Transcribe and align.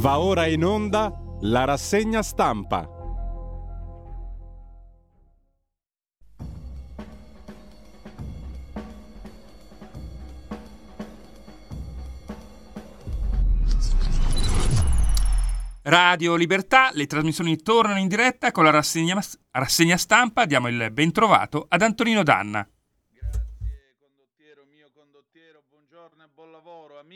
Va 0.00 0.18
ora 0.18 0.46
in 0.46 0.64
onda 0.64 1.12
la 1.42 1.64
rassegna 1.64 2.22
stampa. 2.22 2.88
Radio 15.82 16.34
Libertà, 16.34 16.88
le 16.94 17.04
trasmissioni 17.04 17.58
tornano 17.58 17.98
in 17.98 18.08
diretta 18.08 18.52
con 18.52 18.64
la 18.64 18.70
rassegna, 18.70 19.20
rassegna 19.50 19.98
stampa. 19.98 20.46
Diamo 20.46 20.68
il 20.68 20.88
ben 20.92 21.12
trovato 21.12 21.66
ad 21.68 21.82
Antonino 21.82 22.22
Danna. 22.22 22.66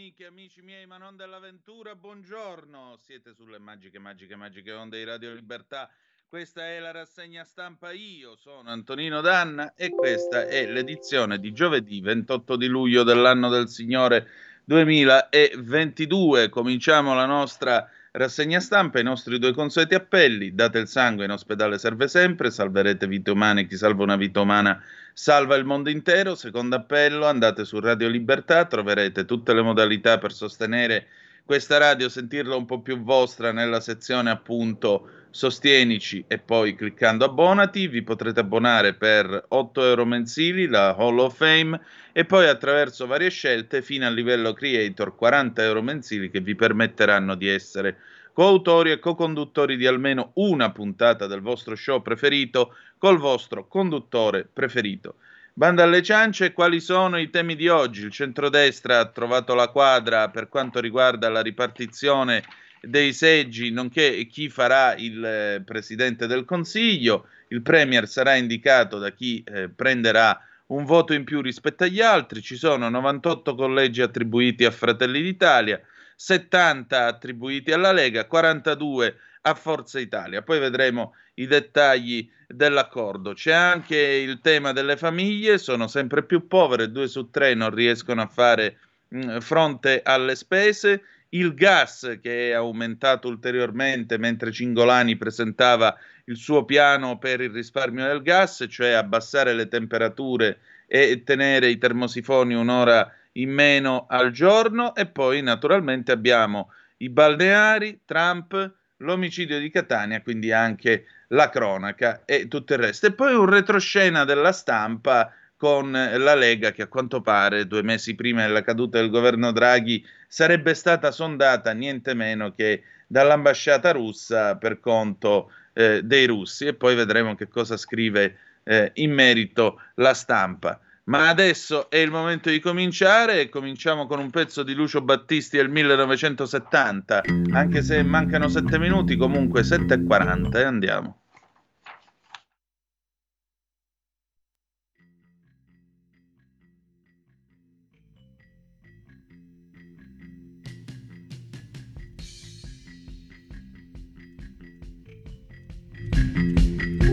Amiche 0.05 0.27
amici 0.27 0.61
miei, 0.61 0.84
ma 0.84 0.98
non 0.98 1.16
dell'avventura, 1.16 1.95
buongiorno. 1.95 2.99
Siete 2.99 3.32
sulle 3.32 3.58
magiche, 3.58 3.99
magiche, 3.99 4.36
magiche 4.36 4.71
onde 4.71 4.99
di 4.99 5.04
Radio 5.04 5.32
Libertà. 5.32 5.89
Questa 6.29 6.61
è 6.67 6.79
la 6.79 6.90
rassegna 6.90 7.43
stampa 7.43 7.90
Io 7.93 8.36
sono 8.36 8.68
Antonino 8.68 9.22
Danna 9.22 9.72
e 9.72 9.95
questa 9.95 10.46
è 10.46 10.67
l'edizione 10.67 11.39
di 11.39 11.54
giovedì 11.54 12.03
28 12.03 12.57
di 12.57 12.67
luglio 12.67 13.03
dell'anno 13.03 13.48
del 13.48 13.71
Signore 13.71 14.29
2022. 14.67 16.50
Cominciamo 16.50 17.14
la 17.14 17.25
nostra 17.25 17.89
Rassegna 18.17 18.61
stampa, 18.61 19.00
i 19.00 19.03
nostri 19.03 19.41
due 19.41 19.53
consueti 19.53 19.96
appelli, 19.96 20.54
date 20.54 20.79
il 20.79 20.86
sangue 20.86 21.25
in 21.25 21.32
ospedale 21.32 21.79
serve 21.79 22.07
sempre, 22.07 22.53
salverete 22.53 23.09
vite 23.09 23.32
umane, 23.32 23.67
chi 23.67 23.77
salva 23.77 24.04
una 24.04 24.14
vita 24.14 24.40
umana 24.40 24.81
salva 25.13 25.57
il 25.57 25.64
mondo 25.64 25.90
intero. 25.90 26.37
Secondo 26.37 26.77
appello, 26.77 27.27
andate 27.27 27.64
su 27.64 27.81
Radio 27.81 28.07
Libertà, 28.07 28.67
troverete 28.67 29.25
tutte 29.25 29.53
le 29.53 29.63
modalità 29.63 30.18
per 30.18 30.32
sostenere 30.32 31.09
questa 31.46 31.76
radio, 31.76 32.08
sentirla 32.08 32.56
un 32.56 32.64
po' 32.64 32.80
più 32.80 33.03
vostra 33.03 33.53
nella 33.53 33.80
sezione 33.80 34.30
appunto 34.30 35.11
Sostienici 35.31 36.25
e 36.27 36.39
poi 36.39 36.75
cliccando 36.75 37.25
abbonati 37.25 37.89
vi 37.89 38.03
potrete 38.03 38.41
abbonare 38.41 38.95
per 38.95 39.47
8 39.48 39.84
euro 39.84 40.06
mensili 40.06 40.67
la 40.67 40.95
Hall 40.97 41.19
of 41.19 41.36
Fame 41.36 41.78
e 42.12 42.25
poi 42.25 42.48
attraverso 42.48 43.06
varie 43.06 43.31
scelte 43.31 43.83
fino 43.83 44.06
al 44.06 44.14
livello 44.14 44.53
creator 44.53 45.17
40 45.17 45.62
euro 45.64 45.83
mensili 45.83 46.31
che 46.31 46.41
vi 46.41 46.55
permetteranno 46.55 47.34
di 47.34 47.48
essere 47.48 47.98
coautori 48.33 48.92
e 48.92 48.98
co-conduttori 48.98 49.77
di 49.77 49.86
almeno 49.86 50.31
una 50.34 50.70
puntata 50.70 51.27
del 51.27 51.41
vostro 51.41 51.75
show 51.75 52.01
preferito 52.01 52.75
col 52.97 53.19
vostro 53.19 53.67
conduttore 53.67 54.48
preferito. 54.51 55.17
Banda 55.57 55.85
alle 55.85 56.03
ciance, 56.03 56.53
quali 56.53 56.81
sono 56.81 57.17
i 57.17 57.31
temi 57.31 57.55
di 57.55 57.69
oggi? 57.69 58.03
Il 58.03 58.11
centrodestra 58.11 58.99
ha 58.99 59.07
trovato 59.07 59.55
la 59.55 59.69
quadra 59.69 60.29
per 60.29 60.49
quanto 60.49 60.81
riguarda 60.81 61.29
la 61.29 61.43
ripartizione 61.43 62.43
dei 62.81 63.13
seggi, 63.13 63.71
nonché 63.71 64.27
chi 64.27 64.49
farà 64.49 64.97
il 64.97 65.25
eh, 65.25 65.63
presidente 65.65 66.27
del 66.27 66.45
Consiglio. 66.45 67.29
Il 67.49 67.63
Premier 67.63 68.09
sarà 68.09 68.35
indicato 68.35 68.99
da 68.99 69.13
chi 69.13 69.45
eh, 69.47 69.69
prenderà 69.69 70.41
un 70.67 70.85
voto 70.85 71.13
in 71.13 71.23
più 71.23 71.41
rispetto 71.41 71.85
agli 71.85 72.01
altri. 72.01 72.43
Ci 72.43 72.57
sono 72.57 72.89
98 72.89 73.55
collegi 73.55 74.03
attribuiti 74.03 74.65
a 74.65 74.73
Fratelli 74.73 75.23
d'Italia, 75.23 75.81
70 76.17 77.07
attribuiti 77.07 77.71
alla 77.71 77.93
Lega, 77.93 78.27
42 78.27 79.17
a 79.47 79.55
Forza 79.55 79.98
Italia. 79.98 80.42
Poi 80.42 80.59
vedremo 80.59 81.14
i 81.34 81.47
dettagli 81.47 82.28
dell'accordo. 82.47 83.34
C'è 83.34 83.53
anche 83.53 83.97
il 83.97 84.41
tema 84.41 84.73
delle 84.73 84.97
famiglie, 84.97 85.59
sono 85.59 85.86
sempre 85.86 86.25
più 86.25 86.47
povere, 86.47 86.91
due 86.91 87.09
su 87.09 87.31
tre 87.31 87.55
non 87.55 87.75
riescono 87.75 88.23
a 88.23 88.27
fare 88.27 88.78
mh, 89.09 89.39
fronte 89.39 90.03
alle 90.03 90.34
spese 90.34 91.03
il 91.31 91.53
gas 91.55 92.19
che 92.23 92.51
è 92.51 92.53
aumentato 92.53 93.28
ulteriormente 93.28 94.19
mentre 94.19 94.53
Cingolani 94.53 95.17
presentava 95.17 95.97
il 96.27 96.36
suo 96.36 96.64
piano 96.64 97.19
per 97.19 97.41
il 97.41 97.51
risparmio 97.51 98.06
del 98.06 98.23
gas, 98.23 98.64
cioè 98.70 98.90
abbassare 98.90 99.52
le 99.52 99.69
temperature 99.69 100.58
e 100.86 101.23
tenere 101.24 101.69
i 101.69 101.79
termosifoni 101.79 102.55
un'ora 102.55 103.13
in 103.33 103.51
meno 103.51 104.07
al 104.08 104.30
giorno 104.30 104.95
e 104.95 105.07
poi 105.07 105.42
naturalmente 105.42 106.13
abbiamo 106.13 106.70
i 106.98 107.08
balneari, 107.08 108.01
Trump, 108.05 108.73
l'omicidio 108.99 109.59
di 109.59 109.71
Catania, 109.71 110.23
quindi 110.23 110.53
anche 110.53 111.07
la 111.29 111.49
cronaca 111.49 112.23
e 112.25 112.49
tutto 112.49 112.75
il 112.75 112.81
resto. 112.81 113.07
E 113.07 113.13
poi 113.13 113.35
un 113.35 113.49
retroscena 113.49 114.25
della 114.25 114.53
stampa 114.53 115.33
con 115.57 115.93
la 115.93 116.35
Lega 116.35 116.73
che 116.73 116.83
a 116.83 116.89
quanto 116.89 117.21
pare 117.21 117.67
due 117.67 117.83
mesi 117.83 118.15
prima 118.15 118.43
della 118.43 118.63
caduta 118.63 118.99
del 118.99 119.11
governo 119.11 119.53
Draghi 119.53 120.05
sarebbe 120.29 120.75
stata 120.75 121.11
sondata 121.11 121.73
niente 121.73 122.13
meno 122.13 122.51
che 122.51 122.83
dall'ambasciata 123.07 123.93
russa 123.93 124.57
per 124.57 124.81
conto 124.81 125.53
eh, 125.73 126.03
dei 126.03 126.27
russi 126.27 126.67
e 126.67 126.75
poi 126.75 126.95
vedremo 126.95 127.35
che 127.35 127.49
cosa 127.49 127.77
scrive 127.77 128.37
eh, 128.65 128.91
in 128.94 129.12
merito 129.12 129.81
la 129.94 130.15
stampa. 130.15 130.78
Ma 131.06 131.28
adesso 131.28 131.91
è 131.91 131.98
il 131.98 132.10
momento 132.10 132.48
di 132.48 132.60
cominciare 132.60 133.41
e 133.41 133.48
cominciamo 133.50 134.06
con 134.06 134.19
un 134.20 134.31
pezzo 134.31 134.62
di 134.62 134.72
Lucio 134.72 135.03
Battisti 135.03 135.59
del 135.59 135.69
1970, 135.69 137.22
anche 137.53 137.82
se 137.82 138.03
mancano 138.03 138.48
sette 138.48 138.78
minuti, 138.78 139.16
comunque 139.16 139.62
7.40 139.62 140.56
e 140.56 140.60
eh, 140.60 140.64
andiamo. 140.64 141.19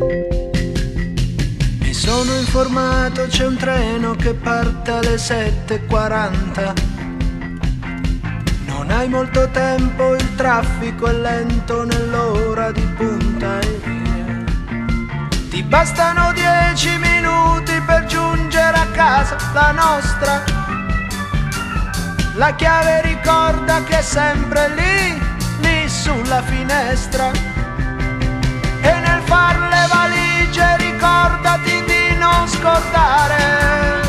Mi 0.02 0.41
sono 2.12 2.36
informato, 2.36 3.26
c'è 3.28 3.46
un 3.46 3.56
treno 3.56 4.16
che 4.16 4.34
parte 4.34 4.92
alle 4.92 5.16
7.40. 5.16 6.74
Non 8.66 8.92
hai 8.92 9.08
molto 9.08 9.48
tempo, 9.52 10.16
il 10.16 10.36
traffico 10.36 11.08
è 11.08 11.14
lento 11.14 11.86
nell'ora 11.86 12.70
di 12.74 12.86
punta. 12.98 13.60
Ti 15.50 15.64
bastano 15.64 16.34
dieci 16.34 16.98
minuti 16.98 17.80
per 17.86 18.04
giungere 18.08 18.78
a 18.78 18.88
casa, 18.88 19.38
la 19.54 19.72
nostra. 19.72 20.44
La 22.36 22.54
chiave 22.56 23.04
ricorda 23.04 23.84
che 23.84 24.00
è 24.00 24.04
sempre 24.04 24.70
lì, 24.76 25.22
lì 25.62 25.88
sulla 25.88 26.42
finestra 26.42 27.52
far 29.32 29.58
le 29.74 29.88
valigie 29.88 30.76
ricordati 30.78 31.81
non 32.42 32.50
scordare 32.50 34.02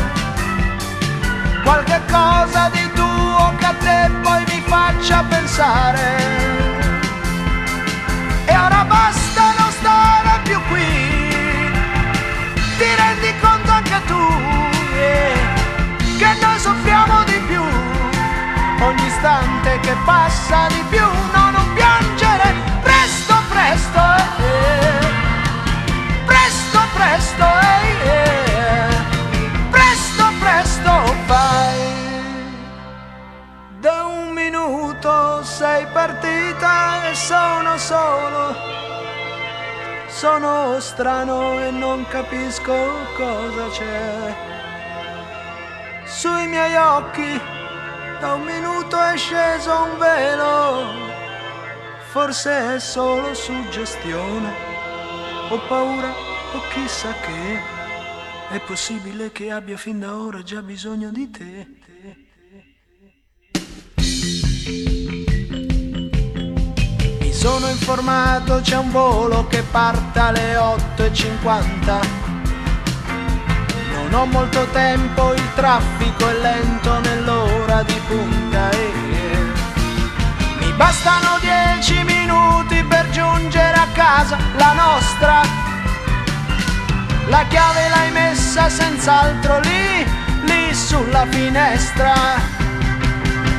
qualche 1.63 2.01
cosa 2.09 2.67
di 2.69 2.91
tuo 2.93 3.53
che 3.59 3.65
a 3.65 3.75
te 3.77 4.09
poi 4.23 4.43
mi 4.47 4.63
faccia 4.65 5.23
pensare. 5.29 6.07
E 8.45 8.57
ora 8.57 8.85
basta 8.85 9.43
non 9.59 9.71
stare 9.71 10.39
più 10.45 10.59
qui. 10.69 10.91
Ti 12.77 12.89
rendi 13.01 13.31
conto 13.39 13.71
anche 13.71 14.01
tu 14.07 14.23
eh, 14.95 15.37
che 16.17 16.29
noi 16.41 16.57
soffriamo 16.57 17.23
di 17.25 17.39
più. 17.45 17.63
Ogni 18.79 19.05
istante 19.05 19.79
che 19.81 19.95
passa 20.05 20.67
di 20.69 20.83
più 20.89 21.12
sono 40.23 40.79
strano 40.79 41.59
e 41.59 41.69
non 41.69 42.07
capisco 42.07 42.73
cosa 43.13 43.67
c'è. 43.67 44.33
Sui 46.05 46.47
miei 46.47 46.75
occhi 46.75 47.37
da 48.21 48.35
un 48.35 48.43
minuto 48.43 48.97
è 49.01 49.17
sceso 49.17 49.83
un 49.83 49.97
velo, 49.97 50.93
forse 52.11 52.75
è 52.75 52.79
solo 52.79 53.33
suggestione. 53.33 54.53
Ho 55.49 55.59
paura 55.67 56.13
o 56.53 56.61
chissà 56.71 57.11
che 57.19 57.59
è 58.49 58.61
possibile 58.61 59.29
che 59.33 59.51
abbia 59.51 59.75
fin 59.75 59.99
da 59.99 60.15
ora 60.15 60.41
già 60.41 60.61
bisogno 60.61 61.11
di 61.11 61.29
te. 61.31 61.67
Sono 67.43 67.67
informato, 67.67 68.61
c'è 68.61 68.77
un 68.77 68.89
volo 68.89 69.45
che 69.47 69.63
parte 69.63 70.17
alle 70.17 70.55
8.50. 70.55 71.99
Non 73.91 74.13
ho 74.13 74.25
molto 74.27 74.65
tempo, 74.71 75.33
il 75.33 75.53
traffico 75.53 76.29
è 76.29 76.33
lento 76.35 76.99
nell'ora 77.01 77.83
di 77.83 77.99
punta 78.07 78.69
e 78.69 78.91
mi 80.59 80.71
bastano 80.71 81.37
10 81.41 82.03
casa, 83.93 84.37
la 84.55 84.71
nostra. 84.73 85.41
La 87.27 87.45
chiave 87.49 87.89
l'hai 87.89 88.11
messa 88.11 88.69
senz'altro 88.69 89.59
lì, 89.59 90.05
lì 90.43 90.73
sulla 90.73 91.25
finestra. 91.29 92.13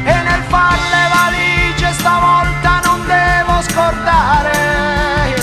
E 0.05 0.15
nel 0.23 0.43
far 0.49 0.79
le 0.95 1.07
valigie 1.13 1.93
stavolta 1.93 2.81
non 2.85 3.07
devo 3.07 3.44
scordare 3.69 5.35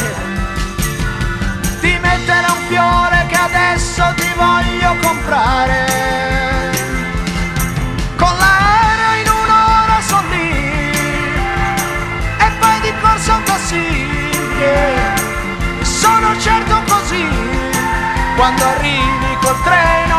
di 1.80 1.98
mettere 2.02 2.48
un 2.48 2.62
fiore 2.68 3.26
che 3.28 3.36
adesso 3.36 4.04
ti 4.16 4.32
voglio 4.36 4.96
comprare. 5.02 5.86
Con 8.16 8.34
l'aereo 8.38 9.14
in 9.22 9.30
un'ora 9.30 10.02
sono 10.08 10.30
lì 10.30 10.52
e 12.38 12.52
poi 12.60 12.80
di 12.82 12.94
taxi. 13.72 14.08
yeah. 14.60 15.14
Sono 15.82 16.38
certo 16.40 16.82
così, 16.88 17.26
quando 18.36 18.64
arrivi 18.66 19.38
col 19.42 19.62
treno 19.64 20.11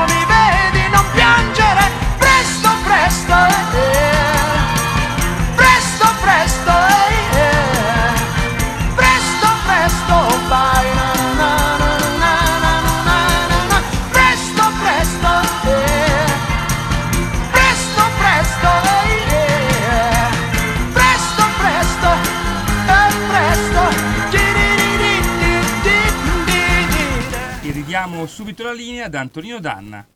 ridiamo 28.22 28.26
subito 28.26 28.62
la 28.62 28.72
linea 28.72 29.06
ad 29.06 29.14
Antonino 29.14 29.58
Danna. 29.58 30.06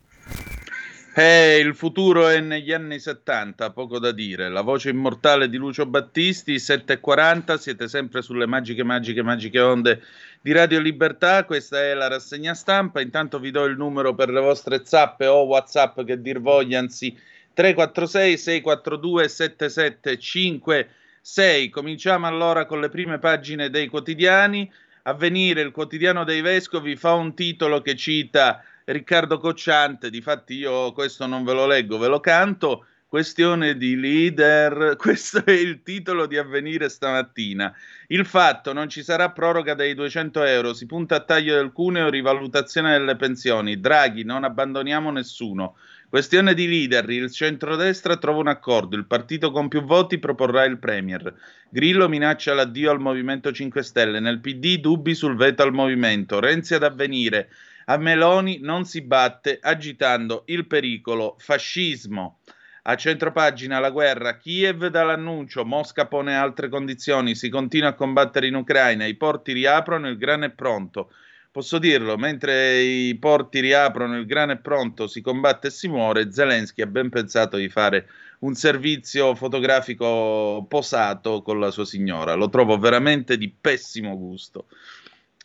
Eh, 1.15 1.59
il 1.59 1.75
futuro 1.75 2.29
è 2.29 2.41
negli 2.41 2.73
anni 2.73 3.01
70, 3.01 3.71
poco 3.71 3.99
da 3.99 4.13
dire. 4.13 4.51
La 4.51 4.61
voce 4.61 4.91
immortale 4.91 5.49
di 5.49 5.57
Lucio 5.57 5.87
Battisti, 5.87 6.57
7.40, 6.57 7.57
siete 7.57 7.89
sempre 7.89 8.21
sulle 8.23 8.47
magiche, 8.47 8.85
magiche, 8.85 9.23
magiche 9.23 9.61
onde 9.61 10.03
di 10.41 10.53
Radio 10.53 10.79
Libertà. 10.79 11.45
Questa 11.45 11.83
è 11.83 11.95
la 11.95 12.09
rassegna 12.09 12.55
stampa. 12.55 13.01
Intanto 13.01 13.39
vi 13.39 13.51
do 13.51 13.65
il 13.65 13.77
numero 13.77 14.15
per 14.15 14.29
le 14.29 14.41
vostre 14.41 14.83
zappe 14.85 15.27
o 15.27 15.45
WhatsApp 15.45 16.03
che 16.03 16.21
dir 16.21 16.41
voglia, 16.41 16.79
anzi 16.79 17.17
346 17.55 18.37
642 18.37 19.29
7756. 19.29 21.71
Cominciamo 21.71 22.27
allora 22.27 22.67
con 22.67 22.81
le 22.81 22.91
prime 22.91 23.19
pagine 23.19 23.71
dei 23.71 23.89
quotidiani. 23.89 24.71
Avvenire, 25.09 25.61
il 25.61 25.71
quotidiano 25.71 26.25
dei 26.25 26.41
vescovi, 26.41 26.97
fa 26.97 27.13
un 27.13 27.33
titolo 27.37 27.81
che 27.81 27.95
cita 27.95 28.61
Riccardo 28.85 29.39
Cocciante, 29.39 30.11
difatti 30.11 30.55
io 30.55 30.93
questo 30.93 31.27
non 31.27 31.45
ve 31.45 31.53
lo 31.53 31.65
leggo, 31.65 31.97
ve 31.97 32.09
lo 32.09 32.19
canto. 32.19 32.87
Questione 33.07 33.77
di 33.77 33.95
leader, 33.95 34.97
questo 34.99 35.45
è 35.45 35.53
il 35.53 35.85
titolo 35.85 36.27
di 36.27 36.37
avvenire 36.37 36.89
stamattina. 36.89 37.73
Il 38.09 38.27
fatto 38.27 38.73
non 38.73 38.89
ci 38.89 39.05
sarà 39.05 39.31
proroga 39.31 39.75
dei 39.75 39.95
200 39.95 40.43
euro, 40.43 40.75
si 40.75 40.87
punta 40.87 41.15
a 41.15 41.25
taglio 41.25 41.55
del 41.55 41.71
cuneo, 41.71 42.11
rivalutazione 42.11 42.91
delle 42.91 43.15
pensioni. 43.15 43.79
Draghi, 43.79 44.25
non 44.25 44.43
abbandoniamo 44.43 45.13
nessuno. 45.13 45.77
Questione 46.09 46.55
di 46.55 46.69
leader, 46.69 47.11
il 47.11 47.33
centrodestra 47.33 48.17
trova 48.17 48.39
un 48.39 48.47
accordo, 48.47 48.95
il 48.97 49.07
partito 49.07 49.51
con 49.51 49.67
più 49.67 49.83
voti 49.83 50.19
proporrà 50.19 50.65
il 50.65 50.79
Premier. 50.79 51.35
Grillo 51.69 52.09
minaccia 52.09 52.55
l'addio 52.55 52.93
al 52.93 53.01
Movimento 53.01 53.51
5 53.51 53.83
Stelle, 53.83 54.21
nel 54.21 54.39
PD 54.39 54.79
dubbi 54.79 55.17
sul 55.17 55.35
veto 55.35 55.65
al 55.65 55.73
Movimento. 55.73 56.39
Renzi 56.39 56.75
ad 56.75 56.85
avvenire, 56.85 57.49
a 57.87 57.97
Meloni 57.97 58.61
non 58.63 58.85
si 58.85 59.03
batte 59.03 59.59
agitando 59.61 60.45
il 60.47 60.69
pericolo 60.69 61.35
fascismo. 61.39 62.39
A 62.83 62.95
centropagina 62.95 63.81
la 63.81 63.91
guerra, 63.91 64.37
Kiev 64.37 64.87
dall'annuncio, 64.87 65.65
Mosca 65.65 66.07
pone 66.07 66.37
altre 66.37 66.69
condizioni, 66.69 67.35
si 67.35 67.49
continua 67.49 67.89
a 67.89 67.95
combattere 67.95 68.47
in 68.47 68.55
Ucraina, 68.55 69.07
i 69.07 69.17
porti 69.17 69.53
riaprono, 69.53 70.09
il 70.09 70.17
grano 70.17 70.45
è 70.45 70.51
pronto. 70.51 71.11
Posso 71.57 71.79
dirlo, 71.79 72.19
mentre 72.19 72.83
i 72.83 73.15
porti 73.15 73.61
riaprono, 73.61 74.19
il 74.19 74.27
grano 74.27 74.53
è 74.53 74.59
pronto, 74.59 75.07
si 75.07 75.23
combatte 75.23 75.69
e 75.69 75.71
si 75.71 75.89
muore, 75.89 76.31
Zelensky 76.31 76.83
ha 76.83 76.87
ben 76.87 77.09
pensato 77.09 77.57
di 77.57 77.71
fare 77.71 78.11
un 78.41 78.55
servizio 78.55 79.35
fotografico 79.35 80.67
posato 80.69 81.41
con 81.41 81.59
la 81.59 81.71
sua 81.71 81.87
signora. 81.87 82.35
Lo 82.35 82.51
trovo 82.51 82.77
veramente 82.77 83.39
di 83.39 83.49
pessimo 83.49 84.19
gusto. 84.19 84.67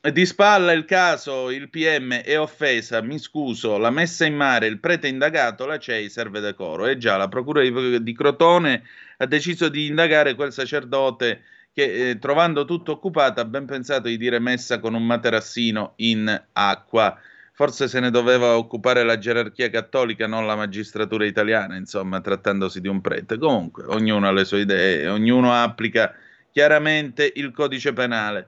Di 0.01 0.25
spalla 0.25 0.73
il 0.73 0.83
caso, 0.83 1.49
il 1.49 1.69
PM 1.69 2.11
è 2.15 2.37
offesa, 2.37 3.01
mi 3.01 3.17
scuso, 3.17 3.77
la 3.77 3.89
messa 3.89 4.25
in 4.25 4.35
mare, 4.35 4.67
il 4.67 4.81
prete 4.81 5.07
indagato, 5.07 5.65
la 5.65 5.79
CEI 5.79 6.09
serve 6.09 6.41
decoro. 6.41 6.87
E 6.87 6.97
già, 6.97 7.15
la 7.15 7.29
procura 7.29 7.61
di, 7.61 8.13
Crotone 8.13 8.83
ha 9.15 9.25
deciso 9.25 9.69
di 9.69 9.85
indagare 9.85 10.35
quel 10.35 10.51
sacerdote 10.51 11.43
che, 11.73 12.09
eh, 12.09 12.19
trovando 12.19 12.65
tutto 12.65 12.93
occupato, 12.93 13.39
ha 13.39 13.45
ben 13.45 13.65
pensato 13.65 14.07
di 14.07 14.17
dire 14.17 14.39
messa 14.39 14.79
con 14.79 14.93
un 14.93 15.05
materassino 15.05 15.93
in 15.97 16.43
acqua. 16.53 17.17
Forse 17.53 17.87
se 17.87 17.99
ne 17.99 18.09
doveva 18.09 18.57
occupare 18.57 19.03
la 19.03 19.17
gerarchia 19.17 19.69
cattolica, 19.69 20.25
non 20.27 20.45
la 20.47 20.55
magistratura 20.55 21.25
italiana, 21.25 21.75
insomma, 21.75 22.19
trattandosi 22.19 22.81
di 22.81 22.87
un 22.87 23.01
prete. 23.01 23.37
Comunque, 23.37 23.83
ognuno 23.85 24.27
ha 24.27 24.31
le 24.31 24.45
sue 24.45 24.61
idee, 24.61 25.07
ognuno 25.07 25.53
applica 25.53 26.13
chiaramente 26.51 27.31
il 27.35 27.51
codice 27.51 27.93
penale. 27.93 28.47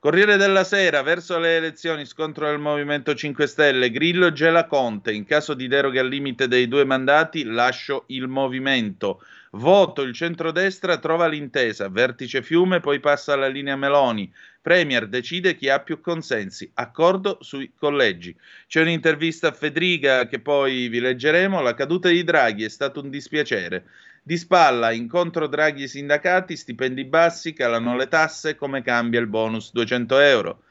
Corriere 0.00 0.36
della 0.36 0.62
Sera, 0.62 1.02
verso 1.02 1.40
le 1.40 1.56
elezioni, 1.56 2.06
scontro 2.06 2.46
del 2.46 2.60
Movimento 2.60 3.16
5 3.16 3.48
Stelle, 3.48 3.90
Grillo 3.90 4.30
gela 4.30 4.66
Conte, 4.66 5.12
in 5.12 5.24
caso 5.24 5.54
di 5.54 5.66
deroga 5.66 6.00
al 6.00 6.06
limite 6.06 6.46
dei 6.46 6.68
due 6.68 6.84
mandati 6.84 7.42
lascio 7.42 8.04
il 8.06 8.28
movimento. 8.28 9.20
Voto, 9.50 10.02
il 10.02 10.14
centrodestra 10.14 10.98
trova 10.98 11.26
l'intesa, 11.26 11.88
vertice 11.88 12.44
Fiume, 12.44 12.78
poi 12.78 13.00
passa 13.00 13.32
alla 13.32 13.48
linea 13.48 13.74
Meloni. 13.74 14.32
Premier 14.62 15.08
decide 15.08 15.56
chi 15.56 15.68
ha 15.68 15.80
più 15.80 16.00
consensi, 16.00 16.70
accordo 16.74 17.38
sui 17.40 17.72
collegi. 17.74 18.36
C'è 18.68 18.82
un'intervista 18.82 19.48
a 19.48 19.52
Federica 19.52 20.28
che 20.28 20.38
poi 20.38 20.86
vi 20.86 21.00
leggeremo, 21.00 21.60
la 21.60 21.74
caduta 21.74 22.08
di 22.08 22.22
Draghi 22.22 22.62
è 22.62 22.68
stato 22.68 23.00
un 23.00 23.10
dispiacere. 23.10 23.84
Di 24.28 24.36
spalla, 24.36 24.92
incontro 24.92 25.46
Draghi 25.46 25.84
e 25.84 25.88
sindacati, 25.88 26.54
stipendi 26.54 27.06
bassi, 27.06 27.54
calano 27.54 27.96
le 27.96 28.08
tasse, 28.08 28.56
come 28.56 28.82
cambia 28.82 29.20
il 29.20 29.26
bonus 29.26 29.72
200 29.72 30.18
euro. 30.18 30.62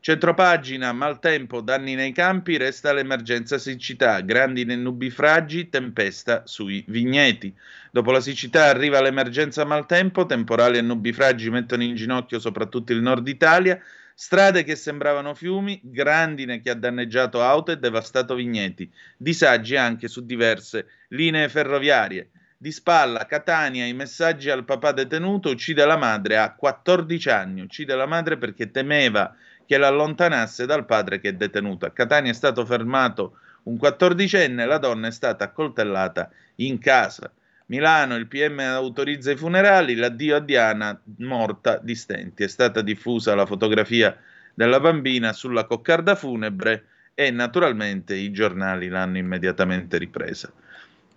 Centropagina, 0.00 0.90
maltempo, 0.94 1.60
danni 1.60 1.94
nei 1.94 2.12
campi, 2.12 2.56
resta 2.56 2.94
l'emergenza 2.94 3.58
siccità, 3.58 4.20
grandine 4.20 4.74
nubifragi, 4.74 5.68
tempesta 5.68 6.46
sui 6.46 6.82
vigneti. 6.88 7.54
Dopo 7.90 8.10
la 8.10 8.22
siccità 8.22 8.64
arriva 8.70 9.02
l'emergenza 9.02 9.66
maltempo, 9.66 10.24
temporali 10.24 10.78
e 10.78 10.80
nubifragi 10.80 11.50
mettono 11.50 11.82
in 11.82 11.94
ginocchio 11.94 12.38
soprattutto 12.38 12.92
il 12.92 13.02
nord 13.02 13.28
Italia, 13.28 13.78
strade 14.14 14.64
che 14.64 14.76
sembravano 14.76 15.34
fiumi, 15.34 15.78
grandine 15.82 16.62
che 16.62 16.70
ha 16.70 16.74
danneggiato 16.74 17.42
auto 17.42 17.70
e 17.70 17.76
devastato 17.76 18.34
vigneti, 18.34 18.90
disagi 19.18 19.76
anche 19.76 20.08
su 20.08 20.24
diverse 20.24 20.86
linee 21.08 21.50
ferroviarie. 21.50 22.30
Di 22.60 22.72
spalla, 22.72 23.24
Catania, 23.26 23.86
i 23.86 23.92
messaggi 23.92 24.50
al 24.50 24.64
papà 24.64 24.90
detenuto, 24.90 25.48
uccide 25.48 25.84
la 25.84 25.96
madre 25.96 26.38
a 26.38 26.54
14 26.54 27.30
anni, 27.30 27.60
uccide 27.60 27.94
la 27.94 28.06
madre 28.06 28.36
perché 28.36 28.72
temeva 28.72 29.32
che 29.64 29.78
l'allontanasse 29.78 30.66
dal 30.66 30.84
padre 30.84 31.20
che 31.20 31.28
è 31.28 31.32
detenuto. 31.34 31.86
A 31.86 31.92
Catania 31.92 32.32
è 32.32 32.34
stato 32.34 32.66
fermato 32.66 33.38
un 33.64 33.76
quattordicenne, 33.76 34.66
la 34.66 34.78
donna 34.78 35.06
è 35.06 35.12
stata 35.12 35.44
accoltellata 35.44 36.30
in 36.56 36.80
casa. 36.80 37.30
Milano, 37.66 38.16
il 38.16 38.26
PM 38.26 38.58
autorizza 38.58 39.30
i 39.30 39.36
funerali, 39.36 39.94
l'addio 39.94 40.34
a 40.34 40.40
Diana 40.40 41.00
morta 41.18 41.78
di 41.78 41.94
stenti. 41.94 42.42
È 42.42 42.48
stata 42.48 42.80
diffusa 42.80 43.36
la 43.36 43.46
fotografia 43.46 44.16
della 44.52 44.80
bambina 44.80 45.32
sulla 45.32 45.64
coccarda 45.64 46.16
funebre 46.16 46.86
e 47.14 47.30
naturalmente 47.30 48.16
i 48.16 48.32
giornali 48.32 48.88
l'hanno 48.88 49.18
immediatamente 49.18 49.96
ripresa. 49.96 50.52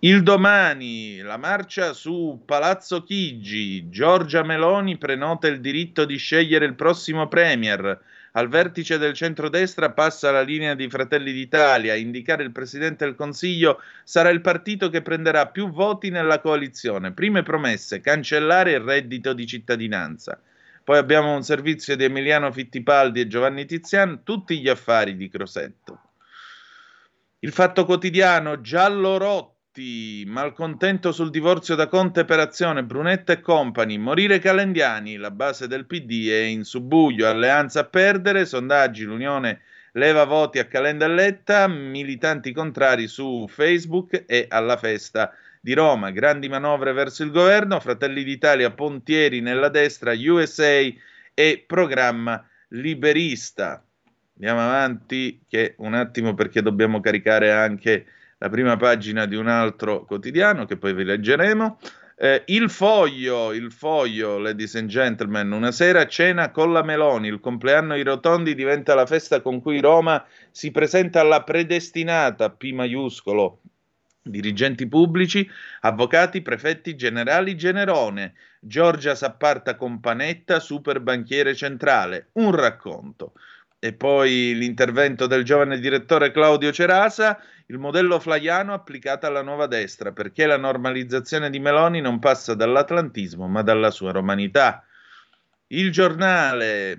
Il 0.04 0.24
domani, 0.24 1.18
la 1.18 1.36
marcia 1.36 1.92
su 1.92 2.42
Palazzo 2.44 3.04
Chigi, 3.04 3.88
Giorgia 3.88 4.42
Meloni 4.42 4.98
prenota 4.98 5.46
il 5.46 5.60
diritto 5.60 6.04
di 6.04 6.16
scegliere 6.16 6.64
il 6.64 6.74
prossimo 6.74 7.28
premier. 7.28 8.00
Al 8.32 8.48
vertice 8.48 8.98
del 8.98 9.12
centrodestra 9.12 9.92
passa 9.92 10.32
la 10.32 10.40
linea 10.40 10.74
di 10.74 10.90
Fratelli 10.90 11.32
d'Italia. 11.32 11.94
Indicare 11.94 12.42
il 12.42 12.50
Presidente 12.50 13.04
del 13.04 13.14
Consiglio 13.14 13.80
sarà 14.02 14.30
il 14.30 14.40
partito 14.40 14.90
che 14.90 15.02
prenderà 15.02 15.46
più 15.46 15.70
voti 15.70 16.10
nella 16.10 16.40
coalizione. 16.40 17.12
Prime 17.12 17.44
promesse, 17.44 18.00
cancellare 18.00 18.72
il 18.72 18.80
reddito 18.80 19.32
di 19.32 19.46
cittadinanza. 19.46 20.36
Poi 20.82 20.98
abbiamo 20.98 21.32
un 21.32 21.44
servizio 21.44 21.94
di 21.94 22.02
Emiliano 22.02 22.50
Fittipaldi 22.50 23.20
e 23.20 23.28
Giovanni 23.28 23.66
Tizian, 23.66 24.24
tutti 24.24 24.60
gli 24.60 24.68
affari 24.68 25.14
di 25.14 25.28
Crosetto. 25.28 26.00
Il 27.38 27.52
fatto 27.52 27.84
quotidiano 27.84 28.60
giallo 28.60 29.16
rotto 29.16 29.51
Totti, 29.72 30.24
malcontento 30.26 31.12
sul 31.12 31.30
divorzio 31.30 31.74
da 31.74 31.88
Conte 31.88 32.26
per 32.26 32.38
azione, 32.38 32.84
Brunetta 32.84 33.32
e 33.32 33.40
compagni, 33.40 33.96
morire 33.96 34.38
Calendiani, 34.38 35.16
la 35.16 35.30
base 35.30 35.66
del 35.66 35.86
PD 35.86 36.28
è 36.28 36.42
in 36.42 36.64
subbuglio, 36.64 37.26
alleanza 37.26 37.80
a 37.80 37.84
perdere, 37.84 38.44
sondaggi, 38.44 39.04
l'Unione 39.04 39.62
leva 39.92 40.24
voti 40.24 40.58
a 40.58 40.66
Calenda 40.66 41.06
e 41.06 41.08
Letta, 41.08 41.68
militanti 41.68 42.52
contrari 42.52 43.06
su 43.06 43.46
Facebook 43.48 44.24
e 44.26 44.44
alla 44.50 44.76
festa 44.76 45.32
di 45.58 45.72
Roma, 45.72 46.10
grandi 46.10 46.50
manovre 46.50 46.92
verso 46.92 47.22
il 47.22 47.30
governo, 47.30 47.80
Fratelli 47.80 48.24
d'Italia 48.24 48.72
pontieri 48.72 49.40
nella 49.40 49.70
destra, 49.70 50.12
USA 50.12 50.80
e 51.32 51.64
programma 51.66 52.46
liberista. 52.68 53.82
Andiamo 54.34 54.60
avanti, 54.60 55.42
che 55.48 55.76
un 55.78 55.94
attimo 55.94 56.34
perché 56.34 56.60
dobbiamo 56.60 57.00
caricare 57.00 57.52
anche 57.52 58.04
la 58.42 58.48
prima 58.48 58.76
pagina 58.76 59.24
di 59.26 59.36
un 59.36 59.46
altro 59.46 60.04
quotidiano 60.04 60.64
che 60.64 60.76
poi 60.76 60.94
vi 60.94 61.04
leggeremo. 61.04 61.78
Eh, 62.16 62.42
il 62.46 62.70
foglio, 62.70 63.52
il 63.52 63.70
foglio, 63.70 64.38
ladies 64.38 64.74
and 64.74 64.88
gentlemen, 64.88 65.52
una 65.52 65.70
sera 65.70 66.08
cena 66.08 66.50
con 66.50 66.72
la 66.72 66.82
Meloni, 66.82 67.28
il 67.28 67.38
compleanno 67.38 67.92
ai 67.92 68.02
rotondi 68.02 68.56
diventa 68.56 68.96
la 68.96 69.06
festa 69.06 69.40
con 69.40 69.60
cui 69.60 69.80
Roma 69.80 70.24
si 70.50 70.72
presenta 70.72 71.20
alla 71.20 71.44
predestinata, 71.44 72.50
P 72.50 72.72
maiuscolo, 72.72 73.60
dirigenti 74.22 74.88
pubblici, 74.88 75.48
avvocati, 75.82 76.42
prefetti 76.42 76.96
generali, 76.96 77.56
Generone, 77.56 78.34
Giorgia 78.58 79.14
s'apparta 79.14 79.76
con 79.76 80.00
Panetta, 80.00 80.58
super 80.58 80.98
banchiere 80.98 81.54
centrale, 81.54 82.30
un 82.32 82.50
racconto. 82.50 83.34
E 83.84 83.92
poi 83.92 84.54
l'intervento 84.54 85.26
del 85.26 85.42
giovane 85.42 85.80
direttore 85.80 86.30
Claudio 86.30 86.70
Cerasa, 86.70 87.40
il 87.72 87.78
modello 87.78 88.20
flaiano 88.20 88.74
applicato 88.74 89.24
alla 89.24 89.40
nuova 89.40 89.66
destra, 89.66 90.12
perché 90.12 90.44
la 90.44 90.58
normalizzazione 90.58 91.48
di 91.48 91.58
Meloni 91.58 92.02
non 92.02 92.18
passa 92.18 92.52
dall'atlantismo, 92.54 93.48
ma 93.48 93.62
dalla 93.62 93.90
sua 93.90 94.12
romanità. 94.12 94.84
Il 95.68 95.90
giornale, 95.90 96.98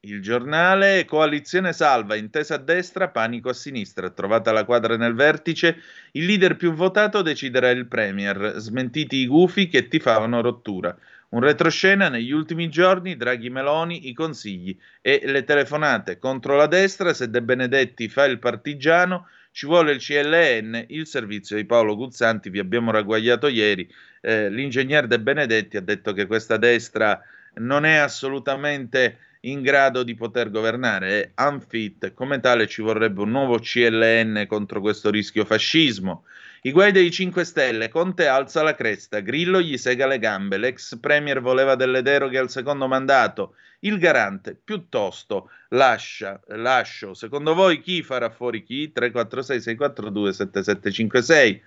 il 0.00 0.22
giornale 0.22 1.04
Coalizione 1.04 1.74
Salva, 1.74 2.14
intesa 2.14 2.54
a 2.54 2.58
destra, 2.58 3.08
panico 3.08 3.50
a 3.50 3.52
sinistra. 3.52 4.08
Trovata 4.08 4.52
la 4.52 4.64
quadra 4.64 4.96
nel 4.96 5.12
vertice, 5.12 5.82
il 6.12 6.24
leader 6.24 6.56
più 6.56 6.72
votato 6.72 7.20
deciderà 7.20 7.68
il 7.68 7.86
Premier. 7.86 8.54
Smentiti 8.56 9.16
i 9.16 9.26
gufi 9.26 9.68
che 9.68 9.86
tifavano 9.86 10.40
rottura. 10.40 10.96
Un 11.28 11.40
retroscena 11.40 12.08
negli 12.08 12.30
ultimi 12.30 12.70
giorni, 12.70 13.16
Draghi 13.16 13.50
Meloni, 13.50 14.08
i 14.08 14.14
consigli 14.14 14.74
e 15.02 15.20
le 15.26 15.44
telefonate 15.44 16.18
contro 16.18 16.56
la 16.56 16.68
destra, 16.68 17.12
se 17.12 17.28
De 17.28 17.42
Benedetti 17.42 18.08
fa 18.08 18.24
il 18.24 18.38
partigiano, 18.38 19.26
ci 19.56 19.64
vuole 19.64 19.92
il 19.92 20.00
CLN, 20.00 20.84
il 20.88 21.06
servizio 21.06 21.56
di 21.56 21.64
Paolo 21.64 21.96
Guzzanti, 21.96 22.50
vi 22.50 22.58
abbiamo 22.58 22.90
ragguagliato 22.90 23.46
ieri, 23.46 23.90
eh, 24.20 24.50
l'ingegner 24.50 25.06
De 25.06 25.18
Benedetti 25.18 25.78
ha 25.78 25.80
detto 25.80 26.12
che 26.12 26.26
questa 26.26 26.58
destra 26.58 27.22
non 27.54 27.86
è 27.86 27.94
assolutamente 27.94 29.16
in 29.40 29.62
grado 29.62 30.02
di 30.02 30.14
poter 30.14 30.50
governare, 30.50 31.32
è 31.34 31.42
unfit, 31.48 32.12
come 32.12 32.38
tale 32.40 32.66
ci 32.66 32.82
vorrebbe 32.82 33.22
un 33.22 33.30
nuovo 33.30 33.58
CLN 33.58 34.44
contro 34.46 34.82
questo 34.82 35.08
rischio 35.08 35.46
fascismo. 35.46 36.24
I 36.66 36.72
guai 36.72 36.90
dei 36.90 37.12
5 37.12 37.44
Stelle, 37.44 37.88
Conte 37.88 38.26
alza 38.26 38.60
la 38.60 38.74
cresta, 38.74 39.20
Grillo 39.20 39.60
gli 39.60 39.78
sega 39.78 40.04
le 40.08 40.18
gambe, 40.18 40.56
l'ex 40.56 40.98
premier 40.98 41.40
voleva 41.40 41.76
delle 41.76 42.02
deroghe 42.02 42.38
al 42.38 42.50
secondo 42.50 42.88
mandato, 42.88 43.54
il 43.80 43.98
garante 43.98 44.58
piuttosto 44.64 45.48
lascia, 45.68 46.40
lascio. 46.48 47.14
Secondo 47.14 47.54
voi 47.54 47.80
chi 47.80 48.02
farà 48.02 48.30
fuori 48.30 48.64
chi? 48.64 48.90
346 48.90 49.60
642 49.60 50.32
7756. 50.32 51.62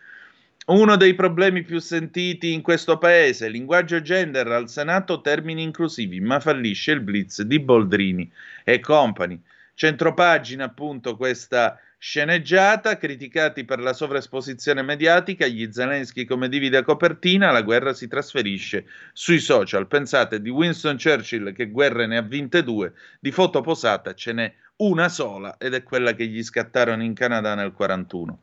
Uno 0.66 0.98
dei 0.98 1.14
problemi 1.14 1.64
più 1.64 1.80
sentiti 1.80 2.52
in 2.52 2.62
questo 2.62 2.98
paese, 2.98 3.48
linguaggio 3.48 4.02
gender 4.02 4.48
al 4.48 4.68
Senato, 4.68 5.22
termini 5.22 5.64
inclusivi, 5.64 6.20
ma 6.20 6.42
fallisce 6.42 6.92
il 6.92 7.00
blitz 7.00 7.44
di 7.44 7.62
Boldrini 7.62 8.30
e 8.66 8.82
compagni. 8.82 9.42
Centropagina 9.76 10.66
appunto 10.66 11.16
questa 11.16 11.80
sceneggiata, 12.00 12.98
criticati 12.98 13.66
per 13.66 13.80
la 13.80 13.92
sovraesposizione 13.92 14.82
mediatica, 14.82 15.46
gli 15.46 15.70
Zelensky 15.70 16.24
come 16.24 16.48
divi 16.48 16.70
da 16.70 16.82
copertina, 16.82 17.52
la 17.52 17.62
guerra 17.62 17.94
si 17.94 18.08
trasferisce 18.08 18.86
sui 19.12 19.40
social. 19.40 19.86
Pensate 19.88 20.42
di 20.42 20.50
Winston 20.50 20.98
Churchill 20.98 21.52
che 21.54 21.70
guerre 21.70 22.08
ne 22.08 22.18
ha 22.18 22.22
vinte 22.22 22.64
due, 22.64 22.94
di 23.20 23.32
foto 23.32 23.60
posata 23.60 24.14
ce 24.14 24.32
n'è 24.32 24.54
una 24.78 25.10
sola 25.10 25.58
ed 25.58 25.74
è 25.74 25.84
quella 25.84 26.14
che 26.14 26.26
gli 26.26 26.42
scattarono 26.42 27.04
in 27.04 27.14
Canada 27.14 27.54
nel 27.54 27.74
1941. 27.78 28.40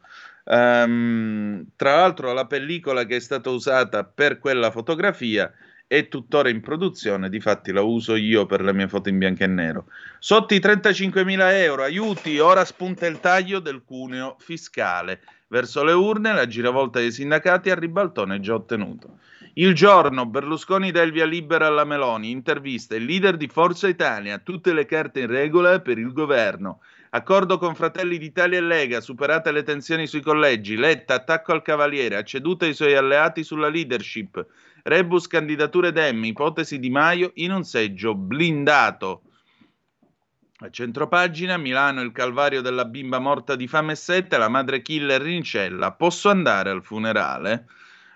Um, 0.48 0.54
ehm, 0.54 1.66
tra 1.76 1.96
l'altro 1.96 2.32
la 2.34 2.46
pellicola 2.46 3.04
che 3.04 3.16
è 3.16 3.20
stata 3.20 3.48
usata 3.48 4.04
per 4.04 4.38
quella 4.38 4.70
fotografia 4.70 5.50
è 5.88 6.08
tuttora 6.08 6.48
in 6.48 6.60
produzione, 6.60 7.28
difatti 7.28 7.70
la 7.70 7.82
uso 7.82 8.16
io 8.16 8.44
per 8.46 8.60
le 8.60 8.72
mie 8.72 8.88
foto 8.88 9.08
in 9.08 9.18
bianco 9.18 9.44
e 9.44 9.46
nero. 9.46 9.86
Sotto 10.18 10.54
i 10.54 10.58
35.000 10.58 11.52
euro, 11.62 11.82
aiuti, 11.82 12.38
ora 12.38 12.64
spunta 12.64 13.06
il 13.06 13.20
taglio 13.20 13.60
del 13.60 13.82
cuneo 13.84 14.36
fiscale. 14.38 15.20
Verso 15.48 15.84
le 15.84 15.92
urne 15.92 16.32
la 16.32 16.46
giravolta 16.48 16.98
dei 16.98 17.12
sindacati 17.12 17.70
a 17.70 17.76
ribaltone 17.76 18.40
già 18.40 18.54
ottenuto. 18.54 19.20
Il 19.54 19.74
giorno 19.74 20.26
Berlusconi 20.26 20.90
dà 20.90 21.02
il 21.02 21.12
via 21.12 21.24
libera 21.24 21.68
alla 21.68 21.84
Meloni, 21.84 22.30
intervista 22.30 22.96
il 22.96 23.04
leader 23.04 23.36
di 23.36 23.46
Forza 23.46 23.86
Italia, 23.86 24.38
tutte 24.38 24.74
le 24.74 24.86
carte 24.86 25.20
in 25.20 25.28
regola 25.28 25.80
per 25.80 25.98
il 25.98 26.12
governo. 26.12 26.80
Accordo 27.10 27.56
con 27.56 27.74
Fratelli 27.74 28.18
d'Italia 28.18 28.58
e 28.58 28.60
Lega, 28.60 29.00
superate 29.00 29.52
le 29.52 29.62
tensioni 29.62 30.06
sui 30.06 30.20
collegi, 30.20 30.76
Letta 30.76 31.14
attacco 31.14 31.52
al 31.52 31.62
Cavaliere, 31.62 32.16
ha 32.16 32.24
ceduto 32.24 32.64
ai 32.66 32.74
suoi 32.74 32.94
alleati 32.94 33.44
sulla 33.44 33.68
leadership. 33.68 34.44
Rebus 34.86 35.26
candidature 35.26 35.90
Dem, 35.90 36.22
ipotesi 36.26 36.78
di 36.78 36.90
Maio 36.90 37.32
in 37.34 37.50
un 37.50 37.64
seggio 37.64 38.14
blindato. 38.14 39.22
A 40.58 40.70
centropagina, 40.70 41.56
Milano 41.56 42.02
il 42.02 42.12
calvario 42.12 42.60
della 42.60 42.84
bimba 42.84 43.18
morta 43.18 43.56
di 43.56 43.66
fame 43.66 43.92
e 43.92 43.96
sette, 43.96 44.38
la 44.38 44.48
madre 44.48 44.82
killer 44.82 45.26
in 45.26 45.42
cella. 45.42 45.90
Posso 45.90 46.28
andare 46.28 46.70
al 46.70 46.84
funerale? 46.84 47.66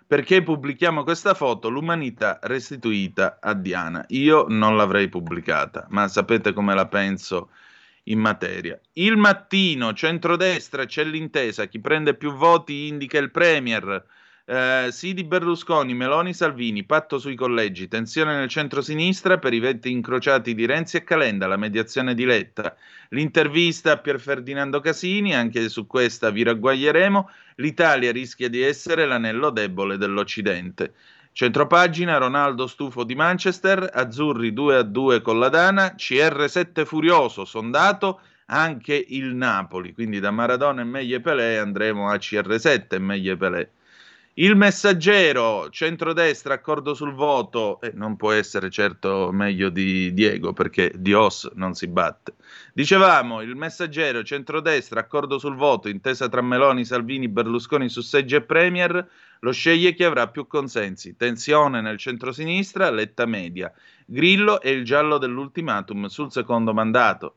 Perché 0.06 0.44
pubblichiamo 0.44 1.02
questa 1.02 1.34
foto? 1.34 1.68
L'umanità 1.68 2.38
restituita 2.42 3.38
a 3.40 3.52
Diana. 3.54 4.04
Io 4.10 4.46
non 4.48 4.76
l'avrei 4.76 5.08
pubblicata, 5.08 5.88
ma 5.90 6.06
sapete 6.06 6.52
come 6.52 6.72
la 6.76 6.86
penso 6.86 7.50
in 8.04 8.20
materia. 8.20 8.78
Il 8.92 9.16
mattino, 9.16 9.92
centrodestra, 9.92 10.84
c'è 10.84 11.02
l'intesa, 11.02 11.66
chi 11.66 11.80
prende 11.80 12.14
più 12.14 12.32
voti 12.32 12.86
indica 12.86 13.18
il 13.18 13.32
Premier. 13.32 14.04
Eh, 14.52 14.88
sì 14.90 15.14
di 15.14 15.22
Berlusconi, 15.22 15.94
Meloni, 15.94 16.34
Salvini, 16.34 16.82
patto 16.82 17.20
sui 17.20 17.36
collegi, 17.36 17.86
tensione 17.86 18.34
nel 18.34 18.48
centro-sinistra 18.48 19.38
per 19.38 19.52
i 19.52 19.60
venti 19.60 19.92
incrociati 19.92 20.56
di 20.56 20.66
Renzi 20.66 20.96
e 20.96 21.04
Calenda, 21.04 21.46
la 21.46 21.56
mediazione 21.56 22.14
di 22.14 22.24
Letta, 22.24 22.74
l'intervista 23.10 23.92
a 23.92 23.98
Pier 23.98 24.18
Ferdinando 24.18 24.80
Casini, 24.80 25.36
anche 25.36 25.68
su 25.68 25.86
questa 25.86 26.30
vi 26.30 26.42
ragguaglieremo, 26.42 27.30
l'Italia 27.58 28.10
rischia 28.10 28.48
di 28.48 28.60
essere 28.60 29.06
l'anello 29.06 29.50
debole 29.50 29.96
dell'Occidente. 29.96 30.94
Centropagina, 31.30 32.18
Ronaldo 32.18 32.66
stufo 32.66 33.04
di 33.04 33.14
Manchester, 33.14 33.88
Azzurri 33.92 34.52
2 34.52 34.76
a 34.78 34.82
2 34.82 35.20
con 35.20 35.38
la 35.38 35.48
Dana, 35.48 35.94
CR7 35.96 36.84
furioso, 36.84 37.44
sondato 37.44 38.22
anche 38.46 39.04
il 39.10 39.32
Napoli, 39.32 39.94
quindi 39.94 40.18
da 40.18 40.32
Maradona 40.32 40.80
e 40.80 40.84
Meglie 40.86 41.20
Pelé 41.20 41.56
andremo 41.58 42.10
a 42.10 42.16
CR7 42.16 42.86
e 42.88 42.98
Meglie 42.98 43.36
Pelé. 43.36 43.70
Il 44.40 44.56
messaggero, 44.56 45.68
centrodestra, 45.68 46.54
accordo 46.54 46.94
sul 46.94 47.12
voto, 47.12 47.78
eh, 47.82 47.92
non 47.92 48.16
può 48.16 48.32
essere 48.32 48.70
certo 48.70 49.28
meglio 49.32 49.68
di 49.68 50.14
Diego 50.14 50.54
perché 50.54 50.92
Dios 50.96 51.50
non 51.56 51.74
si 51.74 51.86
batte. 51.88 52.36
Dicevamo, 52.72 53.42
il 53.42 53.54
messaggero, 53.54 54.22
centrodestra, 54.22 55.00
accordo 55.00 55.38
sul 55.38 55.56
voto, 55.56 55.90
intesa 55.90 56.30
tra 56.30 56.40
Meloni, 56.40 56.86
Salvini, 56.86 57.28
Berlusconi 57.28 57.90
su 57.90 58.00
seggi 58.00 58.34
e 58.34 58.40
Premier, 58.40 59.06
lo 59.40 59.52
sceglie 59.52 59.92
chi 59.92 60.04
avrà 60.04 60.28
più 60.28 60.46
consensi. 60.46 61.16
Tensione 61.18 61.82
nel 61.82 61.98
centrosinistra, 61.98 62.88
letta 62.88 63.26
media. 63.26 63.70
Grillo 64.06 64.62
e 64.62 64.70
il 64.70 64.86
giallo 64.86 65.18
dell'ultimatum 65.18 66.06
sul 66.06 66.32
secondo 66.32 66.72
mandato 66.72 67.34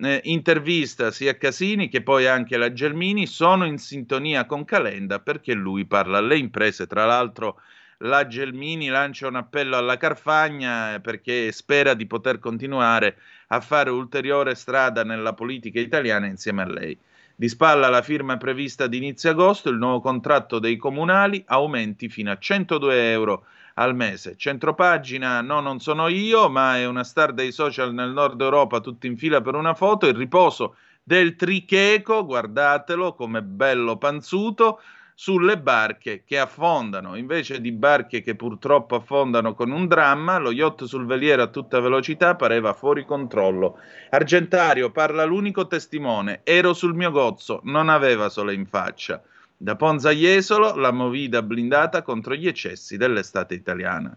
eh, 0.00 0.20
intervista 0.24 1.10
sia 1.10 1.36
Casini 1.36 1.88
che 1.88 2.02
poi 2.02 2.26
anche 2.26 2.56
la 2.56 2.72
Gelmini 2.72 3.26
sono 3.26 3.64
in 3.64 3.78
sintonia 3.78 4.46
con 4.46 4.64
Calenda 4.64 5.18
perché 5.20 5.54
lui 5.54 5.86
parla 5.86 6.18
alle 6.18 6.36
imprese. 6.36 6.86
Tra 6.86 7.04
l'altro 7.04 7.60
la 7.98 8.26
Gelmini 8.26 8.88
lancia 8.88 9.26
un 9.26 9.36
appello 9.36 9.76
alla 9.76 9.96
Carfagna 9.96 10.94
eh, 10.94 11.00
perché 11.00 11.50
spera 11.52 11.94
di 11.94 12.06
poter 12.06 12.38
continuare 12.38 13.16
a 13.48 13.60
fare 13.60 13.90
ulteriore 13.90 14.54
strada 14.54 15.02
nella 15.02 15.32
politica 15.32 15.80
italiana 15.80 16.26
insieme 16.26 16.62
a 16.62 16.66
lei. 16.66 16.96
Di 17.34 17.48
spalla 17.48 17.88
la 17.88 18.02
firma 18.02 18.36
prevista 18.36 18.84
ad 18.84 18.94
inizio 18.94 19.30
agosto, 19.30 19.68
il 19.70 19.78
nuovo 19.78 20.00
contratto 20.00 20.58
dei 20.58 20.76
comunali, 20.76 21.42
aumenti 21.46 22.08
fino 22.08 22.32
a 22.32 22.38
102 22.38 23.10
euro 23.12 23.46
al 23.78 23.94
mese. 23.94 24.36
Centropagina, 24.36 25.40
no, 25.40 25.60
non 25.60 25.78
sono 25.80 26.08
io, 26.08 26.48
ma 26.48 26.76
è 26.76 26.86
una 26.86 27.04
star 27.04 27.32
dei 27.32 27.52
social 27.52 27.94
nel 27.94 28.10
nord 28.10 28.40
Europa, 28.40 28.80
tutti 28.80 29.06
in 29.06 29.16
fila 29.16 29.40
per 29.40 29.54
una 29.54 29.74
foto. 29.74 30.06
Il 30.06 30.16
riposo 30.16 30.76
del 31.02 31.36
tricheco, 31.36 32.24
guardatelo 32.24 33.14
come 33.14 33.42
bello 33.42 33.96
panzuto. 33.96 34.80
sulle 35.20 35.58
barche 35.58 36.22
che 36.24 36.38
affondano. 36.38 37.16
Invece 37.16 37.60
di 37.60 37.72
barche 37.72 38.22
che 38.22 38.36
purtroppo 38.36 38.94
affondano 38.94 39.52
con 39.52 39.72
un 39.72 39.88
dramma, 39.88 40.38
lo 40.38 40.52
yacht 40.52 40.84
sul 40.84 41.06
veliero 41.06 41.42
a 41.42 41.48
tutta 41.48 41.80
velocità 41.80 42.36
pareva 42.36 42.72
fuori 42.72 43.04
controllo. 43.04 43.78
Argentario 44.10 44.92
parla 44.92 45.24
l'unico 45.24 45.66
testimone: 45.66 46.42
ero 46.44 46.72
sul 46.72 46.94
mio 46.94 47.10
gozzo, 47.10 47.58
non 47.64 47.88
aveva 47.88 48.28
sole 48.28 48.54
in 48.54 48.66
faccia. 48.66 49.20
Da 49.60 49.74
Ponza 49.74 50.12
Jesolo, 50.12 50.76
la 50.76 50.92
movida 50.92 51.42
blindata 51.42 52.02
contro 52.02 52.36
gli 52.36 52.46
eccessi 52.46 52.96
dell'estate 52.96 53.54
italiana. 53.54 54.16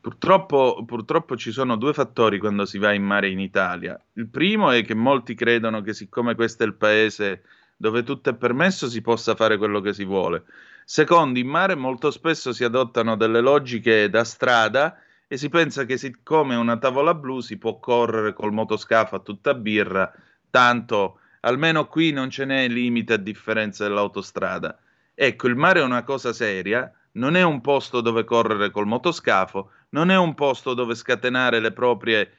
Purtroppo, 0.00 0.82
purtroppo, 0.86 1.36
ci 1.36 1.52
sono 1.52 1.76
due 1.76 1.92
fattori 1.92 2.38
quando 2.38 2.64
si 2.64 2.78
va 2.78 2.94
in 2.94 3.02
mare 3.02 3.28
in 3.28 3.40
Italia. 3.40 4.00
Il 4.14 4.28
primo 4.28 4.70
è 4.70 4.82
che 4.86 4.94
molti 4.94 5.34
credono 5.34 5.82
che 5.82 5.92
siccome 5.92 6.34
questo 6.34 6.62
è 6.62 6.66
il 6.66 6.72
paese 6.72 7.42
dove 7.76 8.02
tutto 8.02 8.30
è 8.30 8.34
permesso 8.34 8.88
si 8.88 9.02
possa 9.02 9.34
fare 9.34 9.58
quello 9.58 9.82
che 9.82 9.92
si 9.92 10.04
vuole. 10.04 10.44
Secondo, 10.82 11.38
in 11.38 11.48
mare 11.48 11.74
molto 11.74 12.10
spesso 12.10 12.54
si 12.54 12.64
adottano 12.64 13.16
delle 13.16 13.40
logiche 13.40 14.08
da 14.08 14.24
strada 14.24 14.96
e 15.28 15.36
si 15.36 15.50
pensa 15.50 15.84
che 15.84 15.98
siccome 15.98 16.54
una 16.54 16.78
tavola 16.78 17.12
blu 17.12 17.40
si 17.40 17.58
può 17.58 17.78
correre 17.78 18.32
col 18.32 18.52
motoscafo 18.52 19.16
a 19.16 19.20
tutta 19.20 19.52
birra, 19.52 20.10
tanto 20.48 21.18
almeno 21.46 21.86
qui 21.86 22.10
non 22.10 22.28
ce 22.28 22.44
n'è 22.44 22.68
limite 22.68 23.14
a 23.14 23.16
differenza 23.16 23.84
dell'autostrada. 23.86 24.78
Ecco, 25.14 25.46
il 25.46 25.54
mare 25.54 25.80
è 25.80 25.84
una 25.84 26.02
cosa 26.02 26.32
seria, 26.32 26.92
non 27.12 27.36
è 27.36 27.42
un 27.42 27.60
posto 27.60 28.00
dove 28.00 28.24
correre 28.24 28.70
col 28.70 28.86
motoscafo, 28.86 29.70
non 29.90 30.10
è 30.10 30.18
un 30.18 30.34
posto 30.34 30.74
dove 30.74 30.94
scatenare 30.94 31.60
le 31.60 31.72
proprie 31.72 32.38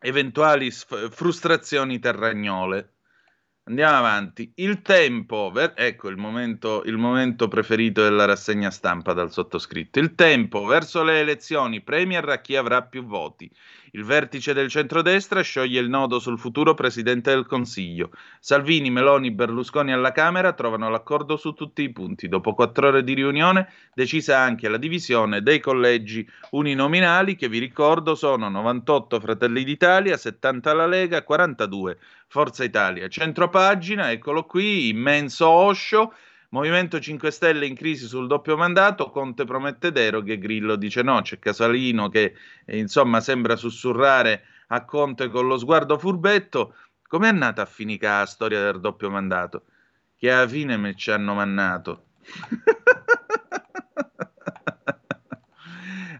eventuali 0.00 0.70
sf- 0.70 1.10
frustrazioni 1.10 1.98
terragnole. 1.98 2.93
Andiamo 3.66 3.96
avanti. 3.96 4.52
Il 4.56 4.82
tempo, 4.82 5.50
ver- 5.50 5.72
ecco 5.74 6.10
il 6.10 6.18
momento, 6.18 6.82
il 6.84 6.98
momento 6.98 7.48
preferito 7.48 8.02
della 8.02 8.26
rassegna 8.26 8.70
stampa 8.70 9.14
dal 9.14 9.32
sottoscritto. 9.32 9.98
Il 10.00 10.14
tempo 10.14 10.66
verso 10.66 11.02
le 11.02 11.20
elezioni 11.20 11.80
premier 11.80 12.28
a 12.28 12.42
chi 12.42 12.56
avrà 12.56 12.82
più 12.82 13.06
voti. 13.06 13.50
Il 13.92 14.04
vertice 14.04 14.52
del 14.52 14.68
centrodestra 14.68 15.40
scioglie 15.40 15.80
il 15.80 15.88
nodo 15.88 16.18
sul 16.18 16.38
futuro 16.38 16.74
presidente 16.74 17.30
del 17.30 17.46
Consiglio. 17.46 18.10
Salvini, 18.38 18.90
Meloni, 18.90 19.30
Berlusconi 19.30 19.92
alla 19.94 20.12
Camera 20.12 20.52
trovano 20.52 20.90
l'accordo 20.90 21.38
su 21.38 21.52
tutti 21.52 21.80
i 21.82 21.92
punti. 21.92 22.28
Dopo 22.28 22.52
quattro 22.52 22.88
ore 22.88 23.02
di 23.02 23.14
riunione, 23.14 23.72
decisa 23.94 24.40
anche 24.40 24.68
la 24.68 24.76
divisione 24.76 25.40
dei 25.40 25.60
collegi 25.60 26.28
uninominali, 26.50 27.34
che 27.34 27.48
vi 27.48 27.60
ricordo 27.60 28.14
sono 28.14 28.50
98 28.50 29.20
Fratelli 29.20 29.64
d'Italia, 29.64 30.18
70 30.18 30.74
la 30.74 30.86
Lega, 30.86 31.22
42 31.22 31.96
Forza 32.34 32.64
Italia. 32.64 33.06
Centropagina, 33.06 34.10
eccolo 34.10 34.44
qui, 34.44 34.88
immenso 34.88 35.48
Osho. 35.48 36.12
Movimento 36.48 36.98
5 36.98 37.30
Stelle 37.30 37.64
in 37.64 37.76
crisi 37.76 38.08
sul 38.08 38.26
doppio 38.26 38.56
mandato, 38.56 39.08
Conte 39.10 39.44
promette 39.44 39.92
deroghe, 39.92 40.36
Grillo 40.38 40.74
dice 40.74 41.02
no, 41.02 41.22
c'è 41.22 41.38
Casalino 41.38 42.08
che 42.08 42.34
eh, 42.64 42.76
insomma 42.76 43.20
sembra 43.20 43.54
sussurrare 43.54 44.46
a 44.66 44.84
Conte 44.84 45.28
con 45.28 45.46
lo 45.46 45.56
sguardo 45.56 45.96
furbetto. 45.96 46.74
Com'è 47.06 47.30
nata 47.30 47.62
a 47.62 47.66
finire 47.66 48.08
la 48.08 48.26
storia 48.26 48.60
del 48.60 48.80
doppio 48.80 49.10
mandato? 49.10 49.66
Che 50.16 50.28
alla 50.28 50.48
fine 50.48 50.76
me 50.76 50.96
ci 50.96 51.12
hanno 51.12 51.34
mannato. 51.34 52.06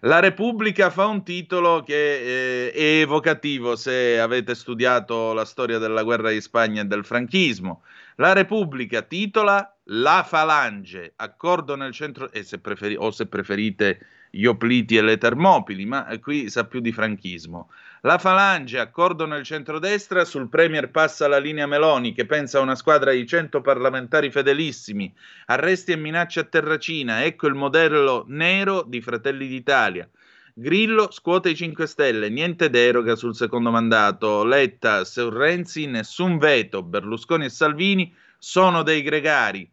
La 0.05 0.21
Repubblica 0.21 0.91
fa 0.91 1.07
un 1.07 1.25
titolo 1.25 1.83
che 1.83 2.67
eh, 2.67 2.73
è 2.73 3.01
evocativo 3.01 3.75
se 3.75 4.21
avete 4.21 4.55
studiato 4.55 5.33
la 5.33 5.47
storia 5.47 5.79
della 5.79 6.03
guerra 6.03 6.29
di 6.29 6.43
Spagna 6.43 6.83
e 6.83 6.85
del 6.85 7.07
franchismo. 7.07 7.83
La 8.17 8.35
Repubblica 8.35 9.01
titola 9.01 9.75
La 9.85 10.23
Falange, 10.23 11.15
accordo 11.17 11.75
nel 11.75 11.93
centro, 11.93 12.31
e 12.33 12.43
se 12.43 12.59
preferi- 12.59 12.97
o 12.99 13.11
se 13.13 13.25
preferite 13.25 14.27
gli 14.29 14.45
Opliti 14.45 14.99
e 14.99 15.01
le 15.01 15.17
Termopili, 15.17 15.87
ma 15.87 16.07
qui 16.21 16.51
sa 16.51 16.67
più 16.67 16.81
di 16.81 16.93
franchismo. 16.93 17.71
La 18.05 18.19
Falange, 18.19 18.79
accordo 18.79 19.25
nel 19.25 19.45
centrodestra, 19.45 20.27
sul 20.27 20.51
Premier 20.51 20.91
passa 20.91 21.27
la 21.27 21.39
linea 21.39 21.67
Meloni 21.67 22.13
che 22.13 22.27
pensa 22.27 22.59
a 22.59 22.61
una 22.61 22.75
squadra 22.75 23.13
di 23.13 23.27
100 23.27 23.63
parlamentari 23.63 24.31
fedelissimi, 24.31 25.11
arresti 25.47 25.93
e 25.93 25.97
minacce 25.97 26.41
a 26.41 26.45
Terracina, 26.45 27.25
ecco 27.25 27.47
il 27.47 27.55
modello 27.55 28.27
nero 28.29 28.83
di 28.83 29.01
Fratelli 29.01 29.47
d'Italia. 29.47 30.07
Grillo 30.53 31.11
scuote 31.11 31.49
i 31.49 31.57
5 31.57 31.87
Stelle, 31.87 32.29
niente 32.29 32.69
deroga 32.69 33.17
sul 33.17 33.35
secondo 33.35 33.71
mandato. 33.71 34.45
Letta, 34.45 35.05
su 35.05 35.31
Renzi, 35.31 35.87
nessun 35.87 36.37
veto. 36.37 36.83
Berlusconi 36.83 37.47
e 37.47 37.49
Salvini 37.49 38.15
sono 38.37 38.83
dei 38.83 39.01
gregari. 39.01 39.69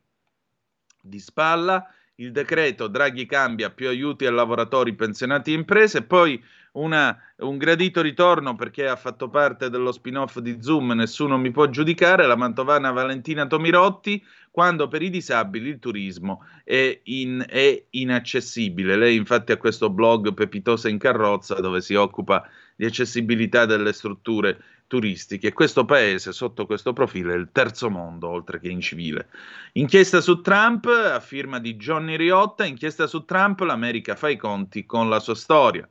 Di 1.02 1.20
spalla 1.20 1.86
il 2.16 2.32
decreto 2.32 2.88
Draghi 2.88 3.26
cambia 3.26 3.72
più 3.72 3.88
aiuti 3.88 4.26
a 4.26 4.32
lavoratori, 4.32 4.94
pensionati 4.94 5.52
e 5.52 5.56
imprese, 5.56 6.04
poi 6.04 6.42
una, 6.74 7.18
un 7.38 7.58
gradito 7.58 8.02
ritorno 8.02 8.56
perché 8.56 8.88
ha 8.88 8.96
fatto 8.96 9.30
parte 9.30 9.70
dello 9.70 9.92
spin-off 9.92 10.38
di 10.40 10.58
Zoom, 10.62 10.92
nessuno 10.92 11.38
mi 11.38 11.52
può 11.52 11.68
giudicare, 11.68 12.26
la 12.26 12.36
mantovana 12.36 12.92
Valentina 12.92 13.46
Tomirotti, 13.46 14.24
quando 14.50 14.88
per 14.88 15.02
i 15.02 15.10
disabili 15.10 15.70
il 15.70 15.80
turismo 15.80 16.46
è, 16.64 17.00
in, 17.04 17.44
è 17.48 17.86
inaccessibile. 17.92 18.96
Lei 18.96 19.16
infatti 19.16 19.52
ha 19.52 19.58
questo 19.58 19.90
blog 19.90 20.34
Pepitosa 20.34 20.90
in 20.90 20.98
carrozza 20.98 21.56
dove 21.56 21.82
si 21.82 21.96
occupa 21.96 22.48
di 22.76 22.86
accessibilità 22.86 23.66
delle 23.66 23.94
strutture 23.94 24.62
turistiche. 24.88 25.54
Questo 25.54 25.86
paese, 25.86 26.34
sotto 26.34 26.66
questo 26.66 26.92
profilo, 26.92 27.32
è 27.32 27.38
il 27.38 27.50
terzo 27.54 27.90
mondo, 27.90 28.28
oltre 28.28 28.60
che 28.60 28.68
incivile. 28.68 29.30
Inchiesta 29.74 30.20
su 30.20 30.42
Trump, 30.42 30.86
a 30.86 31.20
firma 31.22 31.60
di 31.60 31.76
Johnny 31.76 32.18
Riotta, 32.18 32.66
inchiesta 32.66 33.08
su 33.08 33.24
Trump, 33.24 33.62
l'America 33.62 34.18
fa 34.18 34.28
i 34.28 34.36
conti 34.36 34.86
con 34.86 35.08
la 35.08 35.22
sua 35.22 35.36
storia. 35.36 35.88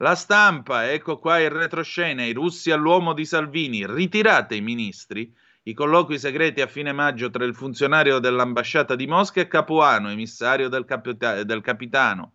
La 0.00 0.14
stampa, 0.14 0.92
ecco 0.92 1.16
qua 1.16 1.40
il 1.40 1.48
retroscena, 1.48 2.22
i 2.22 2.34
russi 2.34 2.70
all'uomo 2.70 3.14
di 3.14 3.24
Salvini, 3.24 3.86
ritirate 3.86 4.54
i 4.54 4.60
ministri, 4.60 5.34
i 5.62 5.72
colloqui 5.72 6.18
segreti 6.18 6.60
a 6.60 6.66
fine 6.66 6.92
maggio 6.92 7.30
tra 7.30 7.46
il 7.46 7.54
funzionario 7.54 8.18
dell'ambasciata 8.18 8.94
di 8.94 9.06
Mosca 9.06 9.40
e 9.40 9.48
Capuano, 9.48 10.10
emissario 10.10 10.68
del, 10.68 10.84
capita- 10.84 11.44
del 11.44 11.62
capitano. 11.62 12.34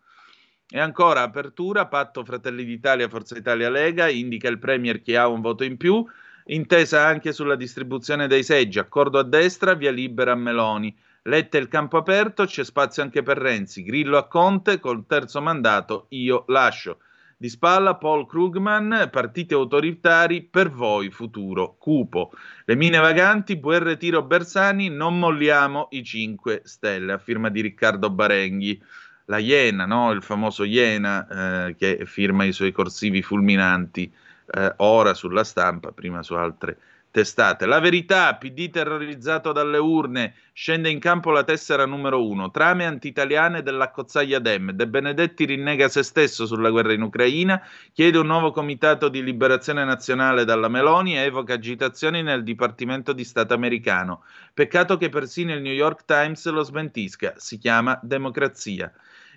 E 0.68 0.80
ancora 0.80 1.22
apertura, 1.22 1.86
patto 1.86 2.26
Fratelli 2.26 2.66
d'Italia, 2.66 3.08
Forza 3.08 3.38
Italia 3.38 3.70
Lega, 3.70 4.10
indica 4.10 4.48
il 4.48 4.58
Premier 4.58 5.04
che 5.04 5.16
ha 5.16 5.28
un 5.28 5.42
voto 5.42 5.64
in 5.64 5.78
più, 5.78 6.04
intesa 6.46 7.06
anche 7.06 7.32
sulla 7.32 7.56
distribuzione 7.56 8.26
dei 8.26 8.44
seggi, 8.44 8.80
accordo 8.80 9.20
a 9.20 9.24
destra, 9.24 9.76
via 9.76 9.92
libera 9.92 10.32
a 10.32 10.36
Meloni. 10.36 10.98
Letta 11.22 11.60
il 11.60 11.68
campo 11.68 11.98
aperto, 11.98 12.46
c'è 12.46 12.64
spazio 12.64 13.04
anche 13.04 13.22
per 13.22 13.38
Renzi, 13.38 13.84
Grillo 13.84 14.18
a 14.18 14.28
Conte, 14.28 14.80
col 14.80 15.06
terzo 15.06 15.40
mandato 15.42 16.08
io 16.10 16.44
lascio. 16.48 16.98
Di 17.42 17.50
spalla 17.50 17.96
Paul 17.96 18.28
Krugman, 18.28 19.10
partiti 19.12 19.56
autoritari, 19.56 20.44
per 20.44 20.70
voi 20.70 21.10
futuro 21.10 21.76
cupo. 21.80 22.32
Le 22.66 22.76
mine 22.76 23.00
vaganti, 23.00 23.58
buon 23.58 23.82
retiro 23.82 24.22
Bersani, 24.22 24.90
non 24.90 25.18
molliamo 25.18 25.88
i 25.90 26.04
5 26.04 26.62
stelle, 26.66 27.14
a 27.14 27.18
firma 27.18 27.50
di 27.50 27.62
Riccardo 27.62 28.12
Barenghi 28.12 28.80
la 29.26 29.40
Iena, 29.40 29.88
no? 29.88 30.12
il 30.12 30.22
famoso 30.22 30.64
Iena 30.64 31.66
eh, 31.66 31.76
che 31.76 32.06
firma 32.06 32.44
i 32.44 32.52
suoi 32.52 32.72
corsivi 32.72 33.24
fulminanti 33.24 34.14
eh, 34.46 34.74
ora 34.78 35.16
sulla 35.16 35.44
stampa, 35.44 35.94
prima 35.94 36.22
su 36.22 36.36
altre 36.36 36.78
testate. 37.12 37.66
La 37.66 37.80
verità, 37.80 38.34
PD 38.36 38.70
terrorizzato 38.70 39.52
dalle 39.52 39.78
urne, 39.78 40.34
scende 40.54 40.90
in 40.90 41.00
campo 41.00 41.30
la 41.30 41.44
tessera 41.44 41.86
numero 41.86 42.26
uno, 42.26 42.50
trame 42.50 42.86
antitaliane 42.86 43.62
dell'accozzaglia 43.62 44.40
Dem, 44.40 44.72
De 44.72 44.88
Benedetti 44.88 45.46
rinnega 45.46 45.90
se 45.90 46.04
stesso 46.04 46.46
sulla 46.46 46.70
guerra 46.72 46.94
in 46.94 47.02
Ucraina, 47.02 47.62
chiede 47.94 48.18
un 48.18 48.28
nuovo 48.28 48.52
comitato 48.52 49.10
di 49.10 49.22
liberazione 49.22 49.84
nazionale 49.84 50.46
dalla 50.46 50.70
Meloni 50.70 51.18
e 51.18 51.26
evoca 51.26 51.54
agitazioni 51.54 52.24
nel 52.24 52.44
Dipartimento 52.44 53.14
di 53.14 53.26
Stato 53.26 53.54
americano. 53.54 54.24
Peccato 54.54 54.98
che 54.98 55.10
persino 55.10 55.54
il 55.54 55.62
New 55.62 55.74
York 55.74 56.06
Times 56.06 56.48
lo 56.48 56.64
smentisca, 56.64 57.34
si 57.36 57.58
chiama 57.58 58.00
democrazia. 58.02 58.92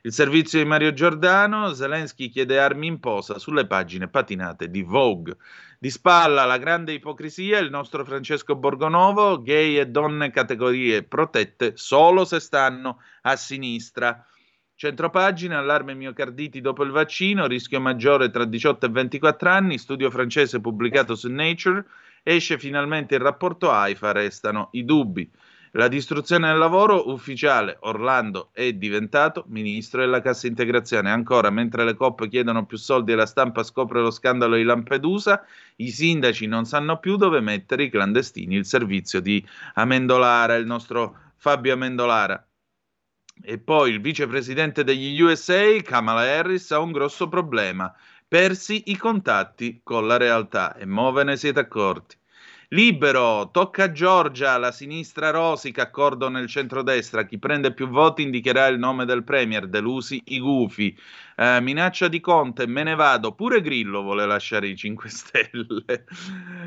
Il 0.07 0.13
servizio 0.13 0.59
di 0.59 0.67
Mario 0.67 0.93
Giordano, 0.93 1.73
Zelensky 1.73 2.29
chiede 2.29 2.59
armi 2.59 2.89
in 2.89 3.01
posa 3.01 3.39
sulle 3.39 3.67
pagine 3.67 4.07
patinate 4.07 4.69
di 4.69 4.83
Vogue. 4.83 5.35
Di 5.85 5.90
spalla 5.90 6.47
la 6.47 6.57
grande 6.57 6.94
ipocrisia, 6.94 7.59
il 7.59 7.68
nostro 7.68 8.07
Francesco 8.07 8.57
Borgonovo, 8.57 9.42
gay 9.42 9.77
e 9.77 9.87
donne 9.87 10.31
categorie 10.31 11.03
protette 11.03 11.73
solo 11.77 12.25
se 12.25 12.40
stanno 12.40 13.03
a 13.20 13.37
sinistra. 13.37 14.27
Centropagina, 14.75 15.59
allarme 15.59 15.92
miocarditi 15.92 16.62
dopo 16.62 16.85
il 16.85 16.90
vaccino, 16.90 17.47
rischio 17.47 17.83
maggiore 17.83 18.31
tra 18.31 18.47
18 18.47 18.87
e 18.87 18.88
24 18.88 19.51
anni, 19.51 19.77
studio 19.77 20.11
francese 20.11 20.59
pubblicato 20.59 21.14
su 21.14 21.31
Nature, 21.31 21.85
esce 22.23 22.59
finalmente 22.59 23.16
il 23.16 23.20
rapporto 23.20 23.70
AIFA, 23.70 24.12
restano 24.12 24.70
i 24.73 24.87
dubbi. 24.87 25.31
La 25.77 25.89
distruzione 25.89 26.47
del 26.47 26.59
lavoro 26.59 27.11
ufficiale. 27.11 27.79
Orlando 27.81 28.51
è 28.53 28.73
diventato 28.75 29.43
ministro 29.49 30.03
della 30.03 30.21
cassa 30.21 30.47
integrazione. 30.47 31.11
Ancora, 31.11 31.51
mentre 31.51 31.85
le 31.85 31.95
coppe 31.95 32.29
chiedono 32.29 32.65
più 32.65 32.77
soldi 32.77 33.11
e 33.11 33.17
la 33.17 33.27
stampa 33.27 33.65
scopre 33.65 34.01
lo 34.01 34.13
scandalo 34.13 34.55
di 34.55 34.63
Lampedusa, 34.63 35.45
i 35.77 35.91
sindaci 35.91 36.47
non 36.47 36.65
sanno 36.65 37.01
più 37.01 37.17
dove 37.17 37.41
mettere 37.41 37.83
i 37.83 37.91
clandestini. 37.91 38.55
Il 38.55 38.67
servizio 38.67 39.19
di 39.19 39.45
Amendolara, 39.75 40.55
il 40.55 40.65
nostro 40.65 41.33
Fabio 41.35 41.73
Amendolara. 41.73 42.47
E 43.43 43.59
poi 43.59 43.91
il 43.91 44.01
vicepresidente 44.01 44.85
degli 44.85 45.21
USA, 45.21 45.77
Kamala 45.83 46.21
Harris, 46.21 46.71
ha 46.71 46.79
un 46.79 46.93
grosso 46.93 47.29
problema. 47.29 47.93
Persi 48.29 48.93
i 48.93 48.97
contatti 48.97 49.81
con 49.83 50.07
la 50.07 50.19
realtà 50.19 50.77
e 50.77 50.87
mo 50.87 51.11
ve 51.11 51.25
ne 51.25 51.37
siete 51.37 51.59
accorti. 51.59 52.17
Libero, 52.68 53.50
tocca 53.53 53.85
a 53.85 53.92
Giorgia, 53.92 54.57
la 54.57 54.72
sinistra 54.72 55.31
rosica, 55.31 55.83
accordo 55.83 56.29
nel 56.29 56.48
centrodestra. 56.48 57.24
Chi 57.24 57.38
prende 57.38 57.74
più 57.74 57.88
voti 57.88 58.22
indicherà 58.22 58.66
il 58.68 58.79
nome 58.79 59.05
del 59.05 59.22
Premier, 59.22 59.66
delusi 59.66 60.20
i 60.27 60.40
gufi. 60.40 60.96
Eh, 61.37 61.61
minaccia 61.61 62.09
di 62.09 62.20
Conte, 62.20 62.66
me 62.66 62.83
ne 62.83 62.94
vado. 62.94 63.33
Pure 63.33 63.61
Grillo 63.61 64.03
vuole 64.03 64.24
lasciare 64.24 64.68
i 64.68 64.77
5 64.77 65.09
Stelle. 65.11 66.05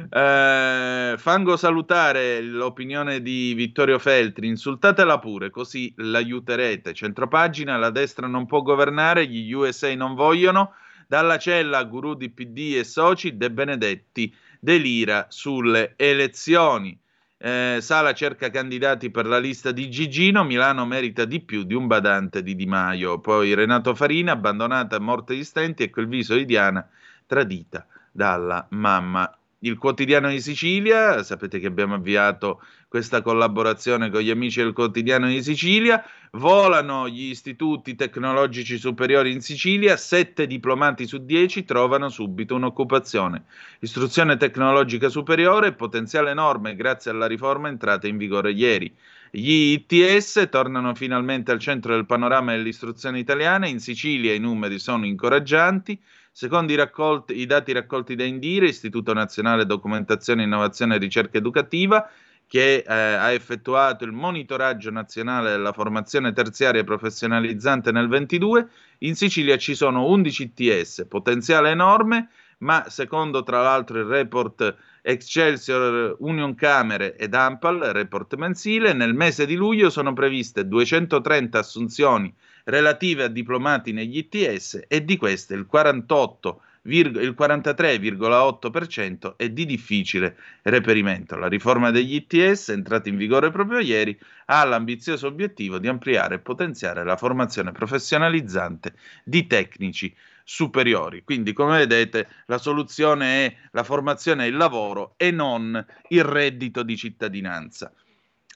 Eh, 0.09 1.15
fango 1.17 1.57
salutare 1.57 2.41
l'opinione 2.41 3.21
di 3.21 3.53
Vittorio 3.55 3.97
Feltri. 3.97 4.47
Insultatela 4.47 5.17
pure, 5.17 5.49
così 5.49 5.91
l'aiuterete. 5.97 6.93
Centropagina, 6.93 7.77
la 7.77 7.89
destra 7.89 8.27
non 8.27 8.45
può 8.45 8.61
governare, 8.61 9.27
gli 9.27 9.51
USA 9.51 9.93
non 9.95 10.13
vogliono. 10.13 10.73
Dalla 11.07 11.37
cella, 11.37 11.85
guru 11.85 12.15
di 12.15 12.29
PD 12.29 12.75
e 12.75 12.83
soci, 12.83 13.37
De 13.37 13.49
Benedetti 13.49 14.35
delira 14.67 15.27
sulle 15.29 15.93
elezioni. 15.95 16.99
Eh, 17.37 17.77
Sala 17.79 18.13
cerca 18.13 18.49
candidati 18.49 19.09
per 19.09 19.25
la 19.25 19.39
lista 19.39 19.71
di 19.71 19.89
Gigino, 19.89 20.43
Milano 20.43 20.85
merita 20.85 21.23
di 21.23 21.39
più 21.39 21.63
di 21.63 21.73
un 21.73 21.87
badante 21.87 22.43
di 22.43 22.53
Di 22.53 22.65
Maio. 22.65 23.19
Poi 23.21 23.53
Renato 23.53 23.95
Farina, 23.95 24.33
abbandonata 24.33 24.97
a 24.97 24.99
morte 24.99 25.35
di 25.35 25.45
stenti, 25.45 25.83
e 25.83 25.89
quel 25.89 26.09
viso 26.09 26.35
di 26.35 26.43
Diana 26.43 26.85
tradita 27.25 27.87
dalla 28.11 28.67
mamma 28.71 29.33
il 29.59 29.77
quotidiano 29.77 30.29
di 30.29 30.39
Sicilia, 30.39 31.23
sapete 31.23 31.59
che 31.59 31.67
abbiamo 31.67 31.95
avviato 31.95 32.61
questa 32.87 33.21
collaborazione 33.21 34.11
con 34.11 34.21
gli 34.21 34.29
amici 34.29 34.61
del 34.61 34.73
quotidiano 34.73 35.27
di 35.27 35.41
Sicilia, 35.41 36.03
volano 36.31 37.09
gli 37.09 37.29
istituti 37.29 37.95
tecnologici 37.95 38.77
superiori 38.77 39.31
in 39.31 39.41
Sicilia, 39.41 39.97
sette 39.97 40.45
diplomati 40.45 41.07
su 41.07 41.25
dieci 41.25 41.65
trovano 41.65 42.09
subito 42.09 42.55
un'occupazione. 42.55 43.45
Istruzione 43.79 44.37
tecnologica 44.37 45.09
superiore, 45.09 45.73
potenziale 45.73 46.31
enorme 46.31 46.75
grazie 46.75 47.11
alla 47.11 47.25
riforma 47.27 47.67
entrata 47.67 48.07
in 48.07 48.17
vigore 48.17 48.51
ieri. 48.51 48.93
Gli 49.31 49.83
ITS 49.89 50.47
tornano 50.49 50.95
finalmente 50.95 51.51
al 51.51 51.59
centro 51.59 51.93
del 51.93 52.05
panorama 52.05 52.53
dell'istruzione 52.53 53.19
italiana, 53.19 53.67
in 53.67 53.79
Sicilia 53.79 54.33
i 54.33 54.39
numeri 54.39 54.79
sono 54.79 55.05
incoraggianti, 55.05 55.99
Secondo 56.39 56.71
i, 56.71 56.75
raccolti, 56.75 57.39
i, 57.39 57.47
dati 57.47 57.71
raccolti 57.71 58.13
da 58.13 58.23
Indire, 58.23 58.67
Istituto 58.67 59.11
Nazionale 59.11 59.65
Documentazione, 59.65 60.43
Innovazione 60.43 60.93
e 60.93 60.97
Ricerca 60.99 61.39
Educativa, 61.39 62.07
che 62.45 62.83
eh, 62.87 62.93
ha 62.93 63.31
effettuato 63.31 64.03
il 64.05 64.11
monitoraggio 64.11 64.91
nazionale 64.91 65.49
della 65.49 65.73
formazione 65.73 66.33
terziaria 66.33 66.83
professionalizzante 66.83 67.91
nel 67.91 68.07
22, 68.07 68.69
in 68.99 69.15
Sicilia 69.15 69.57
ci 69.57 69.73
sono 69.73 70.05
11 70.05 70.53
ITS, 70.55 71.07
potenziale 71.09 71.71
enorme, 71.71 72.29
ma 72.59 72.85
secondo 72.87 73.41
tra 73.41 73.63
l'altro 73.63 73.97
il 73.97 74.05
report 74.05 74.75
Excelsior 75.01 76.17
Union 76.19 76.53
Camere 76.53 77.15
ed 77.15 77.33
Ampal, 77.33 77.79
report 77.79 78.35
mensile, 78.35 78.93
nel 78.93 79.15
mese 79.15 79.47
di 79.47 79.55
luglio 79.55 79.89
sono 79.89 80.13
previste 80.13 80.67
230 80.67 81.57
assunzioni 81.57 82.31
relative 82.67 83.23
a 83.23 83.27
diplomati 83.27 83.91
negli 83.91 84.17
ITS 84.17 84.85
e 84.87 85.03
di 85.03 85.17
queste 85.17 85.53
il 85.53 85.65
48 85.65 86.61
il 86.87 87.35
43,8% 87.37 89.35
è 89.35 89.49
di 89.49 89.65
difficile 89.65 90.37
reperimento. 90.61 91.35
La 91.35 91.47
riforma 91.47 91.91
degli 91.91 92.15
ITS, 92.15 92.69
entrata 92.69 93.09
in 93.09 93.17
vigore 93.17 93.51
proprio 93.51 93.79
ieri, 93.79 94.17
ha 94.45 94.63
l'ambizioso 94.63 95.27
obiettivo 95.27 95.79
di 95.79 95.89
ampliare 95.89 96.35
e 96.35 96.39
potenziare 96.39 97.03
la 97.03 97.17
formazione 97.17 97.73
professionalizzante 97.73 98.93
di 99.25 99.47
tecnici 99.47 100.15
superiori. 100.45 101.23
Quindi, 101.25 101.51
come 101.51 101.79
vedete, 101.79 102.29
la 102.45 102.57
soluzione 102.57 103.45
è 103.45 103.55
la 103.71 103.83
formazione 103.83 104.45
e 104.45 104.47
il 104.47 104.55
lavoro 104.55 105.15
e 105.17 105.29
non 105.31 105.85
il 106.07 106.23
reddito 106.23 106.83
di 106.83 106.95
cittadinanza. 106.95 107.91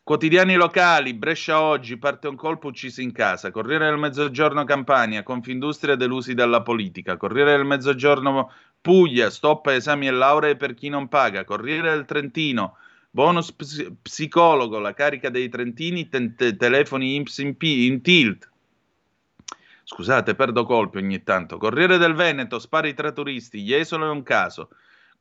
Quotidiani 0.04 0.56
locali, 0.56 1.14
Brescia 1.14 1.62
oggi, 1.62 1.96
parte 1.98 2.28
un 2.28 2.36
colpo 2.36 2.68
ucciso 2.70 3.02
in 3.02 3.12
casa, 3.12 3.52
Corriere 3.52 3.86
del 3.86 4.00
Mezzogiorno 4.00 4.64
Campania, 4.64 5.22
Confindustria 5.22 5.96
delusi 5.96 6.34
dalla 6.34 6.64
politica, 6.64 7.18
Corriere 7.18 7.56
del 7.56 7.66
Mezzogiorno 7.66 8.52
Puglia, 8.82 9.30
stop 9.30 9.68
esami 9.68 10.08
e 10.08 10.12
lauree 10.12 10.56
per 10.56 10.74
chi 10.74 10.90
non 10.90 11.08
paga, 11.08 11.44
Corriere 11.44 11.92
del 11.92 12.06
Trentino, 12.06 12.78
bonus 13.12 13.52
ps- 13.52 13.92
psicologo, 14.02 14.80
la 14.80 14.96
carica 14.96 15.30
dei 15.30 15.50
trentini, 15.50 16.10
te- 16.10 16.34
te- 16.34 16.56
telefoni 16.58 17.14
in, 17.14 17.24
P- 17.56 17.64
in 17.64 18.02
tilt. 18.02 18.50
Scusate, 19.84 20.34
perdo 20.34 20.66
colpi 20.66 20.98
ogni 20.98 21.22
tanto. 21.22 21.58
Corriere 21.58 21.98
del 21.98 22.16
Veneto, 22.16 22.58
spari 22.58 22.96
tra 22.96 23.12
turisti, 23.12 23.62
Jesolo 23.62 24.08
è 24.08 24.10
un 24.10 24.24
caso. 24.24 24.70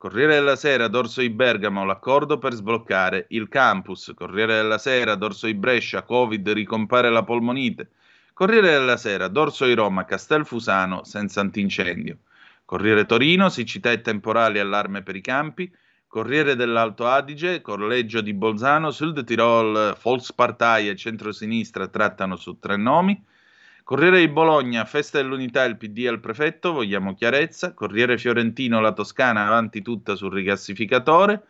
Corriere 0.01 0.33
della 0.33 0.57
Sera, 0.57 0.89
Dorso 0.89 1.21
di 1.21 1.29
Bergamo, 1.29 1.85
l'accordo 1.85 2.39
per 2.39 2.55
sbloccare 2.55 3.27
il 3.29 3.49
campus. 3.51 4.13
Corriere 4.17 4.55
della 4.55 4.79
Sera, 4.79 5.15
Dorso 5.15 5.45
di 5.45 5.53
Brescia, 5.53 6.05
Covid, 6.05 6.49
ricompare 6.53 7.11
la 7.11 7.23
polmonite. 7.23 7.91
Corriere 8.33 8.71
della 8.71 8.97
Sera, 8.97 9.29
Dorso 9.29 9.67
di 9.67 9.75
Roma, 9.75 10.07
Castelfusano, 10.07 11.05
senza 11.05 11.43
antincendio. 11.43 12.17
Corriere 12.65 13.05
Torino, 13.05 13.51
siccità 13.51 13.91
e 13.91 14.01
temporali, 14.01 14.59
allarme 14.59 15.03
per 15.03 15.17
i 15.17 15.21
campi. 15.21 15.71
Corriere 16.07 16.57
dell'Alto 16.57 17.07
Adige, 17.07 17.61
Collegio 17.61 18.23
di 18.23 18.33
Bolzano, 18.33 18.91
Sud 18.93 19.23
Tirol, 19.23 19.99
Volkspartei 20.01 20.89
e 20.89 20.97
centrosinistra 20.97 21.89
trattano 21.89 22.37
su 22.37 22.59
tre 22.59 22.79
nomi. 22.79 23.23
Corriere 23.91 24.21
di 24.21 24.29
Bologna, 24.29 24.85
festa 24.85 25.21
dell'unità, 25.21 25.65
il 25.65 25.77
PD 25.77 26.07
al 26.07 26.21
prefetto, 26.21 26.71
vogliamo 26.71 27.13
chiarezza. 27.13 27.75
Corriere 27.75 28.19
Fiorentino, 28.19 28.81
la 28.81 28.93
Toscana 28.93 29.49
avanti 29.49 29.83
tutta 29.83 30.15
sul 30.15 30.33
rigassificatore. 30.33 31.43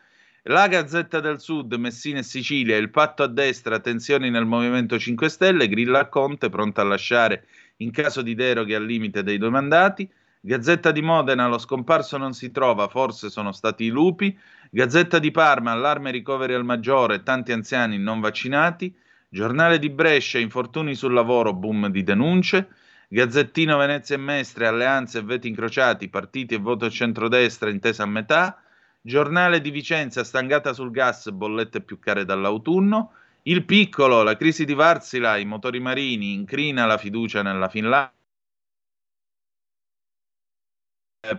La 0.44 0.66
Gazzetta 0.66 1.20
del 1.20 1.38
Sud, 1.38 1.74
Messina 1.74 2.20
e 2.20 2.22
Sicilia, 2.22 2.78
il 2.78 2.88
patto 2.88 3.22
a 3.22 3.26
destra, 3.26 3.78
tensioni 3.80 4.30
nel 4.30 4.46
Movimento 4.46 4.98
5 4.98 5.28
Stelle, 5.28 5.68
Grilla 5.68 5.98
a 5.98 6.08
Conte, 6.08 6.48
pronta 6.48 6.80
a 6.80 6.84
lasciare 6.86 7.46
in 7.76 7.90
caso 7.90 8.22
di 8.22 8.34
deroghe 8.34 8.74
al 8.74 8.86
limite 8.86 9.22
dei 9.22 9.36
due 9.36 9.50
mandati. 9.50 10.10
Gazzetta 10.40 10.92
di 10.92 11.02
Modena, 11.02 11.46
lo 11.46 11.58
scomparso 11.58 12.16
non 12.16 12.32
si 12.32 12.50
trova, 12.50 12.88
forse 12.88 13.28
sono 13.28 13.52
stati 13.52 13.84
i 13.84 13.90
lupi. 13.90 14.34
Gazzetta 14.70 15.18
di 15.18 15.30
Parma, 15.30 15.72
allarme 15.72 16.10
ricoveri 16.10 16.54
al 16.54 16.64
maggiore, 16.64 17.22
tanti 17.22 17.52
anziani 17.52 17.98
non 17.98 18.18
vaccinati. 18.18 18.96
Giornale 19.32 19.78
di 19.78 19.90
Brescia, 19.90 20.40
infortuni 20.40 20.96
sul 20.96 21.12
lavoro, 21.12 21.54
boom 21.54 21.86
di 21.86 22.02
denunce. 22.02 22.68
Gazzettino 23.08 23.76
Venezia 23.76 24.16
e 24.16 24.18
Mestre, 24.18 24.66
alleanze 24.66 25.18
e 25.18 25.22
veti 25.22 25.46
incrociati, 25.46 26.08
partiti 26.08 26.54
e 26.54 26.58
voto 26.58 26.90
centrodestra 26.90 27.70
intesa 27.70 28.02
a 28.02 28.06
metà. 28.06 28.60
Giornale 29.00 29.60
di 29.60 29.70
Vicenza, 29.70 30.24
stangata 30.24 30.72
sul 30.72 30.90
gas, 30.90 31.30
bollette 31.30 31.80
più 31.80 32.00
care 32.00 32.24
dall'autunno. 32.24 33.12
Il 33.42 33.64
piccolo, 33.64 34.24
la 34.24 34.36
crisi 34.36 34.64
di 34.64 34.74
Varsila, 34.74 35.36
i 35.36 35.44
motori 35.44 35.78
marini, 35.78 36.32
incrina 36.32 36.84
la 36.86 36.98
fiducia 36.98 37.42
nella 37.42 37.68
Finlandia. 37.68 38.12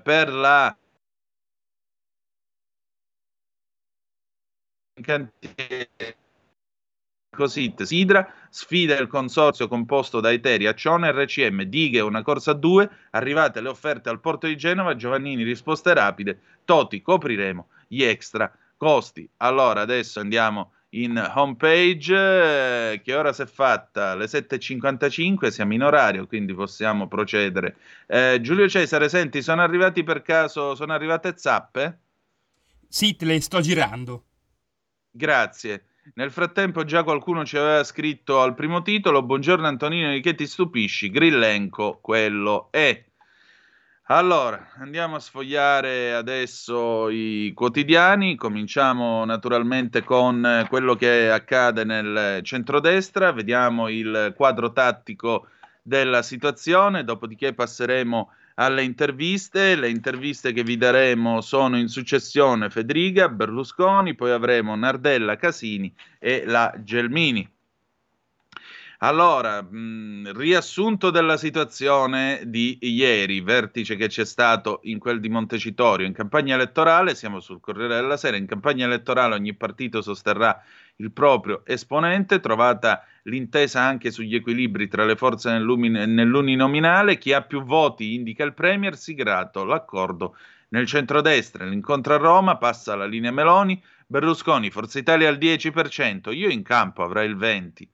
Per 0.01 0.29
la 0.31 0.77
cantiere 5.01 5.89
Cosit 7.33 7.83
Sidra 7.83 8.29
sfida 8.49 8.97
il 8.97 9.07
consorzio 9.07 9.69
composto 9.69 10.19
da 10.19 10.33
Eteri, 10.33 10.67
Accione 10.67 11.13
RCM, 11.13 11.61
dighe 11.63 12.01
una 12.01 12.23
corsa 12.23 12.51
a 12.51 12.55
due, 12.55 12.89
arrivate 13.11 13.61
le 13.61 13.69
offerte 13.69 14.09
al 14.09 14.19
porto 14.19 14.47
di 14.47 14.57
Genova, 14.57 14.97
Giovannini 14.97 15.43
risposte 15.43 15.93
rapide, 15.93 16.41
Toti 16.65 17.01
copriremo 17.01 17.69
gli 17.87 18.03
extra 18.03 18.53
costi. 18.75 19.27
Allora 19.37 19.79
adesso 19.79 20.19
andiamo 20.19 20.73
in 20.89 21.31
homepage, 21.35 22.91
eh, 22.91 23.01
che 23.01 23.15
ora 23.15 23.31
si 23.31 23.43
è 23.43 23.45
fatta? 23.45 24.13
Le 24.13 24.25
7.55, 24.25 25.47
siamo 25.47 25.73
in 25.73 25.83
orario, 25.83 26.27
quindi 26.27 26.53
possiamo 26.53 27.07
procedere. 27.07 27.77
Eh, 28.07 28.39
Giulio 28.41 28.67
Cesare, 28.67 29.07
senti, 29.07 29.41
sono 29.41 29.61
arrivati 29.61 30.03
per 30.03 30.21
caso, 30.21 30.75
sono 30.75 30.91
arrivate 30.91 31.37
zappe? 31.37 31.99
Sì, 32.89 33.15
te 33.15 33.23
le 33.23 33.39
sto 33.39 33.61
girando. 33.61 34.25
Grazie. 35.09 35.85
Nel 36.15 36.31
frattempo 36.31 36.83
già 36.83 37.03
qualcuno 37.03 37.45
ci 37.45 37.57
aveva 37.57 37.83
scritto 37.83 38.41
al 38.41 38.55
primo 38.55 38.81
titolo 38.81 39.21
Buongiorno 39.21 39.67
Antonino, 39.67 40.11
di 40.11 40.19
che 40.19 40.33
ti 40.33 40.47
stupisci? 40.47 41.11
Grillenco, 41.11 41.99
quello 42.01 42.69
è. 42.71 43.05
Allora, 44.07 44.71
andiamo 44.79 45.17
a 45.17 45.19
sfogliare 45.19 46.13
adesso 46.13 47.07
i 47.09 47.51
quotidiani. 47.53 48.35
Cominciamo 48.35 49.23
naturalmente 49.25 50.03
con 50.03 50.65
quello 50.69 50.95
che 50.95 51.29
accade 51.29 51.83
nel 51.83 52.39
centrodestra. 52.41 53.31
Vediamo 53.31 53.87
il 53.87 54.33
quadro 54.35 54.71
tattico 54.71 55.49
della 55.83 56.23
situazione, 56.23 57.03
dopodiché 57.03 57.53
passeremo 57.53 58.33
alle 58.55 58.83
interviste. 58.83 59.75
Le 59.75 59.89
interviste 59.89 60.53
che 60.53 60.63
vi 60.63 60.77
daremo 60.77 61.41
sono 61.41 61.77
in 61.77 61.87
successione 61.87 62.69
Federica, 62.69 63.29
Berlusconi, 63.29 64.15
poi 64.15 64.31
avremo 64.31 64.75
Nardella, 64.75 65.35
Casini 65.35 65.93
e 66.19 66.43
la 66.45 66.73
Gelmini. 66.77 67.49
Allora, 69.03 69.63
mh, 69.63 70.33
riassunto 70.35 71.09
della 71.09 71.35
situazione 71.35 72.43
di 72.45 72.77
ieri, 72.81 73.41
vertice 73.41 73.95
che 73.95 74.07
c'è 74.07 74.25
stato 74.25 74.79
in 74.83 74.99
quel 74.99 75.19
di 75.19 75.27
Montecitorio. 75.27 76.05
In 76.05 76.13
campagna 76.13 76.53
elettorale, 76.53 77.15
siamo 77.15 77.39
sul 77.39 77.59
Corriere 77.59 77.95
della 77.95 78.15
Sera, 78.15 78.37
in 78.37 78.45
campagna 78.45 78.85
elettorale 78.85 79.33
ogni 79.33 79.55
partito 79.55 80.03
sosterrà 80.03 80.61
il 80.97 81.11
proprio 81.11 81.63
esponente, 81.65 82.39
trovata 82.39 83.05
l'intesa 83.23 83.81
anche 83.81 84.11
sugli 84.11 84.35
equilibri 84.35 84.87
tra 84.87 85.05
le 85.05 85.15
forze 85.15 85.51
nell'uninominale, 85.51 87.17
chi 87.17 87.33
ha 87.33 87.41
più 87.41 87.63
voti 87.63 88.13
indica 88.13 88.43
il 88.43 88.53
Premier, 88.53 88.95
siglato 88.97 89.63
l'accordo 89.63 90.35
nel 90.69 90.85
centrodestra. 90.85 91.65
L'incontro 91.65 92.13
a 92.13 92.17
Roma 92.17 92.57
passa 92.57 92.93
alla 92.93 93.05
linea 93.05 93.31
Meloni, 93.31 93.81
Berlusconi, 94.07 94.71
Forza 94.71 94.99
Italia 94.99 95.29
al 95.29 95.37
10%, 95.37 96.33
io 96.33 96.49
in 96.49 96.63
campo 96.63 97.03
avrei 97.03 97.29
il 97.29 97.37
20%. 97.37 97.87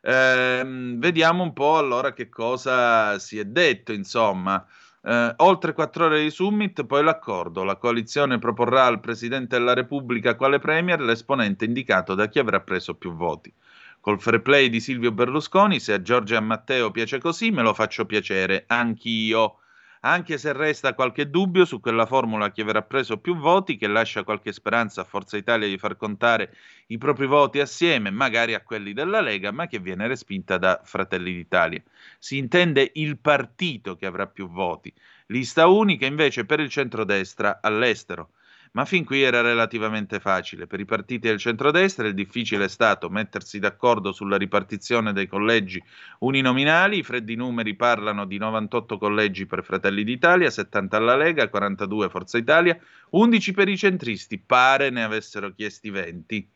Eh, 0.00 0.62
vediamo 0.96 1.42
un 1.42 1.52
po' 1.52 1.76
allora 1.76 2.12
che 2.12 2.28
cosa 2.28 3.18
si 3.18 3.38
è 3.38 3.44
detto, 3.44 3.92
insomma. 3.92 4.64
Eh, 5.02 5.34
oltre 5.38 5.72
quattro 5.72 6.06
ore 6.06 6.22
di 6.22 6.30
summit, 6.30 6.84
poi 6.84 7.02
l'accordo. 7.02 7.64
La 7.64 7.76
coalizione 7.76 8.38
proporrà 8.38 8.86
al 8.86 9.00
Presidente 9.00 9.56
della 9.58 9.74
Repubblica 9.74 10.34
quale 10.36 10.58
Premier 10.58 11.00
l'esponente 11.00 11.64
indicato 11.64 12.14
da 12.14 12.28
chi 12.28 12.38
avrà 12.38 12.60
preso 12.60 12.94
più 12.94 13.14
voti. 13.14 13.52
Col 14.00 14.20
fair 14.20 14.40
play 14.42 14.68
di 14.68 14.80
Silvio 14.80 15.12
Berlusconi, 15.12 15.80
se 15.80 15.92
a 15.92 16.02
Giorgia 16.02 16.34
e 16.34 16.38
a 16.38 16.40
Matteo 16.40 16.90
piace 16.90 17.18
così, 17.18 17.50
me 17.50 17.62
lo 17.62 17.74
faccio 17.74 18.06
piacere, 18.06 18.64
anch'io 18.66 19.58
anche 20.00 20.38
se 20.38 20.52
resta 20.52 20.94
qualche 20.94 21.30
dubbio 21.30 21.64
su 21.64 21.80
quella 21.80 22.06
formula 22.06 22.52
che 22.52 22.62
avrà 22.62 22.82
preso 22.82 23.18
più 23.18 23.36
voti, 23.36 23.76
che 23.76 23.86
lascia 23.86 24.24
qualche 24.24 24.52
speranza 24.52 25.00
a 25.00 25.04
Forza 25.04 25.36
Italia 25.36 25.66
di 25.66 25.78
far 25.78 25.96
contare 25.96 26.54
i 26.88 26.98
propri 26.98 27.26
voti 27.26 27.60
assieme, 27.60 28.10
magari 28.10 28.54
a 28.54 28.62
quelli 28.62 28.92
della 28.92 29.20
Lega, 29.20 29.50
ma 29.50 29.66
che 29.66 29.78
viene 29.78 30.06
respinta 30.06 30.58
da 30.58 30.80
Fratelli 30.84 31.32
d'Italia. 31.32 31.82
Si 32.18 32.36
intende 32.38 32.90
il 32.94 33.18
partito 33.18 33.96
che 33.96 34.06
avrà 34.06 34.26
più 34.26 34.48
voti, 34.48 34.92
lista 35.26 35.66
unica 35.66 36.06
invece 36.06 36.44
per 36.44 36.60
il 36.60 36.68
centrodestra 36.68 37.60
all'estero 37.60 38.30
ma 38.72 38.84
fin 38.84 39.04
qui 39.04 39.22
era 39.22 39.40
relativamente 39.40 40.20
facile. 40.20 40.66
Per 40.66 40.80
i 40.80 40.84
partiti 40.84 41.28
del 41.28 41.38
centrodestra 41.38 42.06
il 42.06 42.14
difficile 42.14 42.64
è 42.64 42.68
stato 42.68 43.08
mettersi 43.08 43.58
d'accordo 43.58 44.12
sulla 44.12 44.36
ripartizione 44.36 45.12
dei 45.12 45.26
collegi 45.26 45.82
uninominali. 46.20 46.98
I 46.98 47.02
freddi 47.02 47.34
numeri 47.34 47.74
parlano 47.74 48.24
di 48.24 48.38
98 48.38 48.98
collegi 48.98 49.46
per 49.46 49.64
Fratelli 49.64 50.04
d'Italia, 50.04 50.50
70 50.50 50.96
alla 50.96 51.16
Lega, 51.16 51.48
42 51.48 52.08
Forza 52.08 52.38
Italia, 52.38 52.78
11 53.10 53.52
per 53.52 53.68
i 53.68 53.76
centristi, 53.76 54.38
pare 54.38 54.90
ne 54.90 55.02
avessero 55.02 55.52
chiesti 55.52 55.90
20. 55.90 56.50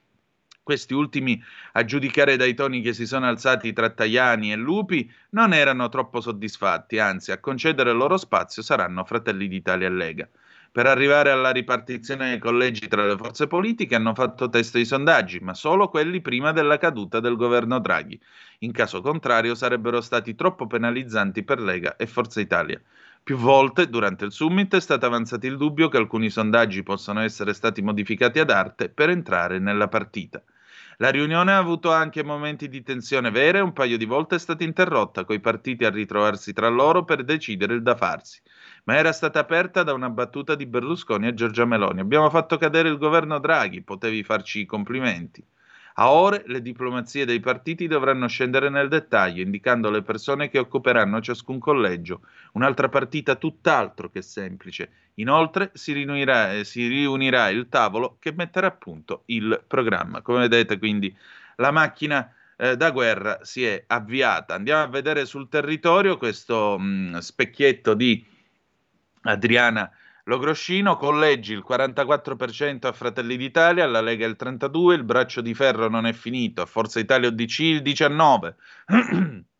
Questi 0.62 0.94
ultimi, 0.94 1.42
a 1.72 1.84
giudicare 1.84 2.36
dai 2.36 2.54
toni 2.54 2.82
che 2.82 2.92
si 2.92 3.04
sono 3.04 3.26
alzati 3.26 3.72
tra 3.72 3.90
Tajani 3.90 4.52
e 4.52 4.56
Lupi, 4.56 5.10
non 5.30 5.52
erano 5.52 5.88
troppo 5.88 6.20
soddisfatti, 6.20 7.00
anzi 7.00 7.32
a 7.32 7.40
concedere 7.40 7.90
il 7.90 7.96
loro 7.96 8.16
spazio 8.16 8.62
saranno 8.62 9.04
Fratelli 9.04 9.48
d'Italia 9.48 9.88
e 9.88 9.90
Lega. 9.90 10.28
Per 10.72 10.86
arrivare 10.86 11.30
alla 11.30 11.50
ripartizione 11.50 12.30
dei 12.30 12.38
collegi 12.38 12.88
tra 12.88 13.04
le 13.06 13.18
forze 13.18 13.46
politiche 13.46 13.94
hanno 13.94 14.14
fatto 14.14 14.48
testo 14.48 14.78
i 14.78 14.86
sondaggi, 14.86 15.38
ma 15.38 15.52
solo 15.52 15.90
quelli 15.90 16.22
prima 16.22 16.50
della 16.50 16.78
caduta 16.78 17.20
del 17.20 17.36
governo 17.36 17.78
Draghi. 17.78 18.18
In 18.60 18.72
caso 18.72 19.02
contrario 19.02 19.54
sarebbero 19.54 20.00
stati 20.00 20.34
troppo 20.34 20.66
penalizzanti 20.66 21.42
per 21.42 21.60
Lega 21.60 21.96
e 21.96 22.06
Forza 22.06 22.40
Italia. 22.40 22.80
Più 23.22 23.36
volte 23.36 23.90
durante 23.90 24.24
il 24.24 24.32
summit 24.32 24.74
è 24.74 24.80
stato 24.80 25.04
avanzato 25.04 25.46
il 25.46 25.58
dubbio 25.58 25.90
che 25.90 25.98
alcuni 25.98 26.30
sondaggi 26.30 26.82
possano 26.82 27.20
essere 27.20 27.52
stati 27.52 27.82
modificati 27.82 28.38
ad 28.38 28.48
arte 28.48 28.88
per 28.88 29.10
entrare 29.10 29.58
nella 29.58 29.88
partita. 29.88 30.42
La 30.96 31.10
riunione 31.10 31.52
ha 31.52 31.58
avuto 31.58 31.92
anche 31.92 32.24
momenti 32.24 32.70
di 32.70 32.82
tensione 32.82 33.30
vera 33.30 33.58
e 33.58 33.60
un 33.60 33.74
paio 33.74 33.98
di 33.98 34.06
volte 34.06 34.36
è 34.36 34.38
stata 34.38 34.64
interrotta, 34.64 35.26
coi 35.26 35.38
partiti 35.38 35.84
a 35.84 35.90
ritrovarsi 35.90 36.54
tra 36.54 36.68
loro 36.68 37.04
per 37.04 37.24
decidere 37.24 37.74
il 37.74 37.82
da 37.82 37.94
farsi 37.94 38.40
ma 38.84 38.96
era 38.96 39.12
stata 39.12 39.38
aperta 39.38 39.82
da 39.82 39.92
una 39.92 40.10
battuta 40.10 40.54
di 40.54 40.66
Berlusconi 40.66 41.26
a 41.26 41.34
Giorgia 41.34 41.64
Meloni. 41.64 42.00
Abbiamo 42.00 42.30
fatto 42.30 42.56
cadere 42.56 42.88
il 42.88 42.98
governo 42.98 43.38
Draghi, 43.38 43.82
potevi 43.82 44.22
farci 44.22 44.60
i 44.60 44.66
complimenti. 44.66 45.44
A 45.96 46.10
ore 46.10 46.42
le 46.46 46.62
diplomazie 46.62 47.26
dei 47.26 47.40
partiti 47.40 47.86
dovranno 47.86 48.26
scendere 48.26 48.70
nel 48.70 48.88
dettaglio, 48.88 49.42
indicando 49.42 49.90
le 49.90 50.02
persone 50.02 50.48
che 50.48 50.58
occuperanno 50.58 51.20
ciascun 51.20 51.58
collegio, 51.58 52.22
un'altra 52.52 52.88
partita 52.88 53.34
tutt'altro 53.34 54.08
che 54.08 54.22
semplice. 54.22 54.90
Inoltre 55.16 55.70
si 55.74 55.92
riunirà, 55.92 56.54
eh, 56.54 56.64
si 56.64 56.86
riunirà 56.86 57.50
il 57.50 57.68
tavolo 57.68 58.16
che 58.18 58.32
metterà 58.32 58.68
a 58.68 58.72
punto 58.72 59.24
il 59.26 59.62
programma. 59.66 60.22
Come 60.22 60.40
vedete, 60.40 60.78
quindi 60.78 61.14
la 61.56 61.70
macchina 61.70 62.32
eh, 62.56 62.76
da 62.76 62.90
guerra 62.90 63.40
si 63.42 63.64
è 63.66 63.84
avviata. 63.86 64.54
Andiamo 64.54 64.82
a 64.84 64.86
vedere 64.86 65.26
sul 65.26 65.50
territorio 65.50 66.16
questo 66.16 66.78
mh, 66.78 66.84
mm, 66.84 67.16
specchietto 67.18 67.92
di 67.92 68.24
Adriana 69.22 69.90
Logroscino, 70.24 70.96
collegi 70.96 71.52
il 71.52 71.64
44% 71.68 72.86
a 72.86 72.92
Fratelli 72.92 73.36
d'Italia, 73.36 73.84
alla 73.84 74.00
Lega 74.00 74.26
il 74.26 74.36
32%, 74.38 74.92
il 74.92 75.04
braccio 75.04 75.40
di 75.40 75.52
ferro 75.54 75.88
non 75.88 76.06
è 76.06 76.12
finito, 76.12 76.62
a 76.62 76.66
Forza 76.66 77.00
Italia 77.00 77.28
ODC 77.28 77.58
il 77.58 77.82
19%. 77.82 78.54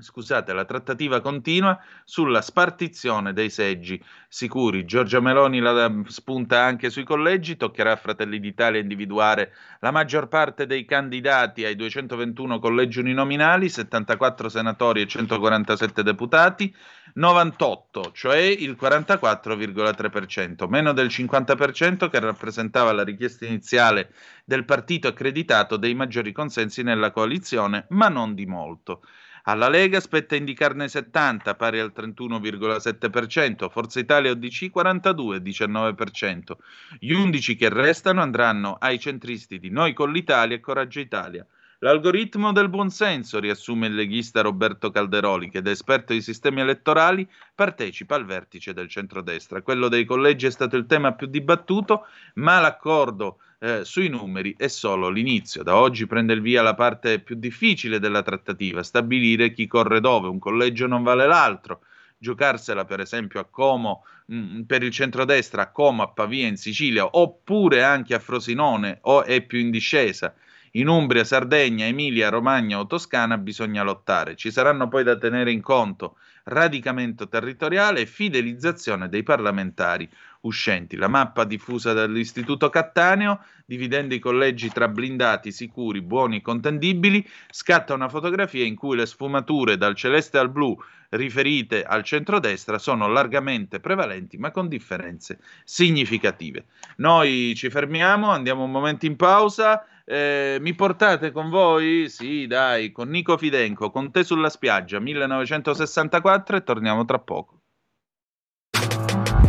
Scusate, 0.00 0.52
la 0.52 0.64
trattativa 0.64 1.20
continua 1.20 1.78
sulla 2.04 2.40
spartizione 2.40 3.32
dei 3.32 3.50
seggi 3.50 4.02
sicuri. 4.28 4.84
Giorgia 4.84 5.20
Meloni 5.20 5.60
la 5.60 5.92
spunta 6.06 6.62
anche 6.62 6.90
sui 6.90 7.04
collegi, 7.04 7.56
toccherà 7.56 7.92
a 7.92 7.96
Fratelli 7.96 8.40
d'Italia 8.40 8.80
individuare 8.80 9.52
la 9.80 9.90
maggior 9.90 10.28
parte 10.28 10.66
dei 10.66 10.84
candidati 10.84 11.64
ai 11.64 11.76
221 11.76 12.58
collegi 12.58 13.00
uninominali, 13.00 13.68
74 13.68 14.48
senatori 14.48 15.02
e 15.02 15.06
147 15.06 16.02
deputati. 16.02 16.74
98, 17.12 18.12
cioè 18.12 18.38
il 18.38 18.76
44,3%, 18.80 20.68
meno 20.68 20.92
del 20.92 21.08
50% 21.08 22.08
che 22.08 22.20
rappresentava 22.20 22.92
la 22.92 23.02
richiesta 23.02 23.46
iniziale 23.46 24.12
del 24.44 24.64
partito 24.64 25.08
accreditato 25.08 25.76
dei 25.76 25.94
maggiori 25.94 26.32
consensi 26.32 26.82
nella 26.82 27.10
coalizione, 27.10 27.86
ma 27.90 28.08
non 28.08 28.34
di 28.34 28.46
molto. 28.46 29.02
Alla 29.50 29.68
Lega 29.68 29.98
spetta 29.98 30.36
indicarne 30.36 30.86
70, 30.86 31.56
pari 31.56 31.80
al 31.80 31.92
31,7%, 31.92 33.68
Forza 33.68 33.98
Italia 33.98 34.30
ODC 34.30 34.70
42,19%. 34.72 36.56
Gli 37.00 37.10
11 37.10 37.56
che 37.56 37.68
restano 37.68 38.20
andranno 38.22 38.76
ai 38.78 39.00
centristi 39.00 39.58
di 39.58 39.70
Noi 39.70 39.92
con 39.92 40.12
l'Italia 40.12 40.54
e 40.54 40.60
Coraggio 40.60 41.00
Italia. 41.00 41.44
L'algoritmo 41.82 42.52
del 42.52 42.68
buonsenso, 42.68 43.40
riassume 43.40 43.86
il 43.86 43.94
leghista 43.94 44.42
Roberto 44.42 44.90
Calderoli, 44.90 45.48
che 45.48 45.62
da 45.62 45.70
esperto 45.70 46.12
di 46.12 46.20
sistemi 46.20 46.60
elettorali 46.60 47.26
partecipa 47.54 48.16
al 48.16 48.26
vertice 48.26 48.74
del 48.74 48.86
centrodestra. 48.86 49.62
Quello 49.62 49.88
dei 49.88 50.04
collegi 50.04 50.44
è 50.44 50.50
stato 50.50 50.76
il 50.76 50.84
tema 50.84 51.14
più 51.14 51.26
dibattuto, 51.26 52.04
ma 52.34 52.60
l'accordo 52.60 53.38
eh, 53.60 53.82
sui 53.86 54.08
numeri 54.08 54.54
è 54.58 54.68
solo 54.68 55.08
l'inizio. 55.08 55.62
Da 55.62 55.76
oggi 55.76 56.06
prende 56.06 56.34
il 56.34 56.42
via 56.42 56.60
la 56.60 56.74
parte 56.74 57.18
più 57.18 57.36
difficile 57.36 57.98
della 57.98 58.20
trattativa, 58.20 58.82
stabilire 58.82 59.50
chi 59.50 59.66
corre 59.66 60.00
dove. 60.00 60.28
Un 60.28 60.38
collegio 60.38 60.86
non 60.86 61.02
vale 61.02 61.26
l'altro 61.26 61.80
giocarsela 62.18 62.84
per 62.84 63.00
esempio 63.00 63.40
a 63.40 63.46
Como 63.46 64.04
mh, 64.26 64.36
mm, 64.36 64.60
per 64.64 64.82
il 64.82 64.90
centrodestra, 64.90 65.62
a 65.62 65.70
Como, 65.70 66.02
a 66.02 66.08
Pavia 66.08 66.46
in 66.46 66.58
Sicilia, 66.58 67.08
oppure 67.10 67.82
anche 67.82 68.14
a 68.14 68.18
Frosinone 68.18 68.98
o 69.04 69.24
è 69.24 69.40
più 69.40 69.58
in 69.58 69.70
discesa. 69.70 70.34
In 70.74 70.86
Umbria, 70.86 71.24
Sardegna, 71.24 71.86
Emilia, 71.86 72.28
Romagna 72.28 72.78
o 72.78 72.86
Toscana 72.86 73.38
bisogna 73.38 73.82
lottare. 73.82 74.36
Ci 74.36 74.52
saranno 74.52 74.86
poi 74.86 75.02
da 75.02 75.18
tenere 75.18 75.50
in 75.50 75.62
conto 75.62 76.16
radicamento 76.44 77.28
territoriale 77.28 78.00
e 78.00 78.06
fidelizzazione 78.06 79.08
dei 79.08 79.24
parlamentari 79.24 80.08
uscenti. 80.42 80.96
La 80.96 81.08
mappa 81.08 81.42
diffusa 81.42 81.92
dall'Istituto 81.92 82.70
Cattaneo, 82.70 83.40
dividendo 83.66 84.14
i 84.14 84.20
collegi 84.20 84.70
tra 84.70 84.86
blindati, 84.86 85.50
sicuri, 85.50 86.02
buoni 86.02 86.40
contendibili, 86.40 87.28
scatta 87.50 87.92
una 87.92 88.08
fotografia 88.08 88.64
in 88.64 88.76
cui 88.76 88.96
le 88.96 89.06
sfumature 89.06 89.76
dal 89.76 89.96
celeste 89.96 90.38
al 90.38 90.50
blu 90.50 90.78
riferite 91.10 91.82
al 91.82 92.04
centrodestra 92.04 92.78
sono 92.78 93.08
largamente 93.08 93.80
prevalenti, 93.80 94.38
ma 94.38 94.52
con 94.52 94.68
differenze 94.68 95.40
significative. 95.64 96.66
Noi 96.98 97.54
ci 97.56 97.68
fermiamo, 97.70 98.30
andiamo 98.30 98.62
un 98.62 98.70
momento 98.70 99.06
in 99.06 99.16
pausa. 99.16 99.84
Eh, 100.12 100.58
mi 100.60 100.74
portate 100.74 101.30
con 101.30 101.50
voi? 101.50 102.08
Sì, 102.08 102.48
dai, 102.48 102.90
con 102.90 103.10
Nico 103.10 103.36
Fidenco, 103.36 103.92
con 103.92 104.10
te 104.10 104.24
sulla 104.24 104.50
spiaggia, 104.50 104.98
1964 104.98 106.56
e 106.56 106.64
torniamo 106.64 107.04
tra 107.04 107.20
poco. 107.20 107.60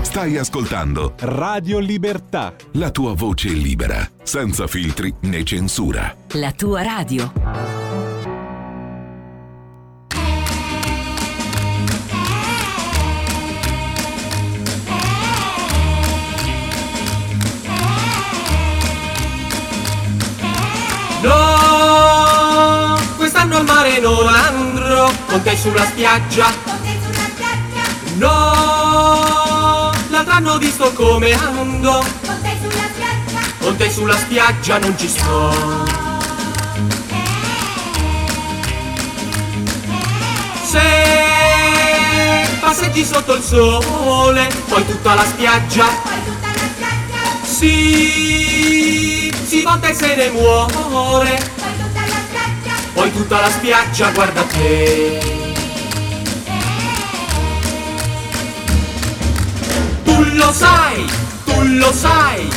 Stai 0.03 0.37
ascoltando 0.37 1.15
Radio 1.21 1.79
Libertà. 1.79 2.53
la 2.73 2.91
tua 2.91 3.15
voce 3.15 3.49
libera, 3.49 4.07
senza 4.21 4.67
filtri 4.67 5.11
né 5.21 5.43
censura. 5.43 6.15
La 6.33 6.51
tua 6.51 6.83
radio. 6.83 8.00
Con 25.31 25.41
te 25.43 25.55
sulla 25.55 25.85
spiaggia. 25.85 26.53
No, 28.17 29.91
l'altro 30.09 30.33
anno 30.33 30.57
visto 30.57 30.91
come 30.91 31.31
ando, 31.31 32.03
con 33.59 33.77
te 33.77 33.89
sulla 33.89 34.17
spiaggia 34.17 34.77
non 34.79 34.97
ci 34.97 35.07
sto. 35.07 35.85
Se 40.65 40.81
passeggi 42.59 43.05
sotto 43.05 43.35
il 43.35 43.41
sole, 43.41 44.49
poi 44.67 44.85
tutta 44.85 45.13
la 45.13 45.23
spiaggia. 45.23 45.85
Sì, 47.43 49.33
si 49.45 49.61
volta 49.61 49.87
e 49.87 49.93
se 49.93 50.13
ne 50.13 50.29
muore. 50.31 51.50
Poi 52.93 53.11
tutta 53.13 53.39
la 53.39 53.49
spiaggia 53.49 54.11
guarda 54.11 54.43
te. 54.43 55.19
Tu 60.03 60.23
lo 60.33 60.51
sai, 60.51 61.05
tu 61.45 61.61
lo 61.61 61.91
sai, 61.93 62.49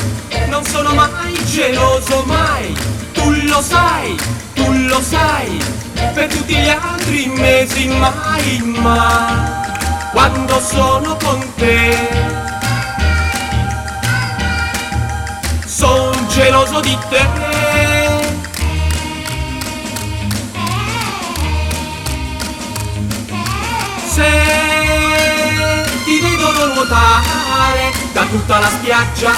non 0.48 0.64
sono 0.64 0.92
mai 0.94 1.34
geloso 1.44 2.24
mai. 2.26 2.76
Tu 3.12 3.30
lo 3.46 3.62
sai, 3.62 4.16
tu 4.54 4.64
lo 4.88 5.00
sai, 5.00 5.58
per 6.12 6.26
tutti 6.26 6.54
gli 6.54 6.68
altri 6.68 7.26
mesi 7.26 7.86
mai, 7.88 8.60
ma 8.80 9.62
quando 10.12 10.60
sono 10.60 11.16
con 11.16 11.54
te. 11.54 11.96
Son 15.64 16.12
geloso 16.28 16.80
di 16.80 16.98
te. 17.08 17.43
Se 24.14 24.22
ti 26.04 26.20
vedono 26.20 26.72
nuotare 26.72 27.92
da 28.12 28.24
tutta 28.26 28.60
la 28.60 28.68
spiaggia, 28.68 29.32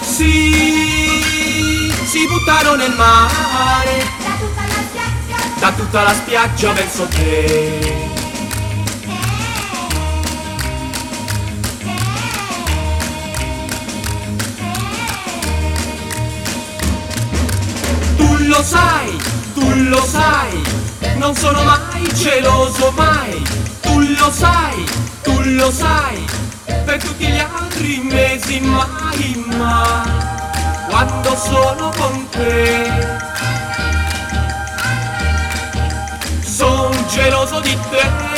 sì, 0.00 1.92
si 2.04 2.26
buttano 2.28 2.76
nel 2.76 2.94
mare. 2.94 4.06
Da 5.58 5.72
tutta 5.72 6.02
la 6.04 6.14
spiaggia 6.14 6.72
verso 6.72 7.08
te. 7.08 8.10
Tu 18.16 18.36
lo 18.46 18.62
sai, 18.62 19.18
tu 19.54 19.68
lo 19.88 20.00
sai, 20.04 20.62
non 21.18 21.34
sono 21.34 21.62
mai 21.62 22.12
geloso 22.14 22.90
mai. 22.92 23.42
Tu 23.80 24.00
lo 24.18 24.30
sai, 24.30 24.84
tu 25.22 25.40
lo 25.42 25.70
sai, 25.70 26.24
per 26.84 27.02
tutti 27.02 27.26
gli 27.26 27.38
altri 27.38 27.98
mesi 28.02 28.60
mai, 28.60 29.44
ma 29.56 30.04
quando 30.88 31.36
sono 31.36 31.92
con 31.96 32.28
te. 32.30 32.90
Son 36.42 36.90
geloso 37.08 37.60
di 37.60 37.76
te. 37.90 38.34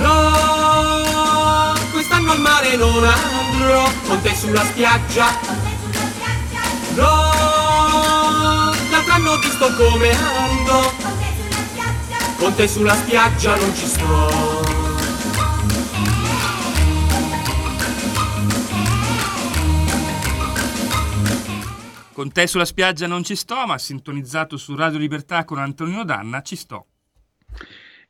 No, 0.00 1.74
quest'anno 1.90 2.32
al 2.32 2.40
mare 2.40 2.76
non 2.76 3.04
andrò 3.04 3.90
con 4.06 4.20
te 4.20 4.34
sulla 4.34 4.62
spiaggia. 4.64 5.67
L'altro 8.90 9.12
anno 9.12 9.30
ho 9.30 9.38
visto 9.38 9.72
come 9.74 10.10
ando, 10.10 10.92
con 12.38 12.54
te 12.54 12.66
sulla 12.66 12.94
spiaggia 12.94 13.56
non 13.56 13.74
ci 13.74 13.86
sto. 13.86 14.66
Con 22.12 22.32
te 22.32 22.46
sulla 22.48 22.64
spiaggia 22.64 23.06
non 23.06 23.22
ci 23.22 23.36
sto, 23.36 23.64
ma 23.64 23.78
sintonizzato 23.78 24.56
su 24.56 24.74
Radio 24.74 24.98
Libertà 24.98 25.44
con 25.44 25.58
Antonino 25.58 26.04
Danna 26.04 26.42
ci 26.42 26.56
sto. 26.56 26.86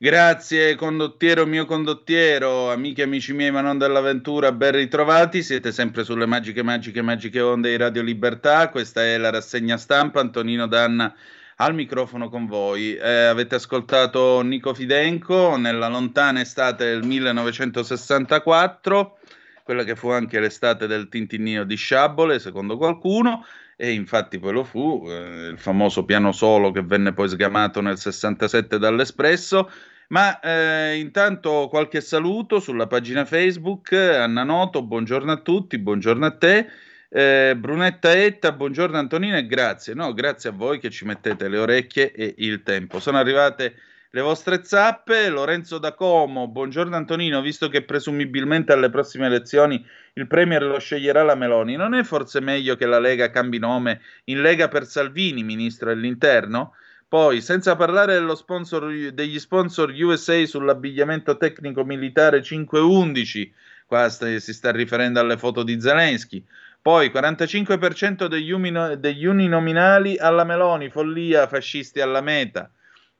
Grazie 0.01 0.77
condottiero 0.77 1.45
mio 1.45 1.65
condottiero, 1.65 2.71
amiche 2.71 3.01
e 3.01 3.05
amici 3.05 3.33
miei 3.33 3.51
ma 3.51 3.63
non 3.63 3.79
dell'avventura, 3.79 4.53
ben 4.53 4.71
ritrovati, 4.71 5.43
siete 5.43 5.73
sempre 5.73 6.05
sulle 6.05 6.25
magiche, 6.25 6.63
magiche, 6.63 7.03
magiche 7.03 7.41
onde 7.41 7.71
di 7.71 7.77
Radio 7.77 8.03
Libertà, 8.03 8.69
questa 8.69 9.03
è 9.03 9.19
la 9.19 9.31
rassegna 9.31 9.77
stampa, 9.77 10.21
Antonino 10.21 10.69
Danna 10.69 11.13
al 11.57 11.75
microfono 11.75 12.29
con 12.29 12.47
voi. 12.47 12.95
Eh, 12.95 13.25
avete 13.25 13.57
ascoltato 13.57 14.41
Nico 14.43 14.73
Fidenco 14.73 15.57
nella 15.57 15.89
lontana 15.89 16.43
estate 16.43 16.85
del 16.85 17.03
1964, 17.03 19.19
quella 19.65 19.83
che 19.83 19.97
fu 19.97 20.11
anche 20.11 20.39
l'estate 20.39 20.87
del 20.87 21.09
tintinnio 21.09 21.65
di 21.65 21.75
Sciabole, 21.75 22.39
secondo 22.39 22.77
qualcuno, 22.77 23.45
e 23.81 23.93
infatti 23.93 24.41
poi 24.41 24.53
lo 24.53 24.65
fu, 24.65 25.05
eh, 25.07 25.51
il 25.51 25.59
famoso 25.59 26.05
piano 26.05 26.33
solo 26.33 26.73
che 26.73 26.83
venne 26.83 27.13
poi 27.13 27.29
sgamato 27.29 27.81
nel 27.81 27.97
67 27.97 28.77
dall'Espresso. 28.77 29.71
Ma 30.09 30.41
eh, 30.41 30.97
intanto 30.97 31.69
qualche 31.71 32.01
saluto 32.01 32.59
sulla 32.59 32.89
pagina 32.89 33.25
Facebook, 33.25 33.93
Anna 33.93 34.43
Noto, 34.43 34.83
buongiorno 34.83 35.31
a 35.31 35.37
tutti, 35.37 35.79
buongiorno 35.79 36.27
a 36.27 36.37
te. 36.37 36.67
Eh, 37.09 37.55
Brunetta 37.57 38.13
Etta, 38.17 38.51
buongiorno 38.51 38.99
Antonino 38.99 39.37
e 39.37 39.47
grazie, 39.47 39.95
no, 39.95 40.13
grazie 40.13 40.51
a 40.51 40.53
voi 40.53 40.81
che 40.81 40.91
ci 40.91 41.05
mettete 41.05 41.49
le 41.49 41.59
orecchie 41.59 42.11
e 42.11 42.35
il 42.39 42.65
tempo. 42.65 42.99
Sono 42.99 43.19
arrivate 43.19 43.75
le 44.11 44.21
vostre 44.23 44.65
zappe. 44.65 45.29
Lorenzo 45.29 45.79
da 45.79 45.93
Como, 45.93 46.49
buongiorno 46.49 46.97
Antonino, 46.97 47.43
visto 47.43 47.69
che 47.69 47.83
presumibilmente 47.83 48.73
alle 48.73 48.89
prossime 48.91 49.27
elezioni 49.27 49.85
il 50.15 50.27
Premier 50.27 50.63
lo 50.63 50.79
sceglierà 50.79 51.23
la 51.23 51.35
Meloni, 51.35 51.77
non 51.77 51.95
è 51.95 52.03
forse 52.03 52.41
meglio 52.41 52.77
che 52.77 52.87
la 52.87 52.99
Lega 52.99 53.31
cambi 53.31 53.59
nome 53.59 54.01
in 54.25 54.41
Lega 54.41 54.69
per 54.69 54.87
Salvini, 54.87 55.43
ministro 55.43 55.89
dell'Interno? 55.89 56.73
Poi, 57.07 57.41
senza 57.41 57.77
parlare 57.77 58.23
sponsor, 58.35 59.13
degli 59.13 59.39
sponsor 59.39 59.91
USA 59.91 60.45
sull'abbigliamento 60.45 61.37
tecnico 61.39 61.85
militare 61.85 62.43
511, 62.43 63.53
qua 63.87 64.09
sta- 64.11 64.39
si 64.39 64.53
sta 64.53 64.71
riferendo 64.71 65.19
alle 65.19 65.39
foto 65.39 65.63
di 65.63 65.81
Zelensky. 65.81 66.45
Poi 66.81 67.11
45% 67.11 68.27
degli, 68.27 68.51
umino- 68.51 68.95
degli 68.97 69.25
uninominali 69.25 70.19
alla 70.19 70.45
Meloni, 70.45 70.91
follia, 70.91 71.47
fascisti 71.47 72.01
alla 72.01 72.21
meta. 72.21 72.71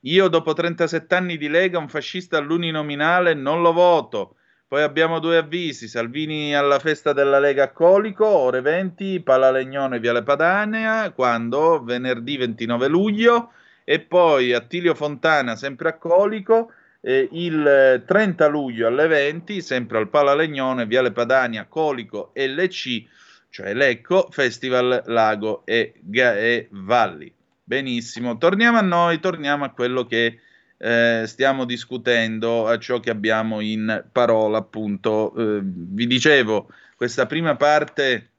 Io 0.03 0.29
dopo 0.29 0.53
37 0.53 1.13
anni 1.13 1.35
di 1.35 1.49
Lega 1.49 1.77
un 1.77 1.89
fascista 1.89 2.37
all'uninominale 2.37 3.33
non 3.33 3.61
lo 3.61 3.73
voto. 3.73 4.35
Poi 4.65 4.81
abbiamo 4.81 5.19
due 5.19 5.35
avvisi, 5.35 5.89
Salvini 5.89 6.55
alla 6.55 6.79
festa 6.79 7.11
della 7.11 7.39
Lega 7.39 7.63
a 7.63 7.71
Colico, 7.71 8.25
ore 8.25 8.61
20, 8.61 9.19
Palalegnone, 9.21 9.99
Viale 9.99 10.23
Padania, 10.23 11.11
quando? 11.11 11.83
Venerdì 11.83 12.37
29 12.37 12.87
luglio, 12.87 13.51
e 13.83 13.99
poi 13.99 14.53
Attilio 14.53 14.93
Fontana, 14.95 15.57
sempre 15.57 15.89
a 15.89 15.97
Colico, 15.97 16.71
eh, 17.01 17.27
il 17.31 18.03
30 18.05 18.47
luglio 18.47 18.87
alle 18.87 19.07
20, 19.07 19.61
sempre 19.61 19.97
al 19.97 20.07
Palalegnone, 20.07 20.85
Viale 20.85 21.11
Padania, 21.11 21.65
Colico 21.65 22.31
LC, 22.35 23.05
cioè 23.49 23.73
Lecco, 23.73 24.29
Festival 24.31 25.03
Lago 25.07 25.63
e, 25.65 25.93
Ga- 25.99 26.37
e 26.37 26.67
Valli. 26.71 27.33
Benissimo, 27.69 28.39
torniamo 28.39 28.79
a 28.79 28.81
noi, 28.81 29.19
torniamo 29.19 29.63
a 29.63 29.69
quello 29.69 30.07
che 30.07 30.39
eh, 30.75 31.23
stiamo 31.27 31.65
discutendo, 31.65 32.65
a 32.65 32.79
ciò 32.79 32.99
che 32.99 33.11
abbiamo 33.11 33.59
in 33.59 34.05
parola, 34.11 34.57
appunto. 34.57 35.35
Eh, 35.35 35.59
vi 35.61 36.07
dicevo, 36.07 36.71
questa 36.95 37.27
prima 37.27 37.55
parte, 37.57 38.31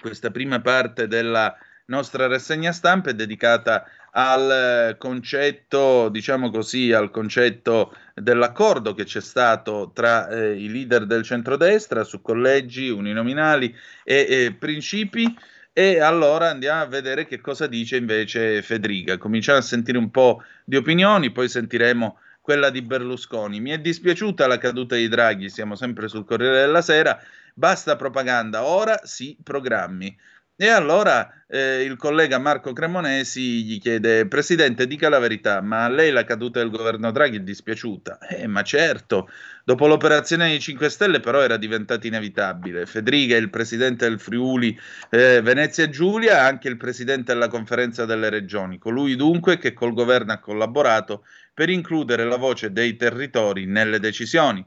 questa 0.00 0.32
prima 0.32 0.60
parte 0.60 1.06
della 1.06 1.56
nostra 1.84 2.26
rassegna 2.26 2.72
stampa 2.72 3.10
è 3.10 3.14
dedicata 3.14 3.84
al 4.10 4.50
eh, 4.90 4.96
concetto, 4.98 6.08
diciamo 6.08 6.50
così, 6.50 6.90
al 6.90 7.12
concetto 7.12 7.96
dell'accordo 8.12 8.92
che 8.92 9.04
c'è 9.04 9.20
stato 9.20 9.92
tra 9.94 10.28
eh, 10.28 10.60
i 10.60 10.68
leader 10.68 11.06
del 11.06 11.22
centrodestra 11.22 12.02
su 12.02 12.20
collegi 12.20 12.88
uninominali 12.88 13.72
e, 14.02 14.26
e 14.28 14.52
principi. 14.58 15.32
E 15.74 16.00
allora 16.00 16.50
andiamo 16.50 16.82
a 16.82 16.86
vedere 16.86 17.24
che 17.26 17.40
cosa 17.40 17.66
dice 17.66 17.96
invece 17.96 18.60
Federica. 18.60 19.16
Cominciamo 19.16 19.58
a 19.58 19.62
sentire 19.62 19.96
un 19.96 20.10
po' 20.10 20.42
di 20.64 20.76
opinioni, 20.76 21.32
poi 21.32 21.48
sentiremo 21.48 22.18
quella 22.42 22.68
di 22.68 22.82
Berlusconi. 22.82 23.58
Mi 23.58 23.70
è 23.70 23.78
dispiaciuta 23.78 24.46
la 24.46 24.58
caduta 24.58 24.96
di 24.96 25.08
Draghi, 25.08 25.48
siamo 25.48 25.74
sempre 25.74 26.08
sul 26.08 26.26
Corriere 26.26 26.60
della 26.60 26.82
Sera. 26.82 27.18
Basta 27.54 27.96
propaganda, 27.96 28.64
ora 28.64 29.00
sì 29.04 29.38
programmi. 29.42 30.14
E 30.54 30.68
allora 30.68 31.44
eh, 31.48 31.82
il 31.82 31.96
collega 31.96 32.38
Marco 32.38 32.74
Cremonesi 32.74 33.64
gli 33.64 33.80
chiede: 33.80 34.28
Presidente, 34.28 34.86
dica 34.86 35.08
la 35.08 35.18
verità, 35.18 35.62
ma 35.62 35.84
a 35.84 35.88
lei 35.88 36.10
la 36.12 36.24
caduta 36.24 36.58
del 36.58 36.70
governo 36.70 37.10
Draghi 37.10 37.38
è 37.38 37.40
dispiaciuta? 37.40 38.18
Eh, 38.28 38.46
ma 38.46 38.62
certo, 38.62 39.30
dopo 39.64 39.86
l'operazione 39.86 40.48
dei 40.48 40.60
5 40.60 40.88
Stelle, 40.88 41.20
però, 41.20 41.40
era 41.40 41.56
diventato 41.56 42.06
inevitabile. 42.06 42.86
Federica, 42.86 43.36
il 43.36 43.50
presidente 43.50 44.08
del 44.08 44.20
Friuli 44.20 44.78
eh, 45.10 45.40
Venezia 45.42 45.88
Giulia, 45.88 46.44
anche 46.44 46.68
il 46.68 46.76
presidente 46.76 47.32
della 47.32 47.48
conferenza 47.48 48.04
delle 48.04 48.28
regioni. 48.28 48.78
Colui 48.78 49.16
dunque 49.16 49.58
che 49.58 49.72
col 49.72 49.94
governo 49.94 50.32
ha 50.32 50.38
collaborato 50.38 51.24
per 51.54 51.68
includere 51.68 52.24
la 52.24 52.36
voce 52.36 52.72
dei 52.72 52.96
territori 52.96 53.66
nelle 53.66 53.98
decisioni 54.00 54.64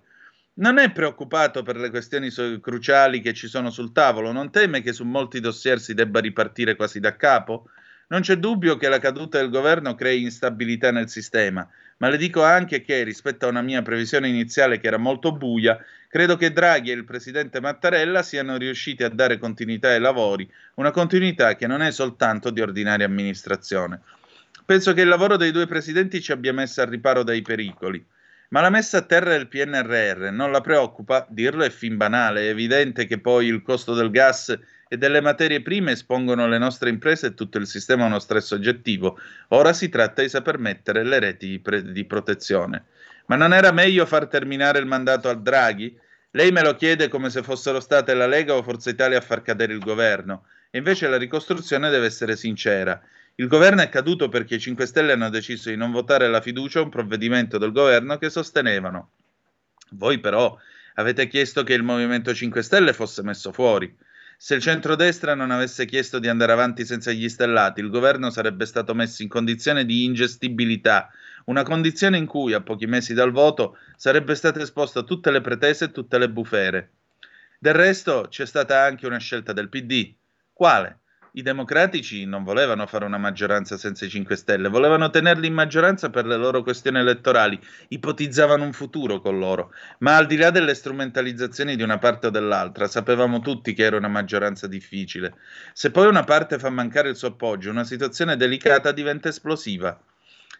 non 0.57 0.77
è 0.77 0.91
preoccupato 0.91 1.63
per 1.63 1.77
le 1.77 1.89
questioni 1.89 2.29
so- 2.29 2.59
cruciali 2.59 3.19
che 3.19 3.33
ci 3.33 3.47
sono 3.47 3.69
sul 3.71 3.91
tavolo, 3.91 4.31
non 4.31 4.51
teme 4.51 4.81
che 4.81 4.93
su 4.93 5.03
molti 5.03 5.39
dossier 5.39 5.79
si 5.79 5.93
debba 5.93 6.19
ripartire 6.19 6.75
quasi 6.75 6.99
da 6.99 7.15
capo? 7.15 7.69
Non 8.07 8.21
c'è 8.21 8.37
dubbio 8.37 8.77
che 8.77 8.87
la 8.87 8.99
caduta 8.99 9.39
del 9.39 9.49
governo 9.49 9.95
crei 9.95 10.21
instabilità 10.21 10.91
nel 10.91 11.09
sistema, 11.09 11.67
ma 11.97 12.09
le 12.09 12.17
dico 12.17 12.43
anche 12.43 12.81
che 12.81 13.03
rispetto 13.03 13.45
a 13.45 13.49
una 13.49 13.61
mia 13.61 13.81
previsione 13.81 14.27
iniziale 14.27 14.79
che 14.79 14.87
era 14.87 14.97
molto 14.97 15.31
buia, 15.31 15.77
credo 16.09 16.35
che 16.35 16.51
Draghi 16.51 16.91
e 16.91 16.95
il 16.95 17.05
presidente 17.05 17.61
Mattarella 17.61 18.21
siano 18.21 18.57
riusciti 18.57 19.03
a 19.03 19.09
dare 19.09 19.37
continuità 19.37 19.89
ai 19.89 19.99
lavori, 19.99 20.49
una 20.75 20.91
continuità 20.91 21.55
che 21.55 21.67
non 21.67 21.81
è 21.81 21.91
soltanto 21.91 22.49
di 22.49 22.61
ordinaria 22.61 23.05
amministrazione. 23.05 24.01
Penso 24.65 24.93
che 24.93 25.01
il 25.01 25.07
lavoro 25.07 25.37
dei 25.37 25.51
due 25.51 25.67
presidenti 25.67 26.21
ci 26.21 26.31
abbia 26.31 26.51
messo 26.51 26.81
al 26.81 26.87
riparo 26.87 27.23
dai 27.23 27.41
pericoli. 27.41 28.03
Ma 28.49 28.61
la 28.61 28.69
messa 28.69 28.99
a 28.99 29.01
terra 29.01 29.31
del 29.31 29.47
PNRR 29.47 30.29
non 30.31 30.51
la 30.51 30.61
preoccupa? 30.61 31.25
Dirlo 31.29 31.63
è 31.63 31.69
fin 31.69 31.97
banale, 31.97 32.41
è 32.41 32.49
evidente 32.49 33.05
che 33.05 33.19
poi 33.19 33.47
il 33.47 33.61
costo 33.61 33.93
del 33.93 34.11
gas 34.11 34.57
e 34.87 34.97
delle 34.97 35.21
materie 35.21 35.61
prime 35.61 35.93
espongono 35.93 36.47
le 36.47 36.57
nostre 36.57 36.89
imprese 36.89 37.27
e 37.27 37.33
tutto 37.33 37.57
il 37.57 37.67
sistema 37.67 38.03
a 38.03 38.07
uno 38.07 38.19
stress 38.19 38.51
oggettivo. 38.51 39.19
Ora 39.49 39.73
si 39.73 39.89
tratta 39.89 40.21
di 40.21 40.29
saper 40.29 40.59
mettere 40.59 41.03
le 41.03 41.19
reti 41.19 41.47
di, 41.47 41.59
pre- 41.59 41.91
di 41.91 42.05
protezione. 42.05 42.85
Ma 43.27 43.35
non 43.35 43.53
era 43.53 43.71
meglio 43.71 44.05
far 44.05 44.27
terminare 44.27 44.79
il 44.79 44.85
mandato 44.85 45.29
a 45.29 45.33
Draghi? 45.33 45.97
Lei 46.31 46.51
me 46.51 46.61
lo 46.61 46.75
chiede 46.75 47.07
come 47.07 47.29
se 47.29 47.41
fossero 47.41 47.79
state 47.79 48.13
la 48.13 48.27
Lega 48.27 48.53
o 48.53 48.61
Forza 48.61 48.89
Italia 48.89 49.17
a 49.17 49.21
far 49.21 49.41
cadere 49.41 49.73
il 49.73 49.79
governo. 49.79 50.45
E 50.69 50.77
invece 50.77 51.07
la 51.07 51.17
ricostruzione 51.17 51.89
deve 51.89 52.05
essere 52.05 52.35
sincera. 52.35 53.01
Il 53.35 53.47
governo 53.47 53.81
è 53.81 53.89
caduto 53.89 54.29
perché 54.29 54.55
i 54.55 54.59
5 54.59 54.85
Stelle 54.85 55.13
hanno 55.13 55.29
deciso 55.29 55.69
di 55.69 55.75
non 55.75 55.91
votare 55.91 56.27
la 56.27 56.41
fiducia 56.41 56.79
a 56.79 56.83
un 56.83 56.89
provvedimento 56.89 57.57
del 57.57 57.71
governo 57.71 58.17
che 58.17 58.29
sostenevano. 58.29 59.11
Voi 59.91 60.19
però 60.19 60.57
avete 60.95 61.27
chiesto 61.27 61.63
che 61.63 61.73
il 61.73 61.83
Movimento 61.83 62.33
5 62.33 62.61
Stelle 62.61 62.93
fosse 62.93 63.23
messo 63.23 63.51
fuori. 63.51 63.93
Se 64.37 64.55
il 64.55 64.61
centrodestra 64.61 65.33
non 65.33 65.51
avesse 65.51 65.85
chiesto 65.85 66.19
di 66.19 66.27
andare 66.27 66.51
avanti 66.51 66.85
senza 66.85 67.11
gli 67.11 67.27
stellati, 67.29 67.79
il 67.79 67.89
governo 67.89 68.29
sarebbe 68.29 68.65
stato 68.65 68.93
messo 68.93 69.23
in 69.23 69.29
condizione 69.29 69.85
di 69.85 70.03
ingestibilità, 70.03 71.09
una 71.45 71.63
condizione 71.63 72.17
in 72.17 72.25
cui 72.25 72.53
a 72.53 72.61
pochi 72.61 72.85
mesi 72.85 73.13
dal 73.13 73.31
voto 73.31 73.77
sarebbe 73.95 74.35
stato 74.35 74.59
esposto 74.59 74.99
a 74.99 75.03
tutte 75.03 75.31
le 75.31 75.41
pretese 75.41 75.85
e 75.85 75.91
tutte 75.91 76.17
le 76.17 76.29
bufere. 76.29 76.91
Del 77.59 77.73
resto 77.73 78.27
c'è 78.29 78.45
stata 78.45 78.81
anche 78.81 79.05
una 79.05 79.19
scelta 79.19 79.53
del 79.53 79.69
PD. 79.69 80.13
Quale? 80.51 80.99
I 81.37 81.41
democratici 81.41 82.23
non 82.25 82.43
volevano 82.43 82.87
fare 82.87 83.03
una 83.03 83.17
maggioranza 83.17 83.75
senza 83.77 84.05
i 84.05 84.09
5 84.09 84.37
Stelle, 84.37 84.69
volevano 84.69 85.09
tenerli 85.09 85.47
in 85.47 85.53
maggioranza 85.53 86.09
per 86.09 86.25
le 86.25 86.37
loro 86.37 86.63
questioni 86.63 86.99
elettorali, 86.99 87.59
ipotizzavano 87.89 88.63
un 88.63 88.71
futuro 88.71 89.19
con 89.19 89.37
loro, 89.37 89.73
ma 89.99 90.15
al 90.15 90.27
di 90.27 90.37
là 90.37 90.49
delle 90.49 90.73
strumentalizzazioni 90.73 91.75
di 91.75 91.83
una 91.83 91.97
parte 91.97 92.27
o 92.27 92.29
dell'altra, 92.29 92.87
sapevamo 92.87 93.41
tutti 93.41 93.73
che 93.73 93.83
era 93.83 93.97
una 93.97 94.07
maggioranza 94.07 94.67
difficile. 94.67 95.35
Se 95.73 95.91
poi 95.91 96.07
una 96.07 96.23
parte 96.23 96.57
fa 96.57 96.69
mancare 96.69 97.09
il 97.09 97.17
suo 97.17 97.27
appoggio, 97.29 97.69
una 97.69 97.83
situazione 97.83 98.37
delicata 98.37 98.93
diventa 98.93 99.27
esplosiva. 99.27 99.99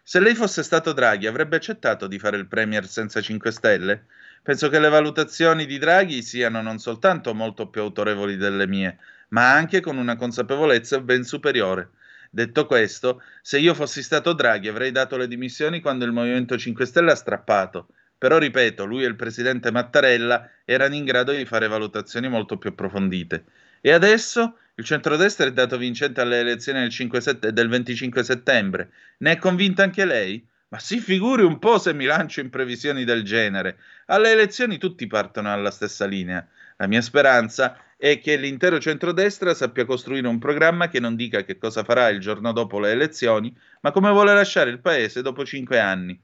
Se 0.02 0.20
lei 0.20 0.34
fosse 0.34 0.62
stato 0.62 0.92
Draghi, 0.92 1.26
avrebbe 1.26 1.56
accettato 1.56 2.06
di 2.06 2.18
fare 2.18 2.36
il 2.36 2.46
Premier 2.46 2.86
senza 2.86 3.22
5 3.22 3.50
Stelle? 3.50 4.04
Penso 4.42 4.68
che 4.68 4.78
le 4.78 4.90
valutazioni 4.90 5.64
di 5.64 5.78
Draghi 5.78 6.22
siano 6.22 6.60
non 6.60 6.78
soltanto 6.78 7.34
molto 7.34 7.66
più 7.68 7.80
autorevoli 7.80 8.36
delle 8.36 8.68
mie, 8.68 8.98
ma 9.28 9.52
anche 9.52 9.80
con 9.80 9.96
una 9.96 10.16
consapevolezza 10.16 11.00
ben 11.00 11.24
superiore. 11.24 11.90
Detto 12.30 12.66
questo, 12.66 13.22
se 13.40 13.58
io 13.58 13.74
fossi 13.74 14.02
stato 14.02 14.32
Draghi 14.32 14.68
avrei 14.68 14.92
dato 14.92 15.16
le 15.16 15.28
dimissioni 15.28 15.80
quando 15.80 16.04
il 16.04 16.12
Movimento 16.12 16.58
5 16.58 16.84
Stelle 16.84 17.12
ha 17.12 17.16
strappato. 17.16 17.88
Però 18.18 18.38
ripeto, 18.38 18.84
lui 18.84 19.04
e 19.04 19.06
il 19.06 19.16
presidente 19.16 19.70
Mattarella 19.70 20.50
erano 20.64 20.94
in 20.94 21.04
grado 21.04 21.32
di 21.32 21.44
fare 21.44 21.68
valutazioni 21.68 22.28
molto 22.28 22.56
più 22.56 22.70
approfondite. 22.70 23.44
E 23.80 23.92
adesso 23.92 24.58
il 24.74 24.84
centrodestra 24.84 25.46
è 25.46 25.52
dato 25.52 25.76
vincente 25.76 26.20
alle 26.20 26.40
elezioni 26.40 26.80
del, 26.80 27.22
set- 27.22 27.48
del 27.48 27.68
25 27.68 28.24
settembre. 28.24 28.90
Ne 29.18 29.32
è 29.32 29.36
convinta 29.36 29.82
anche 29.82 30.04
lei? 30.04 30.46
Ma 30.68 30.78
si 30.78 30.98
figuri 30.98 31.42
un 31.42 31.58
po' 31.58 31.78
se 31.78 31.94
mi 31.94 32.04
lancio 32.04 32.40
in 32.40 32.50
previsioni 32.50 33.04
del 33.04 33.22
genere. 33.22 33.78
Alle 34.06 34.32
elezioni 34.32 34.78
tutti 34.78 35.06
partono 35.06 35.52
alla 35.52 35.70
stessa 35.70 36.06
linea. 36.06 36.46
La 36.76 36.86
mia 36.86 37.00
speranza 37.00 37.78
è 37.96 38.18
che 38.20 38.36
l'intero 38.36 38.78
centrodestra 38.78 39.54
sappia 39.54 39.86
costruire 39.86 40.28
un 40.28 40.38
programma 40.38 40.88
che 40.88 41.00
non 41.00 41.16
dica 41.16 41.44
che 41.44 41.56
cosa 41.56 41.82
farà 41.82 42.08
il 42.08 42.20
giorno 42.20 42.52
dopo 42.52 42.78
le 42.78 42.90
elezioni, 42.90 43.54
ma 43.80 43.90
come 43.90 44.10
vuole 44.10 44.34
lasciare 44.34 44.70
il 44.70 44.80
paese 44.80 45.22
dopo 45.22 45.44
cinque 45.44 45.78
anni. 45.78 46.20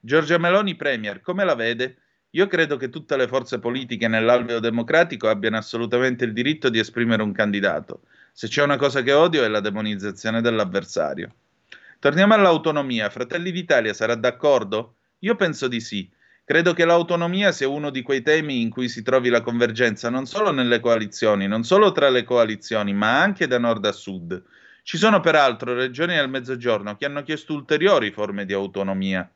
Giorgia 0.00 0.38
Meloni 0.38 0.74
Premier, 0.74 1.20
come 1.20 1.44
la 1.44 1.54
vede? 1.54 1.98
Io 2.30 2.48
credo 2.48 2.76
che 2.76 2.88
tutte 2.88 3.16
le 3.16 3.28
forze 3.28 3.60
politiche 3.60 4.08
nell'alveo 4.08 4.58
democratico 4.58 5.28
abbiano 5.28 5.56
assolutamente 5.56 6.24
il 6.24 6.32
diritto 6.32 6.68
di 6.68 6.80
esprimere 6.80 7.22
un 7.22 7.32
candidato. 7.32 8.02
Se 8.32 8.48
c'è 8.48 8.62
una 8.62 8.76
cosa 8.76 9.02
che 9.02 9.12
odio 9.12 9.44
è 9.44 9.48
la 9.48 9.60
demonizzazione 9.60 10.40
dell'avversario. 10.40 11.32
Torniamo 12.00 12.34
all'autonomia. 12.34 13.08
Fratelli 13.08 13.52
d'Italia 13.52 13.94
sarà 13.94 14.16
d'accordo? 14.16 14.96
Io 15.20 15.36
penso 15.36 15.68
di 15.68 15.80
sì. 15.80 16.10
Credo 16.46 16.74
che 16.74 16.84
l'autonomia 16.84 17.52
sia 17.52 17.68
uno 17.68 17.88
di 17.88 18.02
quei 18.02 18.20
temi 18.20 18.60
in 18.60 18.68
cui 18.68 18.90
si 18.90 19.00
trovi 19.02 19.30
la 19.30 19.40
convergenza 19.40 20.10
non 20.10 20.26
solo 20.26 20.52
nelle 20.52 20.78
coalizioni, 20.78 21.46
non 21.46 21.64
solo 21.64 21.90
tra 21.90 22.10
le 22.10 22.22
coalizioni, 22.22 22.92
ma 22.92 23.22
anche 23.22 23.46
da 23.46 23.58
nord 23.58 23.86
a 23.86 23.92
sud. 23.92 24.44
Ci 24.82 24.98
sono 24.98 25.20
peraltro 25.20 25.72
regioni 25.72 26.14
del 26.14 26.28
Mezzogiorno 26.28 26.96
che 26.96 27.06
hanno 27.06 27.22
chiesto 27.22 27.54
ulteriori 27.54 28.10
forme 28.10 28.44
di 28.44 28.52
autonomia. 28.52 29.26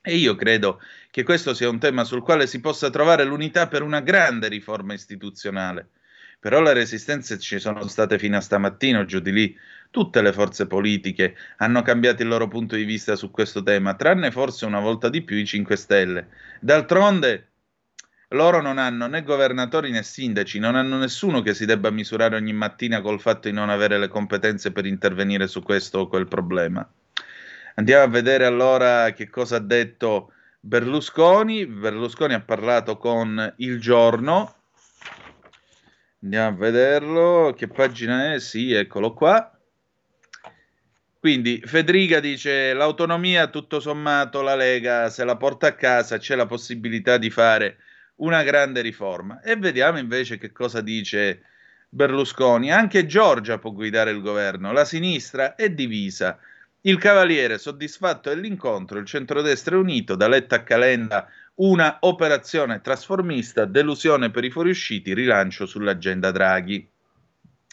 E 0.00 0.14
io 0.16 0.36
credo 0.36 0.80
che 1.10 1.22
questo 1.22 1.52
sia 1.52 1.68
un 1.68 1.78
tema 1.78 2.04
sul 2.04 2.22
quale 2.22 2.46
si 2.46 2.60
possa 2.60 2.88
trovare 2.88 3.24
l'unità 3.24 3.68
per 3.68 3.82
una 3.82 4.00
grande 4.00 4.48
riforma 4.48 4.94
istituzionale. 4.94 5.90
Però 6.40 6.62
le 6.62 6.72
resistenze 6.72 7.38
ci 7.38 7.58
sono 7.58 7.86
state 7.88 8.18
fino 8.18 8.38
a 8.38 8.40
stamattina 8.40 9.04
giù 9.04 9.18
di 9.18 9.32
lì. 9.32 9.58
Tutte 9.90 10.20
le 10.20 10.32
forze 10.32 10.66
politiche 10.66 11.34
hanno 11.58 11.82
cambiato 11.82 12.22
il 12.22 12.28
loro 12.28 12.46
punto 12.46 12.76
di 12.76 12.84
vista 12.84 13.16
su 13.16 13.30
questo 13.30 13.62
tema, 13.62 13.94
tranne 13.94 14.30
forse 14.30 14.66
una 14.66 14.80
volta 14.80 15.08
di 15.08 15.22
più 15.22 15.36
i 15.36 15.46
5 15.46 15.76
Stelle. 15.76 16.28
D'altronde, 16.60 17.48
loro 18.28 18.60
non 18.60 18.76
hanno 18.76 19.06
né 19.06 19.22
governatori 19.22 19.90
né 19.90 20.02
sindaci, 20.02 20.58
non 20.58 20.76
hanno 20.76 20.98
nessuno 20.98 21.40
che 21.40 21.54
si 21.54 21.64
debba 21.64 21.90
misurare 21.90 22.36
ogni 22.36 22.52
mattina 22.52 23.00
col 23.00 23.20
fatto 23.20 23.48
di 23.48 23.54
non 23.54 23.70
avere 23.70 23.98
le 23.98 24.08
competenze 24.08 24.70
per 24.72 24.84
intervenire 24.84 25.46
su 25.46 25.62
questo 25.62 26.00
o 26.00 26.08
quel 26.08 26.28
problema. 26.28 26.86
Andiamo 27.76 28.04
a 28.04 28.08
vedere 28.08 28.44
allora 28.44 29.12
che 29.12 29.30
cosa 29.30 29.56
ha 29.56 29.60
detto 29.60 30.32
Berlusconi. 30.60 31.64
Berlusconi 31.66 32.34
ha 32.34 32.40
parlato 32.40 32.98
con 32.98 33.54
Il 33.58 33.80
Giorno. 33.80 34.54
Andiamo 36.22 36.48
a 36.48 36.52
vederlo. 36.52 37.54
Che 37.56 37.68
pagina 37.68 38.34
è? 38.34 38.40
Sì, 38.40 38.72
eccolo 38.72 39.14
qua. 39.14 39.57
Quindi 41.20 41.60
Federica 41.64 42.20
dice 42.20 42.72
l'autonomia 42.72 43.48
tutto 43.48 43.80
sommato 43.80 44.40
la 44.40 44.54
Lega 44.54 45.10
se 45.10 45.24
la 45.24 45.36
porta 45.36 45.66
a 45.66 45.74
casa 45.74 46.18
c'è 46.18 46.36
la 46.36 46.46
possibilità 46.46 47.18
di 47.18 47.28
fare 47.28 47.78
una 48.16 48.44
grande 48.44 48.82
riforma 48.82 49.40
e 49.40 49.56
vediamo 49.56 49.98
invece 49.98 50.38
che 50.38 50.52
cosa 50.52 50.80
dice 50.80 51.42
Berlusconi. 51.88 52.70
Anche 52.70 53.06
Giorgia 53.06 53.58
può 53.58 53.72
guidare 53.72 54.10
il 54.10 54.20
governo, 54.20 54.72
la 54.72 54.84
sinistra 54.84 55.54
è 55.56 55.70
divisa. 55.70 56.38
Il 56.82 56.98
Cavaliere 56.98 57.58
soddisfatto 57.58 58.28
dell'incontro, 58.28 58.98
il 58.98 59.06
centrodestra 59.06 59.74
è 59.74 59.78
unito, 59.78 60.14
da 60.14 60.28
Letta 60.28 60.56
a 60.56 60.62
Calenda 60.62 61.28
una 61.56 61.96
operazione 62.00 62.80
trasformista, 62.80 63.64
delusione 63.64 64.30
per 64.30 64.44
i 64.44 64.50
fuoriusciti, 64.50 65.12
rilancio 65.12 65.66
sull'agenda 65.66 66.30
Draghi. 66.30 66.88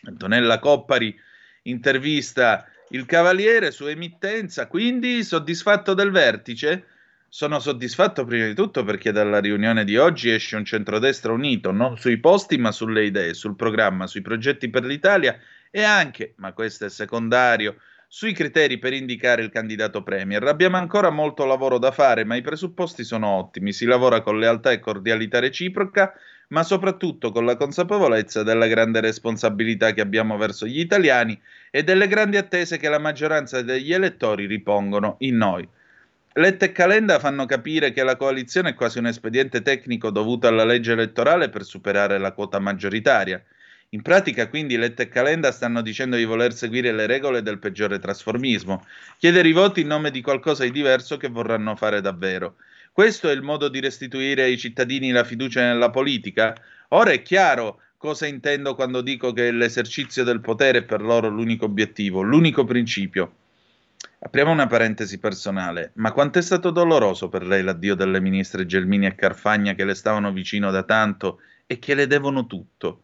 Antonella 0.08 0.58
Coppari 0.58 1.16
intervista 1.64 2.68
il 2.90 3.06
Cavaliere 3.06 3.72
su 3.72 3.88
emittenza, 3.88 4.68
quindi 4.68 5.24
soddisfatto 5.24 5.94
del 5.94 6.12
vertice? 6.12 6.86
Sono 7.28 7.60
soddisfatto 7.60 8.24
prima 8.24 8.46
di 8.46 8.54
tutto 8.54 8.84
perché 8.84 9.12
dalla 9.12 9.40
riunione 9.40 9.84
di 9.84 9.98
oggi 9.98 10.30
esce 10.30 10.56
un 10.56 10.64
centrodestra 10.64 11.34
unito, 11.34 11.72
non 11.72 11.98
sui 11.98 12.20
posti 12.20 12.58
ma 12.58 12.72
sulle 12.72 13.06
idee, 13.06 13.34
sul 13.34 13.56
programma, 13.56 14.08
sui 14.08 14.22
progetti 14.22 14.70
per 14.70 14.86
l'Italia 14.86 15.38
e 15.70 15.84
anche, 15.84 16.34
ma 16.38 16.54
questo 16.54 16.86
è 16.86 16.90
secondario, 16.90 17.76
sui 18.08 18.32
criteri 18.32 18.78
per 18.78 18.94
indicare 18.94 19.42
il 19.42 19.50
candidato 19.50 20.02
premier. 20.04 20.44
Abbiamo 20.44 20.78
ancora 20.78 21.10
molto 21.10 21.44
lavoro 21.44 21.78
da 21.78 21.92
fare, 21.92 22.24
ma 22.24 22.36
i 22.36 22.42
presupposti 22.42 23.04
sono 23.04 23.28
ottimi. 23.28 23.74
Si 23.74 23.86
lavora 23.86 24.22
con 24.22 24.40
lealtà 24.40 24.72
e 24.72 24.80
cordialità 24.80 25.40
reciproca, 25.40 26.14
ma 26.50 26.64
soprattutto 26.64 27.32
con 27.32 27.46
la 27.46 27.56
consapevolezza 27.56 28.44
della 28.44 28.68
grande 28.68 29.02
responsabilità 29.02 29.94
che 29.94 30.02
abbiamo 30.02 30.38
verso 30.38 30.66
gli 30.66 30.80
italiani 30.80 31.40
e 31.72 31.84
delle 31.84 32.08
grandi 32.08 32.38
attese 32.38 32.78
che 32.78 32.90
la 32.90 33.00
maggioranza 33.00 33.62
degli 33.62 33.94
elettori 33.94 34.46
ripongono 34.46 35.16
in 35.20 35.38
noi. 35.38 35.68
Letta 36.38 36.66
e 36.66 36.72
Calenda 36.74 37.18
fanno 37.18 37.46
capire 37.46 37.94
che 37.94 38.04
la 38.04 38.18
coalizione 38.18 38.72
è 38.72 38.74
quasi 38.74 39.00
un 39.00 39.08
espediente 39.08 39.62
tecnico 39.62 40.10
dovuto 40.10 40.48
alla 40.48 40.66
legge 40.66 40.92
elettorale 40.92 41.48
per 41.50 41.64
superare 41.64 42.18
la 42.18 42.34
quota 42.34 42.60
maggioritaria. 42.60 43.42
In 43.90 44.02
pratica, 44.02 44.50
quindi, 44.50 44.76
Letta 44.76 45.04
e 45.04 45.08
Calenda 45.08 45.54
stanno 45.54 45.82
dicendo 45.82 46.18
di 46.18 46.26
voler 46.26 46.54
seguire 46.54 46.92
le 46.92 47.06
regole 47.06 47.42
del 47.42 47.60
peggiore 47.60 48.00
trasformismo, 48.00 48.86
chiedere 49.18 49.48
i 49.48 49.54
voti 49.54 49.80
in 49.82 49.88
nome 49.88 50.12
di 50.12 50.22
qualcosa 50.22 50.64
di 50.64 50.72
diverso 50.72 51.16
che 51.16 51.30
vorranno 51.30 51.78
fare 51.78 52.02
davvero. 52.02 52.56
Questo 52.96 53.28
è 53.28 53.34
il 53.34 53.42
modo 53.42 53.68
di 53.68 53.82
restituire 53.82 54.44
ai 54.44 54.58
cittadini 54.58 55.12
la 55.12 55.26
fiducia 55.26 55.60
nella 55.60 55.90
politica? 55.90 56.56
Ora 56.92 57.12
è 57.12 57.22
chiaro 57.24 57.82
cosa 57.98 58.26
intendo 58.26 58.74
quando 58.74 59.02
dico 59.02 59.34
che 59.34 59.52
l'esercizio 59.52 60.24
del 60.24 60.40
potere 60.40 60.78
è 60.78 60.84
per 60.84 61.02
loro 61.02 61.28
l'unico 61.28 61.66
obiettivo, 61.66 62.22
l'unico 62.22 62.64
principio. 62.64 63.34
Apriamo 64.20 64.50
una 64.50 64.68
parentesi 64.68 65.20
personale, 65.20 65.92
ma 65.96 66.14
quanto 66.14 66.40
è 66.40 66.42
stato 66.42 66.70
doloroso 66.70 67.28
per 67.28 67.46
lei 67.46 67.64
l'addio 67.64 67.96
delle 67.96 68.22
ministre 68.22 68.66
Gelmini 68.66 69.08
e 69.08 69.16
Carfagna 69.16 69.74
che 69.74 69.84
le 69.84 69.94
stavano 69.94 70.32
vicino 70.32 70.72
da 70.72 70.84
tanto 70.84 71.42
e 71.68 71.80
che 71.80 71.96
le 71.96 72.08
devono 72.08 72.46
tutto? 72.46 73.02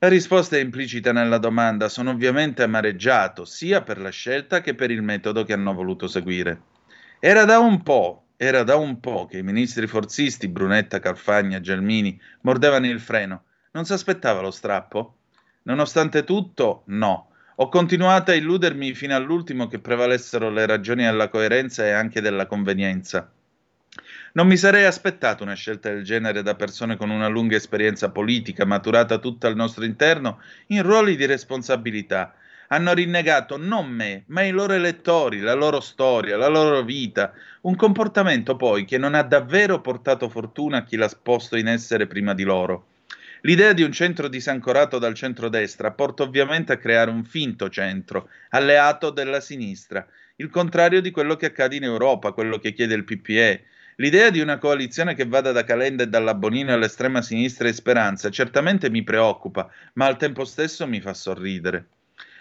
La 0.00 0.08
risposta 0.08 0.56
è 0.56 0.60
implicita 0.60 1.12
nella 1.12 1.38
domanda, 1.38 1.88
sono 1.88 2.10
ovviamente 2.10 2.64
amareggiato 2.64 3.44
sia 3.44 3.82
per 3.82 4.00
la 4.00 4.10
scelta 4.10 4.60
che 4.60 4.74
per 4.74 4.90
il 4.90 5.02
metodo 5.02 5.44
che 5.44 5.52
hanno 5.52 5.72
voluto 5.74 6.08
seguire. 6.08 6.60
Era 7.20 7.44
da 7.44 7.60
un 7.60 7.80
po', 7.84 8.23
era 8.36 8.62
da 8.62 8.76
un 8.76 9.00
po' 9.00 9.26
che 9.26 9.38
i 9.38 9.42
ministri 9.42 9.86
forzisti, 9.86 10.48
Brunetta, 10.48 10.98
Carfagna, 10.98 11.60
Gelmini, 11.60 12.20
mordevano 12.42 12.86
il 12.86 13.00
freno. 13.00 13.44
Non 13.72 13.84
si 13.84 13.92
aspettava 13.92 14.40
lo 14.40 14.50
strappo? 14.50 15.16
Nonostante 15.62 16.24
tutto, 16.24 16.82
no. 16.86 17.28
Ho 17.56 17.68
continuato 17.68 18.32
a 18.32 18.34
illudermi 18.34 18.94
fino 18.94 19.14
all'ultimo 19.14 19.68
che 19.68 19.78
prevalessero 19.78 20.50
le 20.50 20.66
ragioni 20.66 21.04
della 21.04 21.28
coerenza 21.28 21.84
e 21.84 21.92
anche 21.92 22.20
della 22.20 22.46
convenienza. 22.46 23.30
Non 24.32 24.48
mi 24.48 24.56
sarei 24.56 24.84
aspettato 24.84 25.44
una 25.44 25.54
scelta 25.54 25.90
del 25.90 26.02
genere 26.02 26.42
da 26.42 26.56
persone 26.56 26.96
con 26.96 27.10
una 27.10 27.28
lunga 27.28 27.54
esperienza 27.54 28.10
politica, 28.10 28.64
maturata 28.64 29.18
tutta 29.18 29.46
al 29.46 29.54
nostro 29.54 29.84
interno, 29.84 30.40
in 30.68 30.82
ruoli 30.82 31.14
di 31.14 31.26
responsabilità. 31.26 32.34
Hanno 32.68 32.92
rinnegato 32.92 33.56
non 33.56 33.88
me, 33.88 34.24
ma 34.28 34.42
i 34.42 34.50
loro 34.50 34.72
elettori, 34.72 35.40
la 35.40 35.54
loro 35.54 35.80
storia, 35.80 36.36
la 36.36 36.48
loro 36.48 36.82
vita, 36.82 37.32
un 37.62 37.76
comportamento 37.76 38.56
poi 38.56 38.84
che 38.84 38.98
non 38.98 39.14
ha 39.14 39.22
davvero 39.22 39.80
portato 39.80 40.28
fortuna 40.28 40.78
a 40.78 40.84
chi 40.84 40.96
l'ha 40.96 41.10
posto 41.22 41.56
in 41.56 41.68
essere 41.68 42.06
prima 42.06 42.34
di 42.34 42.42
loro. 42.42 42.86
L'idea 43.42 43.72
di 43.72 43.82
un 43.82 43.92
centro 43.92 44.28
disancorato 44.28 44.98
dal 44.98 45.14
centrodestra 45.14 45.90
porta 45.90 46.22
ovviamente 46.22 46.72
a 46.72 46.78
creare 46.78 47.10
un 47.10 47.24
finto 47.24 47.68
centro, 47.68 48.28
alleato 48.50 49.10
della 49.10 49.40
sinistra, 49.40 50.06
il 50.36 50.48
contrario 50.48 51.00
di 51.00 51.10
quello 51.10 51.36
che 51.36 51.46
accade 51.46 51.76
in 51.76 51.84
Europa, 51.84 52.32
quello 52.32 52.58
che 52.58 52.72
chiede 52.72 52.94
il 52.94 53.04
PPE, 53.04 53.64
L'idea 53.98 54.30
di 54.30 54.40
una 54.40 54.58
coalizione 54.58 55.14
che 55.14 55.24
vada 55.24 55.52
da 55.52 55.62
Calenda 55.62 56.02
e 56.02 56.08
dalla 56.08 56.34
Bonino 56.34 56.72
all'estrema 56.72 57.22
sinistra 57.22 57.68
e 57.68 57.72
Speranza 57.72 58.28
certamente 58.28 58.90
mi 58.90 59.04
preoccupa, 59.04 59.70
ma 59.92 60.06
al 60.06 60.16
tempo 60.16 60.44
stesso 60.44 60.84
mi 60.88 61.00
fa 61.00 61.14
sorridere. 61.14 61.86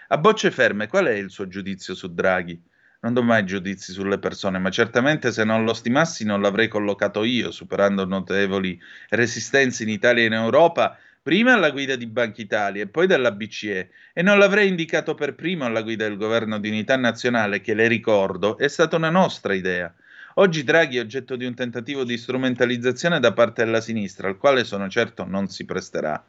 A 0.10 0.18
bocce 0.18 0.52
ferme, 0.52 0.88
qual 0.88 1.06
è 1.06 1.14
il 1.14 1.30
suo 1.30 1.48
giudizio 1.48 1.96
su 1.96 2.14
Draghi? 2.14 2.62
Non 3.02 3.14
do 3.14 3.24
mai 3.24 3.46
giudizi 3.46 3.92
sulle 3.92 4.20
persone, 4.20 4.60
ma 4.60 4.70
certamente 4.70 5.32
se 5.32 5.44
non 5.44 5.64
lo 5.64 5.74
stimassi 5.74 6.26
non 6.26 6.42
l'avrei 6.42 6.68
collocato 6.68 7.24
io, 7.24 7.52
superando 7.52 8.06
notevoli 8.06 8.80
resistenze 9.10 9.84
in 9.84 9.90
Italia 9.90 10.24
e 10.24 10.28
in 10.28 10.34
Europa, 10.34 10.98
prima 11.22 11.54
alla 11.54 11.72
guida 11.72 11.96
di 11.96 12.06
Banca 12.06 12.42
Italia 12.42 12.84
e 12.84 12.88
poi 12.88 13.08
della 13.08 13.32
BCE, 13.32 13.90
e 14.14 14.22
non 14.22 14.38
l'avrei 14.38 14.68
indicato 14.68 15.16
per 15.16 15.36
primo 15.36 15.66
alla 15.66 15.82
guida 15.82 16.06
del 16.06 16.18
governo 16.18 16.60
di 16.60 16.70
unità 16.70 16.98
nazionale, 16.98 17.62
che 17.62 17.74
le 17.74 17.88
ricordo 17.88 18.58
è 18.58 18.68
stata 18.68 18.98
una 18.98 19.10
nostra 19.10 19.54
idea. 19.54 19.94
Oggi 20.36 20.64
Draghi 20.64 20.98
è 20.98 21.02
oggetto 21.02 21.36
di 21.36 21.46
un 21.46 21.54
tentativo 21.54 22.04
di 22.04 22.18
strumentalizzazione 22.18 23.20
da 23.20 23.32
parte 23.34 23.64
della 23.64 23.82
sinistra, 23.82 24.28
al 24.28 24.38
quale 24.38 24.64
sono 24.64 24.90
certo 24.90 25.26
non 25.26 25.48
si 25.48 25.64
presterà. 25.64 26.22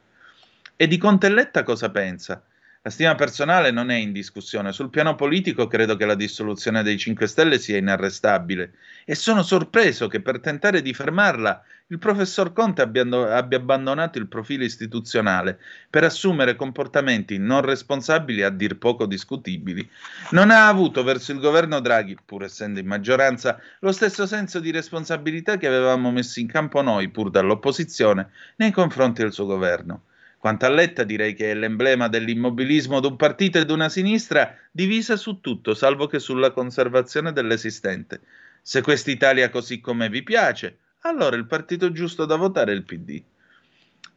E 0.75 0.87
di 0.87 0.97
Contelletta 0.97 1.63
cosa 1.63 1.89
pensa? 1.89 2.43
La 2.85 2.91
stima 2.91 3.15
personale 3.15 3.71
non 3.71 3.89
è 3.89 3.95
in 3.95 4.11
discussione. 4.11 4.71
Sul 4.71 4.91
piano 4.91 5.15
politico 5.15 5.65
credo 5.65 5.95
che 5.95 6.05
la 6.05 6.13
dissoluzione 6.13 6.83
dei 6.83 6.99
5 6.99 7.25
Stelle 7.25 7.57
sia 7.57 7.77
inarrestabile 7.77 8.73
e 9.05 9.15
sono 9.15 9.41
sorpreso 9.41 10.07
che 10.07 10.21
per 10.21 10.39
tentare 10.39 10.83
di 10.83 10.93
fermarla 10.93 11.63
il 11.87 11.97
professor 11.97 12.53
Conte 12.53 12.83
abbia, 12.83 13.01
abbia 13.35 13.57
abbandonato 13.57 14.19
il 14.19 14.27
profilo 14.27 14.63
istituzionale 14.63 15.57
per 15.89 16.03
assumere 16.03 16.55
comportamenti 16.55 17.39
non 17.39 17.61
responsabili 17.61 18.43
a 18.43 18.51
dir 18.51 18.77
poco 18.77 19.07
discutibili. 19.07 19.89
Non 20.29 20.51
ha 20.51 20.67
avuto 20.67 21.03
verso 21.03 21.31
il 21.31 21.39
governo 21.39 21.79
Draghi, 21.79 22.15
pur 22.23 22.43
essendo 22.43 22.79
in 22.79 22.85
maggioranza, 22.85 23.59
lo 23.79 23.91
stesso 23.91 24.27
senso 24.27 24.59
di 24.59 24.69
responsabilità 24.69 25.57
che 25.57 25.65
avevamo 25.65 26.11
messo 26.11 26.39
in 26.39 26.45
campo 26.45 26.83
noi, 26.83 27.09
pur 27.09 27.31
dall'opposizione, 27.31 28.29
nei 28.57 28.69
confronti 28.69 29.23
del 29.23 29.33
suo 29.33 29.47
governo. 29.47 30.03
Quanto 30.45 30.67
a 30.67 30.69
Letta 30.69 31.03
direi 31.03 31.33
che 31.33 31.49
è 31.49 31.55
l'emblema 31.55 32.07
dell'immobilismo 32.07 32.99
d'un 32.99 33.15
partito 33.15 33.57
e 33.57 33.65
d'una 33.65 33.89
sinistra 33.89 34.55
divisa 34.69 35.15
su 35.15 35.39
tutto, 35.41 35.73
salvo 35.73 36.05
che 36.05 36.19
sulla 36.19 36.51
conservazione 36.51 37.33
dell'esistente. 37.33 38.21
Se 38.61 38.83
quest'Italia 38.83 39.49
così 39.49 39.81
come 39.81 40.07
vi 40.07 40.21
piace, 40.21 40.77
allora 40.99 41.35
il 41.35 41.47
partito 41.47 41.91
giusto 41.91 42.25
da 42.25 42.35
votare 42.35 42.73
è 42.73 42.75
il 42.75 42.83
PD. 42.83 43.23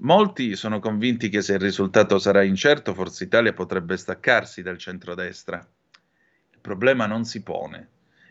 Molti 0.01 0.55
sono 0.55 0.81
convinti 0.81 1.31
che 1.31 1.41
se 1.41 1.55
il 1.55 1.61
risultato 1.61 2.19
sarà 2.19 2.43
incerto, 2.43 2.93
Forza 2.93 3.25
Italia 3.25 3.55
potrebbe 3.55 3.97
staccarsi 3.97 4.61
dal 4.61 4.77
centrodestra. 4.77 5.67
Il 6.53 6.59
problema 6.61 7.07
non 7.07 7.25
si 7.25 7.43
pone. 7.43 7.89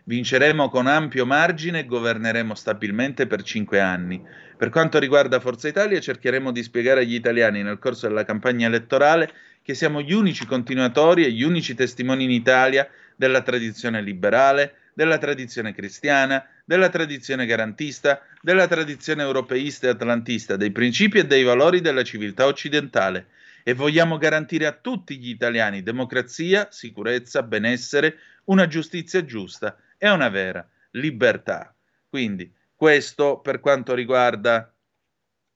Vinceremo 0.07 0.69
con 0.69 0.87
ampio 0.87 1.25
margine 1.25 1.79
e 1.79 1.85
governeremo 1.85 2.55
stabilmente 2.55 3.27
per 3.27 3.43
cinque 3.43 3.81
anni. 3.81 4.25
Per 4.55 4.69
quanto 4.69 4.99
riguarda 4.99 5.41
Forza 5.41 5.67
Italia, 5.67 5.99
cercheremo 5.99 6.53
di 6.53 6.63
spiegare 6.63 7.01
agli 7.01 7.15
italiani 7.15 7.61
nel 7.61 7.77
corso 7.77 8.07
della 8.07 8.23
campagna 8.23 8.67
elettorale 8.67 9.29
che 9.61 9.73
siamo 9.73 9.99
gli 9.99 10.13
unici 10.13 10.45
continuatori 10.45 11.25
e 11.25 11.31
gli 11.31 11.43
unici 11.43 11.75
testimoni 11.75 12.23
in 12.23 12.31
Italia 12.31 12.87
della 13.17 13.41
tradizione 13.41 14.01
liberale, 14.01 14.75
della 14.93 15.17
tradizione 15.17 15.73
cristiana, 15.73 16.41
della 16.63 16.87
tradizione 16.87 17.45
garantista, 17.45 18.21
della 18.41 18.67
tradizione 18.67 19.23
europeista 19.23 19.87
e 19.87 19.89
atlantista, 19.89 20.55
dei 20.55 20.71
principi 20.71 21.17
e 21.17 21.25
dei 21.25 21.43
valori 21.43 21.81
della 21.81 22.05
civiltà 22.05 22.45
occidentale 22.45 23.25
e 23.61 23.73
vogliamo 23.73 24.17
garantire 24.17 24.67
a 24.67 24.71
tutti 24.71 25.17
gli 25.17 25.27
italiani 25.31 25.83
democrazia, 25.83 26.69
sicurezza, 26.71 27.43
benessere, 27.43 28.15
una 28.45 28.67
giustizia 28.67 29.25
giusta 29.25 29.77
è 29.97 30.09
una 30.09 30.29
vera 30.29 30.67
libertà. 30.91 31.75
Quindi 32.07 32.53
questo 32.75 33.39
per 33.39 33.59
quanto 33.59 33.93
riguarda 33.93 34.73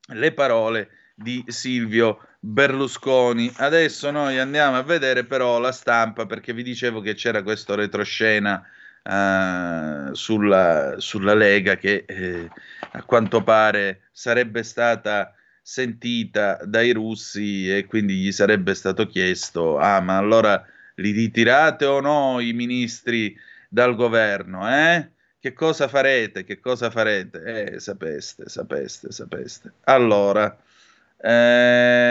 le 0.08 0.34
parole 0.34 0.90
di 1.16 1.44
Silvio 1.48 2.20
Berlusconi. 2.40 3.52
Adesso 3.56 4.10
noi 4.12 4.40
andiamo 4.40 4.78
a 4.78 4.84
vedere 4.84 5.26
però 5.26 5.60
la 5.60 5.72
stampa 5.72 6.26
perché 6.26 6.54
vi 6.54 6.64
dicevo 6.64 7.02
che 7.02 7.14
c'era 7.14 7.44
questo 7.44 7.76
retroscena 7.76 8.66
uh, 9.04 10.14
sulla, 10.14 10.96
sulla, 10.98 11.34
Lega 11.36 11.78
che 11.78 12.04
eh, 12.08 12.50
a 12.94 13.04
quanto 13.04 13.44
pare 13.44 14.10
sarebbe 14.12 14.64
stata 14.64 15.36
sentita 15.62 16.60
dai 16.66 16.92
russi 16.92 17.72
e 17.72 17.86
quindi 17.86 18.16
gli 18.16 18.32
sarebbe 18.32 18.74
stato 18.74 19.06
chiesto 19.06 19.78
ah 19.78 20.02
ma 20.02 20.18
allora 20.18 20.66
li 20.96 21.12
ritirate 21.12 21.86
o 21.86 22.00
no 22.02 22.40
i 22.40 22.52
ministri 22.54 23.38
dal 23.72 23.96
governo, 23.96 24.70
eh? 24.70 25.12
Che 25.40 25.54
cosa 25.54 25.88
farete? 25.88 26.44
Che 26.44 26.60
cosa 26.60 26.90
farete? 26.90 27.74
Eh, 27.74 27.80
sapeste, 27.80 28.50
sapeste, 28.50 29.12
sapeste. 29.12 29.72
Allora, 29.86 30.56
ehm, 31.18 32.10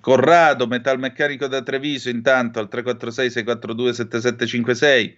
Corrado, 0.00 0.66
metalmeccanico 0.66 1.46
da 1.46 1.62
Treviso, 1.62 2.08
intanto 2.10 2.58
al 2.58 2.68
346-642-7756. 2.70 5.14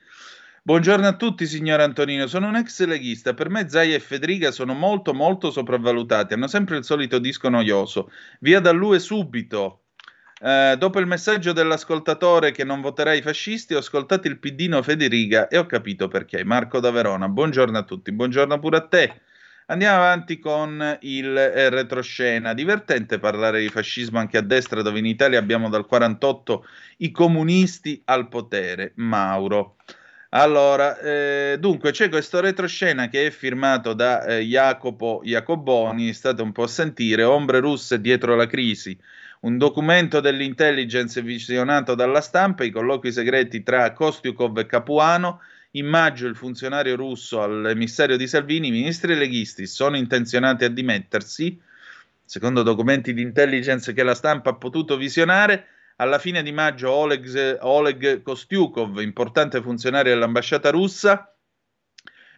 Buongiorno 0.63 1.07
a 1.07 1.17
tutti, 1.17 1.47
signor 1.47 1.81
Antonino. 1.81 2.27
Sono 2.27 2.49
un 2.49 2.57
ex 2.57 2.85
leghista. 2.85 3.33
Per 3.33 3.49
me 3.49 3.69
Zaia 3.71 3.97
e 3.97 4.01
Federica 4.01 4.51
sono 4.51 4.75
molto, 4.75 5.15
molto 5.15 5.51
sopravvalutati. 5.51 6.35
Hanno 6.35 6.49
sempre 6.49 6.77
il 6.77 6.85
solito 6.85 7.19
disco 7.19 7.49
noioso. 7.49 8.11
Via 8.41 8.61
da 8.61 8.73
lui 8.73 9.01
subito. 9.01 9.86
Eh, 10.39 10.77
dopo 10.79 11.01
il 11.01 11.07
messaggio 11.07 11.53
dell'ascoltatore 11.53 12.53
che 12.53 12.63
non 12.63 12.83
voterà 12.83 13.15
i 13.15 13.23
fascisti, 13.23 13.75
ho 13.75 13.79
ascoltato 13.79 14.29
il 14.29 14.39
piddino 14.39 14.83
Federica 14.83 15.49
e 15.49 15.57
ho 15.57 15.65
capito 15.65 16.09
perché. 16.09 16.45
Marco 16.45 16.79
da 16.79 16.91
Verona, 16.91 17.29
buongiorno 17.29 17.79
a 17.79 17.83
tutti, 17.85 18.13
buongiorno 18.13 18.59
pure 18.59 18.77
a 18.77 18.87
te. 18.87 19.21
Andiamo 19.69 19.97
avanti 19.97 20.39
con 20.39 20.99
il 21.01 21.37
eh, 21.37 21.71
retroscena. 21.71 22.53
Divertente 22.53 23.19
parlare 23.19 23.61
di 23.61 23.69
fascismo 23.69 24.19
anche 24.19 24.37
a 24.37 24.43
destra, 24.43 24.83
dove 24.83 24.99
in 24.99 25.07
Italia 25.07 25.39
abbiamo 25.39 25.71
dal 25.71 25.87
48 25.87 26.67
i 26.99 27.11
comunisti 27.11 28.03
al 28.05 28.29
potere. 28.29 28.93
Mauro. 28.97 29.77
Allora, 30.31 30.99
eh, 30.99 31.57
dunque, 31.59 31.93
c'è 31.93 32.09
questo 32.09 32.41
retroscena 32.41 33.09
che 33.09 33.27
è 33.27 33.31
firmato 33.31 33.95
da 33.95 34.25
eh, 34.25 34.41
Jacopo 34.43 35.21
Jacoboni, 35.25 36.13
state 36.13 36.43
un 36.43 36.53
po' 36.53 36.65
a 36.65 36.69
sentire, 36.69 37.23
Ombre 37.23 37.61
russe 37.61 38.01
dietro 38.01 38.37
la 38.37 38.47
crisi, 38.47 38.97
un 39.47 39.59
documento 39.59 40.19
dell'intelligence 40.19 41.23
visionato 41.23 41.95
dalla 41.95 42.21
stampa, 42.21 42.65
i 42.65 42.71
colloqui 42.71 43.13
segreti 43.13 43.63
tra 43.63 43.93
Kostiukov 43.93 44.59
e 44.59 44.67
Capuano, 44.67 45.41
in 45.73 45.87
maggio 45.87 46.27
il 46.27 46.35
funzionario 46.35 46.97
russo 46.97 47.41
all'emissario 47.41 48.17
di 48.17 48.27
Salvini, 48.27 48.69
i 48.69 48.73
ministri 48.73 49.15
leghisti 49.15 49.67
sono 49.67 49.97
intenzionati 49.97 50.65
a 50.65 50.69
dimettersi, 50.69 51.61
secondo 52.25 52.65
documenti 52.65 53.15
di 53.15 53.23
intelligence 53.23 53.93
che 53.93 54.03
la 54.03 54.15
stampa 54.15 54.51
ha 54.51 54.55
potuto 54.55 54.97
visionare. 54.97 55.67
Alla 55.99 56.19
fine 56.19 56.43
di 56.43 56.51
maggio 56.51 56.91
Oleg, 56.91 57.59
Oleg 57.61 58.23
Kostiukov, 58.23 58.99
importante 58.99 59.63
funzionario 59.63 60.13
dell'ambasciata 60.13 60.71
russa, 60.71 61.33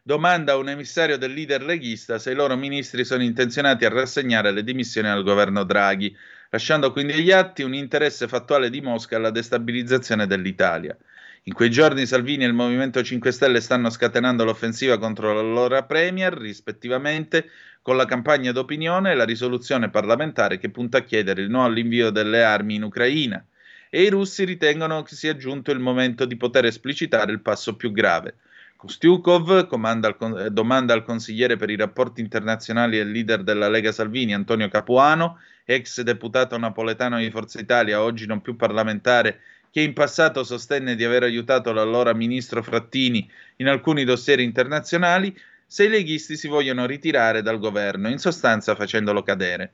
domanda 0.02 0.52
a 0.52 0.56
un 0.56 0.68
emissario 0.68 1.16
del 1.16 1.32
leader 1.32 1.62
leghista 1.62 2.18
se 2.18 2.32
i 2.32 2.34
loro 2.34 2.56
ministri 2.56 3.04
sono 3.04 3.22
intenzionati 3.22 3.84
a 3.84 3.88
rassegnare 3.88 4.52
le 4.52 4.62
dimissioni 4.62 5.09
al 5.09 5.22
governo 5.22 5.64
Draghi, 5.64 6.14
lasciando 6.51 6.92
quindi 6.92 7.12
agli 7.12 7.30
atti 7.30 7.62
un 7.62 7.74
interesse 7.74 8.28
fattuale 8.28 8.70
di 8.70 8.80
Mosca 8.80 9.16
alla 9.16 9.30
destabilizzazione 9.30 10.26
dell'Italia. 10.26 10.96
In 11.44 11.55
quei 11.55 11.70
giorni 11.70 12.05
Salvini 12.05 12.44
e 12.44 12.46
il 12.46 12.53
Movimento 12.53 13.03
5 13.03 13.32
Stelle 13.32 13.61
stanno 13.61 13.90
scatenando 13.90 14.44
l'offensiva 14.44 14.99
contro 14.99 15.32
l'allora 15.32 15.84
Premier, 15.84 16.34
rispettivamente, 16.34 17.49
con 17.80 17.96
la 17.96 18.05
campagna 18.05 18.53
d'opinione 18.53 19.12
e 19.12 19.14
la 19.14 19.24
risoluzione 19.24 19.88
parlamentare 19.88 20.59
che 20.59 20.68
punta 20.68 20.99
a 20.99 21.03
chiedere 21.03 21.40
il 21.40 21.49
no 21.49 21.64
all'invio 21.64 22.11
delle 22.11 22.42
armi 22.42 22.74
in 22.74 22.82
Ucraina. 22.82 23.42
E 23.88 24.03
i 24.03 24.11
russi 24.11 24.44
ritengono 24.44 25.03
che 25.03 25.14
sia 25.14 25.36
giunto 25.36 25.70
il 25.70 25.78
momento 25.78 26.26
di 26.26 26.36
poter 26.36 26.66
esplicitare 26.66 27.32
il 27.32 27.40
passo 27.40 27.76
più 27.76 27.92
grave. 27.92 28.36
Kostiukov 28.79 29.66
eh, 29.66 30.51
domanda 30.51 30.95
al 30.95 31.03
consigliere 31.03 31.57
per 31.57 31.68
i 31.68 31.74
rapporti 31.74 32.20
internazionali 32.20 33.01
e 33.01 33.03
leader 33.03 33.43
della 33.43 33.68
Lega 33.68 33.91
Salvini, 33.91 34.33
Antonio 34.33 34.68
Capuano, 34.68 35.41
ex 35.64 36.01
deputato 36.03 36.57
napoletano 36.57 37.18
di 37.18 37.29
Forza 37.29 37.59
Italia, 37.59 38.01
oggi 38.01 38.24
non 38.26 38.41
più 38.41 38.55
parlamentare 38.55 39.41
che 39.72 39.81
in 39.81 39.95
passato 39.95 40.45
sostenne 40.45 40.95
di 40.95 41.03
aver 41.03 41.24
aiutato 41.24 41.72
l'allora 41.72 42.14
ministro 42.14 42.62
Frattini 42.62 43.29
in 43.57 43.66
alcuni 43.66 44.05
dossier 44.05 44.39
internazionali, 44.39 45.37
se 45.66 45.87
i 45.87 45.89
leghisti 45.89 46.37
si 46.37 46.47
vogliono 46.47 46.87
ritirare 46.87 47.43
dal 47.43 47.59
governo, 47.59 48.09
in 48.09 48.18
sostanza 48.18 48.76
facendolo 48.76 49.24
cadere. 49.24 49.72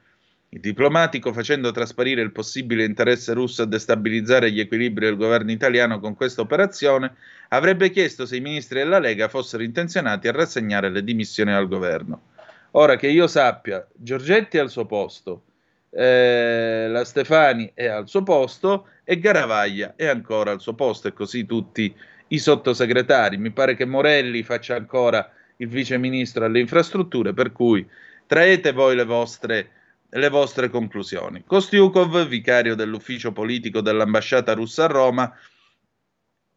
Il 0.54 0.60
diplomatico, 0.60 1.32
facendo 1.32 1.72
trasparire 1.72 2.22
il 2.22 2.30
possibile 2.30 2.84
interesse 2.84 3.32
russo 3.32 3.62
a 3.62 3.66
destabilizzare 3.66 4.52
gli 4.52 4.60
equilibri 4.60 5.04
del 5.04 5.16
governo 5.16 5.50
italiano 5.50 5.98
con 5.98 6.14
questa 6.14 6.42
operazione, 6.42 7.16
avrebbe 7.48 7.90
chiesto 7.90 8.24
se 8.24 8.36
i 8.36 8.40
ministri 8.40 8.78
della 8.78 9.00
Lega 9.00 9.26
fossero 9.26 9.64
intenzionati 9.64 10.28
a 10.28 10.32
rassegnare 10.32 10.90
le 10.90 11.02
dimissioni 11.02 11.52
al 11.52 11.66
governo. 11.66 12.26
Ora 12.72 12.94
che 12.94 13.08
io 13.08 13.26
sappia, 13.26 13.84
Giorgetti 13.92 14.56
è 14.56 14.60
al 14.60 14.70
suo 14.70 14.86
posto, 14.86 15.42
eh, 15.90 16.86
la 16.88 17.04
Stefani 17.04 17.72
è 17.74 17.86
al 17.86 18.08
suo 18.08 18.22
posto 18.22 18.86
e 19.02 19.18
Garavaglia 19.18 19.94
è 19.96 20.06
ancora 20.06 20.52
al 20.52 20.60
suo 20.60 20.74
posto 20.74 21.08
e 21.08 21.12
così 21.12 21.46
tutti 21.46 21.92
i 22.28 22.38
sottosegretari. 22.38 23.38
Mi 23.38 23.50
pare 23.50 23.74
che 23.74 23.86
Morelli 23.86 24.44
faccia 24.44 24.76
ancora 24.76 25.28
il 25.56 25.66
vice 25.66 25.98
ministro 25.98 26.44
alle 26.44 26.60
infrastrutture, 26.60 27.34
per 27.34 27.50
cui 27.50 27.84
traete 28.24 28.70
voi 28.70 28.94
le 28.94 29.04
vostre, 29.04 29.70
le 30.18 30.28
vostre 30.28 30.68
conclusioni. 30.68 31.44
Kostiukov, 31.44 32.26
vicario 32.26 32.74
dell'ufficio 32.74 33.32
politico 33.32 33.80
dell'ambasciata 33.80 34.54
russa 34.54 34.84
a 34.84 34.88
Roma, 34.88 35.34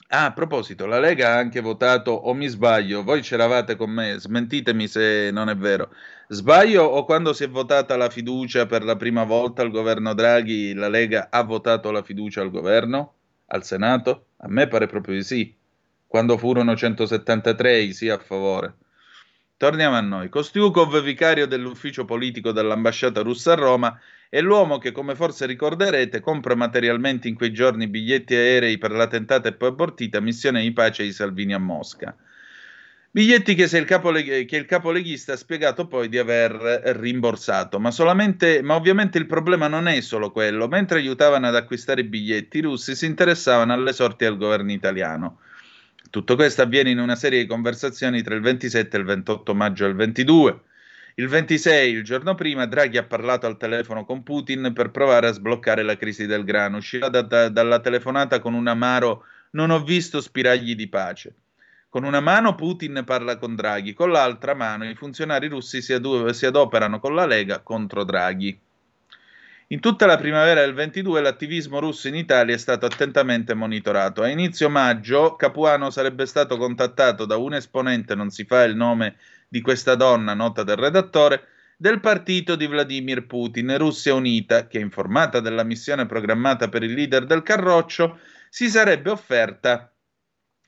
Ah, 0.10 0.28
a 0.28 0.32
proposito, 0.32 0.86
la 0.86 1.00
Lega 1.00 1.34
ha 1.34 1.38
anche 1.38 1.60
votato, 1.60 2.12
o 2.12 2.34
mi 2.34 2.48
sbaglio, 2.48 3.04
voi 3.04 3.20
c'eravate 3.20 3.76
con 3.76 3.90
me, 3.90 4.18
smentitemi 4.18 4.88
se 4.88 5.32
non 5.34 5.50
è 5.50 5.56
vero. 5.58 5.92
Sbaglio 6.30 6.84
o 6.84 7.04
quando 7.04 7.34
si 7.34 7.44
è 7.44 7.50
votata 7.50 7.98
la 7.98 8.10
fiducia 8.10 8.66
per 8.68 8.86
la 8.86 8.96
prima 8.96 9.26
volta 9.26 9.64
al 9.64 9.70
governo 9.70 10.14
Draghi, 10.14 10.74
la 10.74 10.88
Lega 10.88 11.28
ha 11.30 11.44
votato 11.44 11.92
la 11.92 12.04
fiducia 12.04 12.40
al 12.40 12.52
governo? 12.52 13.16
Al 13.48 13.66
Senato? 13.66 14.28
A 14.38 14.48
me 14.48 14.70
pare 14.70 14.88
proprio 14.88 15.16
di 15.16 15.24
sì. 15.24 15.54
Quando 16.08 16.38
furono 16.38 16.74
173 16.74 17.80
i 17.80 17.94
sì 17.94 18.08
a 18.08 18.18
favore. 18.18 18.76
Torniamo 19.58 19.96
a 19.96 20.02
noi. 20.02 20.30
Kostiukov, 20.30 21.02
vicario 21.02 21.48
dell'ufficio 21.48 22.06
politico 22.06 22.52
dell'ambasciata 22.52 23.22
russa 23.22 23.54
a 23.54 23.56
Roma, 23.56 24.00
è 24.30 24.40
l'uomo 24.40 24.78
che, 24.78 24.92
come 24.92 25.16
forse 25.16 25.48
ricorderete, 25.48 26.20
compra 26.20 26.54
materialmente 26.54 27.28
in 27.28 27.34
quei 27.34 27.52
giorni 27.52 27.88
biglietti 27.88 28.36
aerei 28.36 28.78
per 28.78 28.92
la 28.92 29.08
tentata 29.08 29.50
e 29.50 29.54
poi 29.54 29.70
abortita 29.70 30.20
missione 30.20 30.62
di 30.62 30.72
pace 30.74 31.02
di 31.02 31.12
Salvini 31.12 31.56
a 31.56 31.58
Mosca. 31.58 32.16
Biglietti 33.10 33.56
che, 33.56 33.76
il 33.76 33.86
capo, 33.86 34.12
che 34.12 34.48
il 34.48 34.66
capoleghista 34.66 35.34
ha 35.34 35.38
spiegato 35.38 35.88
poi 35.88 36.08
di 36.08 36.20
aver 36.20 36.52
rimborsato, 36.98 37.80
ma, 37.80 37.90
ma 38.62 38.76
ovviamente 38.76 39.18
il 39.18 39.26
problema 39.26 39.68
non 39.68 39.88
è 39.88 40.00
solo 40.02 40.32
quello. 40.32 40.68
Mentre 40.68 41.00
aiutavano 41.00 41.48
ad 41.48 41.56
acquistare 41.56 42.02
i 42.02 42.04
biglietti, 42.04 42.60
i 42.60 42.62
russi 42.62 42.96
si 42.96 43.08
interessavano 43.08 43.74
alle 43.74 43.94
sorti 43.94 44.24
del 44.24 44.38
governo 44.38 44.72
italiano. 44.72 45.40
Tutto 46.10 46.36
questo 46.36 46.62
avviene 46.62 46.90
in 46.92 47.00
una 47.00 47.16
serie 47.16 47.42
di 47.42 47.48
conversazioni 47.48 48.22
tra 48.22 48.36
il 48.36 48.42
27 48.42 48.96
e 48.96 49.00
il 49.00 49.06
28 49.06 49.54
maggio 49.56 49.86
del 49.86 49.96
22. 49.96 50.62
Il 51.16 51.28
26, 51.28 51.92
il 51.92 52.04
giorno 52.04 52.36
prima, 52.36 52.66
Draghi 52.68 52.98
ha 52.98 53.04
parlato 53.04 53.48
al 53.48 53.58
telefono 53.58 54.06
con 54.06 54.22
Putin 54.22 54.72
per 54.74 54.92
provare 54.92 55.28
a 55.28 55.32
sbloccare 55.32 55.82
la 55.82 55.98
crisi 55.98 56.28
del 56.28 56.44
grano. 56.44 56.78
Uscirà 56.78 57.10
da, 57.10 57.22
da, 57.24 57.50
dalla 57.50 57.80
telefonata 57.80 58.40
con 58.40 58.54
un 58.54 58.68
amaro 58.68 59.24
non 59.52 59.72
ho 59.72 59.84
visto 59.84 60.22
spiragli 60.22 60.76
di 60.76 60.88
pace. 60.88 61.36
Con 61.90 62.04
una 62.04 62.20
mano 62.20 62.54
Putin 62.54 63.02
parla 63.06 63.38
con 63.38 63.56
Draghi, 63.56 63.94
con 63.94 64.12
l'altra 64.12 64.54
mano 64.54 64.88
i 64.88 64.94
funzionari 64.94 65.48
russi 65.48 65.82
si, 65.82 65.94
adu- 65.94 66.30
si 66.30 66.46
adoperano 66.46 67.00
con 67.00 67.16
la 67.16 67.26
Lega 67.26 67.62
contro 67.62 68.04
Draghi. 68.04 68.60
In 69.70 69.82
tutta 69.82 70.06
la 70.06 70.16
primavera 70.16 70.62
del 70.62 70.74
22 70.74 71.20
l'attivismo 71.20 71.80
russo 71.80 72.08
in 72.08 72.16
Italia 72.16 72.56
è 72.56 72.58
stato 72.58 72.86
attentamente 72.86 73.54
monitorato. 73.54 74.22
A 74.22 74.30
inizio 74.30 74.70
maggio 74.70 75.36
Capuano 75.36 75.90
sarebbe 75.90 76.26
stato 76.26 76.56
contattato 76.56 77.26
da 77.26 77.36
un 77.36 77.54
esponente, 77.54 78.16
non 78.16 78.30
si 78.30 78.46
fa 78.46 78.64
il 78.64 78.78
nome 78.78 79.18
di 79.46 79.60
questa 79.60 79.96
donna, 79.96 80.34
nota 80.34 80.64
del 80.64 80.78
redattore, 80.78 81.48
del 81.76 82.00
partito 82.00 82.56
di 82.56 82.66
Vladimir 82.66 83.26
Putin, 83.26 83.78
Russia 83.78 84.14
Unita, 84.14 84.68
che 84.68 84.80
informata 84.80 85.42
della 85.42 85.64
missione 85.64 86.06
programmata 86.06 86.70
per 86.70 86.84
il 86.84 86.94
leader 86.94 87.26
del 87.26 87.44
Carroccio, 87.44 88.20
si 88.50 88.70
sarebbe 88.70 89.10
offerta 89.10 89.94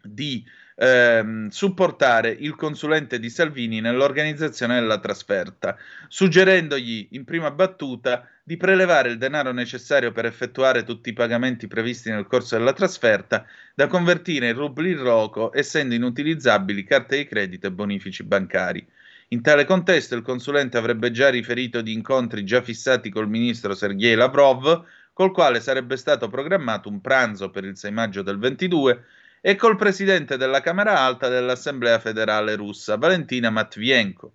di 0.03 0.43
ehm, 0.79 1.49
supportare 1.49 2.29
il 2.29 2.55
consulente 2.55 3.19
di 3.19 3.29
Salvini 3.29 3.81
nell'organizzazione 3.81 4.79
della 4.79 4.99
trasferta, 4.99 5.77
suggerendogli 6.07 7.09
in 7.11 7.25
prima 7.25 7.51
battuta 7.51 8.25
di 8.41 8.55
prelevare 8.55 9.09
il 9.09 9.17
denaro 9.17 9.51
necessario 9.51 10.11
per 10.11 10.25
effettuare 10.25 10.83
tutti 10.83 11.09
i 11.09 11.13
pagamenti 11.13 11.67
previsti 11.67 12.09
nel 12.09 12.25
corso 12.25 12.57
della 12.57 12.73
trasferta, 12.73 13.45
da 13.75 13.87
convertire 13.87 14.49
in 14.49 14.55
rubli 14.55 14.91
in 14.91 15.03
roco, 15.03 15.53
essendo 15.53 15.93
inutilizzabili 15.93 16.83
carte 16.85 17.17
di 17.17 17.27
credito 17.27 17.67
e 17.67 17.71
bonifici 17.71 18.23
bancari. 18.23 18.87
In 19.31 19.41
tale 19.41 19.65
contesto 19.65 20.15
il 20.15 20.23
consulente 20.23 20.77
avrebbe 20.77 21.11
già 21.11 21.29
riferito 21.29 21.81
di 21.81 21.93
incontri 21.93 22.43
già 22.43 22.63
fissati 22.63 23.11
col 23.11 23.29
ministro 23.29 23.75
Sergei 23.75 24.15
Lavrov, 24.15 24.85
col 25.13 25.31
quale 25.31 25.59
sarebbe 25.59 25.97
stato 25.97 26.29
programmato 26.29 26.89
un 26.89 27.01
pranzo 27.01 27.51
per 27.51 27.65
il 27.65 27.77
6 27.77 27.91
maggio 27.91 28.21
del 28.23 28.39
22 28.39 29.03
e 29.41 29.55
col 29.55 29.75
presidente 29.77 30.37
della 30.37 30.61
Camera 30.61 30.99
Alta 30.99 31.27
dell'Assemblea 31.27 31.99
federale 31.99 32.55
russa, 32.55 32.97
Valentina 32.97 33.49
Matvienko. 33.49 34.33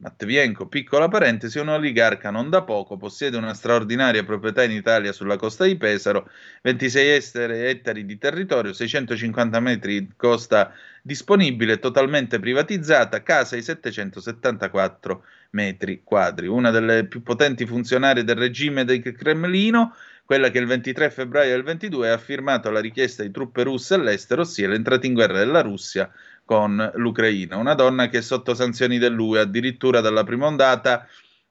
Matvienko, 0.00 0.68
piccola 0.68 1.08
parentesi, 1.08 1.58
è 1.58 1.60
un 1.60 1.70
oligarca 1.70 2.30
non 2.30 2.50
da 2.50 2.62
poco, 2.62 2.96
possiede 2.96 3.36
una 3.36 3.52
straordinaria 3.52 4.22
proprietà 4.22 4.62
in 4.62 4.70
Italia 4.70 5.10
sulla 5.10 5.36
costa 5.36 5.64
di 5.64 5.76
Pesaro, 5.76 6.30
26 6.62 7.32
ettari 7.66 8.06
di 8.06 8.16
territorio, 8.16 8.72
650 8.72 9.58
metri 9.58 10.06
di 10.06 10.12
costa 10.14 10.72
disponibile, 11.02 11.80
totalmente 11.80 12.38
privatizzata, 12.38 13.24
casa 13.24 13.56
di 13.56 13.62
774 13.62 15.24
metri 15.50 16.02
quadri. 16.04 16.46
Una 16.46 16.70
delle 16.70 17.06
più 17.06 17.24
potenti 17.24 17.66
funzionarie 17.66 18.22
del 18.22 18.36
regime 18.36 18.84
del 18.84 19.02
Cremlino, 19.02 19.96
quella 20.28 20.50
che 20.50 20.58
il 20.58 20.66
23 20.66 21.08
febbraio 21.08 21.52
del 21.52 21.62
22 21.62 22.10
ha 22.10 22.18
firmato 22.18 22.68
la 22.68 22.80
richiesta 22.80 23.22
di 23.22 23.30
truppe 23.30 23.62
russe 23.62 23.94
all'estero, 23.94 24.42
ossia 24.42 24.68
l'entrata 24.68 25.06
in 25.06 25.14
guerra 25.14 25.38
della 25.38 25.62
Russia 25.62 26.12
con 26.44 26.90
l'Ucraina. 26.96 27.56
Una 27.56 27.72
donna 27.72 28.10
che 28.10 28.18
è 28.18 28.20
sotto 28.20 28.52
sanzioni 28.52 28.98
dell'UE 28.98 29.40
addirittura 29.40 30.02
dalla 30.02 30.24
prima 30.24 30.44
ondata 30.44 31.08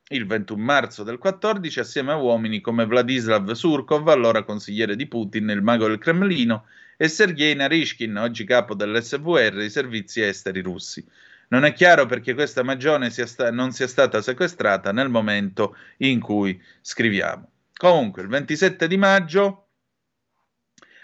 il 0.09 0.27
21 0.27 0.61
marzo 0.61 1.01
del 1.01 1.17
14 1.17 1.79
assieme 1.79 2.11
a 2.11 2.17
uomini 2.17 2.61
come 2.61 2.85
Vladislav 2.85 3.49
Surkov, 3.49 4.09
allora 4.09 4.43
consigliere 4.43 4.95
di 4.95 5.07
Putin, 5.07 5.49
il 5.49 5.63
mago 5.63 5.87
del 5.87 5.97
Cremlino, 5.97 6.65
e 6.97 7.07
Sergei 7.07 7.55
Narishkin, 7.55 8.15
oggi 8.15 8.43
capo 8.43 8.75
dell'SVR, 8.75 9.59
i 9.59 9.71
servizi 9.71 10.21
esteri 10.21 10.61
russi. 10.61 11.03
Non 11.47 11.65
è 11.65 11.73
chiaro 11.73 12.05
perché 12.05 12.35
questa 12.35 12.61
magione 12.61 13.09
sia 13.09 13.25
sta- 13.25 13.49
non 13.49 13.71
sia 13.71 13.87
stata 13.87 14.21
sequestrata 14.21 14.91
nel 14.91 15.09
momento 15.09 15.75
in 15.97 16.19
cui 16.19 16.61
scriviamo. 16.81 17.49
Comunque, 17.77 18.23
il 18.23 18.27
27 18.27 18.87
di 18.87 18.97
maggio, 18.97 19.67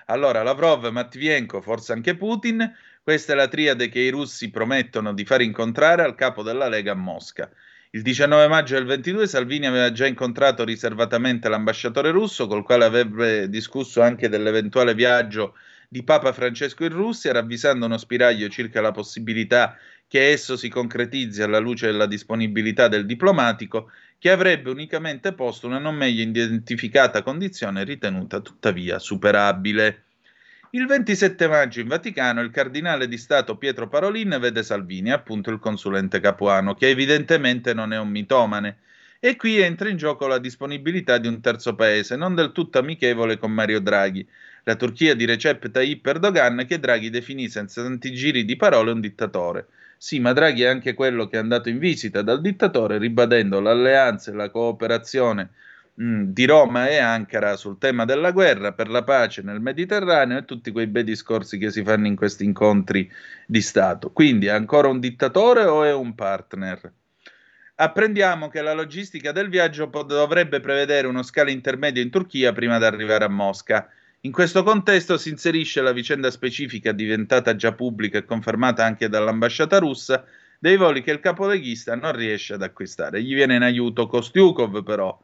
allora 0.08 0.42
Lavrov, 0.42 0.88
Matvienko, 0.88 1.62
forse 1.62 1.94
anche 1.94 2.18
Putin, 2.18 2.74
questa 3.04 3.34
è 3.34 3.36
la 3.36 3.48
triade 3.48 3.90
che 3.90 4.00
i 4.00 4.10
russi 4.10 4.50
promettono 4.50 5.14
di 5.14 5.24
far 5.24 5.42
incontrare 5.42 6.02
al 6.02 6.16
capo 6.16 6.42
della 6.42 6.68
Lega 6.68 6.94
a 6.94 6.96
Mosca. 6.96 7.52
Il 7.92 8.02
19 8.02 8.48
maggio 8.48 8.74
del 8.74 8.86
22 8.86 9.28
Salvini 9.28 9.68
aveva 9.68 9.92
già 9.92 10.08
incontrato 10.08 10.64
riservatamente 10.64 11.48
l'ambasciatore 11.48 12.10
russo, 12.10 12.48
col 12.48 12.64
quale 12.64 12.86
avrebbe 12.86 13.50
discusso 13.50 14.02
anche 14.02 14.28
dell'eventuale 14.28 14.96
viaggio 14.96 15.56
di 15.94 16.02
Papa 16.02 16.34
Francesco 16.34 16.84
in 16.86 16.92
Russia, 16.92 17.32
ravvisando 17.34 17.86
uno 17.86 18.00
spiraglio 18.00 18.50
circa 18.50 18.82
la 18.82 18.90
possibilità 18.90 19.78
che 20.08 20.32
esso 20.32 20.58
si 20.58 20.68
concretizzi 20.68 21.44
alla 21.44 21.60
luce 21.60 21.86
della 21.86 22.08
disponibilità 22.08 22.88
del 22.88 23.06
diplomatico, 23.06 23.92
che 24.18 24.32
avrebbe 24.32 24.72
unicamente 24.72 25.34
posto 25.34 25.68
una 25.68 25.78
non 25.78 25.94
meglio 25.94 26.24
identificata 26.24 27.22
condizione 27.22 27.84
ritenuta 27.84 28.40
tuttavia 28.40 28.98
superabile. 28.98 30.06
Il 30.72 30.88
27 30.88 31.48
maggio 31.48 31.82
in 31.82 31.90
Vaticano 31.90 32.42
il 32.42 32.50
cardinale 32.50 33.08
di 33.08 33.20
Stato 33.20 33.56
Pietro 33.58 33.88
Parolin 33.88 34.36
vede 34.42 34.64
Salvini, 34.64 35.12
appunto 35.12 35.52
il 35.52 35.60
consulente 35.60 36.20
capuano, 36.20 36.74
che 36.74 36.90
evidentemente 36.90 37.76
non 37.76 37.94
è 37.94 38.00
un 38.00 38.10
mitomane. 38.10 38.78
E 39.20 39.36
qui 39.36 39.62
entra 39.62 39.90
in 39.90 39.98
gioco 39.98 40.26
la 40.26 40.40
disponibilità 40.40 41.20
di 41.20 41.28
un 41.28 41.40
terzo 41.40 41.76
paese, 41.76 42.16
non 42.16 42.34
del 42.34 42.52
tutto 42.52 42.80
amichevole 42.80 43.38
con 43.38 43.52
Mario 43.52 43.80
Draghi, 43.80 44.28
la 44.64 44.76
Turchia 44.76 45.16
di 45.16 45.26
Recep 45.26 45.72
Tayyip 45.72 46.06
Erdogan, 46.06 46.66
che 46.68 46.80
Draghi 46.80 47.10
definì 47.10 47.50
senza 47.50 47.84
tanti 47.84 48.14
giri 48.14 48.46
di 48.46 48.56
parole 48.56 48.92
un 48.92 49.02
dittatore. 49.02 49.68
Sì, 49.98 50.20
ma 50.20 50.34
Draghi 50.34 50.64
è 50.64 50.68
anche 50.68 50.94
quello 50.94 51.28
che 51.28 51.38
è 51.38 51.40
andato 51.40 51.70
in 51.70 51.78
visita 51.78 52.22
dal 52.22 52.42
dittatore, 52.42 52.98
ribadendo 52.98 53.60
l'alleanza 53.60 54.32
e 54.32 54.36
la 54.36 54.50
cooperazione 54.50 55.50
Mm, 56.02 56.32
di 56.32 56.46
Roma 56.46 56.88
e 56.90 56.98
Ankara 56.98 57.56
sul 57.56 57.78
tema 57.78 58.04
della 58.04 58.32
guerra 58.32 58.74
per 58.74 58.90
la 58.90 59.04
pace 59.04 59.44
nel 59.44 59.60
Mediterraneo 59.60 60.40
e 60.40 60.46
tutti 60.46 60.72
quei 60.72 60.88
bei 60.88 61.04
discorsi 61.04 61.60
che 61.60 61.70
si 61.70 61.84
fanno 61.84 62.08
in 62.08 62.16
questi 62.16 62.44
incontri 62.44 63.12
di 63.46 63.62
Stato. 63.62 64.12
Quindi 64.12 64.48
è 64.48 64.52
ancora 64.52 64.88
un 64.88 65.00
dittatore 65.00 65.66
o 65.66 65.84
è 65.84 65.94
un 65.94 66.16
partner? 66.16 66.92
Apprendiamo 67.76 68.50
che 68.50 68.62
la 68.62 68.74
logistica 68.74 69.32
del 69.32 69.50
viaggio 69.50 69.86
dovrebbe 69.86 70.60
prevedere 70.60 71.06
uno 71.08 71.22
scalo 71.22 71.52
intermedio 71.52 72.02
in 72.02 72.10
Turchia 72.10 72.54
prima 72.54 72.80
di 72.80 72.86
arrivare 72.86 73.26
a 73.26 73.30
Mosca. 73.30 73.88
In 74.26 74.32
questo 74.32 74.64
contesto 74.64 75.18
si 75.18 75.30
inserisce 75.30 75.82
la 75.82 75.92
vicenda 75.92 76.32
specifica 76.32 76.94
diventata 76.94 77.58
già 77.58 77.74
pubblica 77.74 78.18
e 78.18 78.24
confermata 78.24 78.86
anche 78.86 79.10
dall'ambasciata 79.10 79.80
russa 79.80 80.24
dei 80.60 80.78
voli 80.78 81.04
che 81.04 81.12
il 81.12 81.20
capoleghista 81.20 81.94
non 81.98 82.14
riesce 82.14 82.54
ad 82.54 82.62
acquistare. 82.62 83.22
Gli 83.22 83.34
viene 83.34 83.56
in 83.56 83.64
aiuto 83.64 84.08
Kostiukov 84.08 84.82
però 84.82 85.20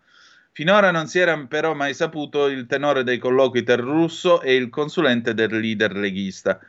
Finora 0.51 0.91
non 0.91 1.07
si 1.07 1.17
era 1.17 1.37
però 1.47 1.73
mai 1.73 1.93
saputo 1.93 2.47
il 2.47 2.65
tenore 2.65 3.05
dei 3.05 3.19
colloqui 3.19 3.63
tra 3.63 3.77
russo 3.77 4.41
e 4.41 4.55
il 4.55 4.67
consulente 4.67 5.33
del 5.33 5.57
leader 5.57 5.95
leghista. 5.95 6.59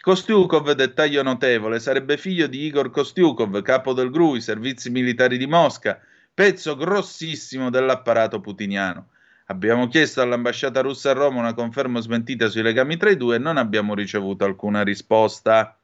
Kostiukov, 0.00 0.70
dettaglio 0.70 1.24
notevole, 1.24 1.80
sarebbe 1.80 2.16
figlio 2.16 2.46
di 2.46 2.66
Igor 2.66 2.90
Kostiukov, 2.90 3.60
capo 3.62 3.94
del 3.94 4.10
GRU, 4.10 4.36
i 4.36 4.40
servizi 4.40 4.90
militari 4.90 5.36
di 5.36 5.48
Mosca, 5.48 6.00
pezzo 6.32 6.76
grossissimo 6.76 7.68
dell'apparato 7.68 8.40
putiniano. 8.40 9.08
Abbiamo 9.50 9.88
chiesto 9.88 10.22
all'ambasciata 10.22 10.80
russa 10.80 11.10
a 11.10 11.14
Roma 11.14 11.40
una 11.40 11.54
conferma 11.54 11.98
smentita 11.98 12.48
sui 12.48 12.62
legami 12.62 12.96
tra 12.96 13.10
i 13.10 13.16
due 13.16 13.34
e 13.34 13.38
non 13.40 13.56
abbiamo 13.56 13.96
ricevuto 13.96 14.44
alcuna 14.44 14.84
risposta. 14.84 15.76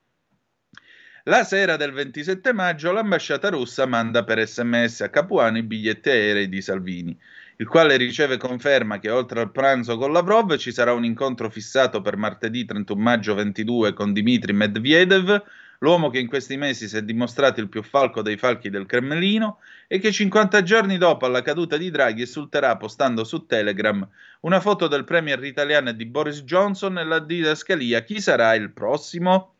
La 1.25 1.43
sera 1.43 1.77
del 1.77 1.91
27 1.91 2.53
maggio 2.53 2.93
l'ambasciata 2.93 3.49
russa 3.49 3.85
manda 3.85 4.23
per 4.23 4.47
sms 4.47 5.01
a 5.01 5.11
Capuano 5.11 5.59
i 5.59 5.64
biglietti 5.64 6.11
aerei 6.11 6.49
di 6.49 6.62
Salvini 6.62 7.19
il 7.59 7.67
quale 7.67 7.97
riceve 7.97 8.37
conferma 8.37 8.99
che 8.99 9.11
oltre 9.11 9.41
al 9.41 9.51
pranzo 9.51 9.97
con 9.97 10.12
Lavrov 10.12 10.57
ci 10.57 10.73
sarà 10.73 10.93
un 10.93 11.05
incontro 11.05 11.49
fissato 11.49 12.03
per 12.03 12.17
martedì 12.17 12.67
31 12.67 13.01
maggio 13.01 13.35
22 13.35 13.95
con 13.95 14.12
Dmitry 14.12 14.53
Medvedev, 14.53 15.43
l'uomo 15.81 16.11
che 16.11 16.18
in 16.18 16.29
questi 16.29 16.57
mesi 16.57 16.89
si 16.89 16.97
è 16.97 17.03
dimostrato 17.03 17.61
il 17.61 17.68
più 17.68 17.83
falco 17.83 18.22
dei 18.22 18.37
falchi 18.37 18.70
del 18.70 18.87
Cremlino 18.87 19.59
e 19.87 19.99
che 19.99 20.12
50 20.12 20.62
giorni 20.62 20.99
dopo 20.99 21.27
alla 21.27 21.43
caduta 21.43 21.77
di 21.77 21.91
Draghi 21.91 22.22
esulterà 22.22 22.77
postando 22.77 23.24
su 23.24 23.47
Telegram 23.47 24.07
una 24.41 24.61
foto 24.61 24.89
del 24.89 25.05
premier 25.05 25.43
italiano 25.45 25.91
e 25.91 25.97
di 25.97 26.07
Boris 26.07 26.43
Johnson 26.43 26.99
e 26.99 27.05
la 27.05 27.18
didascalia 27.18 28.03
chi 28.03 28.20
sarà 28.20 28.55
il 28.55 28.70
prossimo? 28.70 29.55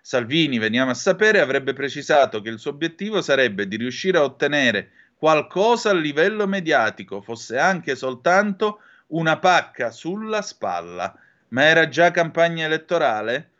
Salvini, 0.00 0.58
veniamo 0.58 0.90
a 0.90 0.94
sapere, 0.94 1.38
avrebbe 1.38 1.74
precisato 1.74 2.40
che 2.40 2.48
il 2.48 2.58
suo 2.58 2.72
obiettivo 2.72 3.22
sarebbe 3.22 3.68
di 3.68 3.76
riuscire 3.76 4.18
a 4.18 4.24
ottenere 4.24 4.90
qualcosa 5.22 5.90
a 5.90 5.94
livello 5.94 6.48
mediatico, 6.48 7.20
fosse 7.20 7.56
anche 7.56 7.94
soltanto 7.94 8.80
una 9.08 9.38
pacca 9.38 9.92
sulla 9.92 10.42
spalla. 10.42 11.16
Ma 11.50 11.62
era 11.62 11.88
già 11.88 12.10
campagna 12.10 12.64
elettorale? 12.64 13.51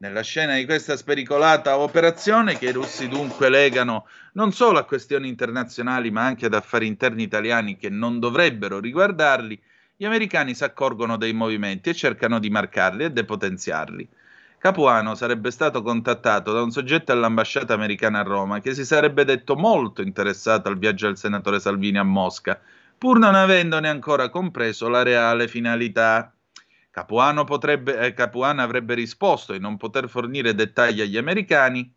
Nella 0.00 0.22
scena 0.22 0.54
di 0.54 0.64
questa 0.64 0.96
spericolata 0.96 1.76
operazione, 1.78 2.56
che 2.56 2.66
i 2.66 2.72
russi 2.72 3.08
dunque 3.08 3.48
legano 3.48 4.06
non 4.34 4.52
solo 4.52 4.78
a 4.78 4.84
questioni 4.84 5.26
internazionali 5.26 6.12
ma 6.12 6.24
anche 6.24 6.46
ad 6.46 6.54
affari 6.54 6.86
interni 6.86 7.24
italiani 7.24 7.76
che 7.76 7.88
non 7.88 8.20
dovrebbero 8.20 8.78
riguardarli, 8.78 9.60
gli 9.96 10.04
americani 10.04 10.54
si 10.54 10.62
accorgono 10.62 11.16
dei 11.16 11.32
movimenti 11.32 11.90
e 11.90 11.94
cercano 11.94 12.38
di 12.38 12.48
marcarli 12.48 13.02
e 13.02 13.10
depotenziarli. 13.10 14.08
Capuano 14.58 15.16
sarebbe 15.16 15.50
stato 15.50 15.82
contattato 15.82 16.52
da 16.52 16.62
un 16.62 16.70
soggetto 16.70 17.10
all'ambasciata 17.10 17.74
americana 17.74 18.20
a 18.20 18.22
Roma 18.22 18.60
che 18.60 18.74
si 18.74 18.84
sarebbe 18.84 19.24
detto 19.24 19.56
molto 19.56 20.00
interessato 20.00 20.68
al 20.68 20.78
viaggio 20.78 21.06
del 21.06 21.16
senatore 21.16 21.58
Salvini 21.58 21.98
a 21.98 22.04
Mosca, 22.04 22.60
pur 22.96 23.18
non 23.18 23.34
avendone 23.34 23.88
ancora 23.88 24.28
compreso 24.28 24.88
la 24.88 25.02
reale 25.02 25.48
finalità. 25.48 26.32
Capuano, 26.90 27.44
potrebbe, 27.44 27.98
eh, 27.98 28.12
Capuano 28.14 28.62
avrebbe 28.62 28.94
risposto 28.94 29.52
di 29.52 29.60
non 29.60 29.76
poter 29.76 30.08
fornire 30.08 30.54
dettagli 30.54 31.00
agli 31.00 31.16
americani 31.16 31.94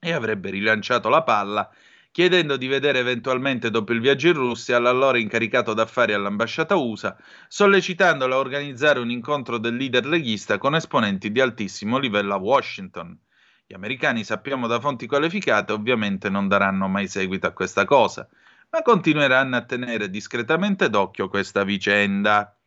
e 0.00 0.12
avrebbe 0.12 0.50
rilanciato 0.50 1.08
la 1.08 1.22
palla 1.22 1.70
chiedendo 2.10 2.56
di 2.56 2.66
vedere 2.66 2.98
eventualmente 2.98 3.70
dopo 3.70 3.92
il 3.92 4.00
viaggio 4.00 4.26
in 4.26 4.32
Russia 4.34 4.80
l'allora 4.80 5.18
incaricato 5.18 5.72
d'affari 5.72 6.12
all'ambasciata 6.14 6.74
USA, 6.74 7.16
sollecitandolo 7.46 8.34
a 8.34 8.38
organizzare 8.38 8.98
un 8.98 9.10
incontro 9.10 9.58
del 9.58 9.76
leader 9.76 10.04
leghista 10.04 10.58
con 10.58 10.74
esponenti 10.74 11.30
di 11.30 11.40
altissimo 11.40 11.96
livello 11.98 12.34
a 12.34 12.38
Washington. 12.38 13.16
Gli 13.64 13.74
americani, 13.74 14.24
sappiamo 14.24 14.66
da 14.66 14.80
fonti 14.80 15.06
qualificate, 15.06 15.72
ovviamente 15.72 16.28
non 16.28 16.48
daranno 16.48 16.88
mai 16.88 17.06
seguito 17.06 17.46
a 17.46 17.52
questa 17.52 17.84
cosa, 17.84 18.28
ma 18.70 18.82
continueranno 18.82 19.54
a 19.56 19.64
tenere 19.64 20.10
discretamente 20.10 20.90
d'occhio 20.90 21.28
questa 21.28 21.62
vicenda. 21.62 22.57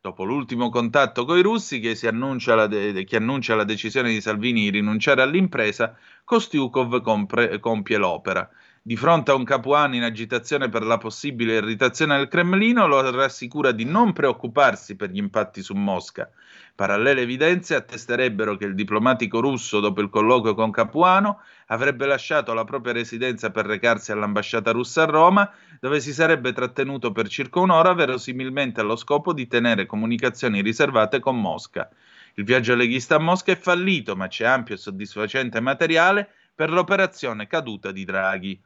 Dopo 0.00 0.22
l'ultimo 0.22 0.68
contatto 0.70 1.24
con 1.24 1.38
i 1.38 1.42
russi, 1.42 1.80
che, 1.80 1.98
annuncia 2.06 2.68
de- 2.68 3.04
che, 3.04 3.16
annuncia 3.16 3.56
la 3.56 3.64
decisione 3.64 4.10
di 4.10 4.20
Salvini 4.20 4.62
di 4.62 4.70
rinunciare 4.70 5.22
all'impresa, 5.22 5.96
Kostiukov 6.22 7.00
compre- 7.02 7.58
compie 7.58 7.96
l'opera. 7.96 8.48
Di 8.80 8.96
fronte 8.96 9.32
a 9.32 9.34
un 9.34 9.42
Capuano 9.42 9.96
in 9.96 10.04
agitazione 10.04 10.68
per 10.68 10.84
la 10.84 10.98
possibile 10.98 11.56
irritazione 11.56 12.16
del 12.16 12.28
Cremlino, 12.28 12.86
lo 12.86 13.10
rassicura 13.10 13.72
di 13.72 13.84
non 13.84 14.12
preoccuparsi 14.12 14.94
per 14.94 15.10
gli 15.10 15.18
impatti 15.18 15.62
su 15.62 15.74
Mosca. 15.74 16.30
Parallele 16.78 17.22
evidenze 17.22 17.74
attesterebbero 17.74 18.54
che 18.54 18.64
il 18.64 18.76
diplomatico 18.76 19.40
russo, 19.40 19.80
dopo 19.80 20.00
il 20.00 20.10
colloquio 20.10 20.54
con 20.54 20.70
Capuano, 20.70 21.40
avrebbe 21.66 22.06
lasciato 22.06 22.54
la 22.54 22.62
propria 22.62 22.92
residenza 22.92 23.50
per 23.50 23.66
recarsi 23.66 24.12
all'ambasciata 24.12 24.70
russa 24.70 25.02
a 25.02 25.06
Roma, 25.06 25.50
dove 25.80 25.98
si 25.98 26.12
sarebbe 26.12 26.52
trattenuto 26.52 27.10
per 27.10 27.26
circa 27.26 27.58
un'ora, 27.58 27.94
verosimilmente 27.94 28.80
allo 28.80 28.94
scopo 28.94 29.32
di 29.32 29.48
tenere 29.48 29.86
comunicazioni 29.86 30.62
riservate 30.62 31.18
con 31.18 31.40
Mosca. 31.40 31.88
Il 32.34 32.44
viaggio 32.44 32.76
leghista 32.76 33.16
a 33.16 33.18
Mosca 33.18 33.50
è 33.50 33.56
fallito, 33.56 34.14
ma 34.14 34.28
c'è 34.28 34.44
ampio 34.44 34.76
e 34.76 34.78
soddisfacente 34.78 35.58
materiale 35.58 36.30
per 36.54 36.70
l'operazione 36.70 37.48
caduta 37.48 37.90
di 37.90 38.04
Draghi. 38.04 38.62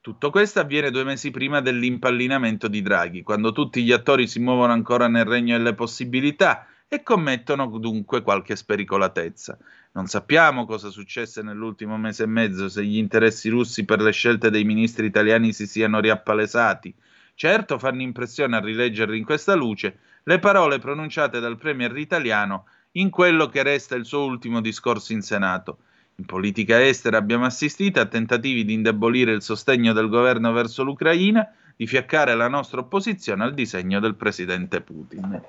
Tutto 0.00 0.30
questo 0.30 0.60
avviene 0.60 0.90
due 0.90 1.04
mesi 1.04 1.30
prima 1.30 1.60
dell'impallinamento 1.60 2.66
di 2.66 2.80
Draghi, 2.80 3.22
quando 3.22 3.52
tutti 3.52 3.84
gli 3.84 3.92
attori 3.92 4.26
si 4.26 4.40
muovono 4.40 4.72
ancora 4.72 5.06
nel 5.06 5.26
regno 5.26 5.54
delle 5.58 5.74
possibilità 5.74 6.66
e 6.88 7.02
commettono 7.02 7.66
dunque 7.78 8.22
qualche 8.22 8.54
spericolatezza. 8.54 9.58
Non 9.92 10.06
sappiamo 10.06 10.66
cosa 10.66 10.90
successe 10.90 11.42
nell'ultimo 11.42 11.96
mese 11.96 12.24
e 12.24 12.26
mezzo, 12.26 12.68
se 12.68 12.84
gli 12.84 12.96
interessi 12.96 13.48
russi 13.48 13.84
per 13.84 14.00
le 14.00 14.12
scelte 14.12 14.50
dei 14.50 14.64
ministri 14.64 15.06
italiani 15.06 15.52
si 15.52 15.66
siano 15.66 16.00
riappalesati. 16.00 16.94
Certo 17.34 17.78
fanno 17.78 18.02
impressione 18.02 18.56
a 18.56 18.60
rileggerli 18.60 19.18
in 19.18 19.24
questa 19.24 19.54
luce 19.54 19.98
le 20.22 20.38
parole 20.38 20.78
pronunciate 20.78 21.40
dal 21.40 21.58
premier 21.58 21.96
italiano 21.96 22.66
in 22.92 23.10
quello 23.10 23.48
che 23.48 23.62
resta 23.62 23.94
il 23.94 24.06
suo 24.06 24.24
ultimo 24.24 24.60
discorso 24.60 25.12
in 25.12 25.22
Senato. 25.22 25.78
In 26.16 26.24
politica 26.24 26.82
estera 26.82 27.18
abbiamo 27.18 27.44
assistito 27.44 28.00
a 28.00 28.06
tentativi 28.06 28.64
di 28.64 28.72
indebolire 28.72 29.32
il 29.32 29.42
sostegno 29.42 29.92
del 29.92 30.08
governo 30.08 30.50
verso 30.52 30.82
l'Ucraina, 30.82 31.46
di 31.76 31.86
fiaccare 31.86 32.34
la 32.34 32.48
nostra 32.48 32.80
opposizione 32.80 33.44
al 33.44 33.52
disegno 33.52 34.00
del 34.00 34.14
presidente 34.14 34.80
Putin. 34.80 35.42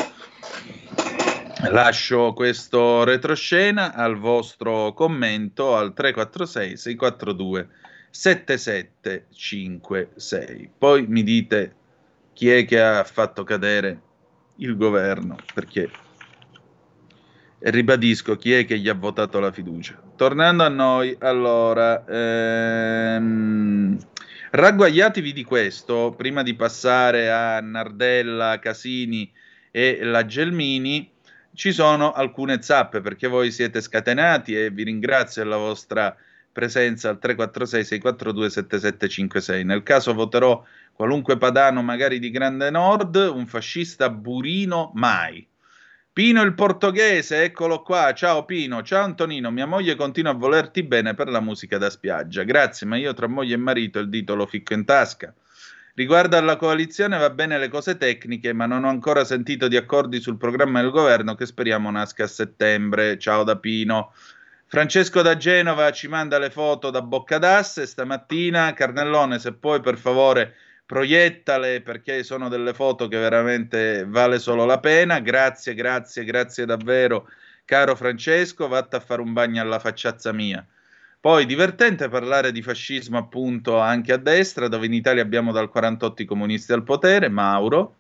Lascio 1.66 2.34
questo 2.34 3.04
retroscena 3.04 3.94
al 3.94 4.18
vostro 4.18 4.94
commento 4.94 5.76
al 5.76 5.94
346 5.94 6.78
642 6.78 7.68
7756. 8.12 10.70
Poi 10.78 11.08
mi 11.08 11.24
dite 11.24 11.74
chi 12.34 12.52
è 12.52 12.64
che 12.64 12.80
ha 12.80 13.04
fatto 13.04 13.44
cadere 13.44 14.02
il 14.58 14.78
governo, 14.78 15.36
perché 15.54 15.90
ribadisco 17.60 18.36
chi 18.36 18.54
è 18.54 18.66
che 18.66 18.78
gli 18.78 18.88
ha 18.88 18.94
votato 18.94 19.40
la 19.40 19.52
fiducia. 19.52 20.00
Tornando 20.16 20.64
a 20.64 20.70
noi, 20.70 21.18
allora, 21.20 22.06
ehm, 22.06 23.98
ragguagliatevi 24.52 25.34
di 25.34 25.44
questo 25.44 26.14
prima 26.16 26.44
di 26.44 26.54
passare 26.54 27.32
a 27.32 27.60
Nardella, 27.62 28.60
Casini 28.60 29.32
e 29.72 30.04
la 30.04 30.24
Gelmini. 30.24 31.16
Ci 31.58 31.72
sono 31.72 32.12
alcune 32.12 32.62
zappe 32.62 33.02
perché 33.02 33.28
voi 33.28 33.50
siete 33.50 33.82
scatenati 33.82 34.56
e 34.56 34.70
vi 34.70 34.84
ringrazio 34.84 35.42
della 35.42 35.58
vostra 35.58 36.16
presenza 36.52 37.10
al 37.10 37.18
346 37.18 37.84
642 37.84 38.50
7756. 38.52 39.64
Nel 39.64 39.82
caso 39.82 40.14
voterò 40.14 40.64
qualunque 40.94 41.40
padano, 41.40 41.82
magari 41.82 42.20
di 42.20 42.30
Grande 42.30 42.70
Nord, 42.70 43.16
un 43.16 43.48
fascista 43.48 44.12
burino 44.12 44.92
mai. 44.94 45.48
Pino 46.14 46.44
il 46.44 46.54
portoghese, 46.54 47.42
eccolo 47.42 47.82
qua. 47.82 48.14
Ciao 48.14 48.46
Pino, 48.46 48.84
ciao 48.84 49.04
Antonino. 49.04 49.50
Mia 49.50 49.66
moglie 49.66 49.96
continua 49.96 50.34
a 50.34 50.36
volerti 50.36 50.84
bene 50.84 51.16
per 51.16 51.28
la 51.28 51.42
musica 51.42 51.80
da 51.80 51.90
spiaggia. 51.90 52.44
Grazie, 52.44 52.86
ma 52.86 52.98
io 52.98 53.16
tra 53.16 53.26
moglie 53.26 53.56
e 53.56 53.58
marito 53.58 53.98
il 53.98 54.10
dito 54.10 54.36
lo 54.36 54.46
ficco 54.46 54.76
in 54.76 54.86
tasca. 54.86 55.34
Riguardo 55.98 56.38
alla 56.38 56.58
coalizione 56.58 57.18
va 57.18 57.32
bene 57.32 57.58
le 57.58 57.70
cose 57.70 57.98
tecniche, 57.98 58.54
ma 58.54 58.68
non 58.68 58.84
ho 58.84 58.88
ancora 58.88 59.26
sentito 59.26 59.68
di 59.68 59.78
accordi 59.78 60.20
sul 60.20 60.38
programma 60.38 60.80
del 60.80 60.92
governo 60.92 61.34
che 61.34 61.48
speriamo 61.48 61.90
nasca 61.90 62.26
a 62.26 62.28
settembre. 62.28 63.18
Ciao 63.18 63.44
da 63.44 63.58
Pino. 63.58 64.14
Francesco 64.68 65.24
da 65.24 65.36
Genova 65.38 65.92
ci 65.92 66.08
manda 66.08 66.38
le 66.38 66.52
foto 66.52 66.92
da 66.92 67.02
Boccadasse 67.02 67.88
stamattina. 67.88 68.76
Carnellone, 68.76 69.40
se 69.40 69.54
puoi 69.54 69.82
per 69.82 69.98
favore 69.98 70.54
proiettale 70.86 71.82
perché 71.82 72.22
sono 72.22 72.48
delle 72.48 72.76
foto 72.76 73.08
che 73.08 73.18
veramente 73.18 74.06
vale 74.06 74.38
solo 74.38 74.66
la 74.66 74.80
pena. 74.80 75.20
Grazie, 75.20 75.74
grazie, 75.74 76.24
grazie 76.26 76.66
davvero, 76.66 77.28
caro 77.66 77.96
Francesco. 77.96 78.68
Vatta 78.68 78.98
a 78.98 79.00
fare 79.00 79.22
un 79.22 79.34
bagno 79.34 79.64
alla 79.64 79.80
facciazza 79.80 80.32
mia. 80.32 80.64
Poi 81.20 81.46
divertente 81.46 82.10
parlare 82.10 82.52
di 82.52 82.62
fascismo 82.62 83.18
appunto 83.18 83.80
anche 83.80 84.14
a 84.14 84.18
destra, 84.18 84.68
dove 84.68 84.86
in 84.86 84.94
Italia 84.94 85.24
abbiamo 85.24 85.52
dal 85.52 85.70
48 85.70 86.22
i 86.22 86.26
comunisti 86.26 86.74
al 86.74 86.84
potere, 86.84 87.28
Mauro. 87.28 87.98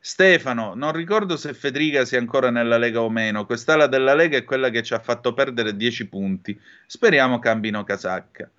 Stefano, 0.00 0.74
non 0.74 0.92
ricordo 0.92 1.36
se 1.36 1.52
Federica 1.52 2.06
sia 2.06 2.18
ancora 2.18 2.50
nella 2.50 2.78
Lega 2.78 3.02
o 3.02 3.10
meno. 3.10 3.44
Quest'ala 3.44 3.86
della 3.86 4.14
Lega 4.14 4.38
è 4.38 4.44
quella 4.44 4.70
che 4.70 4.82
ci 4.82 4.94
ha 4.94 4.98
fatto 4.98 5.34
perdere 5.34 5.76
10 5.76 6.08
punti. 6.08 6.58
Speriamo 6.86 7.38
cambino 7.38 7.84
casacca. 7.84 8.50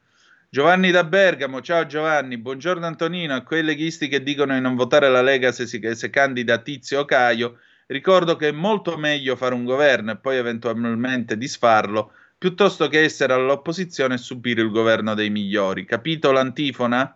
Giovanni 0.51 0.91
da 0.91 1.03
Bergamo, 1.03 1.61
ciao 1.61 1.85
Giovanni, 1.87 2.37
buongiorno 2.37 2.85
Antonino. 2.85 3.33
A 3.33 3.41
quei 3.41 3.63
leghisti 3.63 4.07
che 4.07 4.21
dicono 4.21 4.53
di 4.53 4.61
non 4.61 4.75
votare 4.75 5.09
la 5.09 5.23
Lega 5.23 5.51
se, 5.51 5.65
si, 5.65 5.81
se 5.93 6.09
candida 6.11 6.59
Tizio 6.59 7.01
o 7.01 7.05
Caio, 7.05 7.57
ricordo 7.87 8.35
che 8.35 8.49
è 8.49 8.51
molto 8.51 8.97
meglio 8.97 9.35
fare 9.35 9.55
un 9.55 9.63
governo 9.63 10.11
e 10.11 10.17
poi 10.17 10.37
eventualmente 10.37 11.37
disfarlo 11.37 12.11
piuttosto 12.39 12.87
che 12.87 13.03
essere 13.03 13.33
all'opposizione 13.33 14.15
e 14.15 14.17
subire 14.17 14.61
il 14.61 14.71
governo 14.71 15.13
dei 15.13 15.29
migliori. 15.29 15.85
Capito 15.85 16.31
l'antifona? 16.31 17.15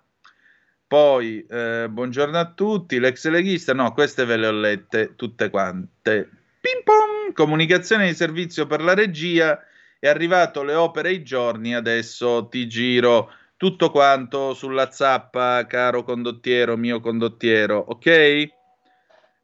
Poi, 0.86 1.44
eh, 1.50 1.88
buongiorno 1.90 2.38
a 2.38 2.52
tutti, 2.52 3.00
l'ex 3.00 3.28
leghista, 3.30 3.74
no, 3.74 3.94
queste 3.94 4.26
ve 4.26 4.38
le 4.38 4.48
ho 4.48 4.52
lette 4.52 5.16
tutte 5.16 5.50
quante. 5.50 6.30
Pim 6.60 6.84
pom, 6.84 7.34
comunicazione 7.34 8.08
di 8.08 8.14
servizio 8.14 8.68
per 8.68 8.82
la 8.84 8.94
regia 8.94 9.60
è 9.98 10.08
arrivato 10.08 10.62
le 10.62 10.76
opere 10.76 11.10
ai 11.10 11.24
giorni, 11.24 11.74
adesso 11.74 12.48
ti 12.50 12.68
giro 12.68 13.32
tutto 13.56 13.92
quanto 13.92 14.54
sulla 14.54 14.92
zappa, 14.92 15.66
caro 15.66 16.04
condottiero, 16.04 16.76
mio 16.76 17.00
condottiero, 17.00 17.78
ok? 17.78 18.63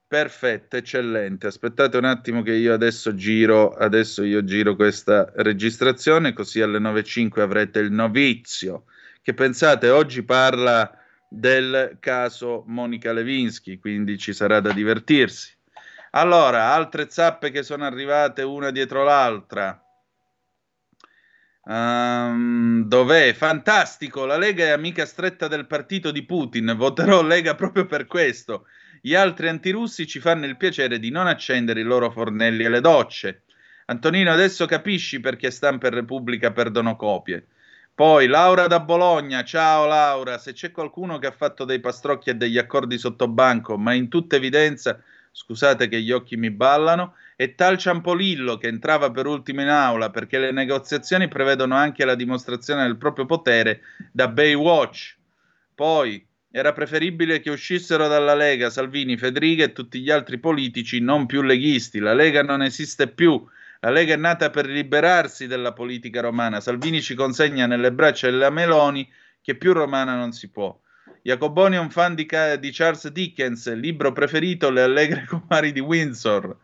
Perfetto, 0.10 0.76
eccellente. 0.76 1.46
Aspettate 1.46 1.96
un 1.96 2.06
attimo 2.06 2.42
che 2.42 2.54
io 2.54 2.74
adesso 2.74 3.14
giro, 3.14 3.76
adesso 3.76 4.24
io 4.24 4.44
giro 4.44 4.76
questa 4.76 5.32
registrazione, 5.36 6.34
così 6.34 6.62
alle 6.62 6.80
9.05 6.80 7.42
avrete 7.42 7.78
il 7.78 7.92
novizio, 7.92 8.86
che 9.22 9.36
pensate 9.36 9.90
oggi 9.90 10.24
parla 10.24 10.92
del 11.30 11.98
caso 12.00 12.64
Monica 12.66 13.14
Levinsky, 13.14 13.78
quindi 13.78 14.18
ci 14.18 14.34
sarà 14.34 14.60
da 14.60 14.72
divertirsi. 14.72 15.56
Allora, 16.14 16.74
altre 16.74 17.06
zappe 17.08 17.52
che 17.52 17.62
sono 17.62 17.86
arrivate 17.86 18.42
una 18.42 18.72
dietro 18.72 19.04
l'altra. 19.04 19.80
Um, 21.66 22.84
dov'è? 22.88 23.34
Fantastico, 23.34 24.26
la 24.26 24.38
Lega 24.40 24.64
è 24.64 24.70
amica 24.70 25.06
stretta 25.06 25.48
del 25.48 25.68
partito 25.68 26.10
di 26.10 26.26
Putin, 26.26 26.74
voterò 26.76 27.22
Lega 27.22 27.54
proprio 27.54 27.86
per 27.86 28.08
questo. 28.08 28.66
Gli 29.02 29.16
altri 29.16 29.48
antirussi 29.48 30.06
ci 30.06 30.20
fanno 30.20 30.46
il 30.46 30.58
piacere 30.58 31.00
di 31.00 31.10
non 31.10 31.28
accendere 31.28 31.80
i 31.80 31.84
loro 31.84 32.12
fornelli 32.12 32.66
alle 32.66 32.82
docce. 32.82 33.44
Antonino, 33.86 34.32
adesso 34.32 34.66
capisci 34.66 35.20
perché 35.20 35.52
Stampa 35.52 35.88
e 35.88 35.92
Repubblica 35.92 36.52
perdono 36.52 36.96
copie. 36.96 37.48
Poi 37.96 38.28
Laura 38.28 38.68
da 38.68 38.80
Bologna, 38.80 39.44
ciao 39.44 39.86
Laura, 39.86 40.38
se 40.38 40.54
c'è 40.54 40.72
qualcuno 40.72 41.18
che 41.18 41.28
ha 41.28 41.32
fatto 41.32 41.66
dei 41.66 41.80
pastrocchi 41.80 42.30
e 42.30 42.36
degli 42.36 42.58
accordi 42.58 42.98
sotto 42.98 43.28
banco, 43.28 43.78
ma 43.78 43.94
in 43.94 44.08
tutta 44.08 44.38
evidenza, 44.38 45.02
scusate 45.32 45.88
che 45.90 46.02
gli 46.02 46.12
occhi 46.12 46.38
mi 46.38 46.50
ballano, 46.50 47.16
e 47.36 47.56
tal 47.56 47.78
Ciampolillo 47.78 48.58
che 48.58 48.68
entrava 48.68 49.12
per 49.12 49.26
ultimo 49.26 49.62
in 49.62 49.70
aula 49.70 50.10
perché 50.10 50.40
le 50.40 50.52
negoziazioni 50.52 51.28
prevedono 51.28 51.76
anche 51.76 52.06
la 52.06 52.16
dimostrazione 52.16 52.84
del 52.84 52.98
proprio 52.98 53.26
potere 53.26 53.82
da 54.12 54.28
Baywatch. 54.28 55.18
Poi 55.74 56.26
era 56.52 56.74
preferibile 56.74 57.40
che 57.40 57.52
uscissero 57.52 58.08
dalla 58.08 58.34
Lega 58.34 58.70
Salvini, 58.72 59.18
Federica 59.18 59.66
e 59.66 59.72
tutti 59.72 60.00
gli 60.00 60.10
altri 60.10 60.40
politici 60.40 61.00
non 61.00 61.28
più 61.28 61.44
leghisti. 61.44 62.00
La 62.00 62.14
Lega 62.14 62.42
non 62.42 62.64
esiste 62.64 63.08
più. 63.08 63.46
La 63.82 63.92
Lega 63.92 64.16
è 64.16 64.18
nata 64.18 64.50
per 64.50 64.66
liberarsi 64.66 65.46
della 65.46 65.74
politica 65.74 66.22
romana. 66.22 66.60
Salvini 66.60 67.02
ci 67.02 67.14
consegna 67.14 67.68
nelle 67.68 67.92
braccia 67.92 68.30
della 68.30 68.50
Meloni 68.50 69.08
che 69.42 69.56
più 69.56 69.74
romana 69.74 70.16
non 70.16 70.32
si 70.32 70.50
può. 70.50 70.78
Jacoboni 71.22 71.76
è 71.76 71.80
un 71.80 71.92
fan 71.92 72.16
di, 72.16 72.28
di 72.60 72.72
Charles 72.72 73.08
Dickens, 73.10 73.72
libro 73.76 74.12
preferito 74.12 74.72
Le 74.72 74.82
allegre 74.82 75.26
comari 75.28 75.72
di 75.72 75.80
Windsor. 75.80 76.58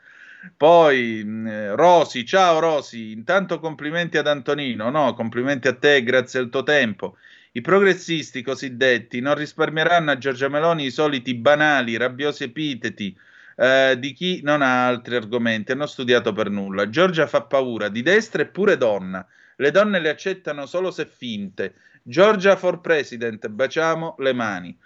Poi 0.57 1.21
mm, 1.23 1.73
Rosi, 1.73 2.25
ciao 2.25 2.59
Rosi, 2.59 3.11
intanto 3.11 3.59
complimenti 3.59 4.17
ad 4.17 4.27
Antonino, 4.27 4.89
no, 4.89 5.13
complimenti 5.13 5.67
a 5.67 5.75
te, 5.75 6.03
grazie 6.03 6.39
al 6.39 6.49
tuo 6.49 6.63
tempo. 6.63 7.17
I 7.56 7.62
progressisti 7.62 8.41
cosiddetti 8.41 9.22
non 9.22 9.36
risparmieranno 9.36 10.12
a 10.12 10.18
Giorgia 10.18 10.49
Meloni 10.49 10.88
i 10.88 10.91
soliti 10.91 11.36
banali, 11.36 11.95
rabbiosi 11.95 12.43
epiteti 12.43 13.18
eh, 13.56 13.95
di 13.97 14.12
chi 14.12 14.41
non 14.43 14.62
ha 14.62 14.86
altri 14.88 15.16
argomenti, 15.16 15.72
hanno 15.72 15.86
studiato 15.86 16.34
per 16.34 16.49
nulla. 16.49 16.89
Giorgia 16.89 17.28
fa 17.28 17.43
paura, 17.43 17.88
di 17.88 18.01
destra 18.01 18.41
e 18.41 18.47
pure 18.47 18.76
donna. 18.76 19.26
Le 19.56 19.72
donne 19.72 20.01
le 20.01 20.10
accettano 20.10 20.66
solo 20.66 20.91
se 20.91 21.06
finte. 21.06 21.76
Giorgia 22.03 22.58
for 22.58 22.82
president, 22.82 23.47
baciamo 23.47 24.16
le 24.20 24.34
mani. 24.34 24.78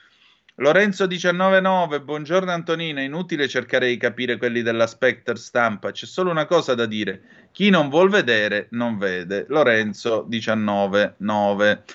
Lorenzo 0.58 1.08
199, 1.08 2.02
buongiorno 2.02 2.52
Antonino, 2.52 3.02
inutile 3.02 3.48
cercare 3.48 3.88
di 3.88 3.98
capire 3.98 4.38
quelli 4.38 4.62
della 4.62 4.86
Spectre 4.86 5.38
stampa, 5.38 5.90
c'è 5.90 6.06
solo 6.06 6.30
una 6.30 6.46
cosa 6.46 6.76
da 6.76 6.86
dire, 6.86 7.48
chi 7.52 7.72
non 7.72 7.90
vuol 7.90 8.12
vedere 8.12 8.68
non 8.72 9.00
vede. 9.00 9.46
Lorenzo 9.48 10.28
199. 10.30 11.86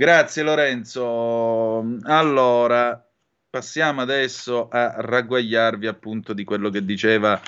Grazie 0.00 0.42
Lorenzo. 0.42 1.98
Allora, 2.04 3.06
passiamo 3.50 4.00
adesso 4.00 4.70
a 4.70 4.94
ragguagliarvi 4.96 5.86
appunto 5.86 6.32
di 6.32 6.42
quello 6.42 6.70
che 6.70 6.86
diceva 6.86 7.38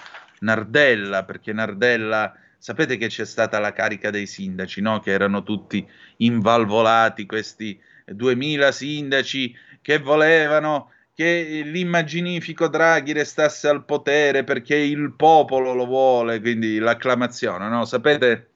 Nardella, 0.40 1.24
perché 1.24 1.54
Nardella, 1.54 2.36
sapete 2.58 2.98
che 2.98 3.06
c'è 3.06 3.24
stata 3.24 3.58
la 3.58 3.72
carica 3.72 4.10
dei 4.10 4.26
sindaci, 4.26 4.82
no? 4.82 5.00
Che 5.00 5.10
erano 5.10 5.42
tutti 5.44 5.88
invalvolati 6.18 7.24
questi 7.24 7.80
2000 8.04 8.70
sindaci 8.70 9.56
che 9.80 9.98
volevano 9.98 10.90
che 11.14 11.62
l'immaginifico 11.64 12.68
Draghi 12.68 13.14
restasse 13.14 13.66
al 13.66 13.86
potere 13.86 14.44
perché 14.44 14.76
il 14.76 15.14
popolo 15.14 15.72
lo 15.72 15.86
vuole, 15.86 16.38
quindi 16.38 16.76
l'acclamazione, 16.76 17.70
no? 17.70 17.86
Sapete, 17.86 18.51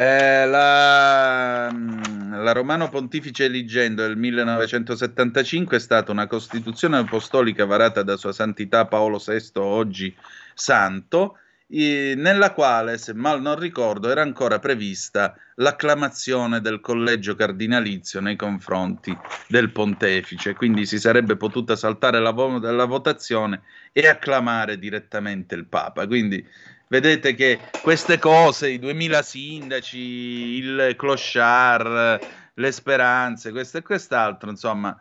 eh, 0.00 0.46
la, 0.46 1.70
la, 1.70 2.52
Romano 2.52 2.88
Pontifice 2.88 3.44
Eligendo 3.44 4.00
del 4.00 4.16
1975 4.16 5.76
è 5.76 5.80
stata 5.80 6.10
una 6.10 6.26
costituzione 6.26 6.96
apostolica 6.96 7.66
varata 7.66 8.02
da 8.02 8.16
Sua 8.16 8.32
Santità 8.32 8.86
Paolo 8.86 9.22
VI, 9.22 9.50
oggi 9.56 10.16
santo, 10.54 11.36
i- 11.66 12.14
nella 12.16 12.54
quale, 12.54 12.96
se 12.96 13.12
mal 13.12 13.42
non 13.42 13.58
ricordo, 13.58 14.08
era 14.10 14.22
ancora 14.22 14.58
prevista 14.58 15.36
l'acclamazione 15.56 16.62
del 16.62 16.80
collegio 16.80 17.34
cardinalizio 17.34 18.22
nei 18.22 18.36
confronti 18.36 19.14
del 19.48 19.70
pontefice, 19.70 20.54
quindi 20.54 20.86
si 20.86 20.98
sarebbe 20.98 21.36
potuta 21.36 21.76
saltare 21.76 22.20
la, 22.20 22.30
vo- 22.30 22.58
la 22.58 22.86
votazione 22.86 23.60
e 23.92 24.08
acclamare 24.08 24.78
direttamente 24.78 25.54
il 25.54 25.66
Papa. 25.66 26.06
Quindi 26.06 26.42
vedete 26.90 27.34
che 27.34 27.60
queste 27.82 28.18
cose, 28.18 28.68
i 28.68 28.78
2000 28.80 29.22
sindaci, 29.22 29.98
il 29.98 30.94
clochard, 30.96 32.18
le 32.54 32.72
speranze, 32.72 33.52
questo 33.52 33.78
e 33.78 33.82
quest'altro, 33.82 34.50
insomma, 34.50 35.00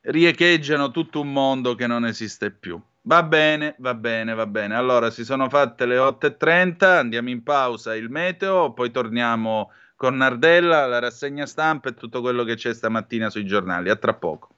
riecheggiano 0.00 0.90
tutto 0.90 1.20
un 1.20 1.30
mondo 1.30 1.74
che 1.74 1.86
non 1.86 2.06
esiste 2.06 2.50
più. 2.50 2.80
Va 3.02 3.22
bene, 3.22 3.74
va 3.78 3.94
bene, 3.94 4.34
va 4.34 4.46
bene. 4.46 4.74
Allora, 4.76 5.10
si 5.10 5.24
sono 5.24 5.48
fatte 5.48 5.84
le 5.84 5.98
8.30, 5.98 6.84
andiamo 6.84 7.28
in 7.28 7.42
pausa 7.42 7.94
il 7.94 8.08
meteo, 8.10 8.72
poi 8.72 8.90
torniamo 8.90 9.70
con 9.94 10.16
Nardella, 10.16 10.86
la 10.86 10.98
rassegna 11.00 11.44
stampa 11.46 11.90
e 11.90 11.94
tutto 11.94 12.20
quello 12.22 12.44
che 12.44 12.54
c'è 12.54 12.72
stamattina 12.72 13.28
sui 13.30 13.44
giornali. 13.44 13.90
A 13.90 13.96
tra 13.96 14.14
poco. 14.14 14.57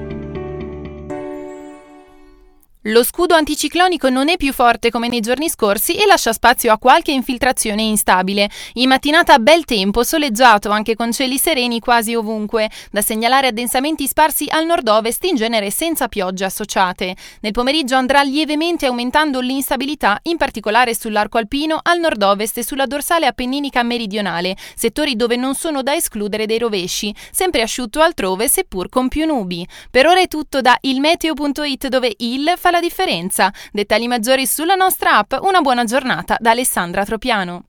Lo 2.85 3.03
scudo 3.03 3.35
anticiclonico 3.35 4.09
non 4.09 4.27
è 4.27 4.37
più 4.37 4.51
forte 4.51 4.89
come 4.89 5.07
nei 5.07 5.19
giorni 5.19 5.49
scorsi 5.49 5.97
e 5.97 6.07
lascia 6.07 6.33
spazio 6.33 6.71
a 6.71 6.79
qualche 6.79 7.11
infiltrazione 7.11 7.83
instabile. 7.83 8.49
In 8.73 8.89
mattinata 8.89 9.37
bel 9.37 9.65
tempo, 9.65 10.01
soleggiato 10.01 10.71
anche 10.71 10.95
con 10.95 11.11
cieli 11.11 11.37
sereni 11.37 11.79
quasi 11.79 12.15
ovunque, 12.15 12.71
da 12.89 13.03
segnalare 13.03 13.45
addensamenti 13.45 14.07
sparsi 14.07 14.47
al 14.49 14.65
nord-ovest 14.65 15.23
in 15.25 15.35
genere 15.35 15.69
senza 15.69 16.07
piogge 16.07 16.43
associate. 16.43 17.15
Nel 17.41 17.51
pomeriggio 17.51 17.97
andrà 17.97 18.23
lievemente 18.23 18.87
aumentando 18.87 19.41
l'instabilità, 19.41 20.17
in 20.23 20.37
particolare 20.37 20.95
sull'arco 20.95 21.37
alpino, 21.37 21.79
al 21.83 21.99
nord-ovest 21.99 22.57
e 22.57 22.63
sulla 22.63 22.87
dorsale 22.87 23.27
appenninica 23.27 23.83
meridionale, 23.83 24.57
settori 24.73 25.15
dove 25.15 25.35
non 25.35 25.53
sono 25.53 25.83
da 25.83 25.93
escludere 25.93 26.47
dei 26.47 26.57
rovesci, 26.57 27.13
sempre 27.29 27.61
asciutto 27.61 28.01
altrove 28.01 28.47
seppur 28.47 28.89
con 28.89 29.07
più 29.07 29.27
nubi. 29.27 29.67
Per 29.91 30.07
ora 30.07 30.19
è 30.19 30.27
tutto 30.27 30.61
da 30.61 30.75
ilmeteo.it 30.81 31.87
dove 31.87 32.11
il 32.17 32.53
fa 32.57 32.69
la 32.71 32.79
differenza. 32.79 33.53
Dettagli 33.71 34.07
maggiori 34.07 34.47
sulla 34.47 34.75
nostra 34.75 35.17
app. 35.17 35.33
Una 35.41 35.61
buona 35.61 35.83
giornata 35.83 36.37
da 36.39 36.51
Alessandra 36.51 37.05
Tropiano. 37.05 37.65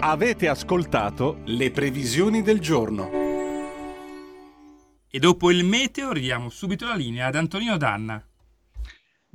Avete 0.00 0.48
ascoltato 0.48 1.38
le 1.46 1.70
previsioni 1.70 2.42
del 2.42 2.60
giorno. 2.60 3.10
E 5.10 5.18
dopo 5.18 5.50
il 5.50 5.64
meteo 5.64 6.12
ridiamo 6.12 6.50
subito 6.50 6.86
la 6.86 6.94
linea 6.94 7.28
ad 7.28 7.36
Antonino 7.36 7.78
Danna. 7.78 8.22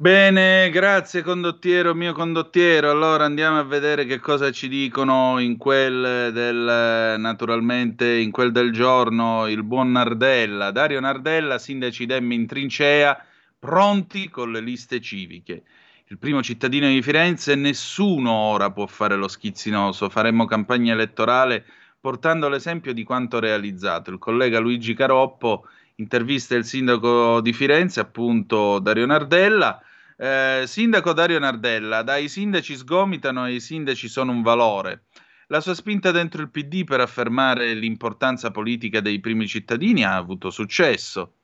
Bene, 0.01 0.69
grazie 0.72 1.22
condottiero, 1.22 1.93
mio 1.93 2.13
condottiero. 2.13 2.89
Allora 2.89 3.26
andiamo 3.26 3.59
a 3.59 3.63
vedere 3.63 4.05
che 4.05 4.19
cosa 4.19 4.51
ci 4.51 4.67
dicono 4.67 5.38
in 5.38 5.57
quel 5.57 6.32
del 6.34 7.15
naturalmente 7.19 8.11
in 8.17 8.32
quel 8.32 8.51
del 8.51 8.72
giorno 8.72 9.47
il 9.47 9.61
buon 9.63 9.91
Nardella, 9.91 10.72
Dario 10.72 10.99
Nardella, 10.99 11.59
sindaci 11.59 12.07
Demmi 12.07 12.34
in 12.34 12.47
trincea, 12.47 13.24
pronti 13.62 14.28
con 14.28 14.51
le 14.51 14.59
liste 14.59 14.99
civiche. 14.99 15.62
Il 16.07 16.18
primo 16.18 16.41
cittadino 16.41 16.88
di 16.88 16.99
Firenze, 17.03 17.53
nessuno 17.53 18.32
ora 18.32 18.72
può 18.72 18.88
fare 18.88 19.16
lo 19.16 19.28
schizzinoso, 19.28 20.09
faremo 20.09 20.45
campagna 20.45 20.93
elettorale 20.93 21.64
portando 21.99 22.49
l'esempio 22.49 22.91
di 22.91 23.03
quanto 23.03 23.39
realizzato. 23.39 24.09
Il 24.09 24.18
collega 24.18 24.57
Luigi 24.57 24.95
Caroppo 24.95 25.68
intervista 25.97 26.55
il 26.55 26.66
sindaco 26.66 27.39
di 27.39 27.53
Firenze, 27.53 27.99
appunto 27.99 28.80
Dario 28.80 29.05
Nardella. 29.05 29.80
Eh, 30.18 30.64
sindaco 30.66 31.14
Dario 31.14 31.38
Nardella, 31.38 32.01
dai 32.01 32.30
sindaci 32.30 32.76
sgomitano 32.76 33.45
e 33.45 33.53
i 33.53 33.59
sindaci 33.59 34.07
sono 34.07 34.32
un 34.32 34.41
valore. 34.41 35.03
La 35.47 35.62
sua 35.62 35.76
spinta 35.76 36.09
dentro 36.09 36.41
il 36.41 36.49
PD 36.49 36.84
per 36.84 36.99
affermare 36.99 37.76
l'importanza 37.76 38.49
politica 38.49 39.01
dei 39.01 39.20
primi 39.20 39.47
cittadini 39.47 40.03
ha 40.03 40.16
avuto 40.16 40.49
successo. 40.49 41.36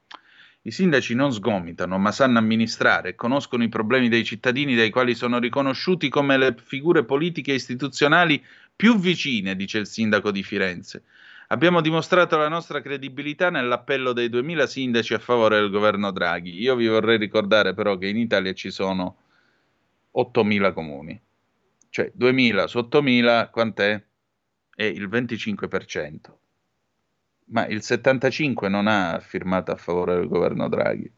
I 0.68 0.72
sindaci 0.72 1.15
non 1.15 1.32
sgomitano, 1.32 1.97
ma 1.97 2.11
sanno 2.11 2.39
amministrare, 2.39 3.15
conoscono 3.15 3.63
i 3.63 3.70
problemi 3.70 4.09
dei 4.09 4.26
cittadini 4.26 4.76
dai 4.76 4.89
quali 4.89 5.15
sono 5.15 5.39
riconosciuti 5.39 6.09
come 6.09 6.38
le 6.38 6.57
figure 6.61 7.05
politiche 7.05 7.53
e 7.53 7.55
istituzionali 7.55 8.43
più 8.76 8.99
vicine, 8.99 9.55
dice 9.55 9.78
il 9.78 9.88
sindaco 9.88 10.30
di 10.30 10.43
Firenze. 10.43 11.03
Abbiamo 11.47 11.80
dimostrato 11.80 12.36
la 12.36 12.49
nostra 12.49 12.82
credibilità 12.82 13.49
nell'appello 13.49 14.11
dei 14.11 14.28
2000 14.28 14.68
sindaci 14.68 15.13
a 15.13 15.20
favore 15.20 15.57
del 15.57 15.70
governo 15.70 16.11
Draghi. 16.11 16.59
Io 16.59 16.76
vi 16.76 16.88
vorrei 16.88 17.18
ricordare 17.18 17.74
però 17.74 17.97
che 17.97 18.07
in 18.07 18.18
Italia 18.18 18.51
ci 18.51 18.70
sono 18.70 19.20
8000 20.11 20.74
comuni. 20.74 21.18
Cioè 21.89 22.11
2000 22.13 22.68
su 22.68 22.80
8000 22.80 23.49
quant'è? 23.51 24.03
È 24.76 24.84
il 24.84 25.07
25%. 25.07 26.18
Ma 27.50 27.66
il 27.68 27.82
75 27.82 28.68
non 28.70 28.88
ha 28.88 29.20
firmato 29.20 29.72
a 29.72 29.76
favore 29.76 30.16
del 30.16 30.28
governo 30.28 30.68
Draghi. 30.68 31.10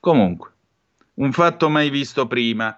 Comunque, 0.00 0.52
un 1.14 1.30
fatto 1.32 1.68
mai 1.68 1.90
visto 1.90 2.26
prima. 2.26 2.76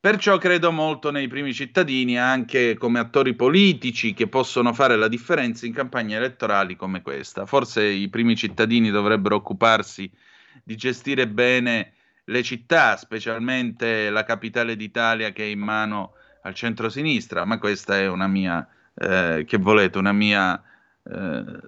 Perciò 0.00 0.38
credo 0.38 0.72
molto 0.72 1.10
nei 1.10 1.28
primi 1.28 1.52
cittadini 1.52 2.18
anche 2.18 2.74
come 2.74 2.98
attori 2.98 3.34
politici 3.34 4.14
che 4.14 4.28
possono 4.28 4.72
fare 4.72 4.96
la 4.96 5.08
differenza 5.08 5.66
in 5.66 5.74
campagne 5.74 6.16
elettorali 6.16 6.74
come 6.74 7.02
questa. 7.02 7.44
Forse 7.44 7.84
i 7.84 8.08
primi 8.08 8.34
cittadini 8.34 8.90
dovrebbero 8.90 9.36
occuparsi 9.36 10.10
di 10.64 10.74
gestire 10.74 11.28
bene 11.28 11.92
le 12.24 12.42
città, 12.42 12.96
specialmente 12.96 14.08
la 14.08 14.24
capitale 14.24 14.74
d'Italia 14.74 15.32
che 15.32 15.44
è 15.44 15.46
in 15.46 15.60
mano 15.60 16.14
al 16.42 16.54
centro-sinistra, 16.54 17.44
ma 17.44 17.58
questa 17.58 17.98
è 17.98 18.08
una 18.08 18.26
mia, 18.26 18.66
eh, 18.94 19.44
che 19.46 19.58
volete, 19.58 19.98
una 19.98 20.12
mia 20.12 20.62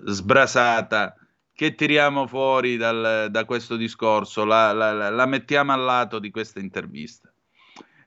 sbrasata 0.04 1.16
che 1.54 1.74
tiriamo 1.74 2.26
fuori 2.26 2.76
dal- 2.76 3.28
da 3.30 3.44
questo 3.44 3.76
discorso, 3.76 4.44
la- 4.44 4.72
la- 4.72 5.10
la 5.10 5.26
mettiamo 5.26 5.72
al 5.72 5.82
lato 5.82 6.18
di 6.18 6.30
questa 6.30 6.60
intervista. 6.60 7.32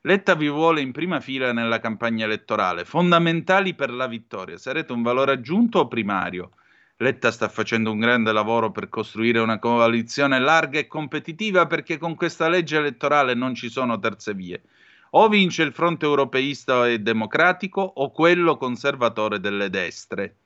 Letta 0.02 0.34
vi 0.34 0.48
vuole 0.48 0.80
in 0.80 0.92
prima 0.92 1.20
fila 1.20 1.52
nella 1.52 1.80
campagna 1.80 2.24
elettorale, 2.26 2.84
fondamentali 2.84 3.74
per 3.74 3.90
la 3.90 4.06
vittoria. 4.06 4.56
Sarete 4.56 4.92
un 4.92 5.02
valore 5.02 5.32
aggiunto 5.32 5.80
o 5.80 5.88
primario? 5.88 6.50
Letta 6.98 7.30
sta 7.30 7.48
facendo 7.48 7.90
un 7.90 7.98
grande 7.98 8.32
lavoro 8.32 8.70
per 8.70 8.88
costruire 8.88 9.40
una 9.40 9.58
coalizione 9.58 10.38
larga 10.38 10.78
e 10.78 10.86
competitiva 10.86 11.66
perché 11.66 11.98
con 11.98 12.14
questa 12.14 12.48
legge 12.48 12.76
elettorale 12.78 13.34
non 13.34 13.54
ci 13.54 13.68
sono 13.68 13.98
terze 13.98 14.32
vie. 14.32 14.62
O 15.10 15.28
vince 15.28 15.62
il 15.62 15.72
fronte 15.72 16.06
europeista 16.06 16.88
e 16.88 17.00
democratico 17.00 17.80
o 17.80 18.10
quello 18.12 18.56
conservatore 18.56 19.40
delle 19.40 19.70
destre. 19.70 20.36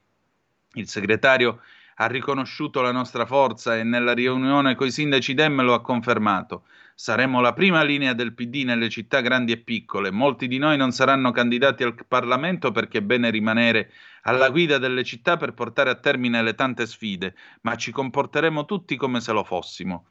Il 0.75 0.89
segretario 0.89 1.61
ha 1.97 2.07
riconosciuto 2.07 2.81
la 2.81 2.93
nostra 2.93 3.27
forza 3.27 3.77
e 3.77 3.83
nella 3.83 4.15
riunione 4.15 4.75
coi 4.75 4.91
sindaci 4.91 5.35
Dem 5.35 5.63
lo 5.63 5.75
ha 5.75 5.83
confermato. 5.83 6.65
Saremo 6.95 7.41
la 7.41 7.53
prima 7.53 7.83
linea 7.83 8.13
del 8.13 8.35
PD 8.35 8.63
nelle 8.65 8.89
città 8.89 9.21
grandi 9.21 9.53
e 9.53 9.59
piccole. 9.59 10.11
Molti 10.11 10.47
di 10.47 10.59
noi 10.59 10.77
non 10.77 10.93
saranno 10.93 11.31
candidati 11.33 11.83
al 11.83 11.95
Parlamento 12.07 12.73
perché 12.73 12.99
è 12.99 13.03
bene 13.03 13.31
rimanere 13.31 13.91
alla 14.23 14.49
guida 14.51 14.79
delle 14.79 15.03
città 15.03 15.37
per 15.37 15.55
portare 15.55 15.91
a 15.91 15.95
termine 15.97 16.43
le 16.43 16.55
tante 16.55 16.87
sfide, 16.87 17.35
ma 17.63 17.77
ci 17.77 17.91
comporteremo 17.91 18.65
tutti 18.65 18.97
come 18.97 19.21
se 19.21 19.33
lo 19.33 19.45
fossimo. 19.45 20.07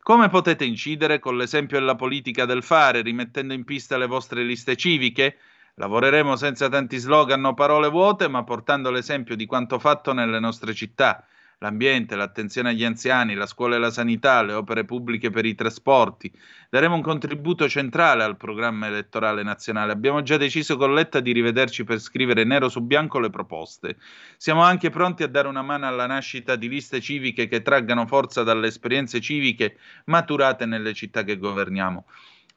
Come 0.00 0.28
potete 0.28 0.64
incidere 0.64 1.18
con 1.18 1.36
l'esempio 1.36 1.78
della 1.78 1.94
politica 1.96 2.44
del 2.44 2.62
fare, 2.62 3.00
rimettendo 3.00 3.54
in 3.54 3.64
pista 3.64 3.96
le 3.96 4.06
vostre 4.06 4.44
liste 4.44 4.76
civiche? 4.76 5.38
Lavoreremo 5.76 6.36
senza 6.36 6.68
tanti 6.68 6.98
slogan 6.98 7.44
o 7.44 7.54
parole 7.54 7.88
vuote, 7.88 8.28
ma 8.28 8.44
portando 8.44 8.92
l'esempio 8.92 9.34
di 9.34 9.44
quanto 9.44 9.80
fatto 9.80 10.12
nelle 10.12 10.38
nostre 10.38 10.72
città. 10.72 11.26
L'ambiente, 11.58 12.14
l'attenzione 12.14 12.70
agli 12.70 12.84
anziani, 12.84 13.34
la 13.34 13.46
scuola 13.46 13.74
e 13.74 13.78
la 13.78 13.90
sanità, 13.90 14.42
le 14.42 14.52
opere 14.52 14.84
pubbliche 14.84 15.30
per 15.30 15.46
i 15.46 15.54
trasporti. 15.54 16.30
Daremo 16.68 16.94
un 16.94 17.02
contributo 17.02 17.68
centrale 17.68 18.22
al 18.22 18.36
programma 18.36 18.86
elettorale 18.86 19.42
nazionale. 19.42 19.90
Abbiamo 19.90 20.22
già 20.22 20.36
deciso 20.36 20.76
con 20.76 20.94
Letta 20.94 21.18
di 21.20 21.32
rivederci 21.32 21.82
per 21.82 21.98
scrivere 21.98 22.44
nero 22.44 22.68
su 22.68 22.80
bianco 22.82 23.18
le 23.18 23.30
proposte. 23.30 23.96
Siamo 24.36 24.62
anche 24.62 24.90
pronti 24.90 25.22
a 25.22 25.28
dare 25.28 25.48
una 25.48 25.62
mano 25.62 25.86
alla 25.86 26.06
nascita 26.06 26.54
di 26.54 26.68
liste 26.68 27.00
civiche 27.00 27.48
che 27.48 27.62
traggano 27.62 28.06
forza 28.06 28.42
dalle 28.42 28.66
esperienze 28.68 29.20
civiche 29.20 29.78
maturate 30.06 30.66
nelle 30.66 30.92
città 30.92 31.24
che 31.24 31.38
governiamo. 31.38 32.04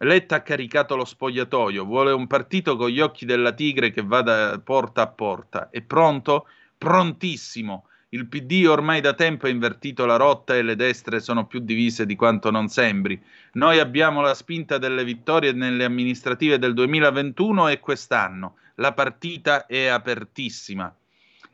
Letta 0.02 0.36
ha 0.36 0.42
caricato 0.42 0.96
lo 0.96 1.06
spogliatoio, 1.06 1.84
vuole 1.84 2.12
un 2.12 2.28
partito 2.28 2.76
con 2.76 2.90
gli 2.90 3.00
occhi 3.00 3.26
della 3.26 3.52
tigre 3.52 3.90
che 3.90 4.04
vada 4.04 4.60
porta 4.60 5.02
a 5.02 5.08
porta. 5.08 5.70
È 5.72 5.82
pronto? 5.82 6.46
Prontissimo. 6.78 7.88
Il 8.10 8.28
PD 8.28 8.66
ormai 8.68 9.02
da 9.02 9.14
tempo 9.14 9.48
ha 9.48 9.50
invertito 9.50 10.06
la 10.06 10.16
rotta 10.16 10.56
e 10.56 10.62
le 10.62 10.76
destre 10.76 11.20
sono 11.20 11.48
più 11.48 11.62
divise 11.62 12.06
di 12.06 12.16
quanto 12.16 12.52
non 12.52 12.68
sembri. 12.68 13.20
Noi 13.54 13.80
abbiamo 13.80 14.22
la 14.22 14.36
spinta 14.36 14.78
delle 14.78 15.04
vittorie 15.04 15.52
nelle 15.52 15.84
amministrative 15.84 16.60
del 16.60 16.76
2021 16.76 17.70
e 17.70 17.80
quest'anno. 17.80 18.58
La 18.76 18.94
partita 18.94 19.66
è 19.66 19.88
apertissima. 19.88 20.96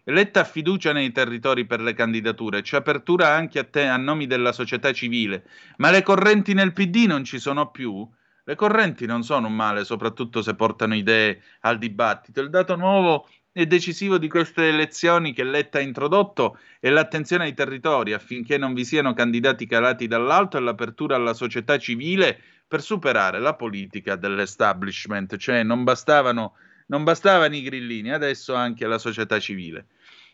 Letta 0.04 0.42
ha 0.42 0.44
fiducia 0.44 0.92
nei 0.92 1.14
territori 1.14 1.66
per 1.66 1.80
le 1.80 1.94
candidature, 1.94 2.62
c'è 2.62 2.76
apertura 2.76 3.30
anche 3.30 3.60
a 3.60 3.64
te 3.64 3.88
a 3.88 3.96
nomi 3.96 4.28
della 4.28 4.52
società 4.52 4.92
civile, 4.92 5.46
ma 5.78 5.92
le 5.92 6.04
correnti 6.04 6.54
nel 6.54 6.74
PD 6.74 7.06
non 7.08 7.24
ci 7.24 7.40
sono 7.40 7.72
più? 7.72 8.06
Le 8.46 8.56
correnti 8.56 9.06
non 9.06 9.24
sono 9.24 9.48
un 9.48 9.56
male, 9.56 9.86
soprattutto 9.86 10.42
se 10.42 10.56
portano 10.56 10.96
idee 10.96 11.42
al 11.62 11.78
dibattito. 11.78 12.42
Il 12.42 12.50
dato 12.50 12.76
nuovo 12.76 13.30
e 13.54 13.68
decisivo 13.68 14.18
di 14.18 14.28
queste 14.28 14.68
elezioni 14.68 15.32
che 15.32 15.44
Letta 15.44 15.78
ha 15.78 15.82
introdotto 15.82 16.58
è 16.80 16.90
l'attenzione 16.90 17.46
ai 17.46 17.54
territori 17.54 18.12
affinché 18.12 18.58
non 18.58 18.74
vi 18.74 18.84
siano 18.84 19.14
candidati 19.14 19.66
calati 19.66 20.08
dall'alto 20.08 20.58
e 20.58 20.60
l'apertura 20.60 21.16
alla 21.16 21.34
società 21.34 21.78
civile 21.78 22.38
per 22.68 22.82
superare 22.82 23.40
la 23.40 23.54
politica 23.54 24.16
dell'establishment, 24.16 25.38
cioè 25.38 25.64
non 25.64 25.84
bastavano, 25.84 26.56
non 26.88 27.04
bastavano 27.04 27.56
i 27.56 27.62
grillini, 27.62 28.12
adesso 28.12 28.56
anche 28.56 28.88
la 28.88 28.98
società 28.98 29.40
civile. 29.40 29.86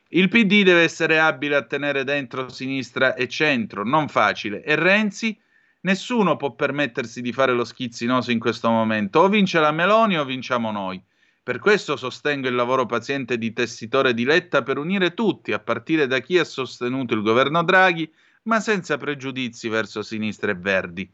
Il 0.08 0.30
PD 0.30 0.64
deve 0.64 0.82
essere 0.82 1.20
abile 1.20 1.58
a 1.58 1.66
tenere 1.66 2.04
dentro 2.04 2.50
sinistra 2.50 3.14
e 3.14 3.28
centro, 3.28 3.84
non 3.84 4.08
facile. 4.08 4.64
E 4.64 4.76
Renzi? 4.76 5.40
Nessuno 5.82 6.36
può 6.36 6.54
permettersi 6.56 7.22
di 7.22 7.32
fare 7.32 7.54
lo 7.54 7.64
schizzinoso 7.64 8.32
in 8.32 8.40
questo 8.40 8.70
momento. 8.70 9.22
O 9.22 9.30
vince 9.30 9.60
la 9.60 9.72
Meloni 9.72 10.18
o 10.18 10.26
vinciamo 10.26 10.72
noi. 10.72 11.02
Per 11.42 11.60
questo 11.60 11.96
sostengo 11.96 12.48
il 12.48 12.56
lavoro 12.56 12.86
paziente 12.86 13.38
di 13.38 13.54
tessitore 13.54 14.14
di 14.14 14.26
Letta 14.26 14.62
per 14.62 14.78
unire 14.78 15.14
tutti, 15.14 15.54
a 15.54 15.60
partire 15.60 16.06
da 16.06 16.20
chi 16.20 16.38
ha 16.38 16.44
sostenuto 16.44 17.14
il 17.14 17.22
governo 17.22 17.64
Draghi, 17.64 18.12
ma 18.44 18.60
senza 18.60 18.98
pregiudizi 18.98 19.70
verso 19.70 20.02
sinistra 20.02 20.52
e 20.52 20.56
verdi. 20.56 21.12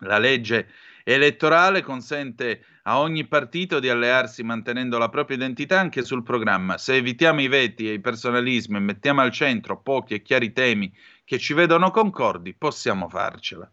La 0.00 0.18
legge 0.18 0.68
elettorale 1.08 1.82
consente 1.82 2.64
a 2.82 2.98
ogni 2.98 3.28
partito 3.28 3.78
di 3.78 3.88
allearsi 3.88 4.42
mantenendo 4.42 4.98
la 4.98 5.08
propria 5.08 5.36
identità 5.36 5.78
anche 5.78 6.02
sul 6.02 6.24
programma. 6.24 6.78
Se 6.78 6.94
evitiamo 6.96 7.40
i 7.40 7.46
veti 7.46 7.88
e 7.88 7.92
i 7.92 8.00
personalismi 8.00 8.76
e 8.76 8.80
mettiamo 8.80 9.20
al 9.20 9.30
centro 9.30 9.80
pochi 9.80 10.14
e 10.14 10.22
chiari 10.22 10.52
temi 10.52 10.92
che 11.24 11.38
ci 11.38 11.54
vedono 11.54 11.92
concordi, 11.92 12.54
possiamo 12.54 13.08
farcela. 13.08 13.70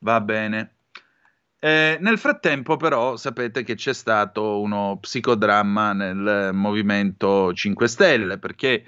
Va 0.00 0.20
bene. 0.20 0.72
Eh, 1.58 1.96
nel 2.00 2.18
frattempo, 2.18 2.76
però, 2.76 3.16
sapete 3.16 3.62
che 3.64 3.74
c'è 3.74 3.94
stato 3.94 4.60
uno 4.60 4.98
psicodramma 5.00 5.94
nel 5.94 6.50
Movimento 6.52 7.52
5 7.54 7.88
Stelle, 7.88 8.38
perché 8.38 8.84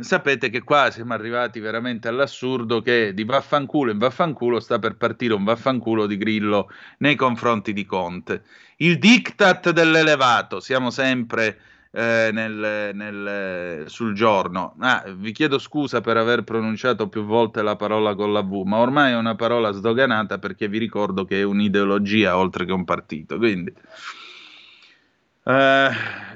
sapete 0.00 0.50
che 0.50 0.62
qua 0.62 0.90
siamo 0.90 1.14
arrivati 1.14 1.60
veramente 1.60 2.08
all'assurdo 2.08 2.82
che 2.82 3.14
di 3.14 3.24
vaffanculo 3.24 3.92
in 3.92 3.98
vaffanculo 3.98 4.58
sta 4.58 4.78
per 4.78 4.96
partire 4.96 5.34
un 5.34 5.44
vaffanculo 5.44 6.06
di 6.06 6.16
Grillo 6.16 6.68
nei 6.98 7.14
confronti 7.14 7.72
di 7.72 7.84
Conte. 7.84 8.42
Il 8.76 8.98
diktat 8.98 9.70
dell'elevato, 9.70 10.58
siamo 10.58 10.90
sempre 10.90 11.58
eh, 11.92 12.30
nel, 12.32 12.90
nel, 12.94 13.84
sul 13.88 14.14
giorno. 14.14 14.74
Ah, 14.78 15.04
vi 15.14 15.32
chiedo 15.32 15.58
scusa 15.58 16.00
per 16.00 16.16
aver 16.16 16.42
pronunciato 16.42 17.08
più 17.08 17.24
volte 17.24 17.62
la 17.62 17.76
parola 17.76 18.14
con 18.14 18.32
la 18.32 18.42
V, 18.42 18.62
ma 18.64 18.78
ormai 18.78 19.12
è 19.12 19.16
una 19.16 19.34
parola 19.34 19.70
sdoganata 19.70 20.38
perché 20.38 20.68
vi 20.68 20.78
ricordo 20.78 21.24
che 21.24 21.40
è 21.40 21.42
un'ideologia 21.44 22.36
oltre 22.36 22.64
che 22.64 22.72
un 22.72 22.84
partito. 22.84 23.36
Quindi, 23.36 23.72
eh, 25.50 25.90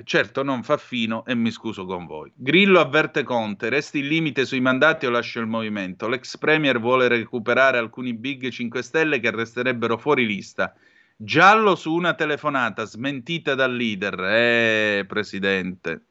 certo, 0.04 0.42
non 0.42 0.62
fa 0.62 0.76
fino 0.76 1.24
e 1.24 1.34
mi 1.34 1.50
scuso 1.50 1.84
con 1.84 2.06
voi. 2.06 2.32
Grillo 2.34 2.80
avverte 2.80 3.22
Conte: 3.22 3.68
resti 3.68 3.98
il 3.98 4.06
limite 4.08 4.44
sui 4.44 4.60
mandati 4.60 5.06
o 5.06 5.10
lascio 5.10 5.40
il 5.40 5.46
movimento. 5.46 6.08
L'ex 6.08 6.36
premier 6.38 6.80
vuole 6.80 7.08
recuperare 7.08 7.78
alcuni 7.78 8.14
big 8.14 8.48
5 8.48 8.82
Stelle 8.82 9.20
che 9.20 9.30
resterebbero 9.30 9.98
fuori 9.98 10.26
lista 10.26 10.74
Giallo 11.16 11.76
su 11.76 11.92
una 11.92 12.14
telefonata 12.14 12.84
smentita 12.84 13.54
dal 13.54 13.74
leader. 13.74 14.18
Eh, 14.20 15.04
presidente. 15.06 16.06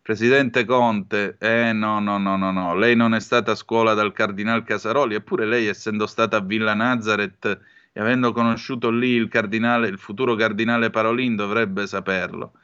Presidente 0.00 0.64
Conte, 0.64 1.36
eh 1.38 1.72
no, 1.72 1.98
no, 1.98 2.18
no, 2.18 2.36
no, 2.36 2.52
no, 2.52 2.74
lei 2.74 2.94
non 2.94 3.14
è 3.14 3.20
stata 3.20 3.52
a 3.52 3.54
scuola 3.54 3.94
dal 3.94 4.12
Cardinal 4.12 4.62
Casaroli, 4.62 5.14
eppure 5.14 5.46
lei, 5.46 5.66
essendo 5.66 6.06
stata 6.06 6.36
a 6.36 6.40
Villa 6.40 6.74
Nazareth 6.74 7.58
e 7.96 8.00
avendo 8.00 8.32
conosciuto 8.32 8.90
lì 8.90 9.10
il 9.10 9.28
cardinale, 9.28 9.86
il 9.86 9.98
futuro 9.98 10.34
cardinale 10.34 10.90
Parolin, 10.90 11.36
dovrebbe 11.36 11.86
saperlo. 11.86 12.54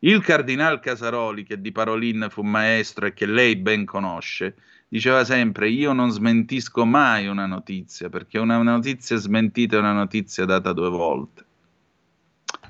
Il 0.00 0.22
cardinal 0.22 0.78
Casaroli, 0.78 1.42
che 1.42 1.58
di 1.58 1.72
Parolin 1.72 2.26
fu 2.28 2.42
maestro 2.42 3.06
e 3.06 3.14
che 3.14 3.24
lei 3.24 3.56
ben 3.56 3.86
conosce, 3.86 4.56
diceva 4.86 5.24
sempre 5.24 5.70
io 5.70 5.94
non 5.94 6.10
smentisco 6.10 6.84
mai 6.84 7.26
una 7.26 7.46
notizia, 7.46 8.10
perché 8.10 8.38
una 8.38 8.62
notizia 8.62 9.16
smentita 9.16 9.76
è 9.76 9.78
una 9.78 9.94
notizia 9.94 10.44
data 10.44 10.74
due 10.74 10.90
volte. 10.90 11.44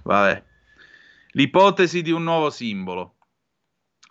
Vabbè. 0.04 0.44
L'ipotesi 1.32 2.00
di 2.00 2.12
un 2.12 2.22
nuovo 2.22 2.48
simbolo. 2.48 3.16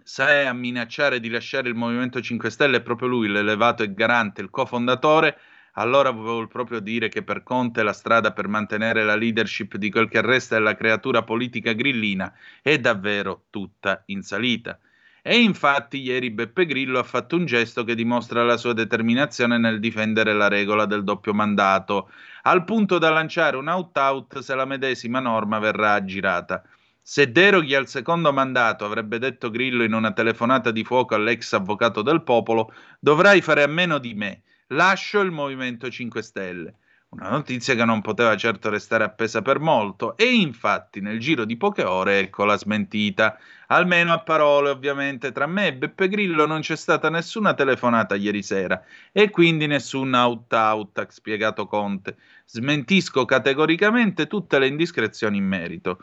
È 0.03 0.43
a 0.43 0.51
minacciare 0.51 1.21
di 1.21 1.29
lasciare 1.29 1.69
il 1.69 1.75
Movimento 1.75 2.19
5 2.19 2.49
Stelle 2.49 2.77
è 2.77 2.81
proprio 2.81 3.07
lui, 3.07 3.29
l'elevato 3.29 3.81
e 3.83 3.93
garante, 3.93 4.41
il 4.41 4.49
cofondatore, 4.49 5.39
allora 5.73 6.11
volevo 6.11 6.47
proprio 6.47 6.79
dire 6.79 7.09
che 7.09 7.23
per 7.23 7.43
Conte 7.43 7.83
la 7.83 7.93
strada 7.93 8.31
per 8.33 8.47
mantenere 8.47 9.03
la 9.03 9.15
leadership 9.15 9.77
di 9.77 9.89
quel 9.89 10.09
che 10.09 10.21
resta 10.21 10.55
della 10.55 10.75
creatura 10.75 11.23
politica 11.23 11.73
grillina 11.73 12.33
è 12.61 12.77
davvero 12.79 13.45
tutta 13.49 14.03
in 14.07 14.21
salita. 14.21 14.79
E 15.25 15.37
infatti 15.39 16.01
ieri 16.01 16.31
Beppe 16.31 16.65
Grillo 16.65 16.99
ha 16.99 17.03
fatto 17.03 17.37
un 17.37 17.45
gesto 17.45 17.85
che 17.85 17.95
dimostra 17.95 18.43
la 18.43 18.57
sua 18.57 18.73
determinazione 18.73 19.57
nel 19.57 19.79
difendere 19.79 20.33
la 20.33 20.49
regola 20.49 20.85
del 20.85 21.03
doppio 21.05 21.33
mandato, 21.33 22.11
al 22.43 22.65
punto 22.65 22.97
da 22.97 23.09
lanciare 23.09 23.55
un 23.55 23.69
out-out 23.69 24.39
se 24.39 24.53
la 24.53 24.65
medesima 24.65 25.21
norma 25.21 25.59
verrà 25.59 25.93
aggirata. 25.93 26.61
Se 27.01 27.31
deroghi 27.31 27.73
al 27.73 27.87
secondo 27.87 28.33
mandato, 28.33 28.85
avrebbe 28.85 29.17
detto 29.17 29.49
Grillo 29.49 29.83
in 29.83 29.93
una 29.93 30.11
telefonata 30.11 30.71
di 30.71 30.83
fuoco 30.83 31.15
all'ex 31.15 31.53
avvocato 31.53 32.01
del 32.01 32.21
popolo, 32.23 32.73
dovrai 32.99 33.41
fare 33.41 33.63
a 33.63 33.67
meno 33.67 33.97
di 33.97 34.13
me. 34.13 34.41
Lascio 34.73 35.19
il 35.19 35.29
Movimento 35.29 35.87
5 35.87 36.23
Stelle. 36.23 36.75
Una 37.09 37.29
notizia 37.29 37.75
che 37.75 37.85
non 37.85 38.01
poteva 38.01 38.35
certo 38.35 38.71
restare 38.71 39.03
appesa 39.03 39.43
per 39.43 39.59
molto 39.59 40.17
e 40.17 40.33
infatti 40.33 40.99
nel 40.99 41.19
giro 41.19 41.45
di 41.45 41.57
poche 41.57 41.83
ore 41.83 42.17
ecco 42.17 42.43
la 42.43 42.57
smentita. 42.57 43.37
Almeno 43.67 44.13
a 44.13 44.21
parole 44.21 44.71
ovviamente 44.71 45.31
tra 45.31 45.45
me 45.45 45.67
e 45.67 45.73
Beppe 45.75 46.07
Grillo 46.07 46.47
non 46.47 46.61
c'è 46.61 46.75
stata 46.75 47.11
nessuna 47.11 47.53
telefonata 47.53 48.15
ieri 48.15 48.41
sera 48.41 48.83
e 49.11 49.29
quindi 49.29 49.67
nessun 49.67 50.11
out-out, 50.11 50.97
ha 50.97 51.07
spiegato 51.07 51.67
Conte. 51.67 52.17
Smentisco 52.47 53.25
categoricamente 53.25 54.25
tutte 54.25 54.57
le 54.57 54.65
indiscrezioni 54.65 55.37
in 55.37 55.45
merito. 55.45 55.99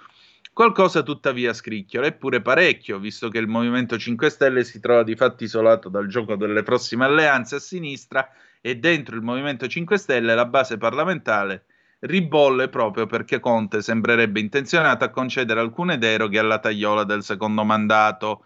Qualcosa 0.52 1.02
tuttavia 1.02 1.52
scricchiola, 1.52 2.06
eppure 2.06 2.40
parecchio, 2.40 3.00
visto 3.00 3.28
che 3.30 3.38
il 3.38 3.48
Movimento 3.48 3.98
5 3.98 4.30
Stelle 4.30 4.62
si 4.62 4.78
trova 4.78 5.02
di 5.02 5.16
fatto 5.16 5.42
isolato 5.42 5.88
dal 5.88 6.06
gioco 6.06 6.36
delle 6.36 6.62
prossime 6.62 7.04
alleanze 7.04 7.56
a 7.56 7.60
sinistra 7.60 8.28
e 8.60 8.76
dentro 8.76 9.16
il 9.16 9.22
Movimento 9.22 9.66
5 9.66 9.96
Stelle 9.96 10.34
la 10.34 10.46
base 10.46 10.76
parlamentare 10.76 11.64
ribolle 12.00 12.68
proprio 12.68 13.06
perché 13.06 13.40
Conte 13.40 13.82
sembrerebbe 13.82 14.40
intenzionato 14.40 15.04
a 15.04 15.10
concedere 15.10 15.60
alcune 15.60 15.98
deroghe 15.98 16.38
alla 16.38 16.58
tagliola 16.58 17.04
del 17.04 17.22
secondo 17.22 17.64
mandato. 17.64 18.44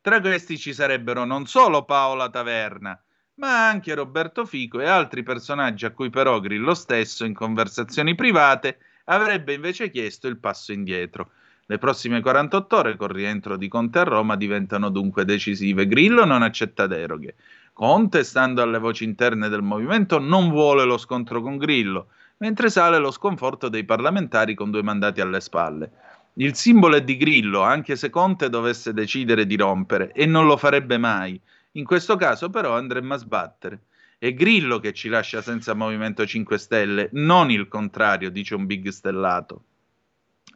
Tra 0.00 0.20
questi 0.20 0.58
ci 0.58 0.72
sarebbero 0.72 1.24
non 1.24 1.46
solo 1.46 1.84
Paola 1.84 2.30
Taverna, 2.30 2.98
ma 3.36 3.68
anche 3.68 3.94
Roberto 3.94 4.44
Fico 4.44 4.80
e 4.80 4.86
altri 4.86 5.22
personaggi 5.22 5.84
a 5.86 5.90
cui 5.90 6.10
però 6.10 6.40
Grillo 6.40 6.74
stesso, 6.74 7.24
in 7.24 7.34
conversazioni 7.34 8.14
private, 8.14 8.78
avrebbe 9.04 9.54
invece 9.54 9.90
chiesto 9.90 10.28
il 10.28 10.38
passo 10.38 10.72
indietro. 10.72 11.30
Le 11.66 11.78
prossime 11.78 12.20
48 12.20 12.76
ore 12.76 12.96
col 12.96 13.08
rientro 13.08 13.56
di 13.56 13.68
Conte 13.68 13.98
a 13.98 14.04
Roma 14.04 14.36
diventano 14.36 14.90
dunque 14.90 15.24
decisive. 15.24 15.86
Grillo 15.86 16.26
non 16.26 16.42
accetta 16.42 16.86
deroghe. 16.86 17.36
Conte, 17.74 18.22
stando 18.22 18.62
alle 18.62 18.78
voci 18.78 19.02
interne 19.02 19.48
del 19.48 19.60
movimento, 19.60 20.20
non 20.20 20.48
vuole 20.48 20.84
lo 20.84 20.96
scontro 20.96 21.42
con 21.42 21.56
Grillo, 21.56 22.06
mentre 22.36 22.70
sale 22.70 22.98
lo 22.98 23.10
sconforto 23.10 23.68
dei 23.68 23.84
parlamentari 23.84 24.54
con 24.54 24.70
due 24.70 24.84
mandati 24.84 25.20
alle 25.20 25.40
spalle. 25.40 25.90
Il 26.34 26.54
simbolo 26.54 26.94
è 26.94 27.02
di 27.02 27.16
Grillo, 27.16 27.62
anche 27.62 27.96
se 27.96 28.10
Conte 28.10 28.48
dovesse 28.48 28.92
decidere 28.92 29.44
di 29.44 29.56
rompere, 29.56 30.12
e 30.12 30.24
non 30.24 30.46
lo 30.46 30.56
farebbe 30.56 30.98
mai. 30.98 31.38
In 31.72 31.84
questo 31.84 32.14
caso, 32.14 32.48
però, 32.48 32.76
andremmo 32.76 33.14
a 33.14 33.16
sbattere. 33.18 33.80
È 34.18 34.32
Grillo 34.32 34.78
che 34.78 34.92
ci 34.92 35.08
lascia 35.08 35.42
senza 35.42 35.74
Movimento 35.74 36.24
5 36.24 36.56
Stelle, 36.56 37.08
non 37.14 37.50
il 37.50 37.66
contrario, 37.66 38.30
dice 38.30 38.54
un 38.54 38.66
big 38.66 38.88
stellato. 38.90 39.64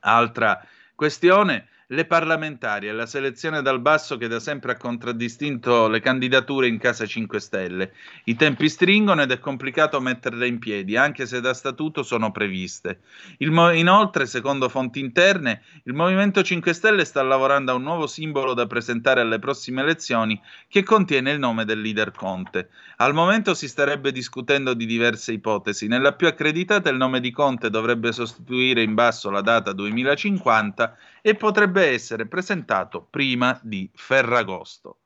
Altra 0.03 0.65
questione 0.95 1.67
le 1.91 2.05
parlamentari 2.05 2.87
e 2.87 2.93
la 2.93 3.07
selezione 3.07 3.63
dal 3.63 3.81
basso 3.81 4.19
che 4.19 4.29
da 4.29 4.41
sempre 4.41 4.73
ha 4.73 4.77
contraddistinto 4.77 5.89
le 5.89 6.01
candidature 6.01 6.67
in 6.67 6.79
Casa 6.79 7.07
5 7.07 7.41
Stelle. 7.41 7.93
I 8.25 8.37
tempi 8.37 8.69
stringono 8.69 9.23
ed 9.23 9.31
è 9.31 9.39
complicato 9.39 9.99
metterle 9.99 10.47
in 10.47 10.59
piedi, 10.59 10.97
anche 10.97 11.25
se 11.25 11.41
da 11.41 11.55
statuto 11.55 12.03
sono 12.03 12.31
previste. 12.31 13.01
Mo- 13.39 13.73
inoltre, 13.73 14.27
secondo 14.27 14.69
fonti 14.69 15.01
interne, 15.01 15.63
il 15.85 15.95
Movimento 15.95 16.43
5 16.43 16.75
Stelle 16.75 17.07
sta 17.07 17.23
lavorando 17.23 17.73
a 17.73 17.77
un 17.77 17.83
nuovo 17.85 18.07
simbolo 18.07 18.53
da 18.53 18.67
presentare 18.67 19.23
alle 19.23 19.39
prossime 19.39 19.81
elezioni 19.81 20.39
che 20.69 20.83
contiene 20.83 21.31
il 21.31 21.39
nome 21.39 21.65
del 21.65 21.81
leader 21.81 22.11
Conte. 22.11 22.69
Al 22.97 23.15
momento 23.15 23.55
si 23.55 23.67
starebbe 23.67 24.13
discutendo 24.13 24.75
di 24.75 24.85
diverse 24.85 25.33
ipotesi. 25.33 25.87
Nella 25.87 26.13
più 26.13 26.27
accreditata 26.27 26.91
il 26.91 26.99
nome 26.99 27.21
di 27.21 27.31
Conte 27.31 27.71
dovrebbe 27.71 28.13
sostituire 28.13 28.83
in 28.83 28.93
basso 28.93 29.31
la 29.31 29.41
data 29.41 29.73
2050 29.73 30.97
e 31.29 31.35
potrebbe 31.35 31.85
essere 31.85 32.27
presentato 32.27 33.07
prima 33.11 33.61
di 33.63 33.91
Ferragosto. 33.95 35.01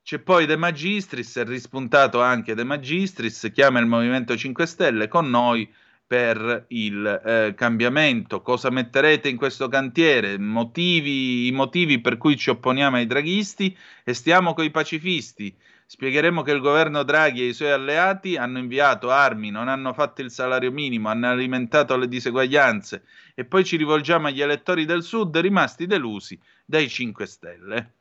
C'è 0.00 0.20
poi 0.20 0.46
De 0.46 0.54
Magistris, 0.54 1.38
è 1.38 1.44
rispuntato 1.44 2.22
anche 2.22 2.54
De 2.54 2.62
Magistris, 2.62 3.50
chiama 3.52 3.80
il 3.80 3.86
Movimento 3.86 4.36
5 4.36 4.64
Stelle 4.66 5.08
con 5.08 5.28
noi 5.28 5.68
per 6.06 6.66
il 6.68 7.04
eh, 7.04 7.54
cambiamento. 7.56 8.40
Cosa 8.40 8.70
metterete 8.70 9.28
in 9.28 9.36
questo 9.36 9.66
cantiere? 9.66 10.38
Motivi, 10.38 11.48
I 11.48 11.50
motivi 11.50 12.00
per 12.00 12.18
cui 12.18 12.36
ci 12.36 12.50
opponiamo 12.50 12.94
ai 12.94 13.06
draghisti 13.06 13.76
e 14.04 14.14
stiamo 14.14 14.54
con 14.54 14.64
i 14.64 14.70
pacifisti. 14.70 15.52
Spiegheremo 15.88 16.42
che 16.42 16.50
il 16.50 16.60
governo 16.60 17.04
Draghi 17.04 17.42
e 17.42 17.48
i 17.48 17.54
suoi 17.54 17.70
alleati 17.70 18.36
hanno 18.36 18.58
inviato 18.58 19.10
armi, 19.10 19.50
non 19.50 19.68
hanno 19.68 19.92
fatto 19.92 20.20
il 20.20 20.32
salario 20.32 20.72
minimo, 20.72 21.08
hanno 21.08 21.28
alimentato 21.28 21.96
le 21.96 22.08
diseguaglianze 22.08 23.04
e 23.34 23.44
poi 23.44 23.64
ci 23.64 23.76
rivolgiamo 23.76 24.26
agli 24.26 24.42
elettori 24.42 24.84
del 24.84 25.04
Sud 25.04 25.36
rimasti 25.36 25.86
delusi 25.86 26.38
dai 26.64 26.88
5 26.88 27.26
Stelle. 27.26 27.92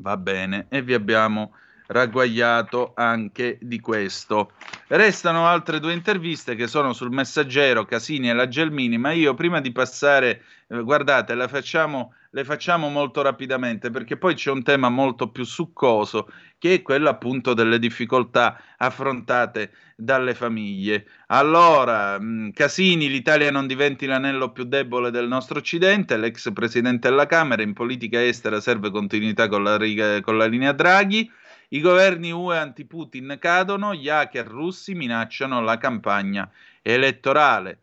Va 0.00 0.16
bene, 0.16 0.66
e 0.68 0.82
vi 0.82 0.94
abbiamo 0.94 1.54
ragguagliato 1.88 2.92
anche 2.94 3.58
di 3.60 3.80
questo. 3.80 4.52
Restano 4.88 5.46
altre 5.46 5.80
due 5.80 5.92
interviste 5.92 6.54
che 6.54 6.66
sono 6.66 6.92
sul 6.92 7.10
Messaggero, 7.10 7.84
Casini 7.84 8.28
e 8.30 8.34
la 8.34 8.48
Gelmini, 8.48 8.98
ma 8.98 9.12
io 9.12 9.34
prima 9.34 9.60
di 9.60 9.72
passare, 9.72 10.42
eh, 10.68 10.82
guardate, 10.82 11.34
la 11.34 11.48
facciamo, 11.48 12.14
le 12.30 12.44
facciamo 12.44 12.88
molto 12.88 13.22
rapidamente 13.22 13.90
perché 13.90 14.16
poi 14.16 14.34
c'è 14.34 14.50
un 14.50 14.62
tema 14.62 14.88
molto 14.88 15.30
più 15.30 15.44
succoso 15.44 16.30
che 16.58 16.74
è 16.74 16.82
quello 16.82 17.08
appunto 17.08 17.54
delle 17.54 17.78
difficoltà 17.78 18.60
affrontate 18.76 19.70
dalle 19.96 20.34
famiglie. 20.34 21.06
Allora, 21.28 22.18
mh, 22.18 22.50
Casini, 22.52 23.08
l'Italia 23.08 23.50
non 23.50 23.66
diventi 23.66 24.06
l'anello 24.06 24.50
più 24.50 24.64
debole 24.64 25.10
del 25.10 25.28
nostro 25.28 25.58
Occidente, 25.58 26.16
l'ex 26.16 26.52
presidente 26.52 27.08
della 27.08 27.26
Camera, 27.26 27.62
in 27.62 27.72
politica 27.72 28.22
estera 28.22 28.60
serve 28.60 28.90
continuità 28.90 29.48
con 29.48 29.62
la, 29.62 29.76
riga, 29.76 30.20
con 30.20 30.36
la 30.36 30.46
linea 30.46 30.72
Draghi. 30.72 31.30
I 31.70 31.80
governi 31.80 32.30
UE 32.30 32.56
anti-Putin 32.56 33.36
cadono, 33.38 33.94
gli 33.94 34.08
hacker 34.08 34.46
russi 34.46 34.94
minacciano 34.94 35.60
la 35.60 35.76
campagna 35.76 36.50
elettorale. 36.80 37.80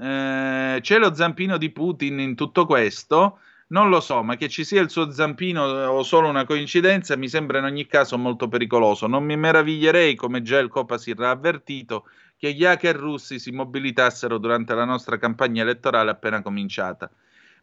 Eh, 0.00 0.78
c'è 0.80 0.98
lo 0.98 1.14
zampino 1.14 1.56
di 1.56 1.70
Putin 1.70 2.18
in 2.18 2.34
tutto 2.34 2.66
questo? 2.66 3.38
Non 3.68 3.90
lo 3.90 4.00
so, 4.00 4.22
ma 4.22 4.36
che 4.36 4.48
ci 4.48 4.64
sia 4.64 4.80
il 4.80 4.90
suo 4.90 5.10
zampino 5.10 5.62
o 5.62 6.02
solo 6.02 6.28
una 6.28 6.44
coincidenza 6.46 7.16
mi 7.16 7.28
sembra 7.28 7.58
in 7.58 7.64
ogni 7.64 7.86
caso 7.86 8.16
molto 8.18 8.48
pericoloso. 8.48 9.06
Non 9.06 9.24
mi 9.24 9.36
meraviglierei, 9.36 10.14
come 10.14 10.42
già 10.42 10.58
il 10.58 10.68
Copasir 10.68 11.20
ha 11.20 11.30
avvertito, 11.30 12.06
che 12.36 12.52
gli 12.52 12.64
hacker 12.64 12.96
russi 12.96 13.38
si 13.38 13.50
mobilitassero 13.52 14.38
durante 14.38 14.74
la 14.74 14.84
nostra 14.84 15.18
campagna 15.18 15.62
elettorale 15.62 16.10
appena 16.10 16.42
cominciata. 16.42 17.10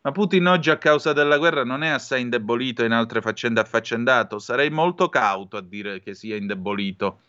Ma 0.05 0.11
Putin 0.11 0.45
oggi 0.45 0.69
a 0.69 0.77
causa 0.77 1.13
della 1.13 1.39
guerra 1.39 1.63
non 1.63 1.81
è 1.81 1.87
assai 1.87 2.21
indebolito 2.21 2.83
in 2.83 2.91
altre 2.91 3.21
faccende 3.21 3.59
affaccendato. 3.59 4.37
Sarei 4.37 4.69
molto 4.69 5.09
cauto 5.09 5.57
a 5.57 5.61
dire 5.61 5.99
che 5.99 6.13
sia 6.13 6.35
indebolito. 6.35 7.21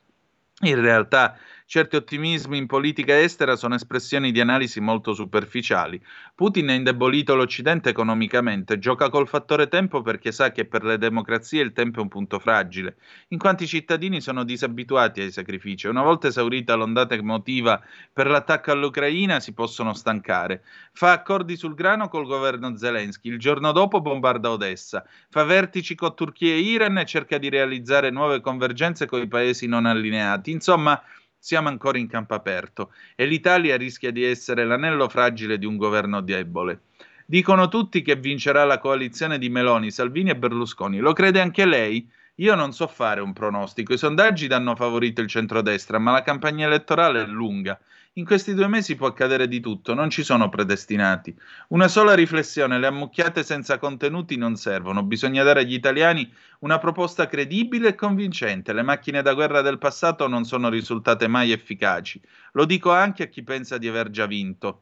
In 0.61 0.79
realtà 0.79 1.39
certi 1.67 1.97
ottimismi 1.97 2.57
in 2.57 2.67
politica 2.67 3.21
estera 3.21 3.57
sono 3.57 3.75
espressioni 3.75 4.31
di 4.31 4.41
analisi 4.41 4.81
molto 4.81 5.13
superficiali. 5.13 6.01
Putin 6.35 6.69
ha 6.71 6.75
indebolito 6.75 7.35
l'Occidente 7.35 7.89
economicamente, 7.91 8.79
gioca 8.79 9.11
col 9.11 9.27
fattore 9.27 9.67
tempo 9.67 10.01
perché 10.01 10.31
sa 10.31 10.53
che 10.53 10.65
per 10.65 10.85
le 10.85 10.97
democrazie 10.97 11.63
il 11.63 11.73
tempo 11.73 11.99
è 11.99 12.03
un 12.03 12.09
punto 12.09 12.39
fragile, 12.39 12.97
in 13.29 13.39
quanto 13.39 13.65
i 13.65 13.67
cittadini 13.67 14.21
sono 14.21 14.45
disabituati 14.45 15.21
ai 15.21 15.33
sacrifici. 15.33 15.89
Una 15.89 16.03
volta 16.03 16.29
esaurita 16.29 16.75
l'ondata 16.77 17.15
emotiva 17.15 17.83
per 18.13 18.29
l'attacco 18.29 18.71
all'Ucraina 18.71 19.41
si 19.41 19.53
possono 19.53 19.93
stancare. 19.93 20.63
Fa 20.93 21.11
accordi 21.11 21.57
sul 21.57 21.75
grano 21.75 22.09
col 22.09 22.27
governo 22.27 22.77
Zelensky, 22.77 23.29
il 23.29 23.41
giorno 23.41 23.73
dopo 23.73 24.01
bombarda 24.01 24.53
Odessa, 24.53 25.05
fa 25.29 25.43
vertici 25.43 25.97
con 25.97 26.15
Turchia 26.15 26.55
e 26.55 26.61
Iran 26.61 26.99
e 26.99 27.05
cerca 27.05 27.39
di 27.39 27.49
realizzare 27.49 28.11
nuove 28.11 28.41
convergenze 28.41 29.07
con 29.07 29.21
i 29.21 29.27
paesi 29.27 29.67
non 29.67 29.85
allineati. 29.85 30.53
Insomma, 30.53 31.03
siamo 31.47 31.69
ancora 31.69 31.97
in 31.97 32.09
campo 32.09 32.35
aperto 32.35 32.91
e 33.15 33.25
l'Italia 33.25 33.77
rischia 33.77 34.11
di 34.11 34.25
essere 34.25 34.65
l'anello 34.65 35.09
fragile 35.09 35.59
di 35.59 35.65
un 35.65 35.77
governo 35.77 36.21
debole. 36.21 36.81
Dicono 37.25 37.69
tutti 37.69 38.03
che 38.03 38.17
vincerà 38.17 38.65
la 38.65 38.79
coalizione 38.79 39.39
di 39.39 39.49
Meloni, 39.49 39.93
Salvini 39.93 40.31
e 40.31 40.37
Berlusconi. 40.37 40.99
Lo 40.99 41.13
crede 41.13 41.41
anche 41.41 41.65
lei? 41.65 42.11
Io 42.37 42.57
non 42.57 42.73
so 42.73 42.89
fare 42.89 43.21
un 43.21 43.33
pronostico. 43.33 43.93
I 43.93 43.97
sondaggi 43.97 44.49
danno 44.49 44.75
favorito 44.75 45.21
il 45.21 45.29
centrodestra, 45.29 46.01
ma 46.01 46.11
la 46.11 46.23
campagna 46.23 46.67
elettorale 46.67 47.23
è 47.23 47.27
lunga 47.27 47.79
in 48.19 48.25
questi 48.25 48.55
due 48.55 48.67
mesi 48.67 48.95
può 48.95 49.09
accadere 49.09 49.47
di 49.47 49.61
tutto, 49.61 49.93
non 49.93 50.09
ci 50.09 50.23
sono 50.23 50.49
predestinati. 50.49 51.37
Una 51.69 51.87
sola 51.87 52.15
riflessione, 52.15 52.79
le 52.79 52.87
ammucchiate 52.87 53.43
senza 53.43 53.77
contenuti 53.77 54.39
non 54.39 54.57
servono, 54.57 55.03
bisogna 55.03 55.43
dare 55.43 55.61
agli 55.61 55.75
italiani 55.75 56.33
una 56.61 56.79
proposta 56.79 57.27
credibile 57.27 57.89
e 57.89 57.95
convincente. 57.95 58.73
Le 58.73 58.81
macchine 58.81 59.21
da 59.21 59.35
guerra 59.35 59.61
del 59.61 59.77
passato 59.77 60.29
non 60.29 60.45
sono 60.45 60.71
risultate 60.71 61.29
mai 61.29 61.53
efficaci. 61.53 62.19
Lo 62.53 62.65
dico 62.65 62.91
anche 62.91 63.25
a 63.25 63.27
chi 63.27 63.43
pensa 63.43 63.77
di 63.77 63.87
aver 63.87 64.09
già 64.09 64.25
vinto. 64.25 64.81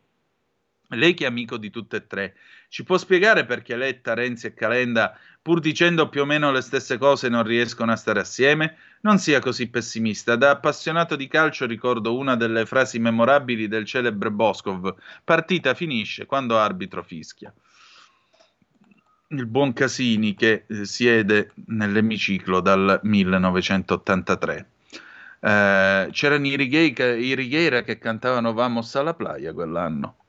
Lei 0.90 1.15
che 1.15 1.24
è 1.24 1.27
amico 1.27 1.56
di 1.56 1.70
tutte 1.70 1.97
e 1.97 2.06
tre, 2.06 2.36
ci 2.69 2.85
può 2.85 2.98
spiegare 2.98 3.47
perché 3.47 3.74
Letta, 3.74 4.15
Renzi 4.15 4.47
e 4.47 4.55
Calenda, 4.55 5.19
pur 5.43 5.59
dicendo 5.59 6.09
più 6.09 6.23
o 6.23 6.24
meno 6.24 6.52
le 6.52 6.61
stesse 6.61 6.98
cose, 6.98 7.28
non 7.28 7.43
riescono 7.43 7.90
a 7.90 7.97
stare 7.97 8.20
assieme? 8.20 8.77
Non 9.05 9.19
sia 9.19 9.39
così 9.39 9.69
pessimista. 9.69 10.35
Da 10.35 10.51
appassionato 10.51 11.15
di 11.15 11.29
calcio 11.29 11.67
ricordo 11.67 12.17
una 12.17 12.37
delle 12.37 12.65
frasi 12.65 12.99
memorabili 12.99 13.69
del 13.69 13.85
celebre 13.85 14.31
Boscov: 14.31 14.95
partita 15.23 15.75
finisce 15.75 16.25
quando 16.25 16.59
arbitro 16.59 17.03
fischia. 17.03 17.53
Il 19.29 19.47
buon 19.47 19.75
Casini 19.75 20.35
che 20.35 20.65
eh, 20.67 20.87
siede 20.87 21.53
nell'emiciclo 21.67 22.61
dal 22.61 22.99
1983. 23.03 24.69
Eh, 25.41 26.09
c'erano 26.11 26.47
i 26.47 27.35
Righeira 27.35 27.83
che 27.83 27.99
cantavano 27.99 28.55
Vamos 28.55 28.95
alla 28.95 29.13
playa 29.13 29.53
quell'anno. 29.53 30.24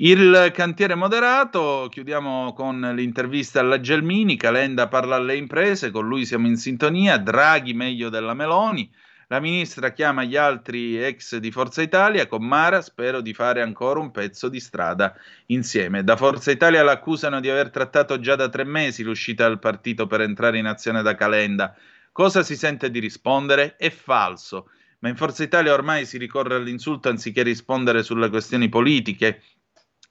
Il 0.00 0.52
cantiere 0.54 0.94
moderato, 0.94 1.88
chiudiamo 1.90 2.52
con 2.52 2.80
l'intervista 2.94 3.58
alla 3.58 3.80
Gelmini, 3.80 4.36
Calenda 4.36 4.86
parla 4.86 5.16
alle 5.16 5.34
imprese, 5.34 5.90
con 5.90 6.06
lui 6.06 6.24
siamo 6.24 6.46
in 6.46 6.56
sintonia, 6.56 7.18
Draghi 7.18 7.74
meglio 7.74 8.08
della 8.08 8.32
Meloni, 8.32 8.88
la 9.26 9.40
ministra 9.40 9.90
chiama 9.90 10.22
gli 10.22 10.36
altri 10.36 11.04
ex 11.04 11.38
di 11.38 11.50
Forza 11.50 11.82
Italia, 11.82 12.28
con 12.28 12.46
Mara 12.46 12.80
spero 12.80 13.20
di 13.20 13.34
fare 13.34 13.60
ancora 13.60 13.98
un 13.98 14.12
pezzo 14.12 14.48
di 14.48 14.60
strada 14.60 15.16
insieme. 15.46 16.04
Da 16.04 16.14
Forza 16.14 16.52
Italia 16.52 16.84
l'accusano 16.84 17.40
di 17.40 17.50
aver 17.50 17.70
trattato 17.70 18.20
già 18.20 18.36
da 18.36 18.48
tre 18.48 18.62
mesi 18.62 19.02
l'uscita 19.02 19.48
dal 19.48 19.58
partito 19.58 20.06
per 20.06 20.20
entrare 20.20 20.58
in 20.58 20.66
azione 20.66 21.02
da 21.02 21.16
Calenda. 21.16 21.74
Cosa 22.12 22.44
si 22.44 22.54
sente 22.54 22.92
di 22.92 23.00
rispondere? 23.00 23.74
È 23.74 23.90
falso. 23.90 24.70
Ma 25.00 25.08
in 25.08 25.16
Forza 25.16 25.42
Italia 25.42 25.72
ormai 25.72 26.06
si 26.06 26.18
ricorre 26.18 26.54
all'insulto 26.54 27.08
anziché 27.08 27.42
rispondere 27.42 28.04
sulle 28.04 28.30
questioni 28.30 28.68
politiche 28.68 29.42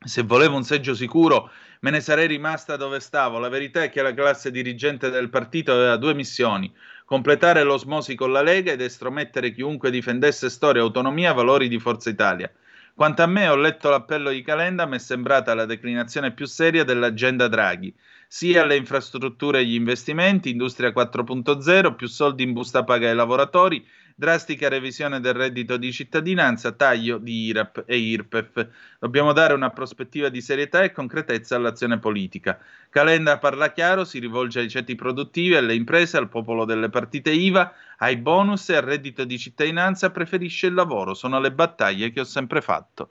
se 0.06 0.24
volevo 0.24 0.56
un 0.56 0.64
seggio 0.64 0.94
sicuro, 0.94 1.50
me 1.82 1.92
ne 1.92 2.00
sarei 2.00 2.28
rimasta 2.28 2.76
dove 2.78 3.00
stavo. 3.00 3.40
La 3.40 3.50
verità 3.50 3.84
è 3.84 3.90
che 3.90 4.02
la 4.02 4.14
classe 4.14 4.52
dirigente 4.52 5.10
del 5.10 5.30
partito 5.30 5.72
aveva 5.74 5.98
due 5.98 6.14
missioni: 6.14 6.74
completare 7.06 7.64
l'osmosi 7.64 8.16
con 8.16 8.32
la 8.32 8.42
Lega 8.42 8.72
ed 8.72 8.82
estromettere 8.82 9.52
chiunque 9.52 9.90
difendesse 9.90 10.50
storia, 10.50 10.82
autonomia, 10.82 11.34
valori 11.34 11.68
di 11.68 11.80
Forza 11.80 12.10
Italia. 12.10 12.52
Quanto 12.94 13.22
a 13.22 13.28
me, 13.28 13.48
ho 13.48 13.56
letto 13.56 13.90
l'appello 13.90 14.32
di 14.32 14.42
Calenda, 14.42 14.88
mi 14.88 14.96
è 14.96 15.00
sembrata 15.00 15.54
la 15.54 15.66
declinazione 15.66 16.34
più 16.34 16.48
seria 16.48 16.84
dell'agenda 16.84 17.48
Draghi, 17.48 17.94
sia 18.28 18.64
alle 18.64 18.76
infrastrutture 18.76 19.60
e 19.60 19.62
agli 19.62 19.76
investimenti, 19.76 20.50
industria 20.50 20.90
4.0, 20.90 21.96
più 21.96 22.08
soldi 22.08 22.42
in 22.42 22.54
busta 22.54 22.84
paga 22.84 23.08
ai 23.08 23.16
lavoratori, 23.16 23.86
drastica 24.20 24.68
revisione 24.68 25.20
del 25.20 25.36
reddito 25.36 25.78
di 25.78 25.92
cittadinanza, 25.92 26.72
taglio 26.72 27.20
di 27.20 27.46
IRAP 27.46 27.84
e 27.86 27.98
IRPEF. 27.98 28.68
Dobbiamo 28.98 29.32
dare 29.32 29.54
una 29.54 29.70
prospettiva 29.70 30.30
di 30.30 30.42
serietà 30.42 30.82
e 30.82 30.92
concretezza 30.92 31.56
all'azione 31.56 32.00
politica. 32.00 32.60
Calenda 32.90 33.38
parla 33.38 33.72
chiaro, 33.72 34.06
si 34.06 34.18
rivolge 34.18 34.62
ai 34.62 34.70
ceti 34.70 34.96
produttivi, 34.96 35.56
alle 35.56 35.76
imprese, 35.76 36.18
al 36.18 36.30
popolo 36.30 36.66
delle 36.66 36.90
partite 36.90 37.30
IVA, 37.30 37.72
ai 38.00 38.18
bonus 38.18 38.68
e 38.70 38.78
al 38.78 38.82
reddito 38.82 39.24
di 39.24 39.38
cittadinanza, 39.38 40.10
preferisce 40.10 40.66
il 40.66 40.74
lavoro. 40.74 41.14
Sono 41.14 41.40
le 41.40 41.52
battaglie 41.52 42.10
che 42.10 42.22
ho 42.22 42.26
sempre 42.26 42.62
fatto. 42.62 43.10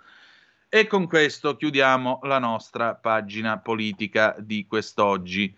E 0.68 0.88
con 0.88 1.06
questo 1.06 1.56
chiudiamo 1.56 2.18
la 2.24 2.40
nostra 2.40 2.96
pagina 2.96 3.58
politica 3.58 4.34
di 4.40 4.66
quest'oggi. 4.66 5.56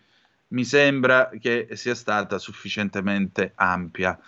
Mi 0.49 0.65
sembra 0.65 1.31
che 1.41 1.69
sia 1.73 1.95
stata 1.95 2.39
sufficientemente 2.39 3.53
ampia. 3.55 4.19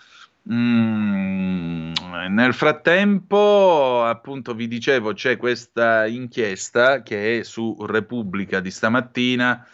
Mm, 0.49 1.93
nel 2.29 2.53
frattempo, 2.53 4.03
appunto, 4.03 4.53
vi 4.55 4.67
dicevo, 4.67 5.13
c'è 5.13 5.37
questa 5.37 6.07
inchiesta 6.07 7.03
che 7.03 7.39
è 7.39 7.43
su 7.43 7.75
Repubblica 7.85 8.59
di 8.59 8.71
stamattina. 8.71 9.67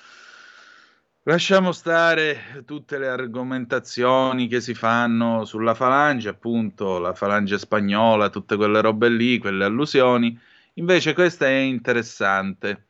Lasciamo 1.23 1.71
stare 1.73 2.63
tutte 2.65 2.97
le 2.97 3.07
argomentazioni 3.07 4.47
che 4.47 4.61
si 4.61 4.73
fanno 4.73 5.45
sulla 5.45 5.73
falange, 5.73 6.29
appunto, 6.29 6.99
la 6.99 7.13
falange 7.13 7.57
spagnola, 7.57 8.29
tutte 8.29 8.55
quelle 8.55 8.81
robe 8.81 9.09
lì, 9.09 9.37
quelle 9.37 9.65
allusioni. 9.65 10.37
Invece 10.75 11.13
questa 11.13 11.47
è 11.47 11.51
interessante. 11.51 12.87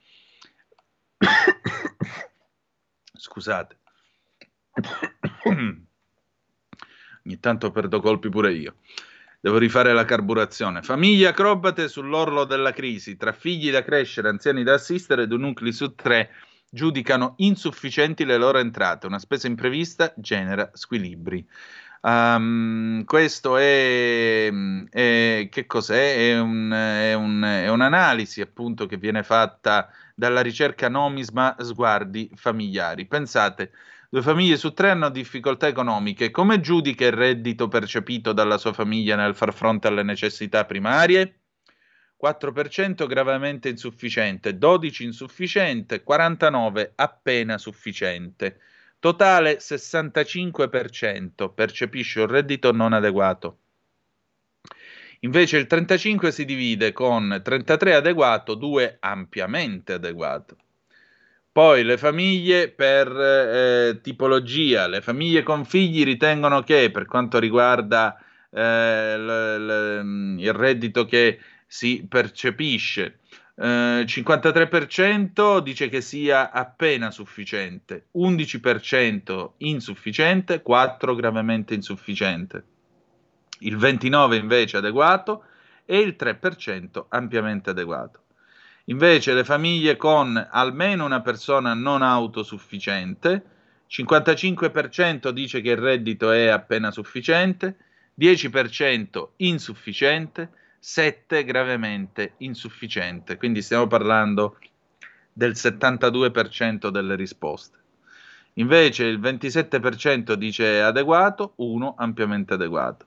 Scusate. 3.13 3.77
Ogni 7.27 7.41
tanto 7.41 7.71
perdo 7.71 7.99
colpi 7.99 8.29
pure 8.29 8.53
io. 8.53 8.75
Devo 9.41 9.57
rifare 9.57 9.91
la 9.91 10.05
carburazione. 10.05 10.81
Famiglie 10.81 11.27
acrobate 11.27 11.89
sull'orlo 11.89 12.45
della 12.45 12.71
crisi, 12.71 13.17
tra 13.17 13.33
figli 13.33 13.69
da 13.69 13.83
crescere, 13.83 14.29
anziani 14.29 14.63
da 14.63 14.75
assistere, 14.75 15.27
due 15.27 15.37
nuclei 15.37 15.73
su 15.73 15.93
tre 15.93 16.31
giudicano 16.69 17.33
insufficienti 17.37 18.23
le 18.23 18.37
loro 18.37 18.59
entrate. 18.59 19.07
Una 19.07 19.19
spesa 19.19 19.47
imprevista 19.47 20.13
genera 20.15 20.69
squilibri. 20.73 21.45
Um, 21.99 23.03
questo 23.03 23.57
è, 23.57 24.49
è, 24.89 25.49
che 25.51 25.65
cos'è? 25.65 26.29
È, 26.29 26.39
un, 26.39 26.71
è, 26.71 27.13
un, 27.13 27.41
è, 27.41 27.67
un'analisi 27.67 28.39
appunto 28.39 28.85
che 28.85 28.95
viene 28.95 29.23
fatta 29.23 29.89
dalla 30.15 30.41
ricerca 30.41 30.87
Nomisma 30.87 31.57
Sguardi 31.59 32.31
Familiari. 32.35 33.05
Pensate, 33.05 33.71
due 34.09 34.21
famiglie 34.21 34.57
su 34.57 34.73
tre 34.73 34.91
hanno 34.91 35.09
difficoltà 35.09 35.67
economiche. 35.67 36.31
Come 36.31 36.59
giudica 36.59 37.05
il 37.05 37.11
reddito 37.11 37.67
percepito 37.67 38.33
dalla 38.33 38.57
sua 38.57 38.73
famiglia 38.73 39.15
nel 39.15 39.35
far 39.35 39.53
fronte 39.53 39.87
alle 39.87 40.03
necessità 40.03 40.65
primarie? 40.65 41.39
4% 42.21 43.05
gravemente 43.05 43.69
insufficiente, 43.69 44.57
12% 44.57 45.03
insufficiente, 45.03 46.03
49% 46.03 46.91
appena 46.95 47.57
sufficiente. 47.57 48.59
Totale 48.99 49.57
65% 49.57 51.53
percepisce 51.53 52.21
un 52.21 52.27
reddito 52.27 52.71
non 52.71 52.93
adeguato. 52.93 53.59
Invece 55.21 55.57
il 55.57 55.67
35 55.67 56.31
si 56.31 56.45
divide 56.45 56.93
con 56.93 57.39
33 57.43 57.95
adeguato, 57.95 58.55
2 58.55 58.97
ampiamente 58.99 59.93
adeguato. 59.93 60.57
Poi 61.57 61.83
le 61.83 61.97
famiglie 61.97 62.69
per 62.69 63.07
eh, 63.09 63.99
tipologia, 64.03 64.85
le 64.85 65.01
famiglie 65.01 65.41
con 65.41 65.65
figli 65.65 66.03
ritengono 66.03 66.61
che 66.61 66.91
per 66.91 67.07
quanto 67.07 67.39
riguarda 67.39 68.15
eh, 68.51 69.17
l- 69.17 69.65
l- 69.65 70.39
il 70.39 70.53
reddito 70.53 71.05
che 71.05 71.39
si 71.65 72.05
percepisce 72.07 73.21
eh, 73.55 74.03
53% 74.05 75.57
dice 75.61 75.89
che 75.89 76.01
sia 76.01 76.51
appena 76.51 77.09
sufficiente, 77.09 78.09
11% 78.13 79.53
insufficiente, 79.57 80.61
4% 80.61 81.15
gravemente 81.15 81.73
insufficiente, 81.73 82.63
il 83.61 83.77
29% 83.77 84.35
invece 84.35 84.77
adeguato 84.77 85.43
e 85.85 85.97
il 85.97 86.15
3% 86.15 87.07
ampiamente 87.09 87.71
adeguato. 87.71 88.25
Invece 88.89 89.33
le 89.33 89.43
famiglie 89.43 89.97
con 89.97 90.47
almeno 90.49 91.03
una 91.03 91.21
persona 91.21 91.73
non 91.73 92.01
autosufficiente, 92.01 93.43
55% 93.89 95.29
dice 95.29 95.59
che 95.59 95.71
il 95.71 95.77
reddito 95.77 96.31
è 96.31 96.47
appena 96.47 96.89
sufficiente, 96.91 97.75
10% 98.17 99.27
insufficiente, 99.37 100.49
7 100.79 101.43
gravemente 101.43 102.35
insufficiente, 102.37 103.35
quindi 103.35 103.61
stiamo 103.61 103.87
parlando 103.87 104.57
del 105.33 105.51
72% 105.51 106.87
delle 106.87 107.15
risposte. 107.15 107.77
Invece 108.53 109.03
il 109.03 109.19
27% 109.19 110.33
dice 110.33 110.81
adeguato, 110.81 111.53
1 111.57 111.95
ampiamente 111.97 112.53
adeguato. 112.53 113.05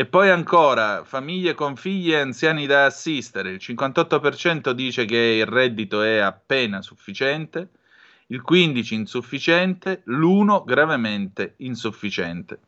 E 0.00 0.06
poi 0.06 0.30
ancora 0.30 1.02
famiglie 1.02 1.54
con 1.54 1.74
figli 1.74 2.12
e 2.12 2.20
anziani 2.20 2.66
da 2.66 2.84
assistere, 2.84 3.50
il 3.50 3.58
58% 3.60 4.70
dice 4.70 5.04
che 5.04 5.16
il 5.16 5.44
reddito 5.44 6.02
è 6.02 6.18
appena 6.18 6.82
sufficiente, 6.82 7.70
il 8.28 8.44
15% 8.48 8.94
insufficiente, 8.94 10.02
l'1 10.04 10.62
gravemente 10.64 11.54
insufficiente. 11.56 12.60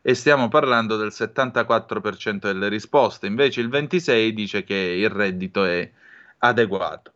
E 0.00 0.14
stiamo 0.14 0.48
parlando 0.48 0.96
del 0.96 1.10
74% 1.12 2.38
delle 2.38 2.70
risposte, 2.70 3.26
invece 3.26 3.60
il 3.60 3.68
26% 3.68 4.28
dice 4.30 4.64
che 4.64 4.74
il 4.74 5.10
reddito 5.10 5.66
è 5.66 5.92
adeguato. 6.38 7.12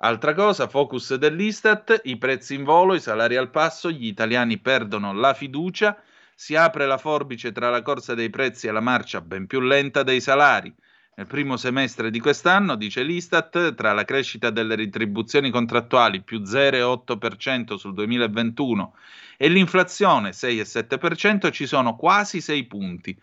Altra 0.00 0.34
cosa, 0.34 0.68
focus 0.68 1.14
dell'Istat, 1.14 2.02
i 2.04 2.18
prezzi 2.18 2.52
in 2.52 2.64
volo, 2.64 2.92
i 2.92 3.00
salari 3.00 3.36
al 3.36 3.48
passo, 3.48 3.90
gli 3.90 4.06
italiani 4.06 4.58
perdono 4.58 5.14
la 5.14 5.32
fiducia, 5.32 5.98
si 6.38 6.54
apre 6.54 6.86
la 6.86 6.98
forbice 6.98 7.50
tra 7.50 7.70
la 7.70 7.80
corsa 7.80 8.14
dei 8.14 8.28
prezzi 8.28 8.66
e 8.66 8.70
la 8.70 8.80
marcia 8.80 9.22
ben 9.22 9.46
più 9.46 9.58
lenta 9.60 10.02
dei 10.02 10.20
salari. 10.20 10.72
Nel 11.14 11.26
primo 11.26 11.56
semestre 11.56 12.10
di 12.10 12.20
quest'anno, 12.20 12.76
dice 12.76 13.02
l'Istat, 13.02 13.74
tra 13.74 13.94
la 13.94 14.04
crescita 14.04 14.50
delle 14.50 14.76
retribuzioni 14.76 15.50
contrattuali 15.50 16.20
più 16.20 16.40
0,8% 16.40 17.76
sul 17.76 17.94
2021 17.94 18.94
e 19.38 19.48
l'inflazione 19.48 20.30
6,7% 20.30 21.50
ci 21.50 21.66
sono 21.66 21.96
quasi 21.96 22.42
6 22.42 22.64
punti, 22.64 23.18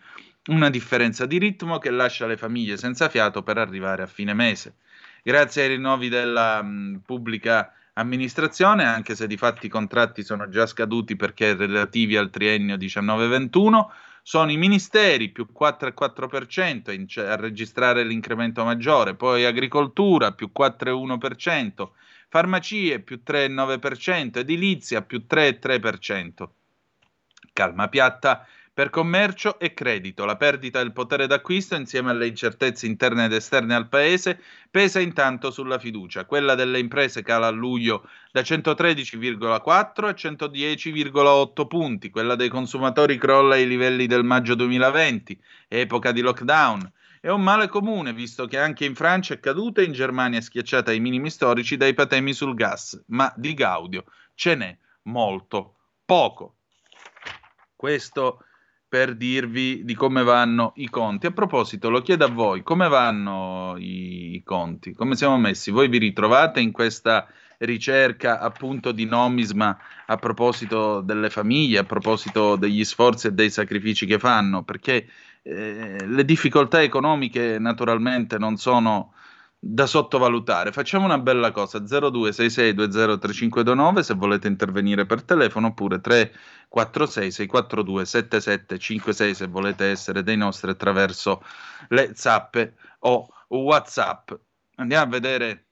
una 0.46 0.70
differenza 0.70 1.24
di 1.24 1.38
ritmo 1.38 1.78
che 1.78 1.90
lascia 1.90 2.26
le 2.26 2.36
famiglie 2.36 2.76
senza 2.76 3.08
fiato 3.08 3.44
per 3.44 3.58
arrivare 3.58 4.02
a 4.02 4.08
fine 4.08 4.34
mese. 4.34 4.74
Grazie 5.22 5.62
ai 5.62 5.68
rinnovi 5.68 6.08
della 6.08 6.60
mh, 6.62 7.02
pubblica 7.06 7.72
amministrazione, 7.94 8.84
anche 8.84 9.14
se 9.14 9.26
di 9.26 9.36
fatti 9.36 9.66
i 9.66 9.70
contratti 9.70 10.22
sono 10.22 10.48
già 10.48 10.66
scaduti 10.66 11.16
perché 11.16 11.54
relativi 11.54 12.16
al 12.16 12.30
triennio 12.30 12.76
19-21, 12.76 13.86
sono 14.22 14.50
i 14.50 14.56
ministeri 14.56 15.28
più 15.28 15.48
4,4% 15.52 17.20
a 17.20 17.36
registrare 17.36 18.04
l'incremento 18.04 18.64
maggiore, 18.64 19.14
poi 19.14 19.44
agricoltura 19.44 20.32
più 20.32 20.50
4,1%, 20.56 21.90
farmacie 22.28 23.00
più 23.00 23.20
3,9%, 23.24 24.38
edilizia 24.38 25.02
più 25.02 25.26
3,3%. 25.28 26.48
Calma 27.52 27.88
piatta 27.88 28.46
per 28.74 28.90
commercio 28.90 29.60
e 29.60 29.72
credito. 29.72 30.24
La 30.24 30.36
perdita 30.36 30.80
del 30.80 30.92
potere 30.92 31.28
d'acquisto 31.28 31.76
insieme 31.76 32.10
alle 32.10 32.26
incertezze 32.26 32.86
interne 32.86 33.26
ed 33.26 33.32
esterne 33.32 33.72
al 33.72 33.88
paese 33.88 34.42
pesa 34.68 34.98
intanto 34.98 35.52
sulla 35.52 35.78
fiducia. 35.78 36.24
Quella 36.24 36.56
delle 36.56 36.80
imprese 36.80 37.22
cala 37.22 37.46
a 37.46 37.50
luglio 37.50 38.08
da 38.32 38.40
113,4 38.40 39.54
a 39.54 40.10
110,8 40.10 41.66
punti, 41.68 42.10
quella 42.10 42.34
dei 42.34 42.48
consumatori 42.48 43.16
crolla 43.16 43.54
ai 43.54 43.68
livelli 43.68 44.08
del 44.08 44.24
maggio 44.24 44.56
2020, 44.56 45.40
epoca 45.68 46.10
di 46.10 46.20
lockdown. 46.20 46.92
È 47.20 47.28
un 47.28 47.42
male 47.42 47.68
comune, 47.68 48.12
visto 48.12 48.46
che 48.46 48.58
anche 48.58 48.84
in 48.84 48.96
Francia 48.96 49.34
è 49.34 49.40
caduta 49.40 49.80
e 49.80 49.84
in 49.84 49.92
Germania 49.92 50.40
è 50.40 50.42
schiacciata 50.42 50.90
ai 50.90 50.98
minimi 50.98 51.30
storici 51.30 51.76
dai 51.76 51.94
patemi 51.94 52.32
sul 52.32 52.54
gas, 52.54 53.00
ma 53.06 53.32
di 53.36 53.54
Gaudio 53.54 54.04
ce 54.34 54.56
n'è 54.56 54.76
molto 55.02 55.76
poco. 56.04 56.56
Questo 57.76 58.44
per 58.94 59.16
dirvi 59.16 59.84
di 59.84 59.94
come 59.94 60.22
vanno 60.22 60.72
i 60.76 60.88
conti. 60.88 61.26
A 61.26 61.32
proposito, 61.32 61.90
lo 61.90 62.00
chiedo 62.00 62.26
a 62.26 62.30
voi, 62.30 62.62
come 62.62 62.86
vanno 62.86 63.74
i, 63.76 64.40
conti? 64.44 64.92
Come 64.92 65.16
siamo 65.16 65.36
messi? 65.36 65.72
Voi 65.72 65.88
vi 65.88 65.98
ritrovate 65.98 66.60
in 66.60 66.70
questa 66.70 67.26
ricerca 67.58 68.38
appunto 68.38 68.92
di 68.92 69.04
nomisma 69.04 69.76
a 70.06 70.16
proposito 70.16 71.00
delle 71.00 71.28
famiglie, 71.28 71.78
a 71.78 71.82
proposito 71.84 72.54
degli 72.54 72.84
sforzi 72.84 73.26
e 73.26 73.32
dei 73.32 73.50
sacrifici 73.50 74.06
che 74.06 74.20
fanno? 74.20 74.62
Perché 74.62 75.08
eh, 75.42 76.06
le 76.06 76.24
difficoltà 76.24 76.80
economiche 76.80 77.58
naturalmente 77.58 78.38
non 78.38 78.56
sono 78.58 79.14
da 79.66 79.86
sottovalutare. 79.86 80.72
Facciamo 80.72 81.06
una 81.06 81.16
bella 81.18 81.50
cosa: 81.50 81.78
0266203529 81.78 84.00
se 84.00 84.12
volete 84.14 84.46
intervenire 84.46 85.06
per 85.06 85.22
telefono 85.22 85.68
oppure 85.68 86.02
346 86.02 87.30
642 87.30 88.04
7756 88.04 89.34
se 89.34 89.46
volete 89.46 89.86
essere 89.86 90.22
dei 90.22 90.36
nostri 90.36 90.68
attraverso 90.70 91.42
le 91.88 92.10
zappe 92.14 92.74
o 93.00 93.26
WhatsApp. 93.48 94.32
Andiamo 94.76 95.04
a 95.04 95.08
vedere 95.08 95.64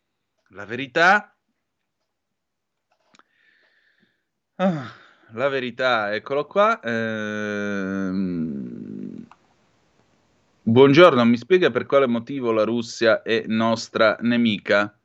la 0.49 0.65
verità. 0.65 1.35
Ah, 4.57 4.91
la 5.33 5.49
verità, 5.49 6.15
eccolo 6.15 6.47
qua. 6.47 6.81
Ehm 6.81 8.72
Buongiorno, 10.73 11.23
mi 11.27 11.37
spiega 11.37 11.71
per 11.71 11.85
quale 11.85 12.07
motivo 12.07 12.51
la 12.51 12.65
Russia 12.65 13.21
è 13.21 13.45
nostra 13.47 14.17
nemica? 14.23 14.99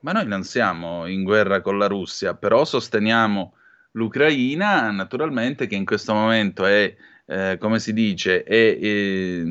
Ma 0.00 0.12
noi 0.12 0.26
non 0.26 0.42
siamo 0.42 1.04
in 1.06 1.22
guerra 1.22 1.60
con 1.60 1.76
la 1.76 1.86
Russia, 1.86 2.32
però 2.32 2.64
sosteniamo 2.64 3.52
l'Ucraina, 3.90 4.90
naturalmente, 4.90 5.66
che 5.66 5.74
in 5.74 5.84
questo 5.84 6.14
momento 6.14 6.64
è, 6.64 6.96
eh, 7.26 7.58
come 7.60 7.78
si 7.78 7.92
dice, 7.92 8.42
è 8.42 8.54
eh, 8.54 9.44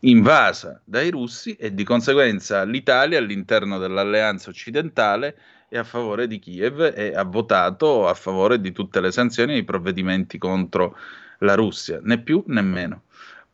invasa 0.00 0.82
dai 0.84 1.10
russi 1.10 1.54
e 1.54 1.72
di 1.72 1.84
conseguenza 1.84 2.64
l'Italia 2.64 3.18
all'interno 3.18 3.78
dell'alleanza 3.78 4.50
occidentale 4.50 5.38
è 5.68 5.78
a 5.78 5.84
favore 5.84 6.26
di 6.26 6.40
Kiev 6.40 6.92
e 6.92 7.14
ha 7.14 7.22
votato 7.22 8.08
a 8.08 8.14
favore 8.14 8.60
di 8.60 8.72
tutte 8.72 9.00
le 9.00 9.12
sanzioni 9.12 9.52
e 9.52 9.58
i 9.58 9.64
provvedimenti 9.64 10.38
contro 10.38 10.96
la 11.38 11.54
Russia, 11.54 12.00
né 12.02 12.20
più 12.20 12.42
né 12.48 12.62
meno. 12.62 13.02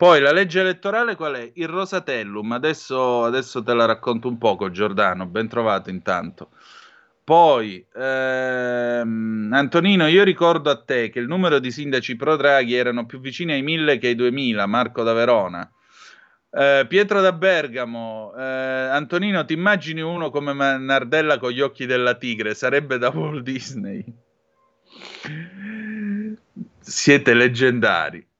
Poi 0.02 0.18
la 0.18 0.32
legge 0.32 0.58
elettorale 0.58 1.14
qual 1.14 1.36
è? 1.36 1.52
Il 1.54 1.68
Rosatellum, 1.68 2.50
adesso, 2.50 3.22
adesso 3.22 3.62
te 3.62 3.72
la 3.72 3.84
racconto 3.84 4.26
un 4.26 4.36
poco 4.36 4.72
Giordano, 4.72 5.26
ben 5.26 5.46
trovato 5.46 5.90
intanto. 5.90 6.48
Poi, 7.22 7.86
ehm, 7.94 9.50
Antonino, 9.52 10.08
io 10.08 10.24
ricordo 10.24 10.70
a 10.70 10.82
te 10.82 11.08
che 11.08 11.20
il 11.20 11.28
numero 11.28 11.60
di 11.60 11.70
sindaci 11.70 12.16
pro 12.16 12.34
Draghi 12.34 12.74
erano 12.74 13.06
più 13.06 13.20
vicini 13.20 13.52
ai 13.52 13.62
1000 13.62 13.98
che 13.98 14.08
ai 14.08 14.16
2000, 14.16 14.66
Marco 14.66 15.04
da 15.04 15.12
Verona. 15.12 15.70
Eh, 16.50 16.84
Pietro 16.88 17.20
da 17.20 17.32
Bergamo, 17.32 18.34
eh, 18.36 18.42
Antonino, 18.42 19.44
ti 19.44 19.52
immagini 19.52 20.00
uno 20.00 20.30
come 20.30 20.52
Nardella 20.78 21.38
con 21.38 21.52
gli 21.52 21.60
occhi 21.60 21.86
della 21.86 22.14
tigre? 22.14 22.54
Sarebbe 22.54 22.98
da 22.98 23.10
Walt 23.10 23.44
Disney. 23.44 24.04
Siete 26.80 27.34
leggendari. 27.34 28.30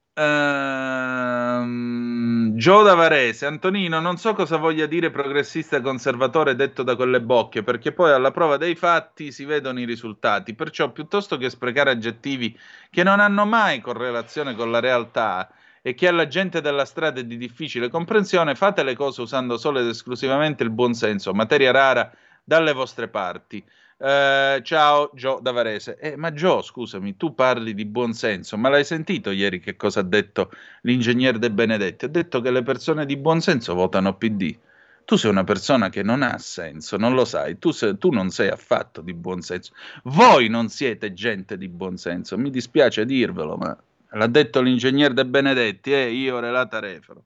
Um, 1.58 2.56
Gio 2.56 2.82
da 2.82 2.94
Varese, 2.94 3.46
Antonino, 3.46 3.98
non 3.98 4.16
so 4.18 4.34
cosa 4.34 4.56
voglia 4.56 4.86
dire 4.86 5.10
progressista 5.10 5.80
conservatore 5.80 6.54
detto 6.54 6.82
da 6.84 6.94
quelle 6.94 7.20
bocche, 7.20 7.62
perché 7.62 7.92
poi 7.92 8.12
alla 8.12 8.30
prova 8.30 8.56
dei 8.56 8.76
fatti 8.76 9.32
si 9.32 9.44
vedono 9.44 9.80
i 9.80 9.84
risultati. 9.84 10.54
Perciò, 10.54 10.92
piuttosto 10.92 11.36
che 11.38 11.50
sprecare 11.50 11.90
aggettivi 11.90 12.56
che 12.90 13.02
non 13.02 13.18
hanno 13.20 13.44
mai 13.46 13.80
correlazione 13.80 14.54
con 14.54 14.70
la 14.70 14.80
realtà 14.80 15.50
e 15.82 15.94
che 15.94 16.06
alla 16.06 16.28
gente 16.28 16.60
della 16.60 16.84
strada 16.84 17.20
è 17.20 17.24
di 17.24 17.36
difficile 17.36 17.88
comprensione, 17.88 18.54
fate 18.54 18.84
le 18.84 18.94
cose 18.94 19.22
usando 19.22 19.56
solo 19.56 19.80
ed 19.80 19.88
esclusivamente 19.88 20.62
il 20.62 20.70
buonsenso, 20.70 21.34
materia 21.34 21.72
rara 21.72 22.12
dalle 22.44 22.72
vostre 22.72 23.08
parti. 23.08 23.64
Eh, 24.04 24.62
ciao 24.64 25.12
Gio 25.14 25.38
da 25.40 25.52
Varese. 25.52 25.96
Eh, 25.96 26.16
ma 26.16 26.32
Gio, 26.32 26.60
scusami, 26.60 27.16
tu 27.16 27.36
parli 27.36 27.72
di 27.72 27.84
buonsenso, 27.84 28.56
ma 28.56 28.68
l'hai 28.68 28.84
sentito 28.84 29.30
ieri 29.30 29.60
che 29.60 29.76
cosa 29.76 30.00
ha 30.00 30.02
detto 30.02 30.50
l'ingegnere 30.80 31.38
De 31.38 31.52
Benedetti? 31.52 32.06
Ha 32.06 32.08
detto 32.08 32.40
che 32.40 32.50
le 32.50 32.64
persone 32.64 33.06
di 33.06 33.16
buonsenso 33.16 33.74
votano 33.74 34.16
PD. 34.16 34.58
Tu 35.04 35.14
sei 35.14 35.30
una 35.30 35.44
persona 35.44 35.88
che 35.88 36.02
non 36.02 36.22
ha 36.22 36.36
senso, 36.38 36.96
non 36.96 37.14
lo 37.14 37.24
sai, 37.24 37.58
tu, 37.60 37.70
sei, 37.70 37.96
tu 37.96 38.10
non 38.10 38.30
sei 38.30 38.48
affatto 38.48 39.02
di 39.02 39.14
buonsenso. 39.14 39.72
Voi 40.04 40.48
non 40.48 40.68
siete 40.68 41.12
gente 41.12 41.56
di 41.56 41.68
buonsenso, 41.68 42.36
mi 42.36 42.50
dispiace 42.50 43.04
dirvelo, 43.04 43.56
ma 43.56 43.76
l'ha 44.10 44.26
detto 44.26 44.60
l'ingegnere 44.60 45.14
De 45.14 45.24
Benedetti 45.26 45.92
e 45.92 45.96
eh, 45.96 46.10
io 46.10 46.40
relata 46.40 46.80
refero. 46.80 47.22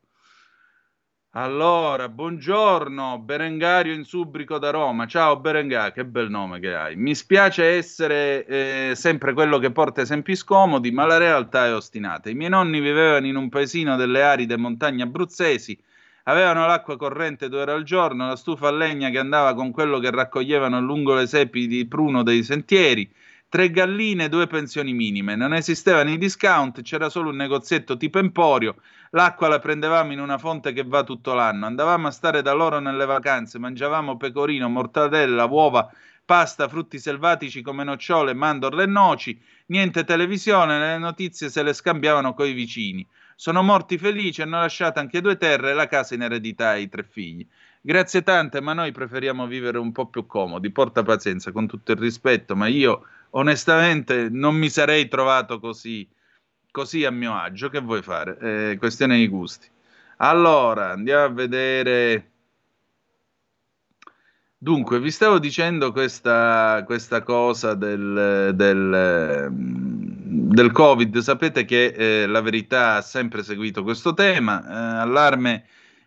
Allora, 1.39 2.09
buongiorno, 2.09 3.19
Berengario 3.19 3.93
in 3.93 4.05
Subrico 4.05 4.57
da 4.57 4.71
Roma. 4.71 5.07
Ciao 5.07 5.39
Berengario, 5.39 5.93
che 5.93 6.07
bel 6.07 6.31
nome 6.31 6.61
che 6.61 6.75
hai. 6.75 6.97
Mi 6.97 7.15
spiace 7.15 7.63
essere 7.63 8.47
eh, 8.47 8.93
sempre 8.95 9.35
quello 9.35 9.59
che 9.59 9.71
porta 9.71 10.01
esempi 10.01 10.35
scomodi, 10.35 10.91
ma 10.93 11.05
la 11.05 11.19
realtà 11.19 11.67
è 11.67 11.75
ostinata. 11.75 12.31
I 12.31 12.35
miei 12.35 12.49
nonni 12.49 12.81
vivevano 12.81 13.27
in 13.27 13.37
un 13.37 13.51
paesino 13.51 13.97
delle 13.97 14.23
aride 14.23 14.57
montagne 14.57 15.03
abruzzesi, 15.03 15.79
avevano 16.23 16.67
l'acqua 16.67 16.97
corrente 16.97 17.51
due 17.51 17.61
ore 17.61 17.73
al 17.73 17.83
giorno, 17.83 18.29
la 18.29 18.37
stufa 18.37 18.69
a 18.69 18.73
legna 18.73 19.11
che 19.11 19.19
andava 19.19 19.55
con 19.55 19.73
quello 19.73 19.99
che 19.99 20.11
raccoglievano 20.11 20.81
lungo 20.81 21.15
le 21.15 21.27
sepi 21.27 21.67
di 21.67 21.87
pruno 21.87 22.23
dei 22.23 22.43
sentieri, 22.45 23.13
tre 23.48 23.70
galline, 23.70 24.28
due 24.28 24.47
pensioni 24.47 24.93
minime. 24.93 25.36
Non 25.36 25.55
esistevano 25.55 26.10
i 26.10 26.18
discount, 26.18 26.82
c'era 26.82 27.09
solo 27.09 27.31
un 27.31 27.36
negozietto 27.36 27.97
tipo 27.97 28.18
Emporio 28.18 28.77
L'acqua 29.10 29.48
la 29.48 29.60
prendevamo 29.60 30.12
in 30.12 30.20
una 30.20 30.36
fonte 30.36 30.73
che 30.73 30.82
va 30.85 31.02
tutto 31.02 31.32
l'anno. 31.32 31.66
Andavamo 31.66 32.09
a 32.09 32.10
stare 32.10 32.43
da 32.43 32.52
loro 32.52 32.81
nelle 32.81 33.06
vacanze, 33.06 33.59
mangiavamo 33.59 34.16
pecorino, 34.16 34.68
mortadella, 34.68 35.44
uova, 35.44 35.90
pasta, 36.24 36.68
frutti 36.68 36.98
selvatici 36.98 37.62
come 37.62 37.85
nocciole, 37.85 38.35
mandorle 38.35 38.82
e 38.82 38.86
noci. 38.86 39.40
Niente 39.68 40.05
televisione, 40.05 40.78
le 40.78 40.98
notizie 40.98 41.48
se 41.48 41.62
le 41.62 41.73
scambiavano 41.73 42.35
coi 42.35 42.52
vicini. 42.52 43.06
Sono 43.36 43.62
morti 43.62 43.97
felici, 43.97 44.43
hanno 44.43 44.59
lasciato 44.59 44.98
anche 44.98 45.20
due 45.20 45.36
terre 45.36 45.70
e 45.70 45.74
la 45.74 45.86
casa 45.86 46.14
in 46.14 46.23
eredità 46.23 46.70
ai 46.70 46.89
tre 46.89 47.05
figli. 47.05 47.47
Grazie 47.87 48.25
tante, 48.25 48.61
ma 48.61 48.73
noi 48.73 48.91
preferiamo 48.91 49.47
vivere 49.47 49.79
un 49.79 49.93
po' 49.93 50.07
più 50.07 50.27
comodi. 50.27 50.73
Porta 50.73 51.05
pazienza, 51.05 51.53
con 51.53 51.69
tutto 51.69 51.93
il 51.93 51.99
rispetto, 51.99 52.57
ma 52.57 52.67
io 52.67 53.07
onestamente 53.31 54.29
non 54.29 54.57
mi 54.57 54.69
sarei 54.69 55.07
trovato 55.07 55.61
così 55.61 56.05
così 56.73 57.05
a 57.05 57.13
mio 57.13 57.37
agio, 57.37 57.69
che 57.69 57.79
vuoi 57.79 58.03
fare? 58.03 58.73
È 58.73 58.77
questione 58.77 59.19
di 59.19 59.29
gusti. 59.29 59.69
Allora, 60.17 60.91
andiamo 60.91 61.27
a 61.27 61.29
vedere. 61.29 62.31
Dunque, 64.59 64.99
vi 64.99 65.13
stavo 65.13 65.39
dicendo 65.39 65.93
questa, 65.93 66.83
questa 66.85 67.23
cosa 67.23 67.75
del, 67.75 68.51
del, 68.53 69.49
del, 69.53 70.73
Covid. 70.73 71.19
Sapete 71.19 71.65
che 71.65 71.95
eh, 71.97 72.27
la 72.27 72.41
verità 72.41 72.97
ha 72.97 73.01
sempre 73.01 73.45
seguito 73.45 73.85
questo 73.85 74.13
tema. 74.13 74.61
Eh, 74.61 75.01
allarme 75.03 75.67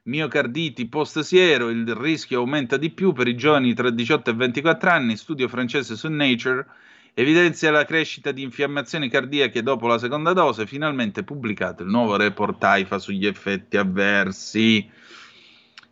miocarditi 0.09 0.87
post-siero, 0.87 1.69
il 1.69 1.93
rischio 1.95 2.39
aumenta 2.39 2.77
di 2.77 2.89
più 2.89 3.13
per 3.13 3.27
i 3.27 3.35
giovani 3.35 3.75
tra 3.75 3.91
18 3.91 4.31
e 4.31 4.33
24 4.33 4.89
anni. 4.89 5.15
Studio 5.15 5.47
francese 5.47 5.95
su 5.95 6.09
Nature 6.09 6.65
evidenzia 7.13 7.69
la 7.69 7.85
crescita 7.85 8.31
di 8.31 8.41
infiammazioni 8.41 9.07
cardiache 9.07 9.61
dopo 9.61 9.87
la 9.87 9.99
seconda 9.99 10.33
dose, 10.33 10.65
finalmente 10.65 11.23
pubblicato 11.23 11.83
il 11.83 11.89
nuovo 11.89 12.15
report 12.15 12.63
AIFA 12.63 12.97
sugli 12.97 13.27
effetti 13.27 13.77
avversi. 13.77 14.89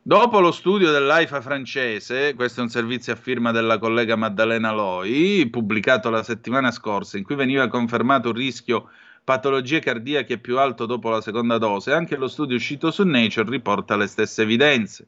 Dopo 0.02 0.39
lo 0.39 0.52
studio 0.52 0.89
dell'AIFA 0.91 1.41
francese, 1.41 2.34
questo 2.34 2.61
è 2.61 2.64
un 2.64 2.69
servizio 2.69 3.14
a 3.14 3.18
firma 3.18 3.52
della 3.52 3.77
collega 3.77 4.15
Maddalena 4.15 4.72
Loi, 4.72 5.48
pubblicato 5.52 6.10
la 6.10 6.23
settimana 6.23 6.72
scorsa, 6.72 7.18
in 7.18 7.23
cui 7.23 7.35
veniva 7.35 7.68
confermato 7.68 8.30
un 8.30 8.35
rischio 8.35 8.89
patologie 9.27 9.79
cardiache 9.79 10.37
più 10.37 10.57
alto 10.57 10.85
dopo 10.85 11.09
la 11.09 11.19
seconda 11.19 11.57
dose, 11.57 11.91
anche 11.91 12.15
lo 12.15 12.29
studio 12.29 12.55
uscito 12.55 12.91
su 12.91 13.03
Nature 13.03 13.49
riporta 13.49 13.97
le 13.97 14.07
stesse 14.07 14.43
evidenze. 14.43 15.05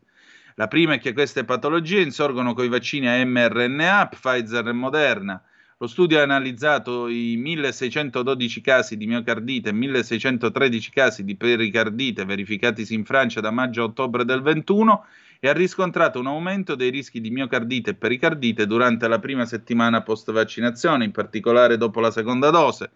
La 0.55 0.67
prima 0.67 0.95
è 0.95 0.99
che 0.99 1.13
queste 1.13 1.45
patologie 1.45 2.01
insorgono 2.01 2.53
con 2.53 2.65
i 2.65 2.67
vaccini 2.67 3.07
a 3.07 3.25
mRNA, 3.25 4.07
Pfizer 4.07 4.67
e 4.67 4.73
Moderna, 4.73 5.41
lo 5.77 5.87
studio 5.87 6.19
ha 6.19 6.23
analizzato 6.23 7.07
i 7.07 7.37
1612 7.37 8.59
casi 8.59 8.97
di 8.97 9.07
miocardite 9.07 9.69
e 9.69 9.71
1613 9.71 10.91
casi 10.91 11.23
di 11.23 11.37
pericardite 11.37 12.25
verificatisi 12.25 12.93
in 12.93 13.05
Francia 13.05 13.39
da 13.39 13.51
maggio 13.51 13.83
a 13.83 13.85
ottobre 13.85 14.25
del 14.25 14.41
21 14.41 15.05
e 15.39 15.47
ha 15.47 15.53
riscontrato 15.53 16.19
un 16.19 16.27
aumento 16.27 16.75
dei 16.75 16.89
rischi 16.89 17.21
di 17.21 17.29
miocardite 17.29 17.91
e 17.91 17.95
pericardite 17.95 18.67
durante 18.67 19.07
la 19.07 19.19
prima 19.19 19.45
settimana 19.45 20.01
post 20.01 20.29
vaccinazione, 20.33 21.05
in 21.05 21.11
particolare 21.11 21.77
dopo 21.77 22.01
la 22.01 22.11
seconda 22.11 22.49
dose, 22.49 22.91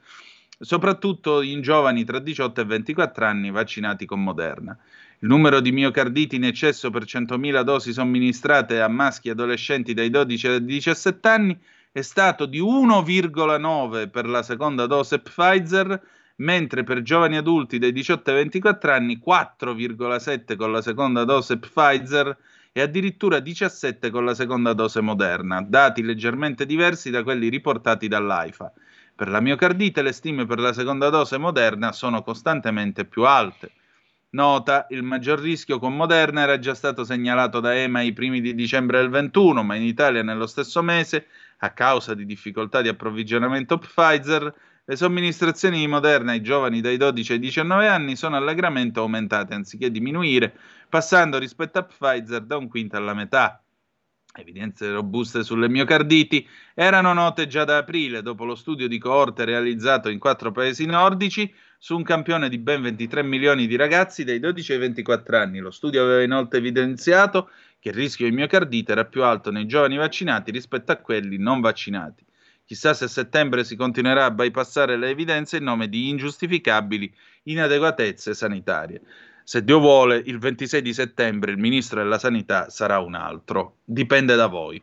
soprattutto 0.59 1.41
in 1.41 1.61
giovani 1.61 2.03
tra 2.03 2.19
18 2.19 2.61
e 2.61 2.65
24 2.65 3.25
anni 3.25 3.51
vaccinati 3.51 4.05
con 4.05 4.23
Moderna. 4.23 4.77
Il 5.19 5.30
numero 5.30 5.59
di 5.59 5.71
miocarditi 5.71 6.35
in 6.35 6.43
eccesso 6.43 6.89
per 6.89 7.03
100.000 7.03 7.61
dosi 7.61 7.93
somministrate 7.93 8.81
a 8.81 8.88
maschi 8.88 9.30
adolescenti 9.30 9.93
dai 9.93 10.09
12 10.09 10.47
ai 10.47 10.65
17 10.65 11.27
anni 11.27 11.57
è 11.93 12.01
stato 12.01 12.45
di 12.45 12.59
1,9 12.59 14.09
per 14.09 14.27
la 14.27 14.43
seconda 14.43 14.85
dose 14.85 15.19
Pfizer, 15.19 16.01
mentre 16.38 16.84
per 16.84 17.03
giovani 17.03 17.38
adulti 17.38 17.77
dai 17.77 17.91
18 17.91 18.31
ai 18.31 18.35
24 18.38 18.91
anni 18.91 19.21
4,7 19.23 20.55
con 20.55 20.71
la 20.71 20.81
seconda 20.81 21.23
dose 21.23 21.57
Pfizer 21.57 22.35
e 22.71 22.81
addirittura 22.81 23.39
17 23.39 24.09
con 24.09 24.25
la 24.25 24.34
seconda 24.34 24.73
dose 24.73 24.99
Moderna, 25.01 25.61
dati 25.61 26.01
leggermente 26.01 26.65
diversi 26.65 27.11
da 27.11 27.21
quelli 27.21 27.47
riportati 27.47 28.07
dall'AIFA. 28.07 28.73
Per 29.23 29.31
la 29.31 29.39
miocardite 29.39 30.01
le 30.01 30.11
stime 30.11 30.45
per 30.45 30.59
la 30.59 30.73
seconda 30.73 31.07
dose 31.07 31.37
Moderna 31.37 31.93
sono 31.93 32.23
costantemente 32.23 33.05
più 33.05 33.23
alte. 33.23 33.71
Nota, 34.31 34.85
il 34.89 35.01
maggior 35.01 35.39
rischio 35.39 35.79
con 35.79 35.95
Moderna 35.95 36.41
era 36.41 36.59
già 36.59 36.73
stato 36.73 37.05
segnalato 37.05 37.61
da 37.61 37.73
EMA 37.73 37.99
ai 37.99 38.11
primi 38.11 38.41
di 38.41 38.53
dicembre 38.53 38.97
del 38.99 39.09
21, 39.09 39.63
ma 39.63 39.75
in 39.75 39.83
Italia 39.83 40.23
nello 40.23 40.45
stesso 40.45 40.81
mese 40.81 41.27
a 41.59 41.69
causa 41.71 42.13
di 42.13 42.25
difficoltà 42.25 42.81
di 42.81 42.89
approvvigionamento 42.89 43.77
Pfizer, 43.77 44.53
le 44.83 44.95
somministrazioni 44.97 45.79
di 45.79 45.87
Moderna 45.87 46.33
ai 46.33 46.41
giovani 46.41 46.81
dai 46.81 46.97
12 46.97 47.31
ai 47.31 47.39
19 47.39 47.87
anni 47.87 48.17
sono 48.17 48.35
allegramente 48.35 48.99
aumentate 48.99 49.53
anziché 49.53 49.89
diminuire, 49.89 50.53
passando 50.89 51.37
rispetto 51.37 51.79
a 51.79 51.83
Pfizer 51.83 52.41
da 52.41 52.57
un 52.57 52.67
quinto 52.67 52.97
alla 52.97 53.13
metà. 53.13 53.62
Evidenze 54.35 54.89
robuste 54.89 55.43
sulle 55.43 55.69
miocarditi 55.69 56.47
erano 56.73 57.14
note 57.14 57.45
già 57.45 57.65
da 57.65 57.77
aprile, 57.77 58.23
dopo 58.23 58.45
lo 58.45 58.55
studio 58.55 58.88
di 58.88 58.97
coorte 58.97 59.45
realizzato 59.45 60.10
in 60.10 60.18
quattro 60.18 60.51
paesi 60.51 60.88
nordici 60.88 61.53
su 61.77 61.95
un 61.95 62.01
campione 62.01 62.49
di 62.49 62.57
ben 62.57 62.81
23 62.81 63.22
milioni 63.22 63.68
di 63.68 63.76
ragazzi 63.76 64.23
dai 64.23 64.39
12 64.39 64.72
ai 64.72 64.77
24 64.80 65.38
anni. 65.38 65.60
Lo 65.60 65.69
studio 65.69 66.01
aveva 66.01 66.23
inoltre 66.23 66.57
evidenziato 66.57 67.51
che 67.80 67.89
il 67.89 67.95
rischio 67.95 68.27
di 68.27 68.34
miocardite 68.35 68.93
era 68.93 69.05
più 69.05 69.23
alto 69.23 69.51
nei 69.51 69.68
giovani 69.68 69.97
vaccinati 69.97 70.49
rispetto 70.49 70.91
a 70.91 70.97
quelli 70.97 71.38
non 71.38 71.61
vaccinati. 71.61 72.26
Chissà 72.65 72.95
se 72.95 73.03
a 73.03 73.10
settembre 73.10 73.64
si 73.64 73.76
continuerà 73.76 74.26
a 74.26 74.31
bypassare 74.31 74.97
le 74.97 75.10
evidenze 75.10 75.57
in 75.57 75.64
nome 75.65 75.89
di 75.89 76.10
ingiustificabili 76.10 77.14
inadeguatezze 77.43 78.34
sanitarie. 78.34 78.99
Se 79.43 79.63
Dio 79.63 79.79
vuole, 79.79 80.21
il 80.25 80.39
26 80.39 80.81
di 80.81 80.93
settembre 80.93 81.51
il 81.51 81.57
ministro 81.57 82.01
della 82.01 82.17
sanità 82.17 82.69
sarà 82.69 82.99
un 82.99 83.15
altro. 83.15 83.77
Dipende 83.83 84.35
da 84.35 84.47
voi. 84.47 84.81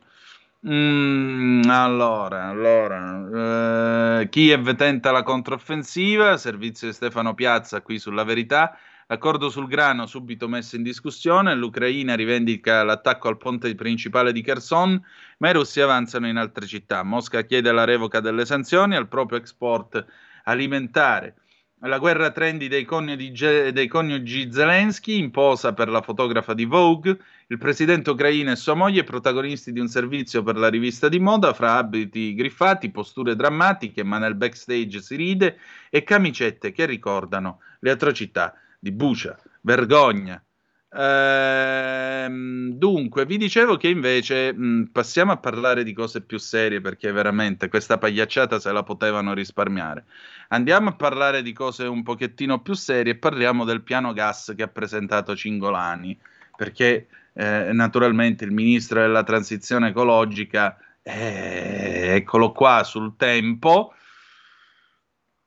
Mm, 0.67 1.63
allora, 1.67 2.45
allora 2.49 4.19
eh, 4.19 4.29
Kiev 4.29 4.75
tenta 4.75 5.11
la 5.11 5.23
controffensiva, 5.23 6.37
servizio 6.37 6.87
di 6.87 6.93
Stefano 6.93 7.33
Piazza 7.33 7.81
qui 7.81 7.97
sulla 7.97 8.23
verità. 8.23 8.77
L'accordo 9.07 9.49
sul 9.49 9.67
grano 9.67 10.05
subito 10.05 10.47
messo 10.47 10.75
in 10.75 10.83
discussione, 10.83 11.55
l'Ucraina 11.55 12.15
rivendica 12.15 12.83
l'attacco 12.83 13.27
al 13.27 13.37
ponte 13.37 13.73
principale 13.75 14.31
di 14.31 14.41
Kherson, 14.41 15.03
ma 15.39 15.49
i 15.49 15.53
russi 15.53 15.81
avanzano 15.81 16.27
in 16.27 16.37
altre 16.37 16.67
città. 16.67 17.03
Mosca 17.03 17.41
chiede 17.41 17.71
la 17.71 17.83
revoca 17.83 18.19
delle 18.19 18.45
sanzioni 18.45 18.95
al 18.95 19.07
proprio 19.07 19.39
export 19.39 20.05
alimentare. 20.43 21.35
La 21.85 21.97
guerra 21.97 22.29
trendy 22.29 22.67
dei 22.67 22.85
coniugi, 22.85 23.71
dei 23.71 23.87
coniugi 23.87 24.51
Zelensky, 24.53 25.17
imposa 25.17 25.73
per 25.73 25.89
la 25.89 26.03
fotografa 26.03 26.53
di 26.53 26.65
Vogue, 26.65 27.17
il 27.47 27.57
presidente 27.57 28.11
ucraino 28.11 28.51
e 28.51 28.55
sua 28.55 28.75
moglie 28.75 29.03
protagonisti 29.03 29.71
di 29.71 29.79
un 29.79 29.87
servizio 29.87 30.43
per 30.43 30.57
la 30.57 30.69
rivista 30.69 31.09
di 31.09 31.17
moda, 31.17 31.53
fra 31.53 31.77
abiti 31.77 32.35
griffati, 32.35 32.91
posture 32.91 33.35
drammatiche, 33.35 34.03
ma 34.03 34.19
nel 34.19 34.35
backstage 34.35 35.01
si 35.01 35.15
ride, 35.15 35.57
e 35.89 36.03
camicette 36.03 36.71
che 36.71 36.85
ricordano 36.85 37.61
le 37.79 37.89
atrocità 37.89 38.53
di 38.77 38.91
Bucia, 38.91 39.35
vergogna. 39.61 40.39
Ehm, 40.93 42.71
dunque, 42.73 43.25
vi 43.25 43.37
dicevo 43.37 43.77
che 43.77 43.87
invece 43.87 44.53
mh, 44.53 44.89
passiamo 44.91 45.31
a 45.31 45.37
parlare 45.37 45.83
di 45.83 45.93
cose 45.93 46.21
più 46.21 46.37
serie 46.37 46.81
perché 46.81 47.11
veramente 47.13 47.69
questa 47.69 47.97
pagliacciata 47.97 48.59
se 48.59 48.71
la 48.71 48.83
potevano 48.83 49.33
risparmiare. 49.33 50.05
Andiamo 50.49 50.89
a 50.89 50.93
parlare 50.95 51.43
di 51.43 51.53
cose 51.53 51.85
un 51.85 52.03
pochettino 52.03 52.61
più 52.61 52.73
serie 52.73 53.13
e 53.13 53.17
parliamo 53.17 53.63
del 53.63 53.81
piano 53.83 54.11
gas 54.11 54.53
che 54.55 54.63
ha 54.63 54.67
presentato 54.67 55.33
Cingolani, 55.33 56.17
perché 56.57 57.07
eh, 57.33 57.69
naturalmente 57.71 58.43
il 58.43 58.51
ministro 58.51 58.99
della 58.99 59.23
transizione 59.23 59.89
ecologica, 59.89 60.77
eh, 61.01 62.15
eccolo 62.15 62.51
qua 62.51 62.83
sul 62.83 63.15
tempo, 63.15 63.93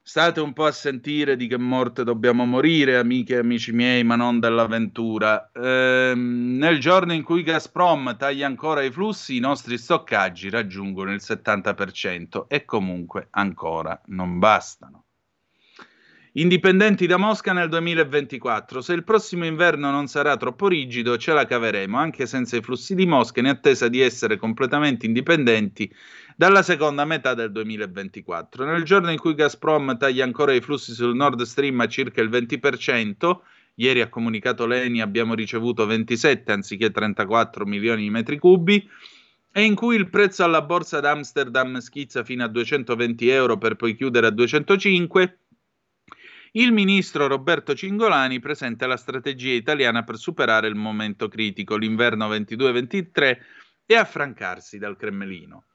State 0.07 0.39
un 0.39 0.53
po' 0.53 0.67
a 0.67 0.71
sentire 0.71 1.35
di 1.35 1.47
che 1.47 1.57
morte 1.57 2.05
dobbiamo 2.05 2.45
morire, 2.45 2.99
amiche 2.99 3.37
e 3.37 3.39
amici 3.39 3.73
miei, 3.73 4.05
ma 4.05 4.17
non 4.17 4.39
dell'avventura. 4.39 5.51
Ehm, 5.55 6.59
nel 6.59 6.79
giorno 6.79 7.15
in 7.15 7.23
cui 7.23 7.43
Gazprom 7.43 8.15
taglia 8.19 8.47
ancora 8.47 8.83
i 8.83 8.93
flussi, 8.93 9.37
i 9.37 9.41
nostri 9.41 9.79
stoccaggi 9.79 10.51
raggiungono 10.51 11.11
il 11.11 11.23
70% 11.23 12.45
e 12.49 12.67
comunque 12.67 13.29
ancora 13.31 13.99
non 14.09 14.39
bastano. 14.39 15.05
Indipendenti 16.37 17.07
da 17.07 17.17
Mosca 17.17 17.55
nel 17.55 17.71
2024. 17.71 18.83
Se 18.83 18.93
il 18.93 19.05
prossimo 19.05 19.47
inverno 19.47 19.91
non 19.91 20.09
sarà 20.09 20.37
troppo 20.37 20.69
rigido, 20.69 21.17
ce 21.17 21.33
la 21.33 21.47
caveremo 21.47 21.97
anche 21.97 22.27
senza 22.27 22.57
i 22.59 22.61
flussi 22.61 22.95
di 22.95 23.07
Mosca, 23.07 23.41
in 23.41 23.47
attesa 23.47 23.89
di 23.89 24.01
essere 24.01 24.37
completamente 24.37 25.07
indipendenti 25.07 25.91
dalla 26.37 26.63
seconda 26.63 27.05
metà 27.05 27.35
del 27.35 27.53
2024. 27.53 28.65
Nel 28.65 28.83
giorno 28.83 29.11
in 29.11 29.19
cui 29.19 29.35
Gazprom 29.35 29.97
taglia 29.97 30.25
ancora 30.25 30.53
i 30.53 30.61
flussi 30.61 30.93
sul 30.93 31.15
Nord 31.15 31.43
Stream 31.43 31.81
a 31.81 31.87
circa 31.87 32.21
il 32.21 32.29
20%, 32.29 33.39
ieri 33.77 34.01
ha 34.01 34.09
comunicato 34.09 34.67
Leni 34.67 35.01
abbiamo 35.01 35.35
ricevuto 35.35 35.87
27 35.87 36.53
anziché 36.53 36.91
34 36.91 37.65
milioni 37.65 38.03
di 38.03 38.11
metri 38.11 38.39
cubi, 38.39 38.89
e 39.57 39.63
in 39.63 39.77
cui 39.77 39.95
il 39.95 40.11
prezzo 40.11 40.43
alla 40.43 40.63
borsa 40.63 40.99
d'Amsterdam 40.99 41.79
schizza 41.79 42.25
fino 42.25 42.43
a 42.43 42.49
220 42.49 43.29
euro 43.29 43.57
per 43.57 43.77
poi 43.77 43.95
chiudere 43.95 44.27
a 44.27 44.31
205, 44.31 45.39
il 46.57 46.73
ministro 46.73 47.27
Roberto 47.27 47.75
Cingolani 47.75 48.41
presenta 48.41 48.87
la 48.87 48.97
strategia 48.97 49.55
italiana 49.55 50.03
per 50.03 50.17
superare 50.17 50.67
il 50.67 50.75
momento 50.75 51.29
critico, 51.29 51.77
l'inverno 51.77 52.29
22-23, 52.29 53.39
e 53.87 53.95
affrancarsi 53.97 54.79
dal 54.79 54.97
Cremlino. 54.97 55.67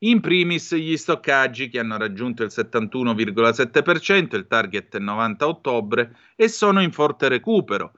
In 0.00 0.20
primis 0.20 0.74
gli 0.74 0.94
stoccaggi 0.98 1.70
che 1.70 1.78
hanno 1.78 1.96
raggiunto 1.96 2.42
il 2.42 2.50
71,7%, 2.54 4.36
il 4.36 4.46
target 4.46 4.96
è 4.96 4.98
90 4.98 5.48
ottobre, 5.48 6.16
e 6.36 6.48
sono 6.48 6.82
in 6.82 6.92
forte 6.92 7.28
recupero. 7.28 7.92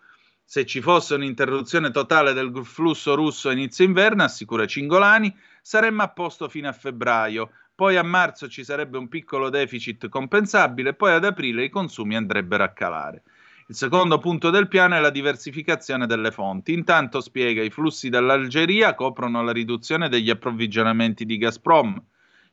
Se 0.44 0.64
ci 0.64 0.80
fosse 0.80 1.14
un'interruzione 1.14 1.90
totale 1.90 2.34
del 2.34 2.52
flusso 2.64 3.16
russo 3.16 3.48
a 3.48 3.52
inizio 3.52 3.84
inverno, 3.84 4.22
assicura 4.22 4.64
Cingolani, 4.64 5.36
saremmo 5.60 6.02
a 6.04 6.08
posto 6.08 6.48
fino 6.48 6.68
a 6.68 6.72
febbraio, 6.72 7.50
poi 7.74 7.96
a 7.96 8.04
marzo 8.04 8.48
ci 8.48 8.62
sarebbe 8.62 8.96
un 8.96 9.08
piccolo 9.08 9.50
deficit 9.50 10.08
compensabile, 10.08 10.94
poi 10.94 11.12
ad 11.14 11.24
aprile 11.24 11.64
i 11.64 11.68
consumi 11.68 12.14
andrebbero 12.14 12.62
a 12.62 12.68
calare. 12.68 13.24
Il 13.70 13.74
secondo 13.74 14.16
punto 14.16 14.48
del 14.48 14.66
piano 14.66 14.96
è 14.96 14.98
la 14.98 15.10
diversificazione 15.10 16.06
delle 16.06 16.30
fonti. 16.30 16.72
Intanto 16.72 17.20
spiega 17.20 17.62
i 17.62 17.68
flussi 17.68 18.08
dall'Algeria 18.08 18.94
coprono 18.94 19.42
la 19.42 19.52
riduzione 19.52 20.08
degli 20.08 20.30
approvvigionamenti 20.30 21.26
di 21.26 21.36
Gazprom. 21.36 22.02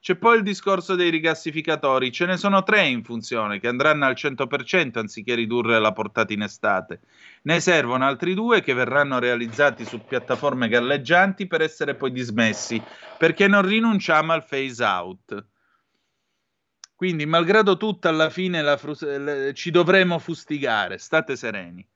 C'è 0.02 0.16
poi 0.18 0.36
il 0.36 0.44
discorso 0.44 0.96
dei 0.96 1.10
rigassificatori, 1.10 2.12
ce 2.12 2.26
ne 2.26 2.36
sono 2.36 2.64
tre 2.64 2.88
in 2.88 3.02
funzione 3.02 3.62
che 3.62 3.70
andranno 3.70 4.04
al 4.04 4.16
100% 4.18 5.00
anziché 5.00 5.36
ridurre 5.36 5.80
la 5.80 5.94
portata 5.94 6.34
in 6.34 6.42
estate. 6.42 7.00
Ne 7.44 7.62
servono 7.62 8.04
altri 8.04 8.34
due 8.34 8.62
che 8.62 8.74
verranno 8.74 9.18
realizzati 9.18 9.86
su 9.86 10.02
piattaforme 10.06 10.68
galleggianti 10.68 11.48
per 11.48 11.62
essere 11.62 11.96
poi 11.96 12.12
dismessi, 12.12 12.84
perché 13.18 13.48
non 13.48 13.62
rinunciamo 13.62 14.34
al 14.34 14.46
phase 14.46 14.84
out. 14.84 15.46
Quindi, 17.06 17.28
malgrado 17.28 17.78
tutto, 17.78 18.08
alla 18.08 18.32
fine 18.32 18.64
frus- 18.78 19.54
ci 19.54 19.70
dovremo 19.70 20.18
fustigare, 20.18 20.98
state 20.98 21.36
sereni. 21.36 21.88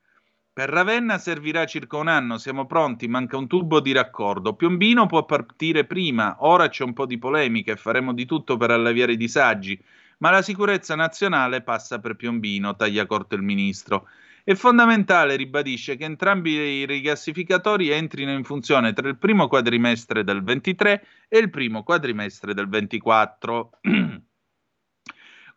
Per 0.53 0.69
Ravenna 0.69 1.17
servirà 1.17 1.65
circa 1.65 1.97
un 1.97 2.07
anno, 2.07 2.37
siamo 2.37 2.67
pronti, 2.67 3.07
manca 3.07 3.35
un 3.35 3.47
tubo 3.47 3.79
di 3.79 3.91
raccordo. 3.91 4.53
Piombino 4.53 5.07
può 5.07 5.25
partire 5.25 5.85
prima, 5.85 6.35
ora 6.41 6.69
c'è 6.69 6.83
un 6.83 6.93
po' 6.93 7.07
di 7.07 7.17
polemica 7.17 7.71
e 7.71 7.77
faremo 7.77 8.13
di 8.13 8.27
tutto 8.27 8.55
per 8.57 8.69
alleviare 8.69 9.13
i 9.13 9.17
disagi, 9.17 9.83
ma 10.19 10.29
la 10.29 10.43
sicurezza 10.43 10.93
nazionale 10.93 11.63
passa 11.63 11.97
per 11.97 12.15
Piombino, 12.15 12.75
taglia 12.75 13.07
corto 13.07 13.33
il 13.33 13.41
ministro. 13.41 14.07
È 14.43 14.53
fondamentale, 14.53 15.37
ribadisce, 15.37 15.95
che 15.95 16.03
entrambi 16.05 16.51
i 16.51 16.85
rigassificatori 16.85 17.89
entrino 17.89 18.31
in 18.31 18.43
funzione 18.43 18.93
tra 18.93 19.07
il 19.07 19.17
primo 19.17 19.47
quadrimestre 19.47 20.23
del 20.23 20.43
23 20.43 21.03
e 21.27 21.39
il 21.39 21.49
primo 21.49 21.81
quadrimestre 21.81 22.53
del 22.53 22.69
24. 22.69 23.71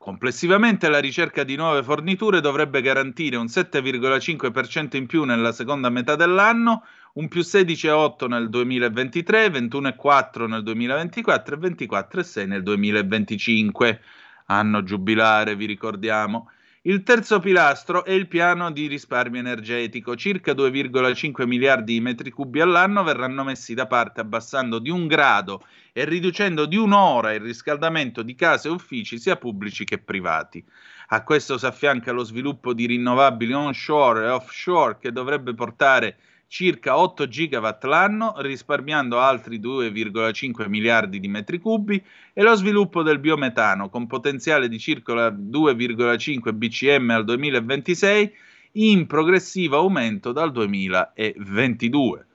Complessivamente 0.02 0.88
la 0.88 0.98
ricerca 0.98 1.44
di 1.44 1.54
nuove 1.54 1.84
forniture 1.84 2.40
dovrebbe 2.40 2.82
garantire 2.82 3.36
un 3.36 3.44
7,5% 3.44 4.96
in 4.96 5.06
più 5.06 5.22
nella 5.22 5.52
seconda 5.52 5.90
metà 5.90 6.16
dell'anno, 6.16 6.82
un 7.12 7.28
più 7.28 7.42
16,8 7.42 8.26
nel 8.26 8.48
2023, 8.48 9.46
21,4 9.46 10.48
nel 10.48 10.64
2024 10.64 11.54
e 11.54 11.58
24,6 11.58 12.46
nel 12.48 12.64
2025. 12.64 14.00
Anno 14.46 14.82
giubilare, 14.82 15.54
vi 15.54 15.66
ricordiamo. 15.66 16.50
Il 16.84 17.04
terzo 17.04 17.38
pilastro 17.38 18.04
è 18.04 18.10
il 18.10 18.26
piano 18.26 18.72
di 18.72 18.88
risparmio 18.88 19.38
energetico. 19.38 20.16
Circa 20.16 20.50
2,5 20.50 21.46
miliardi 21.46 21.92
di 21.92 22.00
metri 22.00 22.32
cubi 22.32 22.60
all'anno 22.60 23.04
verranno 23.04 23.44
messi 23.44 23.72
da 23.72 23.86
parte 23.86 24.20
abbassando 24.20 24.80
di 24.80 24.90
un 24.90 25.06
grado 25.06 25.64
e 25.92 26.04
riducendo 26.04 26.66
di 26.66 26.76
un'ora 26.76 27.34
il 27.34 27.40
riscaldamento 27.40 28.24
di 28.24 28.34
case 28.34 28.66
e 28.66 28.72
uffici 28.72 29.20
sia 29.20 29.36
pubblici 29.36 29.84
che 29.84 29.98
privati. 29.98 30.64
A 31.10 31.22
questo 31.22 31.56
si 31.56 31.66
affianca 31.66 32.10
lo 32.10 32.24
sviluppo 32.24 32.72
di 32.74 32.86
rinnovabili 32.86 33.52
onshore 33.52 34.24
e 34.24 34.30
offshore 34.30 34.98
che 34.98 35.12
dovrebbe 35.12 35.54
portare 35.54 36.16
circa 36.52 36.98
8 36.98 37.28
gigawatt 37.28 37.82
l'anno, 37.84 38.34
risparmiando 38.36 39.18
altri 39.18 39.58
2,5 39.58 40.68
miliardi 40.68 41.18
di 41.18 41.26
metri 41.26 41.58
cubi, 41.58 42.04
e 42.34 42.42
lo 42.42 42.54
sviluppo 42.54 43.02
del 43.02 43.20
biometano 43.20 43.88
con 43.88 44.06
potenziale 44.06 44.68
di 44.68 44.78
circa 44.78 45.30
2,5 45.30 46.52
bcm 46.52 47.08
al 47.08 47.24
2026 47.24 48.34
in 48.72 49.06
progressivo 49.06 49.78
aumento 49.78 50.32
dal 50.32 50.52
2022. 50.52 52.26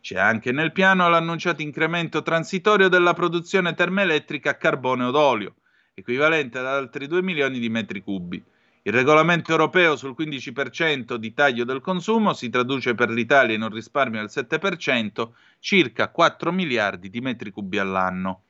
C'è 0.00 0.16
anche 0.16 0.52
nel 0.52 0.70
piano 0.70 1.08
l'annunciato 1.08 1.60
incremento 1.60 2.22
transitorio 2.22 2.86
della 2.86 3.14
produzione 3.14 3.74
termoelettrica 3.74 4.50
a 4.50 4.54
carbone 4.54 5.02
od 5.02 5.16
olio, 5.16 5.54
equivalente 5.92 6.58
ad 6.58 6.66
altri 6.66 7.08
2 7.08 7.20
milioni 7.20 7.58
di 7.58 7.68
metri 7.68 8.00
cubi. 8.00 8.40
Il 8.86 8.92
regolamento 8.92 9.50
europeo 9.50 9.96
sul 9.96 10.14
15% 10.16 11.16
di 11.16 11.34
taglio 11.34 11.64
del 11.64 11.80
consumo 11.80 12.34
si 12.34 12.50
traduce 12.50 12.94
per 12.94 13.10
l'Italia 13.10 13.56
in 13.56 13.62
un 13.62 13.70
risparmio 13.70 14.20
del 14.20 14.30
7%, 14.32 15.30
circa 15.58 16.08
4 16.08 16.52
miliardi 16.52 17.10
di 17.10 17.20
metri 17.20 17.50
cubi 17.50 17.80
all'anno. 17.80 18.42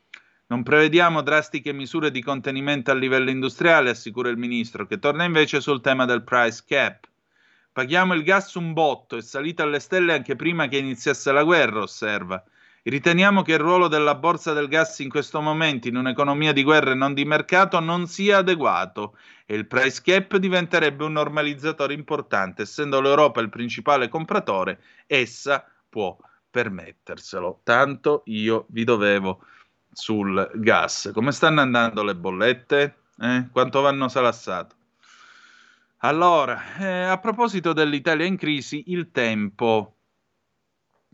Non 0.48 0.62
prevediamo 0.62 1.22
drastiche 1.22 1.72
misure 1.72 2.10
di 2.10 2.20
contenimento 2.22 2.90
a 2.90 2.94
livello 2.94 3.30
industriale, 3.30 3.88
assicura 3.88 4.28
il 4.28 4.36
ministro, 4.36 4.86
che 4.86 4.98
torna 4.98 5.24
invece 5.24 5.62
sul 5.62 5.80
tema 5.80 6.04
del 6.04 6.22
price 6.22 6.62
cap. 6.66 7.08
Paghiamo 7.72 8.12
il 8.12 8.22
gas 8.22 8.52
un 8.56 8.74
botto, 8.74 9.16
è 9.16 9.22
salito 9.22 9.62
alle 9.62 9.80
stelle 9.80 10.12
anche 10.12 10.36
prima 10.36 10.68
che 10.68 10.76
iniziasse 10.76 11.32
la 11.32 11.44
guerra, 11.44 11.80
osserva. 11.80 12.44
Riteniamo 12.88 13.42
che 13.42 13.54
il 13.54 13.58
ruolo 13.58 13.88
della 13.88 14.14
borsa 14.14 14.52
del 14.52 14.68
gas 14.68 15.00
in 15.00 15.08
questo 15.08 15.40
momento, 15.40 15.88
in 15.88 15.96
un'economia 15.96 16.52
di 16.52 16.62
guerra 16.62 16.92
e 16.92 16.94
non 16.94 17.14
di 17.14 17.24
mercato, 17.24 17.80
non 17.80 18.06
sia 18.06 18.38
adeguato 18.38 19.16
e 19.44 19.56
il 19.56 19.66
price 19.66 20.00
cap 20.04 20.36
diventerebbe 20.36 21.02
un 21.02 21.14
normalizzatore 21.14 21.94
importante. 21.94 22.62
Essendo 22.62 23.00
l'Europa 23.00 23.40
il 23.40 23.48
principale 23.48 24.06
compratore, 24.06 24.80
essa 25.08 25.68
può 25.88 26.16
permetterselo. 26.48 27.62
Tanto 27.64 28.22
io 28.26 28.66
vi 28.68 28.84
dovevo 28.84 29.40
sul 29.90 30.48
gas. 30.54 31.10
Come 31.12 31.32
stanno 31.32 31.62
andando 31.62 32.04
le 32.04 32.14
bollette? 32.14 32.98
Eh? 33.18 33.48
Quanto 33.50 33.80
vanno 33.80 34.06
salassato? 34.06 34.76
Allora, 35.98 36.76
eh, 36.78 37.02
a 37.02 37.18
proposito 37.18 37.72
dell'Italia 37.72 38.26
in 38.26 38.36
crisi, 38.36 38.84
il 38.92 39.10
tempo 39.10 39.95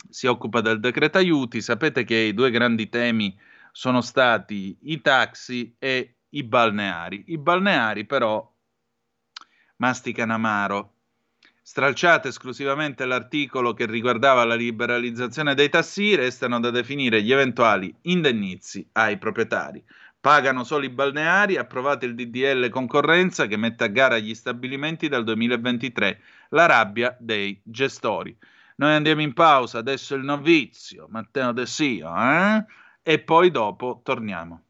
si 0.08 0.26
occupa 0.26 0.60
del 0.60 0.80
decreto 0.80 1.18
aiuti. 1.18 1.60
Sapete 1.60 2.04
che 2.04 2.16
i 2.16 2.34
due 2.34 2.50
grandi 2.50 2.88
temi 2.88 3.36
sono 3.72 4.00
stati 4.00 4.76
i 4.82 5.00
taxi 5.00 5.74
e 5.78 6.16
i 6.30 6.42
balneari. 6.42 7.24
I 7.28 7.38
balneari 7.38 8.04
però 8.04 8.50
masticano 9.76 10.34
amaro. 10.34 10.94
Stralciate 11.64 12.28
esclusivamente 12.28 13.04
l'articolo 13.04 13.72
che 13.72 13.86
riguardava 13.86 14.44
la 14.44 14.54
liberalizzazione 14.54 15.54
dei 15.54 15.68
tassi, 15.68 16.14
restano 16.14 16.60
da 16.60 16.70
definire 16.70 17.22
gli 17.22 17.32
eventuali 17.32 17.94
indennizi 18.02 18.86
ai 18.92 19.16
proprietari. 19.16 19.82
Pagano 20.20 20.64
solo 20.64 20.84
i 20.84 20.90
balneari, 20.90 21.56
approvate 21.56 22.06
il 22.06 22.14
DDL 22.14 22.68
concorrenza 22.68 23.46
che 23.46 23.56
mette 23.56 23.84
a 23.84 23.88
gara 23.88 24.18
gli 24.18 24.34
stabilimenti 24.34 25.08
dal 25.08 25.24
2023. 25.24 26.20
La 26.50 26.66
rabbia 26.66 27.16
dei 27.18 27.60
gestori. 27.64 28.36
Noi 28.82 28.94
andiamo 28.94 29.20
in 29.20 29.32
pausa, 29.32 29.78
adesso 29.78 30.16
il 30.16 30.24
novizio, 30.24 31.06
Matteo 31.08 31.52
De 31.52 31.66
Sio, 31.66 32.12
eh? 32.16 32.64
e 33.00 33.20
poi 33.20 33.52
dopo 33.52 34.00
torniamo. 34.02 34.64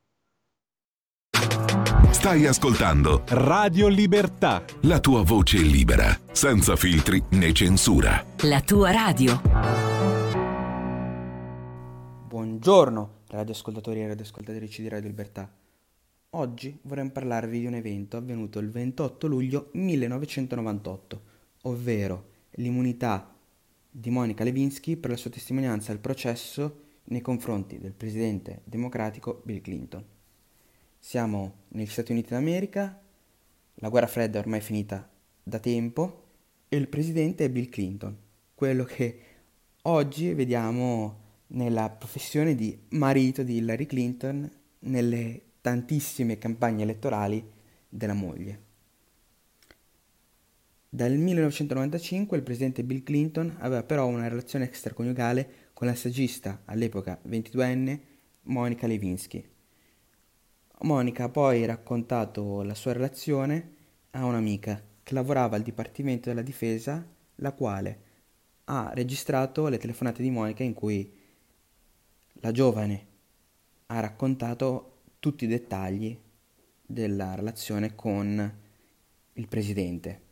Stai 2.10 2.44
ascoltando 2.44 3.22
Radio 3.28 3.88
Libertà. 3.88 4.64
la 4.82 5.00
tua 5.00 5.22
voce 5.22 5.56
libera, 5.62 6.14
senza 6.30 6.76
filtri 6.76 7.22
né 7.30 7.54
censura. 7.54 8.22
La 8.42 8.60
tua 8.60 8.90
radio. 8.90 9.40
Buongiorno, 12.28 13.20
radioascoltatori 13.28 14.02
e 14.02 14.08
radioascoltatrici 14.08 14.82
di 14.82 14.88
Radio 14.90 15.08
Libertà. 15.08 15.50
Oggi 16.32 16.78
vorremmo 16.82 17.12
parlarvi 17.12 17.60
di 17.60 17.66
un 17.66 17.74
evento 17.76 18.18
avvenuto 18.18 18.58
il 18.58 18.68
28 18.68 19.26
luglio 19.26 19.70
1998, 19.72 21.22
ovvero 21.62 22.28
l'immunità 22.56 23.31
di 23.94 24.08
Monica 24.08 24.42
Lewinsky 24.42 24.96
per 24.96 25.10
la 25.10 25.16
sua 25.18 25.30
testimonianza 25.30 25.92
al 25.92 25.98
processo 25.98 26.84
nei 27.04 27.20
confronti 27.20 27.78
del 27.78 27.92
presidente 27.92 28.62
democratico 28.64 29.42
Bill 29.44 29.60
Clinton. 29.60 30.02
Siamo 30.98 31.54
negli 31.68 31.86
Stati 31.86 32.12
Uniti 32.12 32.30
d'America, 32.30 32.98
la 33.74 33.88
guerra 33.90 34.06
fredda 34.06 34.38
è 34.38 34.40
ormai 34.40 34.62
finita 34.62 35.06
da 35.42 35.58
tempo 35.58 36.24
e 36.68 36.76
il 36.78 36.88
presidente 36.88 37.44
è 37.44 37.50
Bill 37.50 37.68
Clinton, 37.68 38.16
quello 38.54 38.84
che 38.84 39.20
oggi 39.82 40.32
vediamo 40.32 41.20
nella 41.48 41.90
professione 41.90 42.54
di 42.54 42.78
marito 42.90 43.42
di 43.42 43.56
Hillary 43.56 43.84
Clinton 43.84 44.50
nelle 44.80 45.42
tantissime 45.60 46.38
campagne 46.38 46.84
elettorali 46.84 47.44
della 47.90 48.14
moglie. 48.14 48.70
Dal 50.94 51.16
1995 51.16 52.36
il 52.36 52.42
presidente 52.42 52.84
Bill 52.84 53.02
Clinton 53.02 53.56
aveva 53.60 53.82
però 53.82 54.08
una 54.08 54.28
relazione 54.28 54.66
extraconiugale 54.66 55.70
con 55.72 55.86
la 55.86 55.94
saggista, 55.94 56.64
all'epoca 56.66 57.18
22enne, 57.26 57.98
Monica 58.42 58.86
Lewinsky. 58.86 59.42
Monica 60.80 61.24
ha 61.24 61.28
poi 61.30 61.64
raccontato 61.64 62.60
la 62.60 62.74
sua 62.74 62.92
relazione 62.92 63.70
a 64.10 64.26
un'amica 64.26 64.82
che 65.02 65.14
lavorava 65.14 65.56
al 65.56 65.62
Dipartimento 65.62 66.28
della 66.28 66.42
Difesa, 66.42 67.02
la 67.36 67.52
quale 67.52 68.00
ha 68.64 68.90
registrato 68.92 69.68
le 69.68 69.78
telefonate 69.78 70.20
di 70.20 70.28
Monica 70.28 70.62
in 70.62 70.74
cui 70.74 71.10
la 72.34 72.52
giovane 72.52 73.06
ha 73.86 73.98
raccontato 73.98 74.98
tutti 75.20 75.44
i 75.44 75.48
dettagli 75.48 76.14
della 76.84 77.34
relazione 77.34 77.94
con 77.94 78.58
il 79.32 79.48
presidente. 79.48 80.31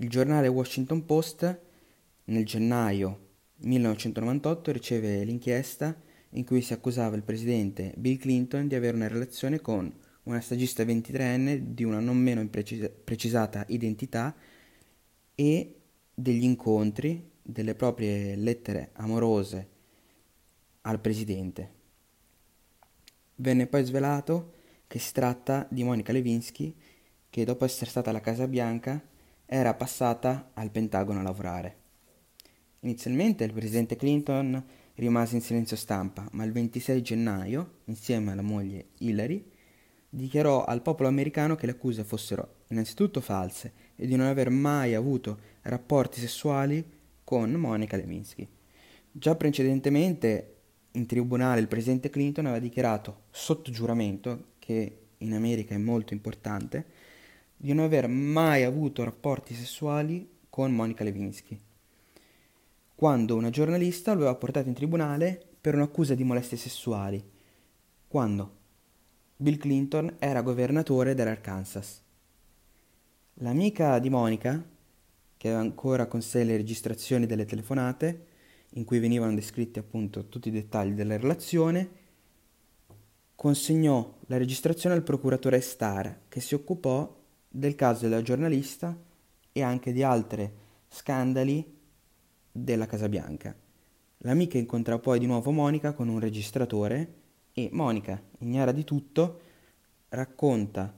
Il 0.00 0.08
giornale 0.08 0.48
Washington 0.48 1.04
Post 1.04 1.60
nel 2.24 2.46
gennaio 2.46 3.28
1998 3.56 4.72
riceve 4.72 5.24
l'inchiesta 5.24 5.94
in 6.30 6.46
cui 6.46 6.62
si 6.62 6.72
accusava 6.72 7.16
il 7.16 7.22
presidente 7.22 7.92
Bill 7.98 8.16
Clinton 8.16 8.66
di 8.66 8.74
avere 8.74 8.96
una 8.96 9.08
relazione 9.08 9.60
con 9.60 9.94
una 10.22 10.40
stagista 10.40 10.84
23enne 10.84 11.58
di 11.58 11.84
una 11.84 12.00
non 12.00 12.16
meno 12.16 12.48
precisata 12.48 13.66
identità 13.68 14.34
e 15.34 15.80
degli 16.14 16.44
incontri, 16.44 17.32
delle 17.42 17.74
proprie 17.74 18.36
lettere 18.36 18.92
amorose 18.94 19.68
al 20.80 20.98
presidente. 20.98 21.72
Venne 23.34 23.66
poi 23.66 23.84
svelato 23.84 24.54
che 24.86 24.98
si 24.98 25.12
tratta 25.12 25.66
di 25.70 25.84
Monica 25.84 26.10
Lewinsky 26.12 26.74
che 27.28 27.44
dopo 27.44 27.66
essere 27.66 27.90
stata 27.90 28.08
alla 28.08 28.20
Casa 28.20 28.48
Bianca 28.48 29.08
era 29.52 29.74
passata 29.74 30.52
al 30.54 30.70
Pentagono 30.70 31.18
a 31.18 31.24
lavorare. 31.24 31.76
Inizialmente 32.82 33.42
il 33.42 33.52
presidente 33.52 33.96
Clinton 33.96 34.64
rimase 34.94 35.34
in 35.34 35.40
silenzio 35.40 35.74
stampa, 35.74 36.28
ma 36.30 36.44
il 36.44 36.52
26 36.52 37.02
gennaio, 37.02 37.78
insieme 37.86 38.30
alla 38.30 38.42
moglie 38.42 38.90
Hillary, 38.98 39.44
dichiarò 40.08 40.64
al 40.64 40.82
popolo 40.82 41.08
americano 41.08 41.56
che 41.56 41.66
le 41.66 41.72
accuse 41.72 42.04
fossero 42.04 42.58
innanzitutto 42.68 43.20
false 43.20 43.72
e 43.96 44.06
di 44.06 44.14
non 44.14 44.28
aver 44.28 44.50
mai 44.50 44.94
avuto 44.94 45.40
rapporti 45.62 46.20
sessuali 46.20 46.84
con 47.24 47.50
Monica 47.50 47.96
Lewinsky. 47.96 48.46
Già 49.10 49.34
precedentemente 49.34 50.58
in 50.92 51.06
tribunale 51.06 51.60
il 51.60 51.66
presidente 51.66 52.08
Clinton 52.08 52.46
aveva 52.46 52.60
dichiarato 52.60 53.22
sotto 53.30 53.72
giuramento, 53.72 54.52
che 54.60 54.98
in 55.18 55.34
America 55.34 55.74
è 55.74 55.78
molto 55.78 56.12
importante, 56.14 56.99
di 57.62 57.74
non 57.74 57.84
aver 57.84 58.08
mai 58.08 58.64
avuto 58.64 59.04
rapporti 59.04 59.52
sessuali 59.52 60.26
con 60.48 60.74
Monica 60.74 61.04
Lewinsky, 61.04 61.60
quando 62.94 63.36
una 63.36 63.50
giornalista 63.50 64.12
lo 64.12 64.20
aveva 64.20 64.34
portato 64.36 64.68
in 64.68 64.74
tribunale 64.74 65.38
per 65.60 65.74
un'accusa 65.74 66.14
di 66.14 66.24
molestie 66.24 66.56
sessuali, 66.56 67.22
quando 68.08 68.56
Bill 69.36 69.58
Clinton 69.58 70.16
era 70.18 70.40
governatore 70.40 71.14
dell'Arkansas. 71.14 72.02
L'amica 73.34 73.98
di 73.98 74.08
Monica, 74.08 74.64
che 75.36 75.48
aveva 75.48 75.62
ancora 75.62 76.06
con 76.06 76.22
sé 76.22 76.44
le 76.44 76.56
registrazioni 76.56 77.26
delle 77.26 77.44
telefonate, 77.44 78.26
in 78.74 78.84
cui 78.84 79.00
venivano 79.00 79.34
descritti 79.34 79.78
appunto 79.78 80.28
tutti 80.28 80.48
i 80.48 80.52
dettagli 80.52 80.92
della 80.92 81.18
relazione, 81.18 81.90
consegnò 83.34 84.16
la 84.28 84.38
registrazione 84.38 84.94
al 84.94 85.02
procuratore 85.02 85.60
Starr, 85.60 86.08
che 86.28 86.40
si 86.40 86.54
occupò 86.54 87.18
del 87.52 87.74
caso 87.74 88.08
della 88.08 88.22
giornalista 88.22 88.96
e 89.52 89.62
anche 89.62 89.92
di 89.92 90.02
altri 90.04 90.48
scandali 90.88 91.78
della 92.52 92.86
Casa 92.86 93.08
Bianca. 93.08 93.54
L'amica 94.18 94.58
incontra 94.58 94.98
poi 94.98 95.18
di 95.18 95.26
nuovo 95.26 95.50
Monica 95.50 95.92
con 95.92 96.08
un 96.08 96.20
registratore 96.20 97.14
e 97.52 97.68
Monica, 97.72 98.22
ignara 98.38 98.70
di 98.70 98.84
tutto, 98.84 99.40
racconta 100.10 100.94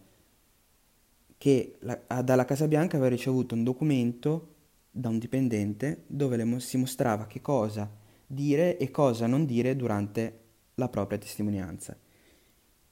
che 1.39 1.77
la, 1.81 1.99
dalla 2.23 2.45
Casa 2.45 2.69
Bianca 2.69 2.97
aveva 2.97 3.11
ricevuto 3.11 3.55
un 3.55 3.65
documento 3.65 4.49
da 4.91 5.09
un 5.09 5.19
dipendente 5.19 6.05
dove 6.07 6.37
le, 6.37 6.61
si 6.61 6.77
mostrava 6.77 7.27
che 7.27 7.41
cosa 7.41 7.91
dire 8.27 8.77
e 8.77 8.91
cosa 8.91 9.27
non 9.27 9.47
dire 9.47 9.75
durante 9.75 10.41
la 10.75 10.89
propria 10.89 11.19
testimonianza. 11.19 11.97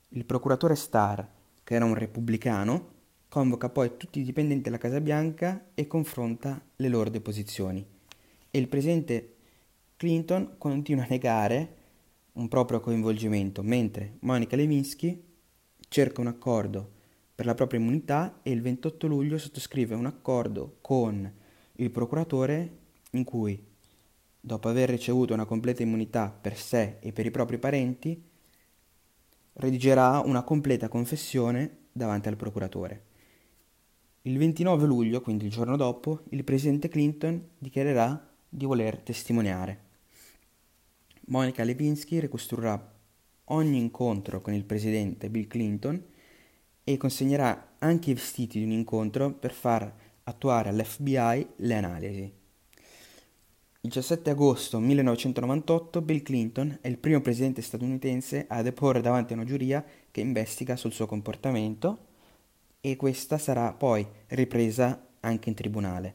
Il 0.09 0.25
procuratore 0.25 0.75
Starr, 0.75 1.23
che 1.63 1.75
era 1.75 1.85
un 1.85 1.95
repubblicano, 1.95 2.99
convoca 3.31 3.69
poi 3.69 3.97
tutti 3.97 4.19
i 4.19 4.25
dipendenti 4.25 4.65
della 4.65 4.77
Casa 4.77 5.01
Bianca 5.01 5.69
e 5.75 5.87
confronta 5.87 6.61
le 6.75 6.89
loro 6.89 7.11
deposizioni. 7.11 7.87
E 8.51 8.59
il 8.59 8.67
presidente 8.67 9.37
Clinton 9.97 10.57
continua 10.59 11.05
a 11.05 11.09
negare 11.09 11.77
un 12.33 12.49
proprio 12.49 12.81
coinvolgimento, 12.81 13.63
mentre 13.63 14.17
Monica 14.23 14.57
Lewinsky 14.57 15.23
cerca 15.89 16.21
un 16.21 16.27
accordo 16.27 16.91
per 17.33 17.47
la 17.47 17.55
propria 17.55 17.79
immunità 17.79 18.41
e 18.43 18.51
il 18.51 18.63
28 18.63 19.07
luglio 19.07 19.39
sottoscrive 19.39 19.95
un 19.95 20.07
accordo 20.07 20.79
con 20.81 21.33
il 21.77 21.91
procuratore 21.93 22.79
in 23.13 23.23
cui, 23.23 23.65
dopo 24.41 24.69
aver 24.69 24.89
ricevuto 24.89 25.35
una 25.35 25.45
completa 25.45 25.85
immunità 25.85 26.31
per 26.31 26.57
sé 26.57 26.97
e 26.99 27.13
per 27.13 27.27
i 27.27 27.31
propri 27.31 27.59
parenti, 27.59 28.21
redigerà 29.53 30.19
una 30.19 30.43
completa 30.43 30.89
confessione 30.89 31.77
davanti 31.93 32.27
al 32.27 32.37
procuratore. 32.37 33.05
Il 34.25 34.37
29 34.37 34.85
luglio, 34.85 35.23
quindi 35.23 35.47
il 35.47 35.51
giorno 35.51 35.77
dopo, 35.77 36.25
il 36.29 36.45
presidente 36.45 36.89
Clinton 36.89 37.43
dichiarerà 37.57 38.29
di 38.47 38.67
voler 38.67 38.99
testimoniare. 38.99 39.89
Monica 41.29 41.65
Lewinsky 41.65 42.19
ricostruirà 42.19 42.99
ogni 43.45 43.79
incontro 43.79 44.43
con 44.43 44.53
il 44.53 44.65
presidente 44.65 45.31
Bill 45.31 45.47
Clinton 45.47 46.05
e 46.85 46.97
consegnerà 46.99 47.77
anche 47.79 48.11
i 48.11 48.15
vestiti 48.15 48.59
di 48.59 48.67
un 48.67 48.73
incontro 48.73 49.33
per 49.33 49.53
far 49.53 49.91
attuare 50.25 50.69
all'FBI 50.69 51.47
le 51.57 51.75
analisi. 51.75 52.33
Il 53.81 53.89
17 53.89 54.29
agosto 54.29 54.79
1998 54.81 56.03
Bill 56.03 56.21
Clinton 56.21 56.77
è 56.83 56.89
il 56.89 56.99
primo 56.99 57.23
presidente 57.23 57.63
statunitense 57.63 58.45
a 58.49 58.61
deporre 58.61 59.01
davanti 59.01 59.33
a 59.33 59.37
una 59.37 59.47
giuria 59.47 59.83
che 60.11 60.21
investiga 60.21 60.77
sul 60.77 60.93
suo 60.93 61.07
comportamento 61.07 62.09
e 62.81 62.97
questa 62.97 63.39
sarà 63.39 63.73
poi 63.73 64.07
ripresa 64.29 65.09
anche 65.21 65.49
in 65.49 65.55
tribunale. 65.55 66.15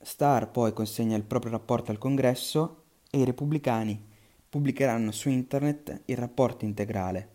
Starr 0.00 0.46
poi 0.46 0.72
consegna 0.72 1.16
il 1.16 1.24
proprio 1.24 1.52
rapporto 1.52 1.90
al 1.90 1.98
Congresso 1.98 2.84
e 3.10 3.18
i 3.18 3.24
repubblicani 3.24 4.12
pubblicheranno 4.48 5.10
su 5.10 5.28
internet 5.28 6.02
il 6.06 6.16
rapporto 6.16 6.64
integrale. 6.64 7.28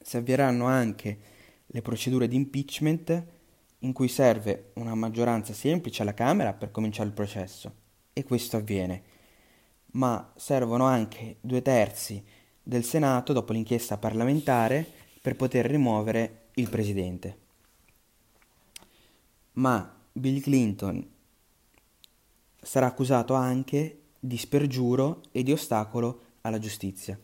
Si 0.00 0.16
avvieranno 0.16 0.66
anche 0.66 1.18
le 1.66 1.82
procedure 1.82 2.26
di 2.26 2.36
impeachment 2.36 3.24
in 3.80 3.92
cui 3.92 4.08
serve 4.08 4.70
una 4.74 4.94
maggioranza 4.94 5.52
semplice 5.52 6.02
alla 6.02 6.14
Camera 6.14 6.52
per 6.52 6.70
cominciare 6.70 7.08
il 7.08 7.14
processo 7.14 7.72
e 8.12 8.24
questo 8.24 8.56
avviene, 8.56 9.02
ma 9.92 10.32
servono 10.36 10.84
anche 10.84 11.36
due 11.40 11.62
terzi 11.62 12.22
del 12.62 12.84
Senato 12.84 13.32
dopo 13.32 13.52
l'inchiesta 13.52 13.98
parlamentare 13.98 14.99
per 15.20 15.36
poter 15.36 15.66
rimuovere 15.66 16.48
il 16.54 16.68
presidente. 16.68 17.38
Ma 19.54 19.94
Bill 20.12 20.40
Clinton 20.40 21.08
sarà 22.60 22.86
accusato 22.86 23.34
anche 23.34 24.00
di 24.18 24.36
spergiuro 24.36 25.22
e 25.32 25.42
di 25.42 25.52
ostacolo 25.52 26.20
alla 26.42 26.58
giustizia. 26.58 27.18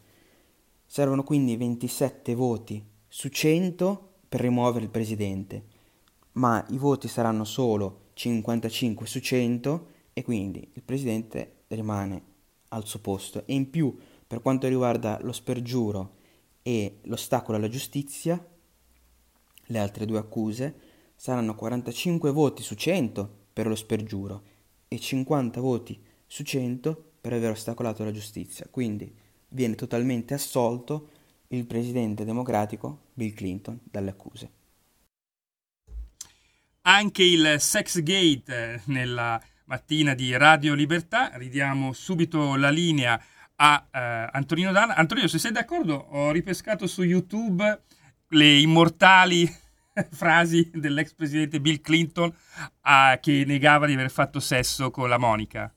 Servono 0.84 1.22
quindi 1.24 1.56
27 1.56 2.34
voti 2.34 2.84
su 3.08 3.28
100 3.28 4.12
per 4.28 4.40
rimuovere 4.40 4.84
il 4.84 4.90
presidente, 4.90 5.64
ma 6.32 6.64
i 6.70 6.78
voti 6.78 7.08
saranno 7.08 7.44
solo 7.44 8.10
55 8.14 9.06
su 9.06 9.20
100 9.20 9.86
e 10.12 10.22
quindi 10.22 10.68
il 10.72 10.82
presidente 10.82 11.64
rimane 11.68 12.22
al 12.68 12.86
suo 12.86 12.98
posto. 13.00 13.42
E 13.46 13.54
in 13.54 13.70
più, 13.70 13.96
per 14.26 14.42
quanto 14.42 14.68
riguarda 14.68 15.18
lo 15.22 15.32
spergiuro 15.32 16.15
e 16.66 16.98
l'ostacolo 17.02 17.58
alla 17.58 17.68
giustizia, 17.68 18.44
le 19.66 19.78
altre 19.78 20.04
due 20.04 20.18
accuse 20.18 20.74
saranno 21.14 21.54
45 21.54 22.32
voti 22.32 22.64
su 22.64 22.74
100 22.74 23.36
per 23.52 23.68
lo 23.68 23.76
spergiuro 23.76 24.42
e 24.88 24.98
50 24.98 25.60
voti 25.60 26.02
su 26.26 26.42
100 26.42 27.12
per 27.20 27.34
aver 27.34 27.50
ostacolato 27.50 28.02
la 28.02 28.10
giustizia. 28.10 28.66
Quindi 28.68 29.14
viene 29.50 29.76
totalmente 29.76 30.34
assolto 30.34 31.10
il 31.48 31.66
presidente 31.66 32.24
democratico 32.24 33.10
Bill 33.14 33.32
Clinton 33.32 33.78
dalle 33.84 34.10
accuse. 34.10 34.50
Anche 36.80 37.22
il 37.22 37.60
sex 37.60 38.00
gate 38.02 38.74
eh, 38.74 38.80
nella 38.86 39.40
mattina 39.66 40.14
di 40.14 40.36
Radio 40.36 40.74
Libertà, 40.74 41.30
ridiamo 41.36 41.92
subito 41.92 42.56
la 42.56 42.70
linea 42.70 43.22
a 43.56 43.86
uh, 43.86 44.36
Antonino 44.36 44.72
Danna. 44.72 44.94
Antonino, 44.94 45.26
se 45.26 45.38
sei 45.38 45.52
d'accordo, 45.52 45.94
ho 45.94 46.30
ripescato 46.30 46.86
su 46.86 47.02
YouTube 47.02 47.82
le 48.28 48.58
immortali 48.58 49.48
frasi 50.10 50.70
dell'ex 50.72 51.14
presidente 51.14 51.60
Bill 51.60 51.80
Clinton 51.80 52.28
uh, 52.28 53.18
che 53.20 53.44
negava 53.46 53.86
di 53.86 53.94
aver 53.94 54.10
fatto 54.10 54.40
sesso 54.40 54.90
con 54.90 55.08
la 55.08 55.18
Monica. 55.18 55.70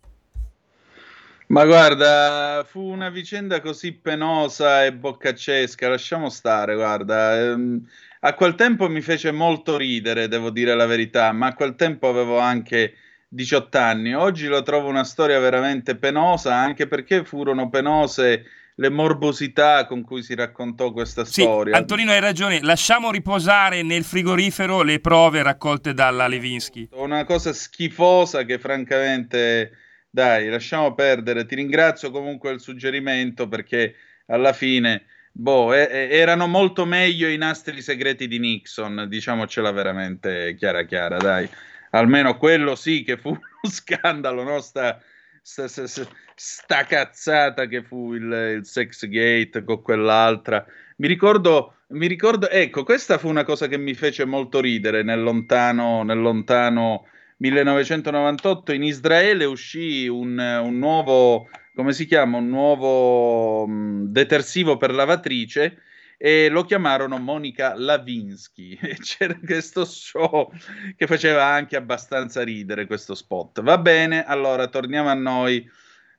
Ma 1.48 1.66
guarda, 1.66 2.64
fu 2.68 2.80
una 2.80 3.10
vicenda 3.10 3.60
così 3.60 3.94
penosa 3.94 4.86
e 4.86 4.94
boccaccesca, 4.94 5.90
lasciamo 5.90 6.30
stare, 6.30 6.76
guarda. 6.76 7.40
Ehm, 7.40 7.88
a 8.20 8.34
quel 8.36 8.54
tempo 8.54 8.88
mi 8.88 9.02
fece 9.02 9.32
molto 9.32 9.76
ridere, 9.76 10.28
devo 10.28 10.52
dire 10.52 10.76
la 10.76 10.86
verità, 10.86 11.32
ma 11.32 11.48
a 11.48 11.54
quel 11.56 11.74
tempo 11.76 12.08
avevo 12.08 12.38
anche 12.38 12.94
18 13.30 13.78
anni. 13.78 14.14
Oggi 14.14 14.48
lo 14.48 14.64
trovo 14.64 14.90
una 14.90 15.04
storia 15.04 15.40
veramente 15.40 15.96
penosa, 15.96 16.56
anche 16.56 16.88
perché 16.88 17.24
furono 17.24 17.70
penose 17.70 18.46
le 18.76 18.90
morbosità 18.90 19.86
con 19.86 20.02
cui 20.02 20.24
si 20.24 20.34
raccontò 20.34 20.92
questa 20.92 21.26
sì, 21.26 21.42
storia. 21.42 21.76
Antonino 21.76 22.12
hai 22.12 22.22
ragione, 22.22 22.62
lasciamo 22.62 23.12
riposare 23.12 23.84
nel 23.84 24.04
frigorifero 24.04 24.82
le 24.82 25.00
prove 25.00 25.44
raccolte 25.44 25.94
dalla 25.94 26.28
Levinsky. 26.28 26.88
Una 26.94 27.26
cosa 27.26 27.54
schifosa 27.54 28.44
che 28.44 28.58
francamente, 28.58 29.72
dai, 30.10 30.48
lasciamo 30.48 30.96
perdere. 30.96 31.46
Ti 31.46 31.56
ringrazio 31.56 32.10
comunque 32.10 32.52
del 32.52 32.62
suggerimento 32.62 33.50
perché 33.50 33.96
alla 34.28 34.54
fine, 34.54 35.04
boh, 35.34 35.74
eh, 35.74 36.08
erano 36.12 36.48
molto 36.48 36.86
meglio 36.86 37.28
i 37.28 37.38
nastri 37.38 37.82
segreti 37.82 38.28
di 38.28 38.40
Nixon, 38.40 39.08
diciamocela 39.10 39.72
veramente 39.72 40.56
chiara 40.56 40.84
chiara, 40.84 41.18
dai 41.18 41.50
almeno 41.92 42.38
quello 42.38 42.76
sì 42.76 43.04
che 43.04 43.18
fu 43.18 43.30
uno 43.30 43.40
scandalo, 43.70 44.44
no? 44.44 44.60
sta, 44.60 45.02
sta, 45.42 45.68
sta, 45.68 46.08
sta 46.36 46.86
cazzata 46.86 47.68
che 47.68 47.84
fu 47.84 48.14
il, 48.14 48.56
il, 48.58 48.66
sex 48.66 49.08
gate 49.08 49.64
con 49.64 49.82
quell'altra. 49.82 50.66
Mi 50.98 51.08
ricordo, 51.08 51.76
mi 51.90 52.08
ricordo, 52.08 52.50
ecco, 52.50 52.84
questa 52.84 53.18
fu 53.18 53.28
una 53.28 53.44
cosa 53.44 53.68
che 53.68 53.78
mi 53.78 53.94
fece 53.94 54.26
molto 54.26 54.60
ridere 54.60 55.04
nel 55.04 55.22
lontano, 55.22 56.04
nel 56.04 56.20
lontano 56.20 57.08
1998 57.38 58.74
in 58.74 58.84
Israele 58.84 59.46
uscì 59.46 60.08
un, 60.08 60.38
un 60.38 60.78
nuovo, 60.78 61.48
come 61.74 61.94
si 61.94 62.06
chiama, 62.06 62.38
un 62.38 62.50
nuovo 62.50 63.66
mh, 63.66 64.12
detersivo 64.12 64.78
per 64.78 64.94
lavatrice 64.94 65.84
e 66.22 66.50
lo 66.50 66.66
chiamarono 66.66 67.18
Monica 67.18 67.74
Lavinsky. 67.78 68.78
C'era 69.00 69.40
questo 69.40 69.86
show 69.86 70.52
che 70.98 71.08
faceva 71.08 71.46
anche 71.46 71.78
abbastanza 71.78 72.44
ridere 72.44 72.88
questo 72.88 73.16
spot. 73.16 73.62
Va 73.62 73.78
bene, 73.78 74.26
allora 74.26 74.68
torniamo 74.68 75.08
a 75.08 75.14
noi. 75.14 75.66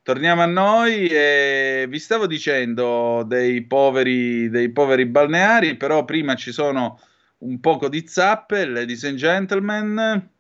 Torniamo 0.03 0.41
a 0.41 0.47
noi 0.47 1.07
e 1.09 1.85
vi 1.87 1.99
stavo 1.99 2.27
dicendo 2.27 3.23
dei 3.27 3.67
poveri, 3.67 4.49
dei 4.49 4.73
poveri 4.73 5.05
balneari, 5.05 5.77
però 5.77 6.07
prima 6.07 6.35
ci 6.35 6.51
sono 6.51 6.99
un 7.41 7.61
poco 7.61 7.91
di 7.91 8.07
zappe, 8.07 8.65
ladies 8.65 9.05
and 9.05 9.17
gentlemen. 9.17 10.31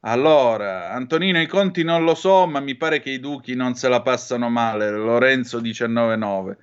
Allora, 0.00 0.90
Antonino, 0.92 1.38
i 1.38 1.46
conti 1.46 1.82
non 1.82 2.04
lo 2.04 2.14
so, 2.14 2.46
ma 2.46 2.60
mi 2.60 2.76
pare 2.76 3.00
che 3.00 3.10
i 3.10 3.20
duchi 3.20 3.54
non 3.54 3.74
se 3.74 3.90
la 3.90 4.00
passano 4.00 4.48
male. 4.48 4.90
Lorenzo 4.90 5.60
19.9 5.60 6.56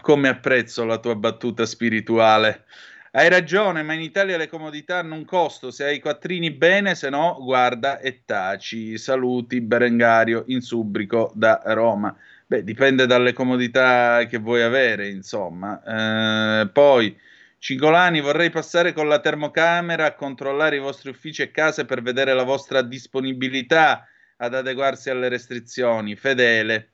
come 0.00 0.28
apprezzo 0.28 0.84
la 0.84 0.98
tua 0.98 1.14
battuta 1.14 1.64
spirituale. 1.66 2.64
Hai 3.12 3.28
ragione, 3.28 3.82
ma 3.82 3.92
in 3.92 4.00
Italia 4.00 4.36
le 4.36 4.48
comodità 4.48 4.98
hanno 4.98 5.14
un 5.14 5.24
costo. 5.24 5.70
Se 5.70 5.84
hai 5.84 5.96
i 5.96 6.00
quattrini 6.00 6.50
bene, 6.50 6.94
se 6.96 7.10
no, 7.10 7.36
guarda 7.40 8.00
e 8.00 8.22
taci. 8.24 8.98
Saluti, 8.98 9.60
Berengario, 9.60 10.44
in 10.48 10.60
Subrico 10.60 11.30
da 11.34 11.62
Roma. 11.66 12.14
Beh, 12.46 12.64
dipende 12.64 13.06
dalle 13.06 13.32
comodità 13.32 14.26
che 14.26 14.38
vuoi 14.38 14.62
avere, 14.62 15.08
insomma. 15.08 16.62
Eh, 16.62 16.68
poi, 16.70 17.16
Cingolani, 17.58 18.20
vorrei 18.20 18.50
passare 18.50 18.92
con 18.92 19.06
la 19.06 19.20
termocamera 19.20 20.06
a 20.06 20.14
controllare 20.14 20.76
i 20.76 20.80
vostri 20.80 21.10
uffici 21.10 21.42
e 21.42 21.52
case 21.52 21.84
per 21.84 22.02
vedere 22.02 22.34
la 22.34 22.42
vostra 22.42 22.82
disponibilità 22.82 24.08
ad 24.38 24.54
adeguarsi 24.54 25.08
alle 25.08 25.28
restrizioni. 25.28 26.16
Fedele. 26.16 26.90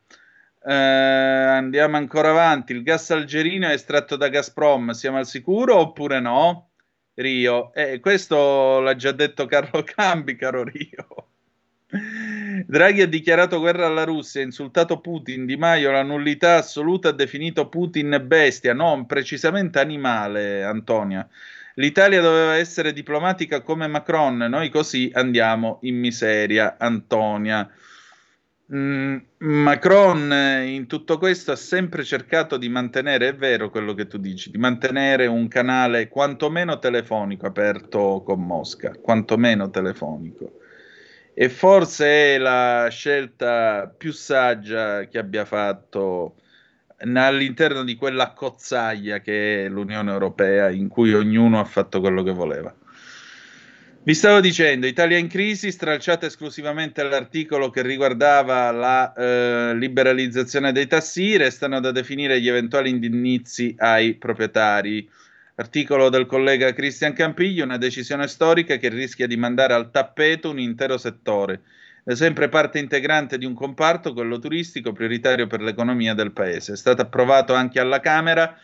Eh, 0.62 0.72
andiamo 0.72 1.96
ancora 1.96 2.30
avanti. 2.30 2.72
Il 2.72 2.82
gas 2.82 3.10
algerino 3.10 3.68
è 3.68 3.72
estratto 3.72 4.16
da 4.16 4.28
Gazprom. 4.28 4.90
Siamo 4.90 5.18
al 5.18 5.26
sicuro 5.26 5.76
oppure 5.76 6.20
no? 6.20 6.70
Rio. 7.14 7.72
Eh, 7.74 8.00
questo 8.00 8.80
l'ha 8.80 8.96
già 8.96 9.12
detto 9.12 9.46
Carlo 9.46 9.82
Cambi, 9.84 10.36
caro 10.36 10.62
Rio. 10.64 11.30
Draghi 12.66 13.02
ha 13.02 13.08
dichiarato 13.08 13.58
guerra 13.58 13.86
alla 13.86 14.04
Russia, 14.04 14.40
ha 14.40 14.44
insultato 14.44 15.00
Putin, 15.00 15.44
Di 15.44 15.56
Maio 15.56 15.90
la 15.90 16.04
nullità 16.04 16.58
assoluta 16.58 17.08
ha 17.08 17.12
definito 17.12 17.68
Putin 17.68 18.22
bestia, 18.24 18.72
non 18.74 19.06
precisamente 19.06 19.80
animale, 19.80 20.62
Antonia. 20.62 21.28
L'Italia 21.74 22.20
doveva 22.20 22.54
essere 22.54 22.92
diplomatica 22.92 23.62
come 23.62 23.88
Macron, 23.88 24.36
noi 24.36 24.68
così 24.68 25.10
andiamo 25.12 25.78
in 25.82 25.98
miseria, 25.98 26.76
Antonia. 26.78 27.68
Mm, 28.72 29.16
Macron 29.38 30.32
in 30.64 30.86
tutto 30.86 31.18
questo 31.18 31.50
ha 31.50 31.56
sempre 31.56 32.04
cercato 32.04 32.56
di 32.56 32.68
mantenere, 32.68 33.28
è 33.28 33.34
vero 33.34 33.68
quello 33.68 33.94
che 33.94 34.06
tu 34.06 34.16
dici, 34.18 34.50
di 34.50 34.58
mantenere 34.58 35.26
un 35.26 35.48
canale 35.48 36.08
quantomeno 36.08 36.78
telefonico 36.78 37.46
aperto 37.46 38.22
con 38.24 38.44
Mosca, 38.46 38.92
quantomeno 39.00 39.70
telefonico. 39.70 40.58
e 41.34 41.48
forse 41.48 42.34
è 42.36 42.38
la 42.38 42.88
scelta 42.90 43.92
più 43.96 44.12
saggia 44.12 45.06
che 45.08 45.18
abbia 45.18 45.44
fatto 45.44 46.36
all'interno 46.98 47.84
di 47.84 47.96
quella 47.96 48.32
cozzaglia 48.32 49.20
che 49.20 49.64
è 49.66 49.68
l'Unione 49.68 50.12
Europea 50.12 50.70
in 50.70 50.88
cui 50.88 51.14
ognuno 51.14 51.60
ha 51.60 51.64
fatto 51.64 52.00
quello 52.00 52.22
che 52.22 52.32
voleva. 52.32 52.74
Vi 54.02 54.14
stavo 54.14 54.40
dicendo, 54.40 54.86
Italia 54.86 55.18
in 55.18 55.28
crisi, 55.28 55.70
stralciata 55.70 56.24
esclusivamente 56.24 57.02
l'articolo 57.02 57.68
che 57.68 57.82
riguardava 57.82 58.70
la 58.70 59.12
eh, 59.12 59.74
liberalizzazione 59.76 60.72
dei 60.72 60.86
tassi, 60.86 61.36
restano 61.36 61.80
da 61.80 61.90
definire 61.90 62.40
gli 62.40 62.48
eventuali 62.48 62.88
indennizzi 62.88 63.74
ai 63.76 64.14
proprietari. 64.14 65.06
Articolo 65.56 66.08
del 66.08 66.24
collega 66.24 66.72
Cristian 66.72 67.12
Campiglio, 67.12 67.62
una 67.62 67.76
decisione 67.76 68.26
storica 68.26 68.78
che 68.78 68.88
rischia 68.88 69.26
di 69.26 69.36
mandare 69.36 69.74
al 69.74 69.90
tappeto 69.90 70.48
un 70.48 70.58
intero 70.58 70.96
settore, 70.96 71.60
è 72.02 72.14
sempre 72.14 72.48
parte 72.48 72.78
integrante 72.78 73.36
di 73.36 73.44
un 73.44 73.52
comparto, 73.52 74.14
quello 74.14 74.38
turistico, 74.38 74.92
prioritario 74.92 75.46
per 75.46 75.60
l'economia 75.60 76.14
del 76.14 76.32
paese. 76.32 76.72
È 76.72 76.76
stato 76.76 77.02
approvato 77.02 77.52
anche 77.52 77.78
alla 77.78 78.00
Camera 78.00 78.58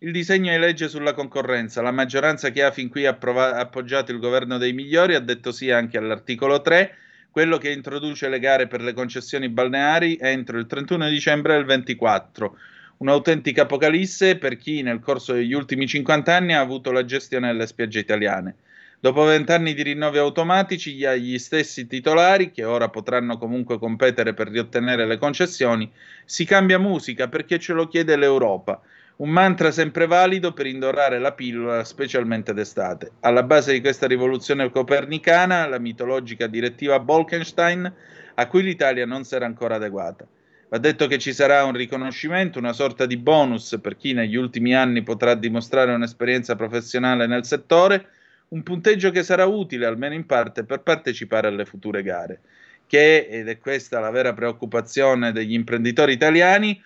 il 0.00 0.12
disegno 0.12 0.52
di 0.52 0.58
legge 0.58 0.88
sulla 0.88 1.12
concorrenza. 1.12 1.82
La 1.82 1.90
maggioranza 1.90 2.50
che 2.50 2.62
ha 2.62 2.70
fin 2.70 2.88
qui 2.88 3.04
approva- 3.04 3.56
appoggiato 3.56 4.12
il 4.12 4.20
governo 4.20 4.56
dei 4.56 4.72
migliori 4.72 5.14
ha 5.14 5.20
detto 5.20 5.50
sì 5.50 5.70
anche 5.72 5.98
all'articolo 5.98 6.60
3, 6.60 6.94
quello 7.30 7.58
che 7.58 7.72
introduce 7.72 8.28
le 8.28 8.38
gare 8.38 8.68
per 8.68 8.80
le 8.80 8.92
concessioni 8.92 9.48
balneari 9.48 10.16
entro 10.20 10.58
il 10.58 10.66
31 10.66 11.08
dicembre 11.08 11.54
del 11.54 11.64
24. 11.64 12.56
Un'autentica 12.98 13.62
apocalisse 13.62 14.38
per 14.38 14.56
chi 14.56 14.82
nel 14.82 15.00
corso 15.00 15.32
degli 15.32 15.52
ultimi 15.52 15.86
50 15.86 16.34
anni 16.34 16.52
ha 16.52 16.60
avuto 16.60 16.92
la 16.92 17.04
gestione 17.04 17.48
delle 17.48 17.66
spiagge 17.66 17.98
italiane. 17.98 18.54
Dopo 19.00 19.22
vent'anni 19.22 19.74
di 19.74 19.82
rinnovi 19.82 20.18
automatici, 20.18 20.94
gli 20.94 21.38
stessi 21.38 21.86
titolari, 21.86 22.50
che 22.50 22.64
ora 22.64 22.88
potranno 22.88 23.38
comunque 23.38 23.78
competere 23.78 24.34
per 24.34 24.48
riottenere 24.48 25.06
le 25.06 25.18
concessioni, 25.18 25.88
si 26.24 26.44
cambia 26.44 26.78
musica 26.78 27.28
perché 27.28 27.60
ce 27.60 27.72
lo 27.72 27.86
chiede 27.86 28.16
l'Europa. 28.16 28.80
Un 29.18 29.30
mantra 29.30 29.72
sempre 29.72 30.06
valido 30.06 30.52
per 30.52 30.66
indorare 30.66 31.18
la 31.18 31.32
pillola, 31.32 31.82
specialmente 31.82 32.54
d'estate. 32.54 33.10
Alla 33.22 33.42
base 33.42 33.72
di 33.72 33.80
questa 33.80 34.06
rivoluzione 34.06 34.70
copernicana, 34.70 35.66
la 35.66 35.80
mitologica 35.80 36.46
direttiva 36.46 37.00
Bolkenstein, 37.00 37.92
a 38.34 38.46
cui 38.46 38.62
l'Italia 38.62 39.06
non 39.06 39.22
era 39.28 39.44
ancora 39.44 39.74
adeguata. 39.74 40.24
Va 40.68 40.78
detto 40.78 41.08
che 41.08 41.18
ci 41.18 41.32
sarà 41.32 41.64
un 41.64 41.72
riconoscimento, 41.72 42.60
una 42.60 42.72
sorta 42.72 43.06
di 43.06 43.16
bonus 43.16 43.76
per 43.82 43.96
chi 43.96 44.12
negli 44.12 44.36
ultimi 44.36 44.72
anni 44.72 45.02
potrà 45.02 45.34
dimostrare 45.34 45.92
un'esperienza 45.92 46.54
professionale 46.54 47.26
nel 47.26 47.44
settore, 47.44 48.10
un 48.50 48.62
punteggio 48.62 49.10
che 49.10 49.24
sarà 49.24 49.46
utile, 49.46 49.86
almeno 49.86 50.14
in 50.14 50.26
parte, 50.26 50.62
per 50.62 50.82
partecipare 50.82 51.48
alle 51.48 51.64
future 51.64 52.04
gare. 52.04 52.40
Che, 52.86 53.26
ed 53.28 53.48
è 53.48 53.58
questa 53.58 53.98
la 53.98 54.10
vera 54.10 54.32
preoccupazione 54.32 55.32
degli 55.32 55.54
imprenditori 55.54 56.12
italiani, 56.12 56.80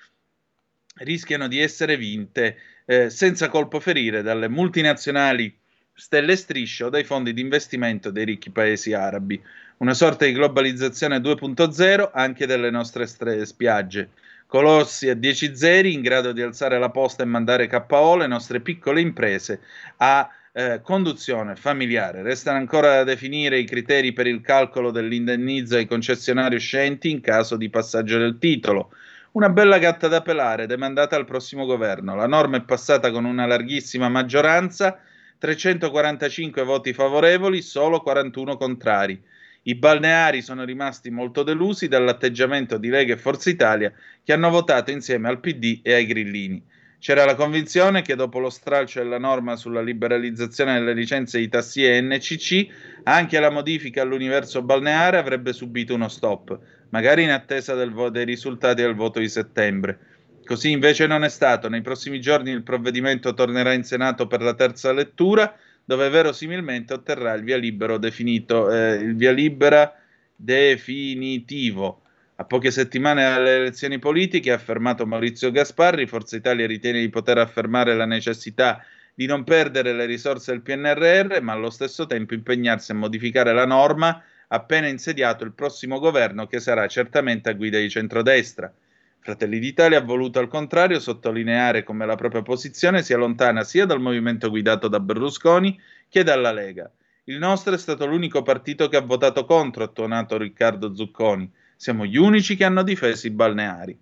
rischiano 1.03 1.49
di 1.49 1.61
essere 1.61 1.97
vinte 1.97 2.57
eh, 2.85 3.11
senza 3.11 3.49
colpo 3.49 3.81
ferire 3.81 4.23
dalle 4.23 4.49
multinazionali 4.49 5.55
stelle 5.95 6.37
strisce 6.37 6.85
o 6.85 6.89
dai 6.89 7.05
fondi 7.05 7.33
di 7.33 7.41
investimento 7.41 8.11
dei 8.11 8.25
ricchi 8.25 8.51
paesi 8.51 8.93
arabi. 8.93 9.41
Una 9.79 9.95
sorta 9.95 10.25
di 10.25 10.33
globalizzazione 10.33 11.19
2.0 11.19 12.11
anche 12.13 12.47
delle 12.47 12.71
nostre 12.71 13.07
stre- 13.07 13.45
spiagge. 13.45 14.11
Colossi 14.47 15.09
a 15.09 15.15
10 15.15 15.57
zeri 15.57 15.93
in 15.93 16.03
grado 16.03 16.33
di 16.33 16.43
alzare 16.43 16.79
la 16.79 16.91
posta 16.91 17.23
e 17.23 17.27
mandare 17.27 17.69
KO 17.69 18.17
le 18.17 18.27
nostre 18.27 18.61
piccole 18.61 19.01
imprese 19.01 19.61
a 19.97 20.29
eh, 20.53 20.81
conduzione 20.83 21.57
familiare. 21.57 22.23
Restano 22.23 22.59
ancora 22.59 22.97
da 22.97 23.05
definire 23.05 23.59
i 23.59 23.65
criteri 23.65 24.13
per 24.13 24.27
il 24.27 24.41
calcolo 24.43 24.91
dell'indennizzo 24.91 25.77
ai 25.77 25.87
concessionari 25.87 26.57
uscenti 26.57 27.11
in 27.11 27.21
caso 27.21 27.57
di 27.57 27.71
passaggio 27.71 28.19
del 28.19 28.39
titolo. 28.39 28.91
Una 29.33 29.49
bella 29.49 29.79
gatta 29.79 30.09
da 30.09 30.21
pelare, 30.21 30.67
demandata 30.67 31.17
al 31.17 31.25
prossimo 31.25 31.65
governo. 31.65 32.15
La 32.15 32.27
norma 32.27 32.59
è 32.59 32.65
passata 32.65 33.11
con 33.11 33.25
una 33.25 33.47
larghissima 33.47 34.11
maggioranza, 34.11 35.01
345 35.39 36.63
voti 36.65 36.93
favorevoli, 36.93 37.63
solo 37.63 38.03
41 38.03 38.59
contrari. 38.59 39.19
I 39.63 39.75
balneari 39.77 40.43
sono 40.43 40.65
rimasti 40.65 41.09
molto 41.11 41.45
delusi 41.45 41.89
dall'atteggiamento 41.89 42.77
di 42.77 42.91
Lega 42.91 43.15
e 43.15 43.17
Forza 43.17 43.49
Italia 43.49 43.91
che 44.23 44.35
hanno 44.35 44.51
votato 44.51 44.91
insieme 44.91 45.29
al 45.29 45.41
PD 45.41 45.81
e 45.83 45.95
ai 45.95 46.05
grillini. 46.05 46.63
C'era 47.03 47.25
la 47.25 47.35
convinzione 47.35 48.01
che 48.03 48.15
dopo 48.15 48.39
lo 48.39 48.49
stralcio 48.49 49.03
della 49.03 49.19
norma 49.19 49.57
sulla 49.57 49.83
liberalizzazione 49.83 50.75
delle 50.75 50.95
licenze 50.95 51.41
di 51.41 51.49
tassi 51.49 51.85
e 51.85 52.01
NCC, 52.01 52.69
anche 53.03 53.41
la 53.41 53.51
modifica 53.51 54.03
all'universo 54.03 54.63
balneare 54.63 55.19
avrebbe 55.19 55.53
subito 55.53 55.95
uno 55.97 56.07
stop 56.07 56.57
magari 56.91 57.25
in 57.25 57.31
attesa 57.31 57.75
vo- 57.87 58.09
dei 58.09 58.25
risultati 58.25 58.83
del 58.83 58.95
voto 58.95 59.19
di 59.19 59.29
settembre. 59.29 59.99
Così 60.45 60.71
invece 60.71 61.09
non 61.09 61.25
è 61.25 61.29
stato. 61.29 61.69
Nei 61.69 61.83
prossimi 61.83 62.21
giorni 62.21 62.51
il 62.51 62.63
provvedimento 62.63 63.35
tornerà 63.35 63.73
in 63.73 63.83
Senato 63.83 64.29
per 64.29 64.41
la 64.41 64.55
terza 64.55 64.93
lettura, 64.93 65.57
dove 65.85 66.09
verosimilmente 66.09 66.93
otterrà 66.93 67.33
il 67.35 67.43
via, 67.43 67.57
libero 67.57 67.99
definito, 67.99 68.71
eh, 68.71 68.95
il 68.95 69.17
via 69.17 69.33
libera 69.33 69.93
definitivo. 70.37 72.02
A 72.43 72.45
poche 72.45 72.73
settimane 72.73 73.23
dalle 73.23 73.55
elezioni 73.55 74.01
politiche, 74.01 74.51
ha 74.51 74.57
affermato 74.57 75.07
Maurizio 75.07 75.53
Gasparri, 75.53 76.09
Forza 76.09 76.35
Italia 76.35 76.67
ritiene 76.67 76.99
di 76.99 77.09
poter 77.09 77.39
affermare 77.39 77.95
la 77.95 78.05
necessità 78.05 78.85
di 79.15 79.27
non 79.27 79.45
perdere 79.45 79.93
le 79.93 80.07
risorse 80.07 80.51
del 80.51 80.61
PNRR, 80.61 81.41
ma 81.41 81.53
allo 81.53 81.71
stesso 81.71 82.05
tempo 82.05 82.35
impegnarsi 82.35 82.91
a 82.91 82.97
modificare 82.97 83.53
la 83.53 83.65
norma 83.65 84.21
appena 84.49 84.89
insediato 84.89 85.45
il 85.45 85.53
prossimo 85.53 86.01
governo 86.01 86.49
che 86.49 86.59
sarà 86.59 86.89
certamente 86.89 87.49
a 87.49 87.53
guida 87.53 87.79
di 87.79 87.89
centrodestra. 87.89 88.75
Fratelli 89.21 89.61
d'Italia 89.61 89.99
ha 89.99 90.03
voluto 90.03 90.41
al 90.41 90.49
contrario 90.49 90.99
sottolineare 90.99 91.85
come 91.85 92.07
la 92.07 92.17
propria 92.17 92.43
posizione 92.43 93.05
sia 93.05 93.19
lontana 93.19 93.63
sia 93.63 93.87
dal 93.87 94.01
movimento 94.01 94.51
guidato 94.51 94.89
da 94.89 94.99
Berlusconi 94.99 95.81
che 96.09 96.25
dalla 96.25 96.51
Lega. 96.51 96.91
Il 97.27 97.39
nostro 97.39 97.73
è 97.73 97.79
stato 97.79 98.05
l'unico 98.05 98.43
partito 98.43 98.89
che 98.89 98.97
ha 98.97 99.01
votato 99.01 99.45
contro, 99.45 99.85
ha 99.85 99.89
tuonato 99.89 100.37
Riccardo 100.37 100.93
Zucconi. 100.93 101.61
Siamo 101.83 102.07
gli 102.07 102.17
unici 102.17 102.55
che 102.55 102.63
hanno 102.63 102.85
difeso 102.85 103.27
i 103.27 103.31
balneari. 103.31 103.99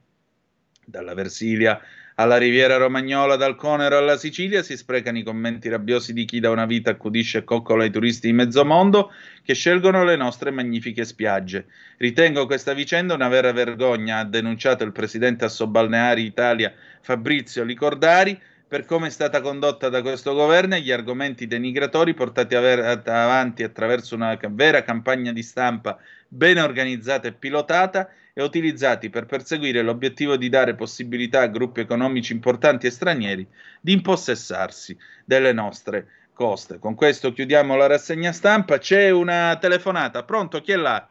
Dalla 0.85 1.15
Versilia 1.15 1.81
alla 2.17 2.37
Riviera 2.37 2.77
Romagnola, 2.77 3.37
dal 3.37 3.57
Conero 3.57 3.97
alla 3.97 4.19
Sicilia 4.19 4.63
si 4.63 4.77
sprecano 4.77 5.17
i 5.17 5.23
commenti 5.23 5.71
rabbiosi 5.71 6.13
di 6.13 6.27
chi 6.27 6.41
da 6.41 6.51
una 6.51 6.67
vita 6.67 6.91
accudisce 6.91 7.39
e 7.39 7.45
coccola 7.45 7.87
i 7.87 7.91
turisti 7.91 8.27
di 8.27 8.35
mezzo 8.35 8.67
mondo 8.67 9.11
che 9.43 9.55
scelgono 9.55 10.05
le 10.05 10.17
nostre 10.17 10.51
magnifiche 10.51 11.07
spiagge. 11.07 11.69
Ritengo 11.97 12.45
questa 12.45 12.75
vicenda 12.75 13.15
una 13.15 13.29
vera 13.29 13.51
vergogna, 13.51 14.19
ha 14.19 14.25
denunciato 14.25 14.85
il 14.85 14.93
presidente 14.93 15.47
Assobalneari 15.47 16.23
Italia 16.23 16.75
Fabrizio 17.01 17.65
Licordari, 17.65 18.39
per 18.69 18.85
come 18.85 19.07
è 19.07 19.11
stata 19.11 19.41
condotta 19.41 19.89
da 19.89 20.03
questo 20.03 20.35
governo 20.35 20.75
e 20.75 20.83
gli 20.83 20.93
argomenti 20.93 21.47
denigratori 21.47 22.13
portati 22.13 22.55
avanti 22.55 23.63
attraverso 23.63 24.15
una 24.15 24.39
vera 24.51 24.83
campagna 24.83 25.33
di 25.33 25.43
stampa 25.43 25.99
ben 26.33 26.59
organizzata 26.59 27.27
e 27.27 27.33
pilotata 27.33 28.09
e 28.33 28.43
utilizzati 28.43 29.11
per 29.11 29.27
perseguire 29.27 29.83
l'obiettivo 29.83 30.37
di 30.37 30.49
dare 30.49 30.77
possibilità 30.77 31.41
a 31.41 31.49
gruppi 31.49 31.81
economici 31.81 32.33
importanti 32.33 32.87
e 32.87 32.91
stranieri 32.91 33.47
di 33.81 33.93
impossessarsi 33.93 34.97
delle 35.25 35.53
nostre 35.53 36.07
coste. 36.33 36.79
Con 36.79 36.95
questo 36.95 37.33
chiudiamo 37.33 37.75
la 37.75 37.89
rassegna 37.89 38.31
stampa. 38.31 38.79
C'è 38.79 39.11
una 39.11 39.57
telefonata. 39.61 40.23
Pronto? 40.23 40.61
Chi 40.61 40.73
è 40.73 40.77
là? 40.77 41.07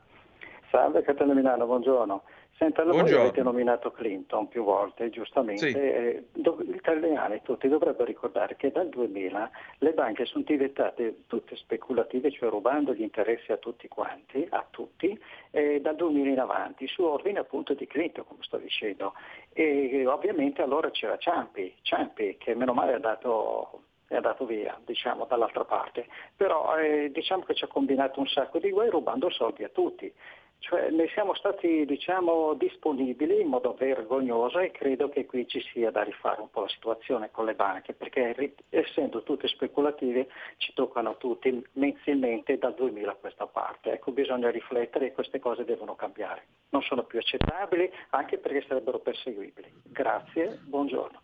Salve 0.72 1.04
Catena 1.04 1.34
Milano, 1.34 1.66
buongiorno. 1.66 2.24
Senta, 2.60 2.84
voi 2.84 3.14
avete 3.14 3.42
nominato 3.42 3.90
Clinton 3.90 4.50
più 4.50 4.66
volte, 4.66 5.10
giustamente. 5.10 5.70
Sì. 5.70 5.78
Eh, 5.78 6.26
gli 6.34 6.76
italiani 6.76 7.40
tutti 7.42 7.70
dovrebbero 7.70 8.04
ricordare 8.04 8.58
che 8.58 8.70
dal 8.70 8.90
2000 8.90 9.50
le 9.78 9.94
banche 9.94 10.26
sono 10.26 10.44
diventate 10.46 11.24
tutte 11.28 11.56
speculative, 11.56 12.30
cioè 12.30 12.50
rubando 12.50 12.94
gli 12.94 13.02
interessi 13.02 13.54
a 13.54 13.58
tutti 13.58 13.88
quanti, 13.88 14.46
a 14.50 14.68
tutti, 14.70 15.18
eh, 15.52 15.80
dal 15.80 15.96
2000 15.96 16.32
in 16.32 16.40
avanti, 16.40 16.86
su 16.88 17.04
ordine 17.04 17.40
appunto 17.40 17.74
di 17.74 17.88
Clinton, 17.88 18.26
come 18.28 18.44
sto 18.44 18.58
dicendo. 18.58 19.14
E 19.54 20.06
ovviamente 20.06 20.62
allora 20.62 20.92
c'era 20.92 21.16
Ciampi, 21.16 21.74
Ciampi 21.82 22.36
che 22.38 22.56
meno 22.56 22.74
male 22.74 22.96
ha 22.96 23.00
dato 23.00 23.84
è 24.10 24.16
andato 24.16 24.46
via, 24.46 24.78
diciamo, 24.84 25.26
dall'altra 25.26 25.64
parte. 25.64 26.08
Però 26.36 26.76
eh, 26.78 27.12
diciamo 27.12 27.44
che 27.44 27.54
ci 27.54 27.64
ha 27.64 27.68
combinato 27.68 28.20
un 28.20 28.28
sacco 28.28 28.58
di 28.58 28.72
guai 28.72 28.90
rubando 28.90 29.30
soldi 29.30 29.64
a 29.64 29.70
tutti. 29.70 30.12
Cioè, 30.60 30.90
ne 30.90 31.08
siamo 31.14 31.34
stati 31.36 31.86
diciamo, 31.86 32.54
disponibili 32.54 33.42
in 33.42 33.48
modo 33.48 33.76
vergognoso 33.80 34.60
e 34.60 34.72
credo 34.72 35.10
che 35.10 35.26
qui 35.26 35.48
ci 35.48 35.62
sia 35.72 35.90
da 35.90 36.04
rifare 36.04 36.42
un 36.42 36.50
po' 36.52 36.62
la 36.62 36.70
situazione 36.70 37.32
con 37.32 37.46
le 37.46 37.56
banche, 37.56 37.94
perché 37.94 38.54
essendo 38.70 39.24
tutte 39.24 39.48
speculative 39.48 40.28
ci 40.58 40.74
toccano 40.74 41.18
tutti 41.18 41.66
mensilmente 41.74 42.58
dal 42.58 42.76
2000 42.76 43.12
a 43.12 43.16
questa 43.16 43.48
parte. 43.48 43.94
Ecco, 43.94 44.12
bisogna 44.12 44.52
riflettere 44.52 45.08
e 45.08 45.14
queste 45.14 45.40
cose 45.40 45.64
devono 45.64 45.96
cambiare. 45.96 46.46
Non 46.70 46.82
sono 46.84 47.04
più 47.04 47.20
accettabili 47.20 47.90
anche 48.10 48.38
perché 48.38 48.64
sarebbero 48.68 49.00
perseguibili. 49.00 49.72
Grazie, 49.86 50.60
buongiorno. 50.62 51.22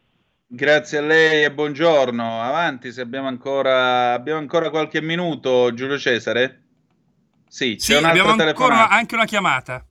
Grazie 0.48 1.00
a 1.00 1.02
lei 1.02 1.44
e 1.44 1.52
buongiorno. 1.52 2.42
Avanti 2.42 2.92
se 2.92 3.02
abbiamo 3.02 3.28
ancora, 3.28 4.14
abbiamo 4.14 4.40
ancora 4.40 4.70
qualche 4.70 5.02
minuto, 5.02 5.74
Giulio 5.74 5.98
Cesare. 5.98 6.65
Sì, 7.48 7.76
sì 7.78 7.94
abbiamo 7.94 8.32
ancora 8.32 8.90
anche 8.90 9.16
una 9.16 9.26
chiamata. 9.26 9.86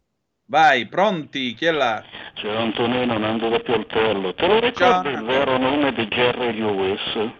Vai, 0.46 0.86
pronti? 0.86 1.54
Chi 1.54 1.66
è 1.66 1.70
là? 1.70 2.04
C'è 2.34 2.54
Antonino 2.54 3.16
Nando 3.16 3.48
da 3.48 3.60
Pioltello. 3.60 4.34
Te 4.34 4.46
lo 4.46 4.60
ricordi 4.60 5.08
Ciao. 5.08 5.20
il 5.20 5.24
vero 5.24 5.56
nome 5.56 5.92
di 5.92 6.06
Jerry 6.08 6.52
Lewis? 6.52 7.32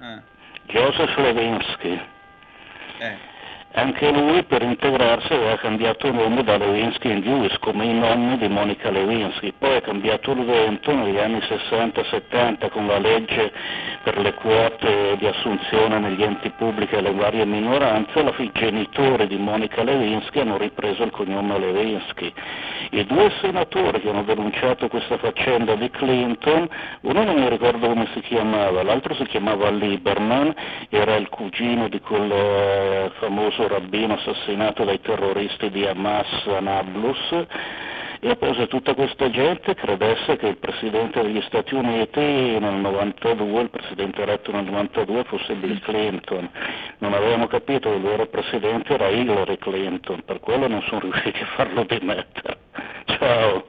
Eh. 0.00 0.22
Joseph 0.66 1.16
Levinsky. 1.16 2.00
Eh. 2.98 3.18
Anche 3.76 4.08
lui 4.12 4.44
per 4.44 4.62
integrarsi 4.62 5.32
aveva 5.32 5.56
cambiato 5.56 6.08
nome 6.12 6.44
da 6.44 6.56
Lewinsky 6.56 7.10
in 7.10 7.20
Lewis 7.22 7.58
come 7.58 7.84
i 7.84 7.92
nonni 7.92 8.38
di 8.38 8.46
Monica 8.46 8.88
Lewinsky, 8.88 9.52
poi 9.58 9.74
ha 9.74 9.80
cambiato 9.80 10.30
il 10.30 10.44
vento 10.44 10.94
negli 10.94 11.18
anni 11.18 11.38
60-70 11.38 12.70
con 12.70 12.86
la 12.86 12.98
legge 12.98 13.52
per 14.04 14.18
le 14.18 14.32
quote 14.34 15.16
di 15.18 15.26
assunzione 15.26 15.98
negli 15.98 16.22
enti 16.22 16.50
pubblici 16.50 16.94
e 16.94 17.00
le 17.00 17.10
varie 17.14 17.44
minoranze, 17.46 18.20
i 18.20 18.50
genitori 18.52 19.26
di 19.26 19.38
Monica 19.38 19.82
Lewinsky 19.82 20.38
hanno 20.38 20.56
ripreso 20.56 21.02
il 21.02 21.10
cognome 21.10 21.58
Lewinsky. 21.58 22.32
I 22.90 23.04
due 23.06 23.32
senatori 23.40 24.00
che 24.00 24.08
hanno 24.08 24.22
denunciato 24.22 24.86
questa 24.86 25.18
faccenda 25.18 25.74
di 25.74 25.90
Clinton, 25.90 26.68
uno 27.00 27.24
non 27.24 27.40
mi 27.40 27.48
ricordo 27.48 27.88
come 27.88 28.06
si 28.12 28.20
chiamava, 28.20 28.84
l'altro 28.84 29.14
si 29.14 29.24
chiamava 29.24 29.70
Lieberman, 29.70 30.54
era 30.90 31.16
il 31.16 31.28
cugino 31.28 31.88
di 31.88 31.98
quel 32.00 32.30
eh, 32.30 33.10
famoso 33.18 33.63
famoso 33.64 33.68
rabbino 33.68 34.14
assassinato 34.14 34.84
dai 34.84 35.00
terroristi 35.00 35.70
di 35.70 35.86
Hamas 35.86 36.46
a 36.46 36.60
Nablus 36.60 37.46
e 38.20 38.36
poi 38.36 38.54
se 38.54 38.68
tutta 38.68 38.94
questa 38.94 39.30
gente 39.30 39.74
credesse 39.74 40.36
che 40.36 40.46
il 40.48 40.56
Presidente 40.56 41.20
degli 41.22 41.42
Stati 41.46 41.74
Uniti 41.74 42.20
nel 42.20 42.74
92, 42.74 43.60
il 43.60 43.70
Presidente 43.70 44.22
eletto 44.22 44.50
nel 44.50 44.64
92 44.64 45.24
fosse 45.24 45.54
Bill 45.54 45.78
Clinton. 45.80 46.48
Non 46.98 47.12
avevamo 47.12 47.46
capito 47.48 47.90
che 47.90 47.96
il 47.96 48.02
vero 48.02 48.26
Presidente 48.26 48.94
era 48.94 49.08
Hillary 49.08 49.58
Clinton, 49.58 50.22
per 50.24 50.40
quello 50.40 50.68
non 50.68 50.82
sono 50.88 51.00
riusciti 51.00 51.40
a 51.40 51.46
farlo 51.54 51.84
dimettere. 51.84 52.58
Ciao. 53.04 53.68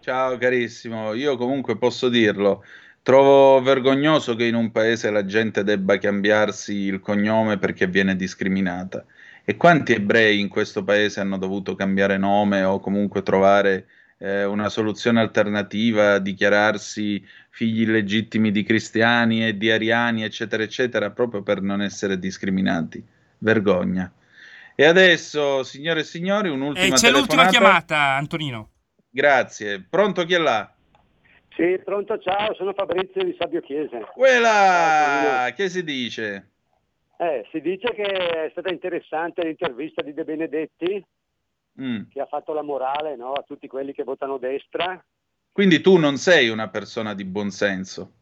Ciao 0.00 0.38
carissimo, 0.38 1.12
io 1.14 1.36
comunque 1.36 1.76
posso 1.76 2.08
dirlo. 2.08 2.62
Trovo 3.02 3.60
vergognoso 3.60 4.36
che 4.36 4.44
in 4.44 4.54
un 4.54 4.70
paese 4.70 5.10
la 5.10 5.24
gente 5.24 5.64
debba 5.64 5.98
cambiarsi 5.98 6.74
il 6.74 7.00
cognome 7.00 7.58
perché 7.58 7.86
viene 7.86 8.14
discriminata. 8.14 9.04
E 9.44 9.56
quanti 9.56 9.92
ebrei 9.92 10.40
in 10.40 10.48
questo 10.48 10.84
paese 10.84 11.20
hanno 11.20 11.38
dovuto 11.38 11.74
cambiare 11.74 12.16
nome 12.18 12.62
o 12.62 12.78
comunque 12.78 13.22
trovare 13.22 13.86
eh, 14.18 14.44
una 14.44 14.68
soluzione 14.68 15.20
alternativa, 15.20 16.18
dichiararsi 16.18 17.26
figli 17.48 17.82
illegittimi 17.82 18.50
di 18.50 18.62
cristiani 18.62 19.46
e 19.46 19.56
di 19.56 19.70
ariani, 19.70 20.22
eccetera, 20.22 20.62
eccetera, 20.62 21.10
proprio 21.10 21.42
per 21.42 21.62
non 21.62 21.82
essere 21.82 22.18
discriminati? 22.18 23.02
Vergogna. 23.38 24.12
E 24.74 24.84
adesso, 24.84 25.62
signore 25.62 26.00
e 26.00 26.04
signori, 26.04 26.48
un'ultima 26.48 26.86
e 26.86 26.90
c'è 26.90 27.08
telefonata. 27.08 27.18
l'ultima 27.18 27.46
chiamata, 27.48 27.96
Antonino. 28.14 28.70
Grazie. 29.10 29.84
Pronto 29.88 30.24
chi 30.24 30.34
è 30.34 30.38
là? 30.38 30.72
Sì, 31.56 31.80
pronto, 31.84 32.18
ciao, 32.18 32.54
sono 32.54 32.72
Fabrizio 32.72 33.22
di 33.24 33.34
Sabio 33.38 33.60
Chiese. 33.60 34.06
Quella! 34.14 35.52
Che 35.54 35.68
si 35.68 35.82
dice? 35.82 36.49
Eh, 37.20 37.46
si 37.50 37.60
dice 37.60 37.92
che 37.92 38.46
è 38.46 38.48
stata 38.52 38.72
interessante 38.72 39.44
l'intervista 39.44 40.00
di 40.00 40.14
De 40.14 40.24
Benedetti, 40.24 41.04
mm. 41.78 42.04
che 42.08 42.18
ha 42.18 42.24
fatto 42.24 42.54
la 42.54 42.62
morale 42.62 43.14
no, 43.14 43.34
a 43.34 43.42
tutti 43.42 43.68
quelli 43.68 43.92
che 43.92 44.04
votano 44.04 44.38
destra. 44.38 45.04
Quindi 45.52 45.82
tu 45.82 45.98
non 45.98 46.16
sei 46.16 46.48
una 46.48 46.70
persona 46.70 47.12
di 47.12 47.26
buonsenso? 47.26 48.12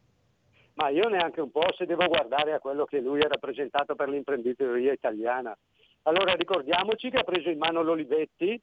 Ma 0.73 0.89
io 0.89 1.07
neanche 1.07 1.39
un 1.39 1.49
po' 1.49 1.71
se 1.77 1.85
devo 1.85 2.07
guardare 2.07 2.51
a 2.51 2.59
quello 2.59 2.83
che 2.83 2.99
lui 2.99 3.21
ha 3.21 3.29
rappresentato 3.29 3.95
per 3.95 4.09
l'imprenditoria 4.09 4.91
italiana. 4.91 5.57
Allora 6.01 6.33
ricordiamoci 6.33 7.09
che 7.09 7.19
ha 7.19 7.23
preso 7.23 7.49
in 7.49 7.57
mano 7.57 7.81
l'Olivetti 7.81 8.61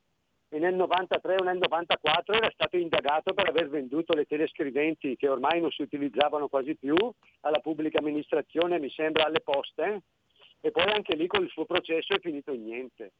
e 0.51 0.59
nel 0.59 0.75
93 0.75 1.37
o 1.41 1.45
nel 1.45 1.57
94 1.57 2.35
era 2.35 2.51
stato 2.53 2.77
indagato 2.77 3.33
per 3.33 3.49
aver 3.49 3.71
venduto 3.71 4.13
le 4.13 4.27
telescriventi 4.27 5.17
che 5.17 5.29
ormai 5.29 5.63
non 5.63 5.71
si 5.71 5.81
utilizzavano 5.81 6.49
quasi 6.49 6.77
più 6.77 6.95
alla 7.41 7.61
pubblica 7.61 8.01
amministrazione, 8.01 8.79
mi 8.79 8.91
sembra 8.91 9.25
alle 9.25 9.41
poste, 9.41 10.03
e 10.67 10.73
poi 10.73 10.91
anche 10.91 11.15
lì 11.15 11.29
con 11.29 11.45
il 11.45 11.49
suo 11.51 11.65
processo 11.65 12.13
è 12.13 12.19
finito 12.19 12.51
in 12.51 12.65
niente. 12.65 13.13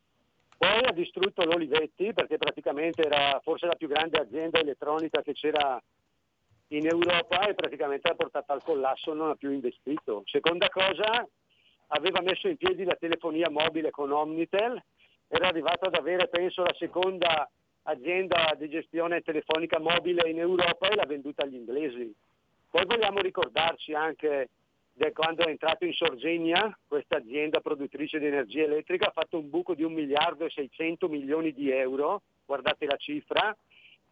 Poi 0.59 0.83
ha 0.85 0.91
distrutto 0.91 1.45
l'Olivetti 1.45 2.13
perché 2.13 2.39
praticamente 2.39 3.03
era 3.03 3.39
forse 3.41 3.67
la 3.67 3.77
più 3.77 3.87
grande 3.87 4.19
azienda 4.19 4.59
elettronica 4.59 5.23
che 5.23 5.33
c'era 5.33 5.81
in 6.69 6.87
Europa 6.89 7.47
e 7.47 7.55
praticamente 7.55 8.09
l'ha 8.09 8.17
portata 8.17 8.53
al 8.53 8.65
collasso, 8.65 9.15
non 9.15 9.31
ha 9.31 9.37
più 9.37 9.53
investito. 9.53 10.25
Seconda 10.27 10.69
cosa, 10.71 11.25
aveva 11.89 12.21
messo 12.21 12.49
in 12.49 12.57
piedi 12.57 12.83
la 12.83 12.97
telefonia 12.99 13.49
mobile 13.49 13.93
con 13.93 14.11
Omnitel, 14.11 14.83
era 15.29 15.47
arrivato 15.47 15.87
ad 15.87 15.95
avere 15.95 16.27
penso 16.27 16.65
la 16.65 16.75
seconda 16.77 17.49
azienda 17.85 18.57
di 18.59 18.69
gestione 18.69 19.21
telefonica 19.21 19.79
mobile 19.79 20.29
in 20.29 20.41
Europa 20.41 20.89
e 20.89 20.97
l'ha 20.97 21.07
venduta 21.07 21.45
agli 21.45 21.55
inglesi. 21.55 22.13
Poi 22.69 22.85
vogliamo 22.87 23.21
ricordarci 23.21 23.95
anche 23.95 24.49
quando 25.13 25.45
è 25.45 25.51
entrato 25.51 25.85
in 25.85 25.93
Sorgenia, 25.93 26.77
questa 26.87 27.19
azienda 27.19 27.61
produttrice 27.61 28.19
di 28.19 28.27
energia 28.27 28.65
elettrica 28.65 29.09
ha 29.09 29.13
fatto 29.13 29.39
un 29.39 29.51
buco 29.51 29.75
di 29.75 29.83
1 29.83 29.95
miliardo 29.95 30.47
e 30.47 30.51
600 30.51 31.09
milioni 31.09 31.53
di 31.53 31.71
euro, 31.71 32.23
guardate 32.45 32.87
la 32.87 32.97
cifra, 32.97 33.57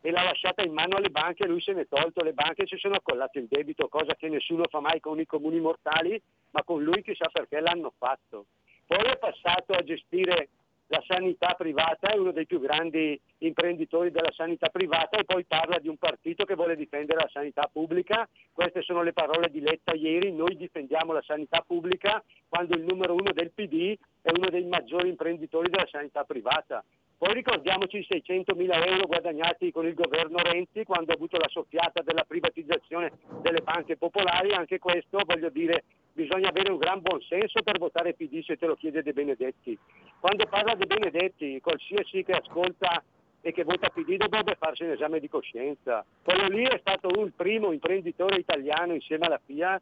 e 0.01 0.11
l'ha 0.11 0.23
lasciata 0.23 0.63
in 0.63 0.75
mano 0.75 0.97
alle 0.97 1.09
banche 1.09 1.47
lui 1.47 1.63
se 1.63 1.73
ne 1.73 1.83
è 1.83 1.89
tolto, 1.89 2.23
le 2.23 2.35
banche 2.35 2.67
ci 2.67 2.77
sono 2.77 2.97
accollate 2.97 3.39
il 3.39 3.47
debito, 3.49 3.89
cosa 3.89 4.15
che 4.15 4.29
nessuno 4.29 4.65
fa 4.69 4.81
mai 4.81 5.01
con 5.01 5.19
i 5.19 5.25
comuni 5.25 5.59
mortali, 5.59 6.21
ma 6.51 6.63
con 6.63 6.83
lui 6.83 7.03
chissà 7.03 7.31
perché 7.33 7.61
l'hanno 7.61 7.93
fatto. 7.97 8.45
Poi 8.87 8.99
è 8.99 9.17
passato 9.17 9.73
a 9.73 9.83
gestire 9.83 10.49
la 10.89 11.03
sanità 11.07 11.55
privata, 11.55 12.09
è 12.09 12.19
uno 12.19 12.33
dei 12.33 12.47
più 12.47 12.61
grandi 12.61 13.19
imprenditori 13.39 14.11
della 14.11 14.33
sanità 14.33 14.69
privata 14.69 15.19
e 15.19 15.25
poi 15.25 15.45
parla 15.45 15.79
di 15.79 15.89
un 15.89 15.97
partito 15.97 16.45
che 16.45 16.55
vuole 16.55 16.77
difendere 16.77 17.21
la 17.21 17.31
sanità 17.33 17.69
pubblica. 17.73 18.29
Queste 18.53 18.83
sono 18.83 19.03
le 19.03 19.13
parole 19.13 19.51
di 19.51 19.61
Letta 19.61 19.95
ieri, 19.95 20.33
noi 20.33 20.57
difendiamo 20.57 21.13
la 21.13 21.23
sanità 21.23 21.63
pubblica 21.67 22.23
quando 22.49 22.77
il 22.77 22.85
numero 22.85 23.15
uno 23.15 23.33
del 23.33 23.51
PD 23.51 23.97
è 24.21 24.31
uno 24.31 24.49
dei 24.51 24.65
maggiori 24.65 25.09
imprenditori 25.09 25.71
della 25.71 25.89
sanità 25.91 26.25
privata. 26.25 26.85
Poi 27.25 27.33
ricordiamoci 27.33 27.97
i 27.97 28.07
600 28.07 28.55
mila 28.55 28.85
euro 28.85 29.07
guadagnati 29.07 29.73
con 29.73 29.87
il 29.87 29.95
governo 29.95 30.37
Renzi 30.43 30.85
quando 30.85 31.11
ha 31.11 31.15
avuto 31.15 31.39
la 31.39 31.49
soffiata 31.49 32.03
della 32.03 32.25
privatizzazione 32.29 33.13
delle 33.41 33.63
banche 33.63 33.97
popolari, 33.97 34.53
anche 34.53 34.79
questo 34.79 35.23
voglio 35.25 35.49
dire 35.49 35.85
bisogna 36.13 36.51
avere 36.51 36.71
un 36.71 36.77
gran 36.77 37.01
buon 37.01 37.23
senso 37.23 37.63
per 37.63 37.79
votare 37.79 38.13
PD 38.13 38.45
se 38.45 38.59
te 38.59 38.67
lo 38.67 38.75
chiede 38.75 39.03
De 39.03 39.15
Benedetti. 39.15 39.79
Quando 40.21 40.45
parla 40.45 40.75
De 40.75 40.85
Benedetti, 40.85 41.63
qualsiasi 41.63 42.23
che 42.25 42.33
ascolta 42.33 43.03
e 43.41 43.53
che 43.53 43.65
vota 43.65 43.89
PD 43.89 44.19
dovrebbe 44.19 44.57
farsi 44.59 44.83
un 44.83 44.91
esame 44.91 45.19
di 45.19 45.31
coscienza. 45.31 46.05
Quello 46.23 46.47
lì 46.49 46.65
è 46.65 46.77
stato 46.81 47.09
il 47.23 47.33
primo 47.35 47.73
imprenditore 47.73 48.37
italiano 48.37 48.93
insieme 48.93 49.25
alla 49.25 49.41
FIA 49.43 49.81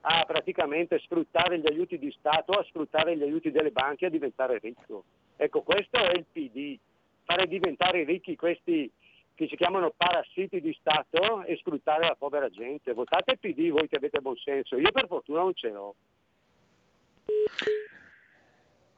a 0.00 0.24
praticamente 0.26 0.98
sfruttare 1.00 1.58
gli 1.58 1.66
aiuti 1.70 1.98
di 1.98 2.10
Stato, 2.18 2.52
a 2.52 2.64
sfruttare 2.64 3.14
gli 3.14 3.22
aiuti 3.22 3.50
delle 3.50 3.72
banche 3.72 4.04
e 4.04 4.08
a 4.08 4.10
diventare 4.10 4.58
ricco. 4.58 5.04
Ecco, 5.40 5.62
questo 5.62 5.98
è 5.98 6.16
il 6.16 6.24
PD, 6.30 6.76
fare 7.24 7.46
diventare 7.46 8.02
ricchi 8.02 8.34
questi 8.34 8.90
che 9.36 9.46
si 9.48 9.54
chiamano 9.54 9.94
parassiti 9.96 10.60
di 10.60 10.76
Stato 10.80 11.44
e 11.44 11.56
sfruttare 11.58 12.04
la 12.04 12.16
povera 12.18 12.50
gente. 12.50 12.92
Votate 12.92 13.32
il 13.32 13.38
PD 13.38 13.70
voi 13.70 13.86
che 13.86 13.94
avete 13.94 14.18
buon 14.18 14.36
senso, 14.36 14.76
io 14.76 14.90
per 14.90 15.06
fortuna 15.06 15.42
non 15.42 15.54
ce 15.54 15.68
l'ho. 15.68 15.94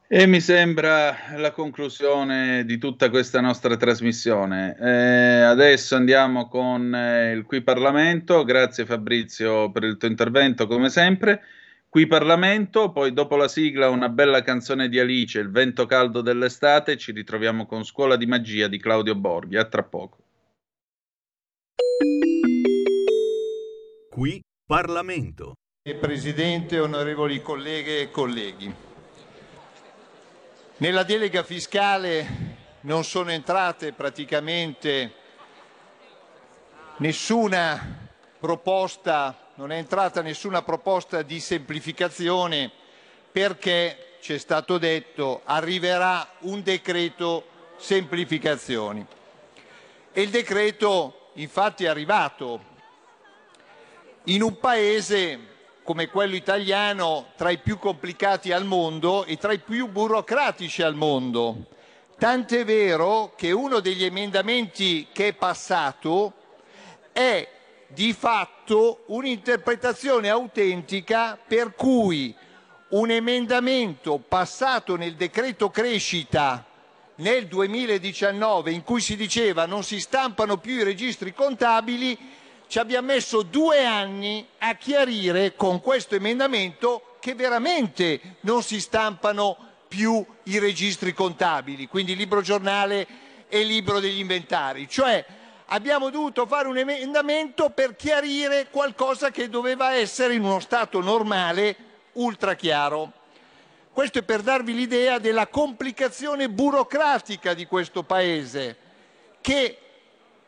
E 0.07 0.25
mi 0.25 0.41
sembra 0.41 1.15
la 1.37 1.51
conclusione 1.51 2.65
di 2.65 2.79
tutta 2.79 3.11
questa 3.11 3.39
nostra 3.39 3.77
trasmissione. 3.77 4.75
Eh, 4.81 5.41
adesso 5.43 5.95
andiamo 5.95 6.47
con 6.47 6.93
eh, 6.93 7.33
il 7.33 7.43
Qui 7.43 7.61
Parlamento. 7.61 8.43
Grazie 8.43 8.85
Fabrizio 8.85 9.71
per 9.71 9.83
il 9.83 9.97
tuo 9.97 10.07
intervento, 10.07 10.65
come 10.65 10.89
sempre. 10.89 11.43
Qui 11.91 12.07
Parlamento, 12.07 12.93
poi 12.93 13.11
dopo 13.11 13.35
la 13.35 13.49
sigla 13.49 13.89
una 13.89 14.07
bella 14.07 14.43
canzone 14.43 14.87
di 14.87 14.97
Alice, 14.97 15.37
Il 15.37 15.51
vento 15.51 15.85
caldo 15.85 16.21
dell'estate, 16.21 16.95
ci 16.95 17.11
ritroviamo 17.11 17.65
con 17.65 17.83
Scuola 17.83 18.15
di 18.15 18.25
magia 18.25 18.69
di 18.69 18.79
Claudio 18.79 19.13
Borghi. 19.13 19.57
A 19.57 19.65
tra 19.65 19.83
poco. 19.83 20.19
Qui 24.09 24.41
Parlamento. 24.65 25.55
Presidente, 25.99 26.79
onorevoli 26.79 27.41
colleghe 27.41 27.99
e 27.99 28.09
colleghi. 28.09 28.73
Nella 30.77 31.03
delega 31.03 31.43
fiscale 31.43 32.25
non 32.83 33.03
sono 33.03 33.31
entrate 33.31 33.91
praticamente 33.91 35.13
nessuna 36.99 38.07
proposta, 38.39 39.50
non 39.61 39.71
è 39.71 39.77
entrata 39.77 40.23
nessuna 40.23 40.63
proposta 40.63 41.21
di 41.21 41.39
semplificazione 41.39 42.71
perché, 43.31 44.15
ci 44.19 44.33
è 44.33 44.39
stato 44.39 44.79
detto, 44.79 45.41
arriverà 45.43 46.27
un 46.39 46.63
decreto 46.63 47.45
semplificazioni. 47.77 49.05
E 50.11 50.19
il 50.19 50.31
decreto 50.31 51.29
infatti 51.33 51.83
è 51.83 51.89
arrivato 51.89 52.59
in 54.23 54.41
un 54.41 54.57
paese 54.57 55.39
come 55.83 56.07
quello 56.07 56.33
italiano 56.33 57.27
tra 57.35 57.51
i 57.51 57.59
più 57.59 57.77
complicati 57.77 58.51
al 58.51 58.65
mondo 58.65 59.25
e 59.25 59.37
tra 59.37 59.53
i 59.53 59.59
più 59.59 59.89
burocratici 59.89 60.81
al 60.81 60.95
mondo. 60.95 61.67
Tant'è 62.17 62.65
vero 62.65 63.33
che 63.35 63.51
uno 63.51 63.79
degli 63.79 64.05
emendamenti 64.05 65.09
che 65.11 65.27
è 65.27 65.33
passato 65.33 66.33
è 67.11 67.47
di 67.93 68.13
fatto 68.13 69.03
un'interpretazione 69.07 70.29
autentica 70.29 71.37
per 71.45 71.73
cui 71.75 72.33
un 72.89 73.09
emendamento 73.09 74.17
passato 74.17 74.95
nel 74.95 75.15
decreto 75.15 75.69
crescita 75.69 76.65
nel 77.15 77.47
2019 77.47 78.71
in 78.71 78.83
cui 78.83 79.01
si 79.01 79.15
diceva 79.15 79.65
non 79.65 79.83
si 79.83 79.99
stampano 79.99 80.57
più 80.57 80.75
i 80.75 80.83
registri 80.83 81.33
contabili, 81.33 82.17
ci 82.67 82.79
abbiamo 82.79 83.07
messo 83.07 83.41
due 83.43 83.85
anni 83.85 84.45
a 84.59 84.75
chiarire 84.75 85.55
con 85.55 85.81
questo 85.81 86.15
emendamento 86.15 87.17
che 87.19 87.35
veramente 87.35 88.37
non 88.41 88.63
si 88.63 88.79
stampano 88.79 89.57
più 89.87 90.25
i 90.43 90.57
registri 90.57 91.13
contabili, 91.13 91.87
quindi 91.87 92.15
libro 92.15 92.41
giornale 92.41 93.05
e 93.49 93.63
libro 93.63 93.99
degli 93.99 94.19
inventari. 94.19 94.87
Cioè 94.87 95.25
abbiamo 95.73 96.09
dovuto 96.09 96.45
fare 96.45 96.67
un 96.67 96.77
emendamento 96.77 97.69
per 97.69 97.95
chiarire 97.95 98.67
qualcosa 98.69 99.31
che 99.31 99.49
doveva 99.49 99.93
essere 99.93 100.33
in 100.33 100.43
uno 100.43 100.59
stato 100.59 101.01
normale 101.01 101.75
ultra 102.13 102.55
chiaro. 102.55 103.11
Questo 103.91 104.19
è 104.19 104.23
per 104.23 104.41
darvi 104.41 104.73
l'idea 104.73 105.17
della 105.17 105.47
complicazione 105.47 106.49
burocratica 106.49 107.53
di 107.53 107.65
questo 107.65 108.03
Paese, 108.03 108.77
che 109.41 109.77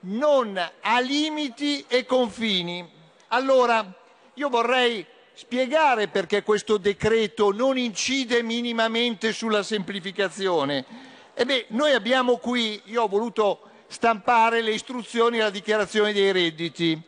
non 0.01 0.57
ha 0.57 0.99
limiti 0.99 1.83
e 1.87 2.05
confini. 2.05 2.89
Allora, 3.29 3.93
io 4.35 4.49
vorrei 4.49 5.05
spiegare 5.33 6.09
perché 6.09 6.43
questo 6.43 6.77
decreto 6.77 7.51
non 7.51 7.77
incide 7.77 8.43
minimamente 8.43 9.31
sulla 9.31 9.63
semplificazione. 9.63 10.85
Ebbene, 11.33 11.65
noi 11.69 11.93
abbiamo 11.93 12.37
qui, 12.37 12.81
io 12.85 13.03
ho 13.03 13.07
voluto 13.07 13.71
stampare 13.93 14.61
le 14.61 14.71
istruzioni 14.71 15.39
alla 15.39 15.51
dichiarazione 15.51 16.13
dei 16.13 16.31
redditi. 16.31 16.99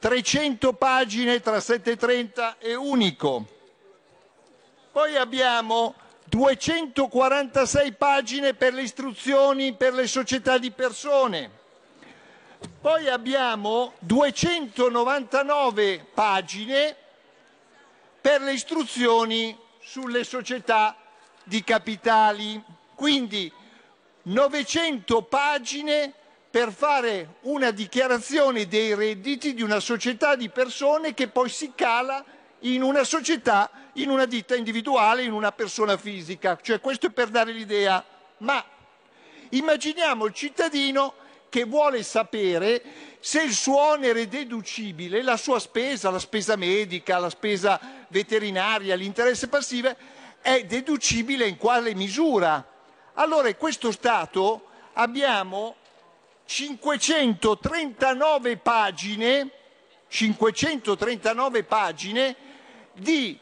300 0.00 0.72
pagine 0.72 1.40
tra 1.40 1.60
730 1.60 2.56
e 2.58 2.74
unico. 2.74 3.46
Poi 4.90 5.16
abbiamo 5.16 5.94
246 6.24 7.92
pagine 7.92 8.54
per 8.54 8.74
le 8.74 8.82
istruzioni 8.82 9.74
per 9.74 9.94
le 9.94 10.08
società 10.08 10.58
di 10.58 10.72
persone. 10.72 11.48
Poi 12.80 13.08
abbiamo 13.08 13.92
299 14.00 16.06
pagine 16.12 16.96
per 18.20 18.40
le 18.40 18.52
istruzioni 18.52 19.56
sulle 19.80 20.24
società 20.24 20.96
di 21.44 21.62
capitali. 21.62 22.60
Quindi 22.96 23.52
900 24.28 25.22
pagine 25.22 26.12
per 26.50 26.72
fare 26.72 27.36
una 27.42 27.70
dichiarazione 27.70 28.66
dei 28.66 28.92
redditi 28.94 29.54
di 29.54 29.62
una 29.62 29.78
società 29.78 30.34
di 30.34 30.48
persone 30.48 31.14
che 31.14 31.28
poi 31.28 31.48
si 31.48 31.72
cala 31.76 32.24
in 32.60 32.82
una 32.82 33.04
società, 33.04 33.70
in 33.94 34.10
una 34.10 34.24
ditta 34.24 34.56
individuale, 34.56 35.22
in 35.22 35.32
una 35.32 35.52
persona 35.52 35.96
fisica. 35.96 36.58
Cioè, 36.60 36.80
questo 36.80 37.06
è 37.06 37.10
per 37.10 37.28
dare 37.28 37.52
l'idea. 37.52 38.04
Ma 38.38 38.64
immaginiamo 39.50 40.24
il 40.24 40.32
cittadino 40.32 41.14
che 41.48 41.62
vuole 41.64 42.02
sapere 42.02 42.82
se 43.20 43.42
il 43.42 43.52
suo 43.52 43.78
onere 43.78 44.26
deducibile, 44.26 45.22
la 45.22 45.36
sua 45.36 45.60
spesa, 45.60 46.10
la 46.10 46.18
spesa 46.18 46.56
medica, 46.56 47.18
la 47.18 47.30
spesa 47.30 47.78
veterinaria, 48.08 48.96
l'interesse 48.96 49.46
passivo, 49.46 49.94
è 50.40 50.64
deducibile 50.64 51.46
in 51.46 51.56
quale 51.56 51.94
misura. 51.94 52.74
Allora 53.18 53.48
in 53.48 53.56
questo 53.56 53.92
Stato 53.92 54.66
abbiamo 54.92 55.76
539 56.44 58.58
pagine, 58.58 59.50
539 60.06 61.64
pagine 61.64 62.36
di 62.92 63.38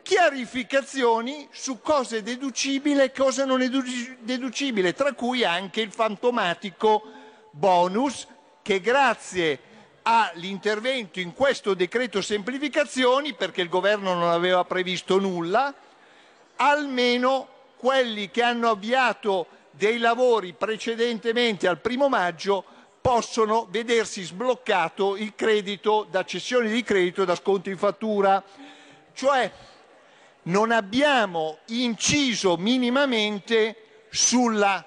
chiarificazioni 0.00 1.48
su 1.50 1.82
cosa 1.82 2.16
è 2.16 2.22
deducibile 2.22 3.04
e 3.04 3.12
cosa 3.12 3.44
non 3.44 3.60
è 3.60 3.68
deducibile, 3.68 4.94
tra 4.94 5.12
cui 5.12 5.44
anche 5.44 5.82
il 5.82 5.92
fantomatico 5.92 7.02
bonus 7.50 8.26
che 8.62 8.80
grazie 8.80 9.60
all'intervento 10.00 11.20
in 11.20 11.34
questo 11.34 11.74
decreto 11.74 12.22
semplificazioni, 12.22 13.34
perché 13.34 13.60
il 13.60 13.68
governo 13.68 14.14
non 14.14 14.30
aveva 14.30 14.64
previsto 14.64 15.18
nulla, 15.18 15.74
almeno 16.56 17.56
quelli 17.78 18.30
che 18.30 18.42
hanno 18.42 18.70
avviato 18.70 19.46
dei 19.70 19.98
lavori 19.98 20.52
precedentemente 20.52 21.68
al 21.68 21.78
primo 21.78 22.08
maggio 22.08 22.64
possono 23.00 23.66
vedersi 23.70 24.22
sbloccato 24.22 25.16
il 25.16 25.34
credito 25.34 26.06
da 26.10 26.24
cessione 26.24 26.68
di 26.68 26.82
credito 26.82 27.24
da 27.24 27.36
sconto 27.36 27.70
in 27.70 27.78
fattura. 27.78 28.42
Cioè 29.14 29.50
non 30.42 30.72
abbiamo 30.72 31.58
inciso 31.66 32.56
minimamente 32.56 34.04
sulla 34.10 34.84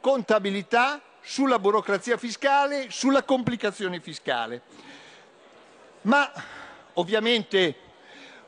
contabilità, 0.00 1.00
sulla 1.20 1.58
burocrazia 1.58 2.16
fiscale, 2.16 2.88
sulla 2.90 3.22
complicazione 3.22 4.00
fiscale. 4.00 4.62
Ma 6.02 6.30
ovviamente 6.94 7.76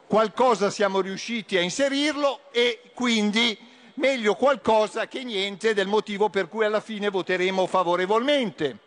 qualcosa 0.07 0.71
siamo 0.71 1.01
riusciti 1.01 1.57
a 1.57 1.61
inserirlo 1.61 2.51
e 2.51 2.91
quindi 2.95 3.57
meglio 3.95 4.35
qualcosa 4.35 5.07
che 5.07 5.23
niente 5.25 5.75
del 5.75 5.87
motivo 5.87 6.29
per 6.29 6.49
cui 6.49 6.65
alla 6.65 6.81
fine 6.81 7.11
voteremo 7.11 7.67
favorevolmente. 7.67 8.79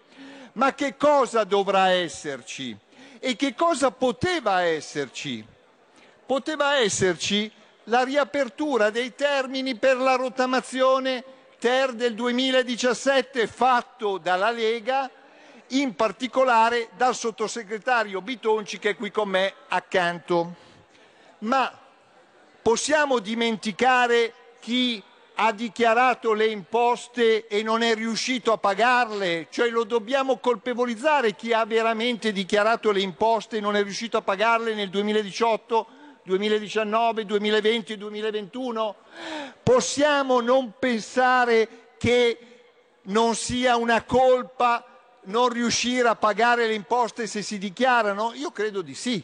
Ma 0.53 0.73
che 0.73 0.97
cosa 0.97 1.43
dovrà 1.43 1.89
esserci? 1.89 2.75
E 3.19 3.35
che 3.35 3.53
cosa 3.53 3.91
poteva 3.91 4.61
esserci? 4.61 5.45
Poteva 6.25 6.77
esserci 6.77 7.51
la 7.85 8.03
riapertura 8.03 8.89
dei 8.89 9.15
termini 9.15 9.75
per 9.75 9.97
la 9.97 10.15
rottamazione 10.15 11.23
ter 11.59 11.93
del 11.93 12.13
2017 12.13 13.47
fatto 13.47 14.17
dalla 14.17 14.51
Lega, 14.51 15.09
in 15.71 15.95
particolare 15.95 16.89
dal 16.95 17.15
sottosegretario 17.15 18.21
Bitonci 18.21 18.77
che 18.77 18.91
è 18.91 18.95
qui 18.95 19.11
con 19.11 19.29
me 19.29 19.53
accanto. 19.67 20.55
Ma 21.39 21.71
possiamo 22.61 23.19
dimenticare 23.19 24.33
chi 24.67 25.01
ha 25.35 25.53
dichiarato 25.53 26.33
le 26.33 26.47
imposte 26.47 27.47
e 27.47 27.63
non 27.63 27.83
è 27.83 27.95
riuscito 27.95 28.51
a 28.51 28.57
pagarle, 28.57 29.47
cioè 29.49 29.69
lo 29.69 29.85
dobbiamo 29.85 30.39
colpevolizzare 30.39 31.35
chi 31.35 31.53
ha 31.53 31.63
veramente 31.63 32.33
dichiarato 32.33 32.91
le 32.91 32.99
imposte 32.99 33.57
e 33.57 33.59
non 33.61 33.77
è 33.77 33.83
riuscito 33.83 34.17
a 34.17 34.21
pagarle 34.21 34.73
nel 34.73 34.89
2018, 34.89 35.87
2019, 36.23 37.23
2020 37.23 37.93
e 37.93 37.97
2021? 37.97 38.95
Possiamo 39.63 40.41
non 40.41 40.73
pensare 40.77 41.93
che 41.97 42.39
non 43.03 43.35
sia 43.35 43.77
una 43.77 44.03
colpa 44.03 44.83
non 45.27 45.47
riuscire 45.47 46.09
a 46.09 46.15
pagare 46.17 46.67
le 46.67 46.73
imposte 46.73 47.25
se 47.25 47.41
si 47.41 47.57
dichiarano? 47.57 48.33
Io 48.33 48.51
credo 48.51 48.81
di 48.81 48.95
sì. 48.95 49.23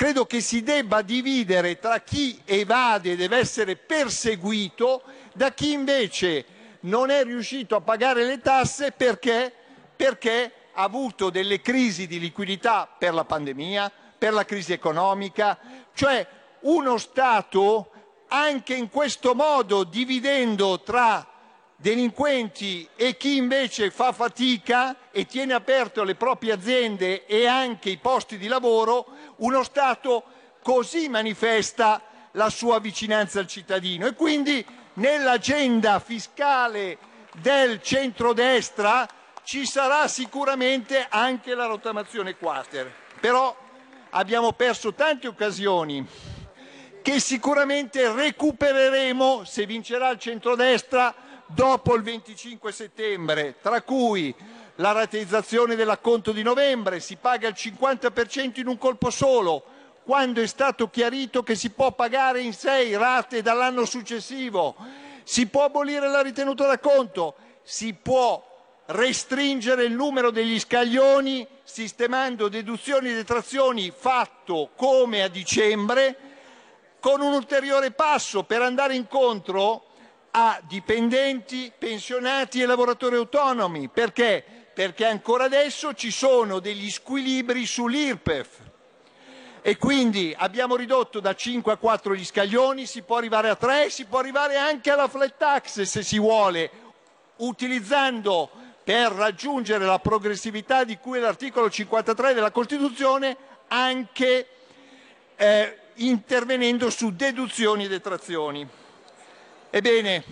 Credo 0.00 0.24
che 0.24 0.40
si 0.40 0.62
debba 0.62 1.02
dividere 1.02 1.78
tra 1.78 2.00
chi 2.00 2.40
evade 2.46 3.12
e 3.12 3.16
deve 3.16 3.36
essere 3.36 3.76
perseguito 3.76 5.02
da 5.34 5.52
chi 5.52 5.72
invece 5.72 6.46
non 6.80 7.10
è 7.10 7.22
riuscito 7.22 7.76
a 7.76 7.82
pagare 7.82 8.24
le 8.24 8.38
tasse 8.38 8.92
perché, 8.92 9.52
perché 9.94 10.52
ha 10.72 10.84
avuto 10.84 11.28
delle 11.28 11.60
crisi 11.60 12.06
di 12.06 12.18
liquidità 12.18 12.88
per 12.98 13.12
la 13.12 13.26
pandemia, 13.26 13.92
per 14.16 14.32
la 14.32 14.46
crisi 14.46 14.72
economica, 14.72 15.58
cioè 15.92 16.26
uno 16.60 16.96
Stato 16.96 17.90
anche 18.28 18.72
in 18.72 18.88
questo 18.88 19.34
modo 19.34 19.84
dividendo 19.84 20.80
tra 20.80 21.28
delinquenti 21.76 22.88
e 22.96 23.18
chi 23.18 23.36
invece 23.36 23.90
fa 23.90 24.12
fatica 24.12 24.96
e 25.12 25.26
tiene 25.26 25.54
aperte 25.54 26.04
le 26.04 26.14
proprie 26.14 26.52
aziende 26.52 27.26
e 27.26 27.46
anche 27.46 27.90
i 27.90 27.98
posti 27.98 28.38
di 28.38 28.46
lavoro, 28.46 29.06
uno 29.36 29.62
Stato 29.62 30.24
così 30.62 31.08
manifesta 31.08 32.02
la 32.32 32.50
sua 32.50 32.78
vicinanza 32.78 33.40
al 33.40 33.46
cittadino 33.46 34.06
e 34.06 34.14
quindi 34.14 34.64
nell'agenda 34.94 35.98
fiscale 35.98 36.98
del 37.40 37.80
centrodestra 37.82 39.08
ci 39.42 39.66
sarà 39.66 40.06
sicuramente 40.06 41.06
anche 41.08 41.54
la 41.54 41.66
rottamazione 41.66 42.36
quater. 42.36 42.92
Però 43.18 43.56
abbiamo 44.10 44.52
perso 44.52 44.94
tante 44.94 45.26
occasioni 45.26 46.06
che 47.02 47.18
sicuramente 47.18 48.12
recupereremo 48.12 49.44
se 49.44 49.66
vincerà 49.66 50.10
il 50.10 50.18
centrodestra 50.18 51.14
dopo 51.46 51.94
il 51.94 52.02
25 52.02 52.70
settembre, 52.72 53.56
tra 53.60 53.82
cui 53.82 54.34
la 54.80 54.92
rateizzazione 54.92 55.76
dell'acconto 55.76 56.32
di 56.32 56.42
novembre, 56.42 57.00
si 57.00 57.16
paga 57.16 57.46
il 57.48 57.54
50% 57.56 58.60
in 58.60 58.66
un 58.66 58.78
colpo 58.78 59.10
solo, 59.10 59.62
quando 60.04 60.40
è 60.40 60.46
stato 60.46 60.88
chiarito 60.88 61.42
che 61.42 61.54
si 61.54 61.70
può 61.70 61.92
pagare 61.92 62.40
in 62.40 62.54
sei 62.54 62.96
rate 62.96 63.42
dall'anno 63.42 63.84
successivo, 63.84 64.74
si 65.22 65.46
può 65.46 65.64
abolire 65.64 66.08
la 66.08 66.22
ritenuta 66.22 66.66
da 66.66 66.78
conto, 66.78 67.34
si 67.62 67.92
può 67.92 68.42
restringere 68.86 69.84
il 69.84 69.92
numero 69.92 70.30
degli 70.30 70.58
scaglioni 70.58 71.46
sistemando 71.62 72.48
deduzioni 72.48 73.10
e 73.10 73.14
detrazioni 73.14 73.92
fatto 73.94 74.70
come 74.74 75.22
a 75.22 75.28
dicembre 75.28 76.16
con 77.00 77.20
un 77.20 77.34
ulteriore 77.34 77.92
passo 77.92 78.44
per 78.44 78.62
andare 78.62 78.94
incontro 78.94 79.84
a 80.32 80.58
dipendenti, 80.66 81.70
pensionati 81.76 82.62
e 82.62 82.66
lavoratori 82.66 83.16
autonomi. 83.16 83.88
Perché? 83.88 84.59
Perché 84.80 85.04
ancora 85.04 85.44
adesso 85.44 85.92
ci 85.92 86.10
sono 86.10 86.58
degli 86.58 86.90
squilibri 86.90 87.66
sull'IRPEF 87.66 88.48
e 89.60 89.76
quindi 89.76 90.34
abbiamo 90.34 90.74
ridotto 90.74 91.20
da 91.20 91.34
5 91.34 91.72
a 91.72 91.76
4 91.76 92.14
gli 92.14 92.24
scaglioni, 92.24 92.86
si 92.86 93.02
può 93.02 93.18
arrivare 93.18 93.50
a 93.50 93.56
3, 93.56 93.90
si 93.90 94.06
può 94.06 94.20
arrivare 94.20 94.56
anche 94.56 94.90
alla 94.90 95.06
flat 95.06 95.36
tax 95.36 95.82
se 95.82 96.02
si 96.02 96.18
vuole, 96.18 96.70
utilizzando 97.36 98.50
per 98.82 99.12
raggiungere 99.12 99.84
la 99.84 99.98
progressività 99.98 100.84
di 100.84 100.96
cui 100.96 101.18
è 101.18 101.20
l'articolo 101.20 101.68
53 101.68 102.32
della 102.32 102.50
Costituzione 102.50 103.36
anche 103.68 104.46
eh, 105.36 105.78
intervenendo 105.96 106.88
su 106.88 107.14
deduzioni 107.14 107.84
e 107.84 107.88
detrazioni. 107.88 108.66
Ebbene, 109.68 110.24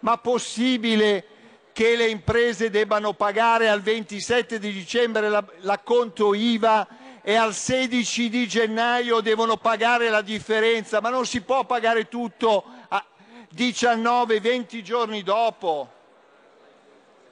ma 0.00 0.18
possibile 0.18 1.37
che 1.78 1.94
le 1.94 2.08
imprese 2.08 2.70
debbano 2.70 3.12
pagare 3.12 3.68
al 3.68 3.82
27 3.82 4.58
di 4.58 4.72
dicembre 4.72 5.28
l'acconto 5.60 6.34
IVA 6.34 6.88
e 7.22 7.36
al 7.36 7.54
16 7.54 8.28
di 8.28 8.48
gennaio 8.48 9.20
devono 9.20 9.58
pagare 9.58 10.10
la 10.10 10.20
differenza, 10.20 11.00
ma 11.00 11.08
non 11.08 11.24
si 11.24 11.40
può 11.40 11.64
pagare 11.66 12.08
tutto 12.08 12.64
a 12.88 13.04
19-20 13.54 14.82
giorni 14.82 15.22
dopo. 15.22 15.88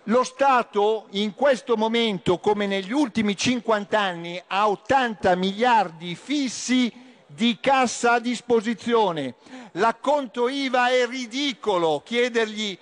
Lo 0.04 0.22
Stato 0.22 1.08
in 1.10 1.34
questo 1.34 1.76
momento, 1.76 2.38
come 2.38 2.68
negli 2.68 2.92
ultimi 2.92 3.36
50 3.36 3.98
anni, 3.98 4.40
ha 4.46 4.68
80 4.68 5.34
miliardi 5.34 6.14
fissi 6.14 6.92
di 7.26 7.58
cassa 7.60 8.12
a 8.12 8.20
disposizione. 8.20 9.34
L'acconto 9.72 10.48
IVA 10.48 10.90
è 10.90 11.04
ridicolo 11.08 12.00
chiedergli 12.04 12.78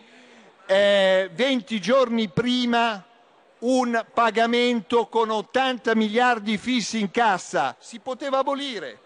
eh, 0.67 1.31
20 1.33 1.81
giorni 1.81 2.29
prima 2.29 3.05
un 3.61 4.05
pagamento 4.13 5.07
con 5.07 5.31
80 5.31 5.95
miliardi 5.95 6.59
fissi 6.59 7.01
in 7.01 7.11
cassa. 7.11 7.77
Si 7.79 7.99
poteva 7.99 8.39
abolire. 8.39 9.01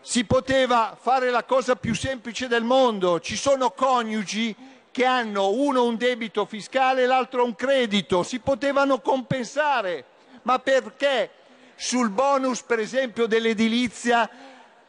Si 0.00 0.24
poteva 0.24 0.96
fare 1.00 1.30
la 1.30 1.44
cosa 1.44 1.76
più 1.76 1.94
semplice 1.94 2.46
del 2.46 2.62
mondo. 2.62 3.20
Ci 3.20 3.36
sono 3.36 3.70
coniugi 3.70 4.54
che 4.94 5.04
hanno 5.04 5.50
uno 5.50 5.84
un 5.84 5.96
debito 5.96 6.44
fiscale 6.44 7.02
e 7.02 7.06
l'altro 7.06 7.44
un 7.44 7.56
credito, 7.56 8.22
si 8.22 8.38
potevano 8.38 9.00
compensare, 9.00 10.04
ma 10.42 10.60
perché 10.60 11.30
sul 11.74 12.10
bonus 12.10 12.62
per 12.62 12.78
esempio 12.78 13.26
dell'edilizia 13.26 14.30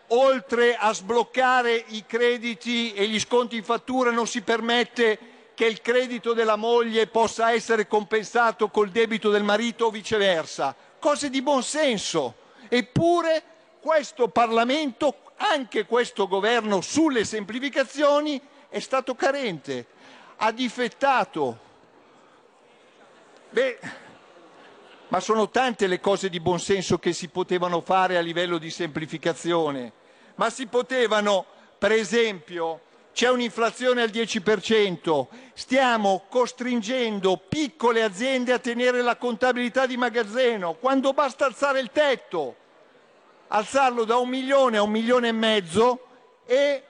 oltre 0.09 0.75
a 0.75 0.93
sbloccare 0.93 1.85
i 1.87 2.03
crediti 2.05 2.93
e 2.93 3.07
gli 3.07 3.19
sconti 3.19 3.55
in 3.55 3.63
fattura 3.63 4.11
non 4.11 4.27
si 4.27 4.41
permette 4.41 5.17
che 5.55 5.65
il 5.65 5.81
credito 5.81 6.33
della 6.33 6.57
moglie 6.57 7.07
possa 7.07 7.51
essere 7.51 7.87
compensato 7.87 8.69
col 8.69 8.89
debito 8.89 9.29
del 9.31 9.43
marito 9.43 9.85
o 9.85 9.89
viceversa. 9.89 10.75
Cose 10.99 11.29
di 11.31 11.41
buon 11.41 11.63
senso. 11.63 12.35
Eppure 12.67 13.43
questo 13.79 14.27
Parlamento, 14.27 15.33
anche 15.37 15.85
questo 15.85 16.27
Governo 16.27 16.81
sulle 16.81 17.25
semplificazioni 17.25 18.39
è 18.69 18.79
stato 18.79 19.15
carente 19.15 19.93
ha 20.37 20.51
difettato. 20.51 21.59
Beh, 23.49 23.79
ma 25.07 25.19
sono 25.19 25.49
tante 25.49 25.87
le 25.87 25.99
cose 25.99 26.29
di 26.29 26.39
buonsenso 26.39 26.97
che 26.97 27.13
si 27.13 27.29
potevano 27.29 27.81
fare 27.81 28.17
a 28.17 28.21
livello 28.21 28.57
di 28.57 28.69
semplificazione, 28.69 29.91
ma 30.35 30.49
si 30.49 30.67
potevano, 30.67 31.45
per 31.77 31.91
esempio, 31.91 32.81
c'è 33.15 33.29
un'inflazione 33.29 34.01
al 34.01 34.09
10%, 34.09 35.27
stiamo 35.53 36.23
costringendo 36.27 37.37
piccole 37.47 38.03
aziende 38.03 38.51
a 38.51 38.59
tenere 38.59 39.01
la 39.01 39.15
contabilità 39.15 39.85
di 39.85 39.95
magazzino, 39.95 40.73
quando 40.73 41.13
basta 41.13 41.45
alzare 41.45 41.79
il 41.79 41.91
tetto, 41.93 42.55
alzarlo 43.47 44.03
da 44.03 44.17
un 44.17 44.27
milione 44.27 44.75
a 44.75 44.81
un 44.81 44.91
milione 44.91 45.29
e 45.29 45.31
mezzo 45.31 46.07
e 46.45 46.83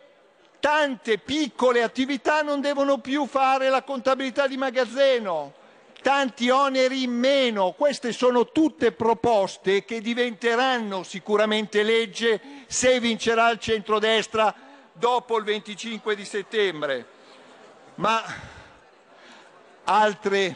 tante 0.59 1.19
piccole 1.19 1.83
attività 1.83 2.41
non 2.41 2.59
devono 2.59 2.97
più 2.97 3.27
fare 3.27 3.69
la 3.69 3.83
contabilità 3.83 4.47
di 4.47 4.57
magazzino, 4.57 5.53
tanti 6.01 6.49
oneri 6.49 7.03
in 7.03 7.11
meno. 7.11 7.73
Queste 7.73 8.11
sono 8.11 8.49
tutte 8.51 8.93
proposte 8.93 9.85
che 9.85 10.01
diventeranno 10.01 11.03
sicuramente 11.03 11.83
legge 11.83 12.41
se 12.65 12.99
vincerà 12.99 13.51
il 13.51 13.59
centrodestra 13.59 14.64
dopo 14.97 15.37
il 15.37 15.43
25 15.43 16.15
di 16.15 16.25
settembre. 16.25 17.05
Ma 17.95 18.23
altre 19.83 20.55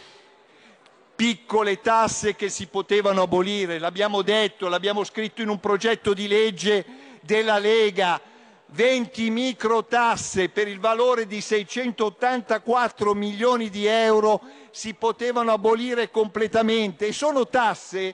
piccole 1.16 1.82
tasse 1.82 2.36
che 2.36 2.50
si 2.50 2.68
potevano 2.68 3.24
abolire, 3.24 3.78
l'abbiamo 3.78 4.22
detto, 4.22 4.70
l'abbiamo 4.70 5.04
scritto 5.04 5.42
in 5.42 5.50
un 5.50 5.60
progetto 5.60 6.14
di 6.14 6.28
legge 6.28 6.86
della 7.22 7.60
Lega, 7.60 8.20
20 8.68 9.30
microtasse 9.30 10.50
per 10.50 10.68
il 10.68 10.80
valore 10.80 11.26
di 11.26 11.42
684 11.42 13.14
milioni 13.14 13.70
di 13.70 13.86
euro 13.86 14.42
si 14.72 14.94
potevano 14.94 15.52
abolire 15.52 16.12
completamente 16.12 17.08
e 17.08 17.14
sono 17.14 17.48
tasse 17.48 18.14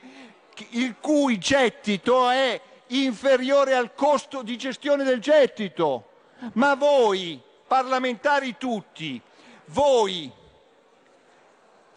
il 0.70 0.96
cui 1.00 1.38
gettito 1.38 2.30
è 2.30 2.60
inferiore 2.88 3.76
al 3.76 3.94
costo 3.94 4.42
di 4.42 4.58
gestione 4.58 5.04
del 5.04 5.20
gettito. 5.20 6.14
Ma 6.54 6.76
voi, 6.76 7.42
parlamentari 7.68 8.56
tutti, 8.58 9.22
voi 9.66 10.32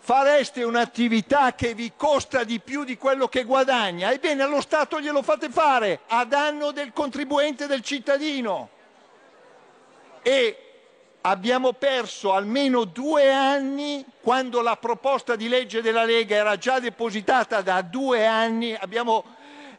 fareste 0.09 0.63
un'attività 0.63 1.55
che 1.55 1.75
vi 1.75 1.93
costa 1.95 2.43
di 2.43 2.61
più 2.61 2.85
di 2.85 2.97
quello 2.97 3.29
che 3.29 3.45
guadagna, 3.45 4.11
ebbene 4.11 4.43
allo 4.43 4.63
Stato 4.63 5.01
glielo 5.01 5.23
fate 5.23 5.51
fare 5.51 6.01
a 6.07 6.25
danno 6.25 6.71
del 6.71 6.95
contribuente 6.95 7.67
del 7.67 7.83
cittadino. 7.83 8.71
E 10.23 10.69
abbiamo 11.21 11.75
perso 11.75 12.33
almeno 12.33 12.85
due 12.85 13.31
anni 13.31 14.03
quando 14.23 14.63
la 14.63 14.77
proposta 14.77 15.37
di 15.37 15.47
legge 15.47 15.83
della 15.83 16.05
Lega 16.05 16.37
era 16.37 16.57
già 16.57 16.81
depositata 16.81 17.61
da 17.61 17.83
due 17.83 18.27
anni, 18.27 18.75
abbiamo 18.75 19.25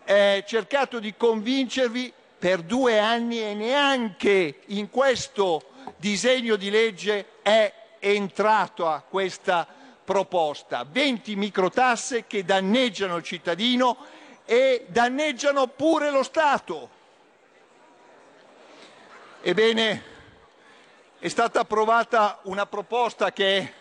eh, 0.04 0.44
cercato 0.46 1.00
di 1.00 1.16
convincervi 1.16 2.14
per 2.40 2.62
due 2.62 2.98
anni 2.98 3.42
e 3.42 3.54
neanche 3.54 4.62
in 4.68 4.90
questo 4.90 5.62
disegno 5.98 6.56
di 6.56 6.70
legge 6.70 7.26
è 7.42 7.72
entrato 8.00 8.88
a 8.88 9.04
questa 9.08 9.68
proposta, 10.06 10.88
20 10.90 11.36
microtasse 11.36 12.26
che 12.26 12.46
danneggiano 12.46 13.18
il 13.18 13.24
cittadino 13.24 13.98
e 14.46 14.86
danneggiano 14.88 15.68
pure 15.68 16.10
lo 16.10 16.24
Stato. 16.24 16.90
Ebbene, 19.42 20.04
è 21.20 21.28
stata 21.28 21.60
approvata 21.60 22.40
una 22.44 22.66
proposta 22.66 23.34
che, 23.34 23.74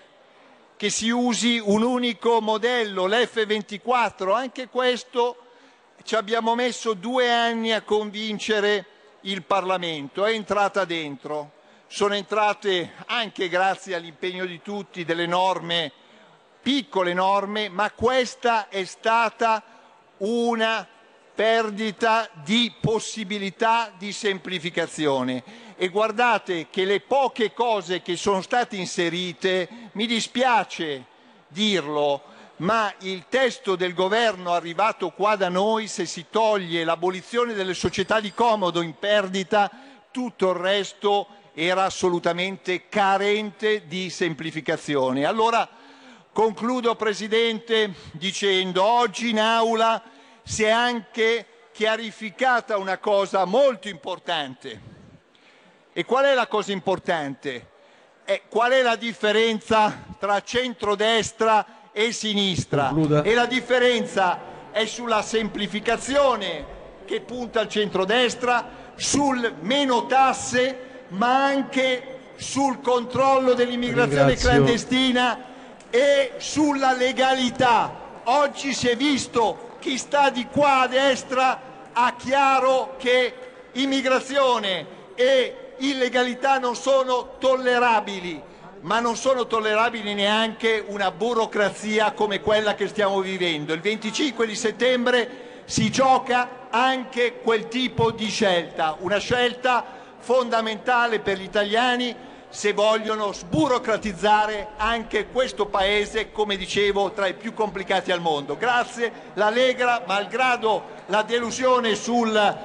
che 0.76 0.90
si 0.90 1.10
usi 1.10 1.60
un 1.64 1.82
unico 1.82 2.40
modello, 2.40 3.06
l'F24, 3.06 4.34
anche 4.34 4.68
questo 4.68 5.47
ci 6.08 6.16
abbiamo 6.16 6.54
messo 6.54 6.94
due 6.94 7.30
anni 7.30 7.70
a 7.70 7.82
convincere 7.82 8.86
il 9.22 9.42
Parlamento, 9.42 10.24
è 10.24 10.32
entrata 10.32 10.86
dentro. 10.86 11.50
Sono 11.86 12.14
entrate 12.14 12.94
anche 13.04 13.50
grazie 13.50 13.94
all'impegno 13.94 14.46
di 14.46 14.62
tutti 14.62 15.04
delle 15.04 15.26
norme 15.26 15.92
piccole 16.62 17.12
norme, 17.12 17.68
ma 17.68 17.90
questa 17.90 18.70
è 18.70 18.86
stata 18.86 19.62
una 20.18 20.88
perdita 21.34 22.30
di 22.42 22.72
possibilità 22.80 23.92
di 23.98 24.10
semplificazione. 24.10 25.44
E 25.76 25.88
guardate 25.88 26.68
che 26.70 26.86
le 26.86 27.00
poche 27.00 27.52
cose 27.52 28.00
che 28.00 28.16
sono 28.16 28.40
state 28.40 28.76
inserite, 28.76 29.90
mi 29.92 30.06
dispiace 30.06 31.04
dirlo, 31.48 32.22
ma 32.58 32.92
il 33.00 33.26
testo 33.28 33.76
del 33.76 33.94
governo 33.94 34.52
arrivato 34.52 35.10
qua 35.10 35.36
da 35.36 35.48
noi, 35.48 35.88
se 35.88 36.06
si 36.06 36.26
toglie 36.30 36.84
l'abolizione 36.84 37.54
delle 37.54 37.74
società 37.74 38.20
di 38.20 38.32
comodo 38.32 38.80
in 38.80 38.98
perdita, 38.98 39.70
tutto 40.10 40.50
il 40.50 40.56
resto 40.56 41.26
era 41.54 41.84
assolutamente 41.84 42.88
carente 42.88 43.86
di 43.86 44.10
semplificazione. 44.10 45.24
Allora 45.24 45.68
Concludo, 46.38 46.94
Presidente, 46.94 47.92
dicendo 48.12 48.84
oggi 48.84 49.30
in 49.30 49.40
Aula 49.40 50.00
si 50.44 50.62
è 50.62 50.70
anche 50.70 51.44
chiarificata 51.72 52.78
una 52.78 52.98
cosa 52.98 53.44
molto 53.44 53.88
importante. 53.88 54.80
E 55.92 56.04
qual 56.04 56.26
è 56.26 56.34
la 56.34 56.46
cosa 56.46 56.70
importante? 56.70 57.70
Eh, 58.24 58.42
qual 58.48 58.70
è 58.70 58.82
la 58.82 58.94
differenza 58.94 60.04
tra 60.16 60.40
centrodestra 60.40 61.66
e 61.66 61.77
sinistra? 62.10 62.88
Concluda. 62.88 63.22
E 63.22 63.34
la 63.34 63.46
differenza 63.46 64.38
è 64.70 64.86
sulla 64.86 65.22
semplificazione 65.22 66.76
che 67.04 67.20
punta 67.20 67.60
al 67.60 67.68
centrodestra, 67.68 68.92
sul 68.94 69.54
meno 69.60 70.06
tasse, 70.06 71.04
ma 71.08 71.44
anche 71.44 72.16
sul 72.36 72.80
controllo 72.80 73.54
dell'immigrazione 73.54 74.36
clandestina 74.36 75.44
e 75.90 76.32
sulla 76.36 76.92
legalità. 76.92 78.06
Oggi 78.24 78.74
si 78.74 78.88
è 78.88 78.96
visto 78.96 79.76
chi 79.80 79.96
sta 79.96 80.30
di 80.30 80.46
qua 80.46 80.80
a 80.80 80.86
destra 80.86 81.60
ha 81.92 82.14
chiaro 82.16 82.94
che 82.98 83.34
immigrazione 83.72 84.86
e 85.14 85.74
illegalità 85.78 86.58
non 86.58 86.76
sono 86.76 87.36
tollerabili, 87.38 88.42
ma 88.80 89.00
non 89.00 89.16
sono 89.16 89.46
tollerabili 89.46 90.14
neanche 90.14 90.84
una 90.86 91.10
burocrazia 91.10 92.12
come 92.12 92.40
quella 92.40 92.74
che 92.74 92.88
stiamo 92.88 93.20
vivendo. 93.20 93.72
Il 93.72 93.80
25 93.80 94.46
di 94.46 94.54
settembre 94.54 95.62
si 95.64 95.90
gioca 95.90 96.68
anche 96.70 97.40
quel 97.40 97.68
tipo 97.68 98.10
di 98.10 98.28
scelta, 98.28 98.96
una 99.00 99.18
scelta 99.18 99.84
fondamentale 100.18 101.20
per 101.20 101.38
gli 101.38 101.44
italiani 101.44 102.14
se 102.50 102.72
vogliono 102.72 103.32
sburocratizzare 103.32 104.68
anche 104.76 105.26
questo 105.26 105.66
paese, 105.66 106.32
come 106.32 106.56
dicevo, 106.56 107.12
tra 107.12 107.26
i 107.26 107.34
più 107.34 107.52
complicati 107.52 108.10
al 108.10 108.20
mondo. 108.20 108.56
Grazie, 108.56 109.12
la 109.34 109.50
Lega, 109.50 110.02
malgrado 110.06 110.96
la 111.06 111.22
delusione 111.22 111.94
sul 111.94 112.56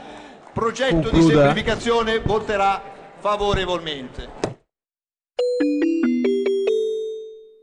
progetto 0.54 1.10
Concluda. 1.10 1.18
di 1.18 1.24
semplificazione, 1.24 2.20
voterà 2.20 2.82
favorevolmente. 3.20 4.44